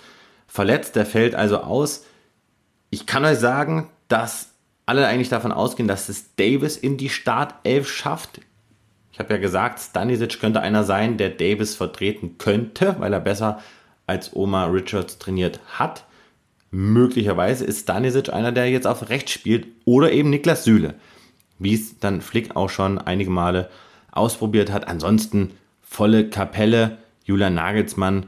verletzt, 0.47 0.97
der 0.97 1.07
fällt 1.07 1.35
also 1.35 1.59
aus. 1.59 2.05
Ich 2.91 3.07
kann 3.07 3.25
euch 3.25 3.39
sagen, 3.39 3.89
dass 4.09 4.51
alle 4.87 5.07
eigentlich 5.07 5.29
davon 5.29 5.53
ausgehen, 5.53 5.87
dass 5.87 6.09
es 6.09 6.35
Davis 6.35 6.77
in 6.77 6.97
die 6.97 7.09
Startelf 7.09 7.89
schafft. 7.89 8.41
Ich 9.21 9.25
habe 9.25 9.35
ja 9.35 9.41
gesagt, 9.41 9.81
Stanisic 9.81 10.41
könnte 10.41 10.63
einer 10.63 10.83
sein, 10.83 11.19
der 11.19 11.29
Davis 11.29 11.75
vertreten 11.75 12.39
könnte, 12.39 12.97
weil 13.01 13.13
er 13.13 13.21
besser 13.21 13.61
als 14.07 14.35
Oma 14.35 14.65
Richards 14.65 15.19
trainiert 15.19 15.61
hat. 15.67 16.07
Möglicherweise 16.71 17.67
ist 17.67 17.81
Stanisic 17.81 18.33
einer, 18.33 18.51
der 18.51 18.71
jetzt 18.71 18.87
auf 18.87 19.11
rechts 19.11 19.33
spielt 19.33 19.67
oder 19.85 20.11
eben 20.11 20.31
Niklas 20.31 20.65
Süle, 20.65 20.95
wie 21.59 21.75
es 21.75 21.99
dann 21.99 22.23
Flick 22.23 22.57
auch 22.57 22.71
schon 22.71 22.97
einige 22.97 23.29
Male 23.29 23.69
ausprobiert 24.11 24.73
hat. 24.73 24.89
Ansonsten 24.89 25.51
volle 25.83 26.31
Kapelle. 26.31 26.97
Julian 27.27 27.53
Nagelsmann 27.53 28.25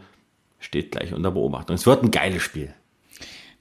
steht 0.60 0.90
gleich 0.90 1.14
unter 1.14 1.31
Beobachtung. 1.31 1.74
Es 1.74 1.86
wird 1.86 2.02
ein 2.02 2.10
geiles 2.10 2.43
Spiel. 2.43 2.74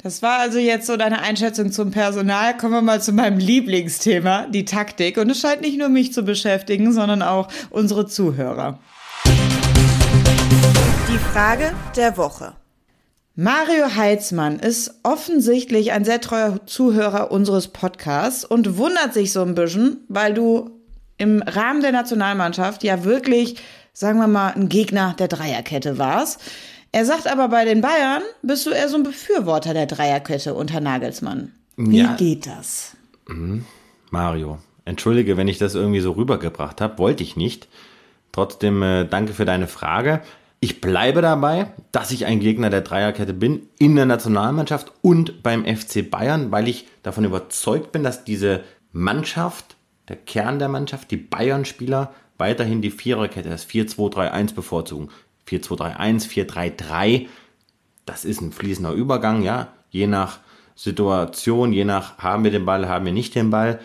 Das 0.03 0.23
war 0.23 0.40
also 0.40 0.57
jetzt 0.57 0.88
so 0.88 0.98
deine 0.98 1.22
Einschätzung 1.22 1.72
zum 1.72 1.91
Personal. 1.91 2.57
Kommen 2.57 2.73
wir 2.73 2.82
mal 2.82 2.99
zu 2.99 3.11
meinem 3.11 3.38
Lieblingsthema, 3.38 4.48
die 4.48 4.65
Taktik. 4.65 5.18
Und 5.18 5.30
es 5.30 5.40
scheint 5.40 5.61
nicht 5.61 5.78
nur 5.78 5.90
mich 5.90 6.11
zu 6.11 6.23
beschäftigen, 6.23 6.91
sondern 6.91 7.22
auch 7.22 7.49
unsere 7.69 8.07
Zuhörer. 8.07 8.80
Die 9.26 11.19
Frage 11.32 11.72
der 11.95 12.18
Woche. 12.18 12.53
Mario 13.36 13.95
Heitzmann 13.95 14.57
ist 14.57 14.95
offensichtlich 15.03 15.91
ein 15.91 16.03
sehr 16.03 16.19
treuer 16.19 16.65
Zuhörer 16.65 17.32
unseres 17.32 17.68
Podcasts 17.68 18.44
und 18.44 18.78
wundert 18.78 19.14
sich 19.14 19.32
so 19.32 19.44
ein 19.44 19.53
bisschen, 19.53 19.98
weil 20.07 20.34
du 20.34 20.72
im 21.18 21.44
Rahmen 21.44 21.82
der 21.82 21.91
Nationalmannschaft 21.91 22.84
ja 22.84 23.03
wirklich, 23.03 23.57
sagen 23.94 24.18
wir 24.18 24.28
mal, 24.28 24.53
ein 24.53 24.68
Gegner 24.68 25.15
der 25.19 25.28
Dreierkette 25.28 25.99
warst. 25.99 26.41
Er 26.91 27.05
sagt 27.05 27.27
aber, 27.27 27.47
bei 27.47 27.63
den 27.65 27.81
Bayern 27.81 28.22
bist 28.41 28.65
du 28.65 28.72
eher 28.72 28.89
so 28.89 28.97
ein 28.97 29.03
Befürworter 29.03 29.73
der 29.73 29.85
Dreierkette 29.85 30.53
unter 30.53 30.81
Nagelsmann. 30.81 31.53
Wie 31.77 31.99
Ja. 31.99 32.15
geht 32.15 32.47
das? 32.47 32.97
Mario, 34.09 34.59
entschuldige, 34.84 35.38
wenn 35.38 35.47
ich 35.47 35.57
das 35.57 35.73
irgendwie 35.76 36.01
so 36.01 36.11
rübergebracht 36.11 36.81
habe, 36.81 36.97
wollte 36.97 37.23
ich 37.23 37.38
nicht. 37.38 37.69
Trotzdem 38.34 38.81
äh, 38.84 39.05
danke 39.05 39.34
für 39.34 39.45
deine 39.45 39.68
Frage. 39.68 40.22
Ich 40.59 40.80
bleibe 40.81 41.22
dabei, 41.22 41.68
dass 41.91 42.11
ich 42.11 42.26
ein 42.26 42.39
Gegner 42.39 42.69
der 42.69 42.81
Dreierkette 42.81 43.34
bin 43.34 43.68
in 43.80 43.95
der 43.95 44.05
Nationalmannschaft 44.05 44.91
und 45.01 45.41
beim 45.43 45.65
FC 45.65 46.07
Bayern, 46.09 46.51
weil 46.51 46.68
ich 46.68 46.88
davon 47.03 47.26
überzeugt 47.26 47.91
bin, 47.91 48.03
dass 48.03 48.26
diese 48.26 48.63
Mannschaft, 48.91 49.76
der 50.07 50.18
Kern 50.18 50.59
der 50.59 50.68
Mannschaft, 50.68 51.09
die 51.09 51.18
Bayern-Spieler 51.18 52.13
weiterhin 52.38 52.81
die 52.81 52.91
Viererkette, 52.91 53.49
das 53.49 53.65
4-2-3-1 53.68 54.53
bevorzugen. 54.53 55.09
4-2-3-1, 55.52 56.28
4-3-3, 56.28 57.28
das 58.06 58.26
ist 58.26 58.41
ein 58.41 58.52
fließender 58.52 58.91
Übergang, 58.91 59.44
ja, 59.44 59.68
je 59.90 60.07
nach 60.07 60.40
Situation, 60.76 61.73
je 61.73 61.86
nach 61.86 62.18
haben 62.18 62.44
wir 62.44 62.52
den 62.52 62.65
Ball, 62.65 62.88
haben 62.88 63.06
wir 63.06 63.14
nicht 63.14 63.36
den 63.36 63.49
Ball. 63.49 63.80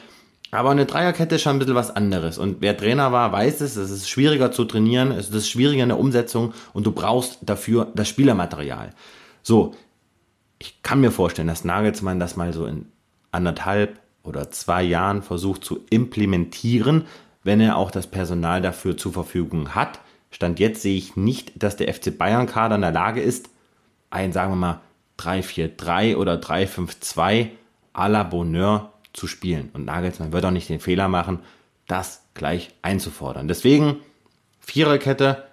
Aber 0.50 0.70
eine 0.70 0.86
Dreierkette 0.86 1.34
ist 1.34 1.42
schon 1.42 1.56
ein 1.56 1.58
bisschen 1.58 1.74
was 1.74 1.94
anderes. 1.94 2.38
Und 2.38 2.58
wer 2.60 2.76
Trainer 2.76 3.12
war, 3.12 3.32
weiß 3.32 3.60
es, 3.60 3.76
es 3.76 3.90
ist 3.90 4.08
schwieriger 4.08 4.52
zu 4.52 4.64
trainieren, 4.64 5.10
es 5.10 5.28
ist 5.28 5.50
schwieriger 5.50 5.82
in 5.82 5.88
der 5.90 5.98
Umsetzung 5.98 6.54
und 6.72 6.86
du 6.86 6.92
brauchst 6.92 7.38
dafür 7.42 7.88
das 7.94 8.08
Spielermaterial. 8.08 8.90
So, 9.42 9.74
ich 10.58 10.82
kann 10.82 11.00
mir 11.00 11.10
vorstellen, 11.10 11.48
dass 11.48 11.64
Nagelsmann 11.64 12.20
das 12.20 12.36
mal 12.36 12.52
so 12.52 12.64
in 12.64 12.86
anderthalb 13.32 14.00
oder 14.22 14.50
zwei 14.50 14.82
Jahren 14.82 15.22
versucht 15.22 15.64
zu 15.64 15.80
implementieren, 15.90 17.04
wenn 17.42 17.60
er 17.60 17.76
auch 17.76 17.90
das 17.90 18.06
Personal 18.06 18.62
dafür 18.62 18.96
zur 18.96 19.12
Verfügung 19.12 19.74
hat. 19.74 20.00
Stand 20.36 20.60
jetzt 20.60 20.82
sehe 20.82 20.98
ich 20.98 21.16
nicht, 21.16 21.62
dass 21.62 21.76
der 21.76 21.90
FC 21.94 22.16
Bayern-Kader 22.16 22.74
in 22.74 22.82
der 22.82 22.92
Lage 22.92 23.22
ist, 23.22 23.48
ein, 24.10 24.32
sagen 24.32 24.52
wir 24.52 24.56
mal, 24.56 24.80
3-4-3 25.18 26.14
oder 26.16 26.34
3-5-2 26.34 27.48
à 27.94 28.06
la 28.06 28.22
Bonheur 28.22 28.92
zu 29.14 29.28
spielen. 29.28 29.70
Und 29.72 29.86
Nagelsmann 29.86 30.34
wird 30.34 30.44
auch 30.44 30.50
nicht 30.50 30.68
den 30.68 30.78
Fehler 30.78 31.08
machen, 31.08 31.38
das 31.86 32.22
gleich 32.34 32.74
einzufordern. 32.82 33.48
Deswegen 33.48 34.00
Viererkette 34.60 35.46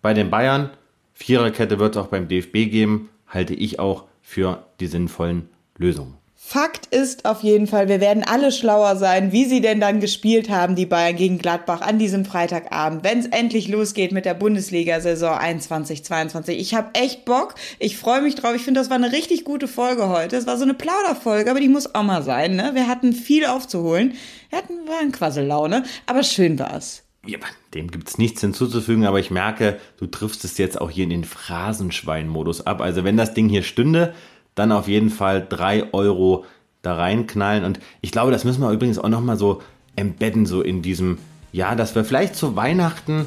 bei 0.00 0.14
den 0.14 0.30
Bayern, 0.30 0.70
Viererkette 1.12 1.80
wird 1.80 1.96
es 1.96 2.00
auch 2.00 2.06
beim 2.06 2.28
DFB 2.28 2.70
geben, 2.70 3.08
halte 3.26 3.54
ich 3.54 3.80
auch 3.80 4.04
für 4.22 4.64
die 4.78 4.86
sinnvollen 4.86 5.48
Lösungen. 5.76 6.19
Fakt 6.42 6.86
ist 6.86 7.26
auf 7.26 7.42
jeden 7.42 7.68
Fall, 7.68 7.88
wir 7.88 8.00
werden 8.00 8.24
alle 8.24 8.50
schlauer 8.50 8.96
sein, 8.96 9.30
wie 9.30 9.44
sie 9.44 9.60
denn 9.60 9.78
dann 9.78 10.00
gespielt 10.00 10.48
haben, 10.48 10.74
die 10.74 10.86
Bayern 10.86 11.14
gegen 11.14 11.38
Gladbach 11.38 11.80
an 11.82 11.98
diesem 11.98 12.24
Freitagabend, 12.24 13.04
wenn 13.04 13.20
es 13.20 13.26
endlich 13.26 13.68
losgeht 13.68 14.10
mit 14.10 14.24
der 14.24 14.34
Bundesliga-Saison 14.34 15.38
21-22. 15.38 16.52
Ich 16.52 16.74
habe 16.74 16.88
echt 16.94 17.24
Bock, 17.24 17.54
ich 17.78 17.98
freue 17.98 18.22
mich 18.22 18.34
drauf. 18.34 18.54
Ich 18.56 18.62
finde, 18.62 18.80
das 18.80 18.88
war 18.88 18.96
eine 18.96 19.12
richtig 19.12 19.44
gute 19.44 19.68
Folge 19.68 20.08
heute. 20.08 20.34
Es 20.34 20.46
war 20.46 20.56
so 20.56 20.64
eine 20.64 20.74
Plauderfolge, 20.74 21.50
aber 21.50 21.60
die 21.60 21.68
muss 21.68 21.94
auch 21.94 22.02
mal 22.02 22.22
sein. 22.22 22.56
Ne? 22.56 22.70
Wir 22.72 22.88
hatten 22.88 23.12
viel 23.12 23.44
aufzuholen. 23.44 24.14
Wir 24.48 24.58
hatten 24.58 24.88
war 24.88 25.02
in 25.02 25.12
Quassellaune, 25.12 25.84
aber 26.06 26.24
schön 26.24 26.58
war's. 26.58 27.04
Ja, 27.26 27.38
dem 27.74 27.90
gibt 27.90 28.08
es 28.08 28.18
nichts 28.18 28.40
hinzuzufügen, 28.40 29.04
aber 29.04 29.20
ich 29.20 29.30
merke, 29.30 29.78
du 29.98 30.06
triffst 30.06 30.44
es 30.44 30.56
jetzt 30.56 30.80
auch 30.80 30.90
hier 30.90 31.04
in 31.04 31.10
den 31.10 31.24
Phrasenschwein-Modus 31.24 32.66
ab. 32.66 32.80
Also 32.80 33.04
wenn 33.04 33.18
das 33.18 33.34
Ding 33.34 33.50
hier 33.50 33.62
stünde, 33.62 34.14
dann 34.54 34.72
auf 34.72 34.88
jeden 34.88 35.10
Fall 35.10 35.46
drei 35.48 35.92
Euro 35.92 36.44
da 36.82 36.94
reinknallen. 36.94 37.64
Und 37.64 37.80
ich 38.00 38.12
glaube, 38.12 38.30
das 38.30 38.44
müssen 38.44 38.62
wir 38.62 38.70
übrigens 38.70 38.98
auch 38.98 39.08
nochmal 39.08 39.36
so 39.36 39.62
embedden, 39.96 40.46
so 40.46 40.62
in 40.62 40.82
diesem, 40.82 41.18
ja, 41.52 41.74
dass 41.74 41.94
wir 41.94 42.04
vielleicht 42.04 42.36
zu 42.36 42.56
Weihnachten, 42.56 43.26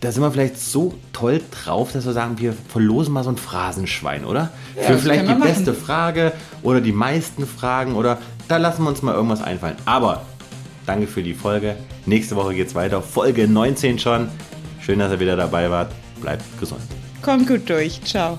da 0.00 0.10
sind 0.10 0.22
wir 0.22 0.32
vielleicht 0.32 0.58
so 0.58 0.94
toll 1.12 1.40
drauf, 1.50 1.92
dass 1.92 2.04
wir 2.04 2.12
sagen, 2.12 2.38
wir 2.38 2.52
verlosen 2.52 3.14
mal 3.14 3.22
so 3.22 3.30
ein 3.30 3.36
Phrasenschwein, 3.36 4.24
oder? 4.24 4.50
Für 4.74 4.94
das 4.94 5.02
vielleicht 5.02 5.24
die 5.24 5.28
wir 5.28 5.36
beste 5.36 5.70
machen. 5.70 5.82
Frage 5.84 6.32
oder 6.62 6.80
die 6.80 6.92
meisten 6.92 7.46
Fragen 7.46 7.94
oder 7.94 8.18
da 8.48 8.56
lassen 8.56 8.82
wir 8.82 8.88
uns 8.88 9.02
mal 9.02 9.14
irgendwas 9.14 9.42
einfallen. 9.42 9.76
Aber 9.84 10.22
danke 10.86 11.06
für 11.06 11.22
die 11.22 11.34
Folge. 11.34 11.76
Nächste 12.04 12.34
Woche 12.34 12.54
geht's 12.54 12.74
weiter. 12.74 13.00
Folge 13.00 13.46
19 13.46 14.00
schon. 14.00 14.28
Schön, 14.80 14.98
dass 14.98 15.12
ihr 15.12 15.20
wieder 15.20 15.36
dabei 15.36 15.70
wart. 15.70 15.92
bleibt 16.20 16.44
gesund. 16.58 16.82
Kommt 17.22 17.46
gut 17.46 17.68
durch. 17.68 18.02
Ciao. 18.02 18.38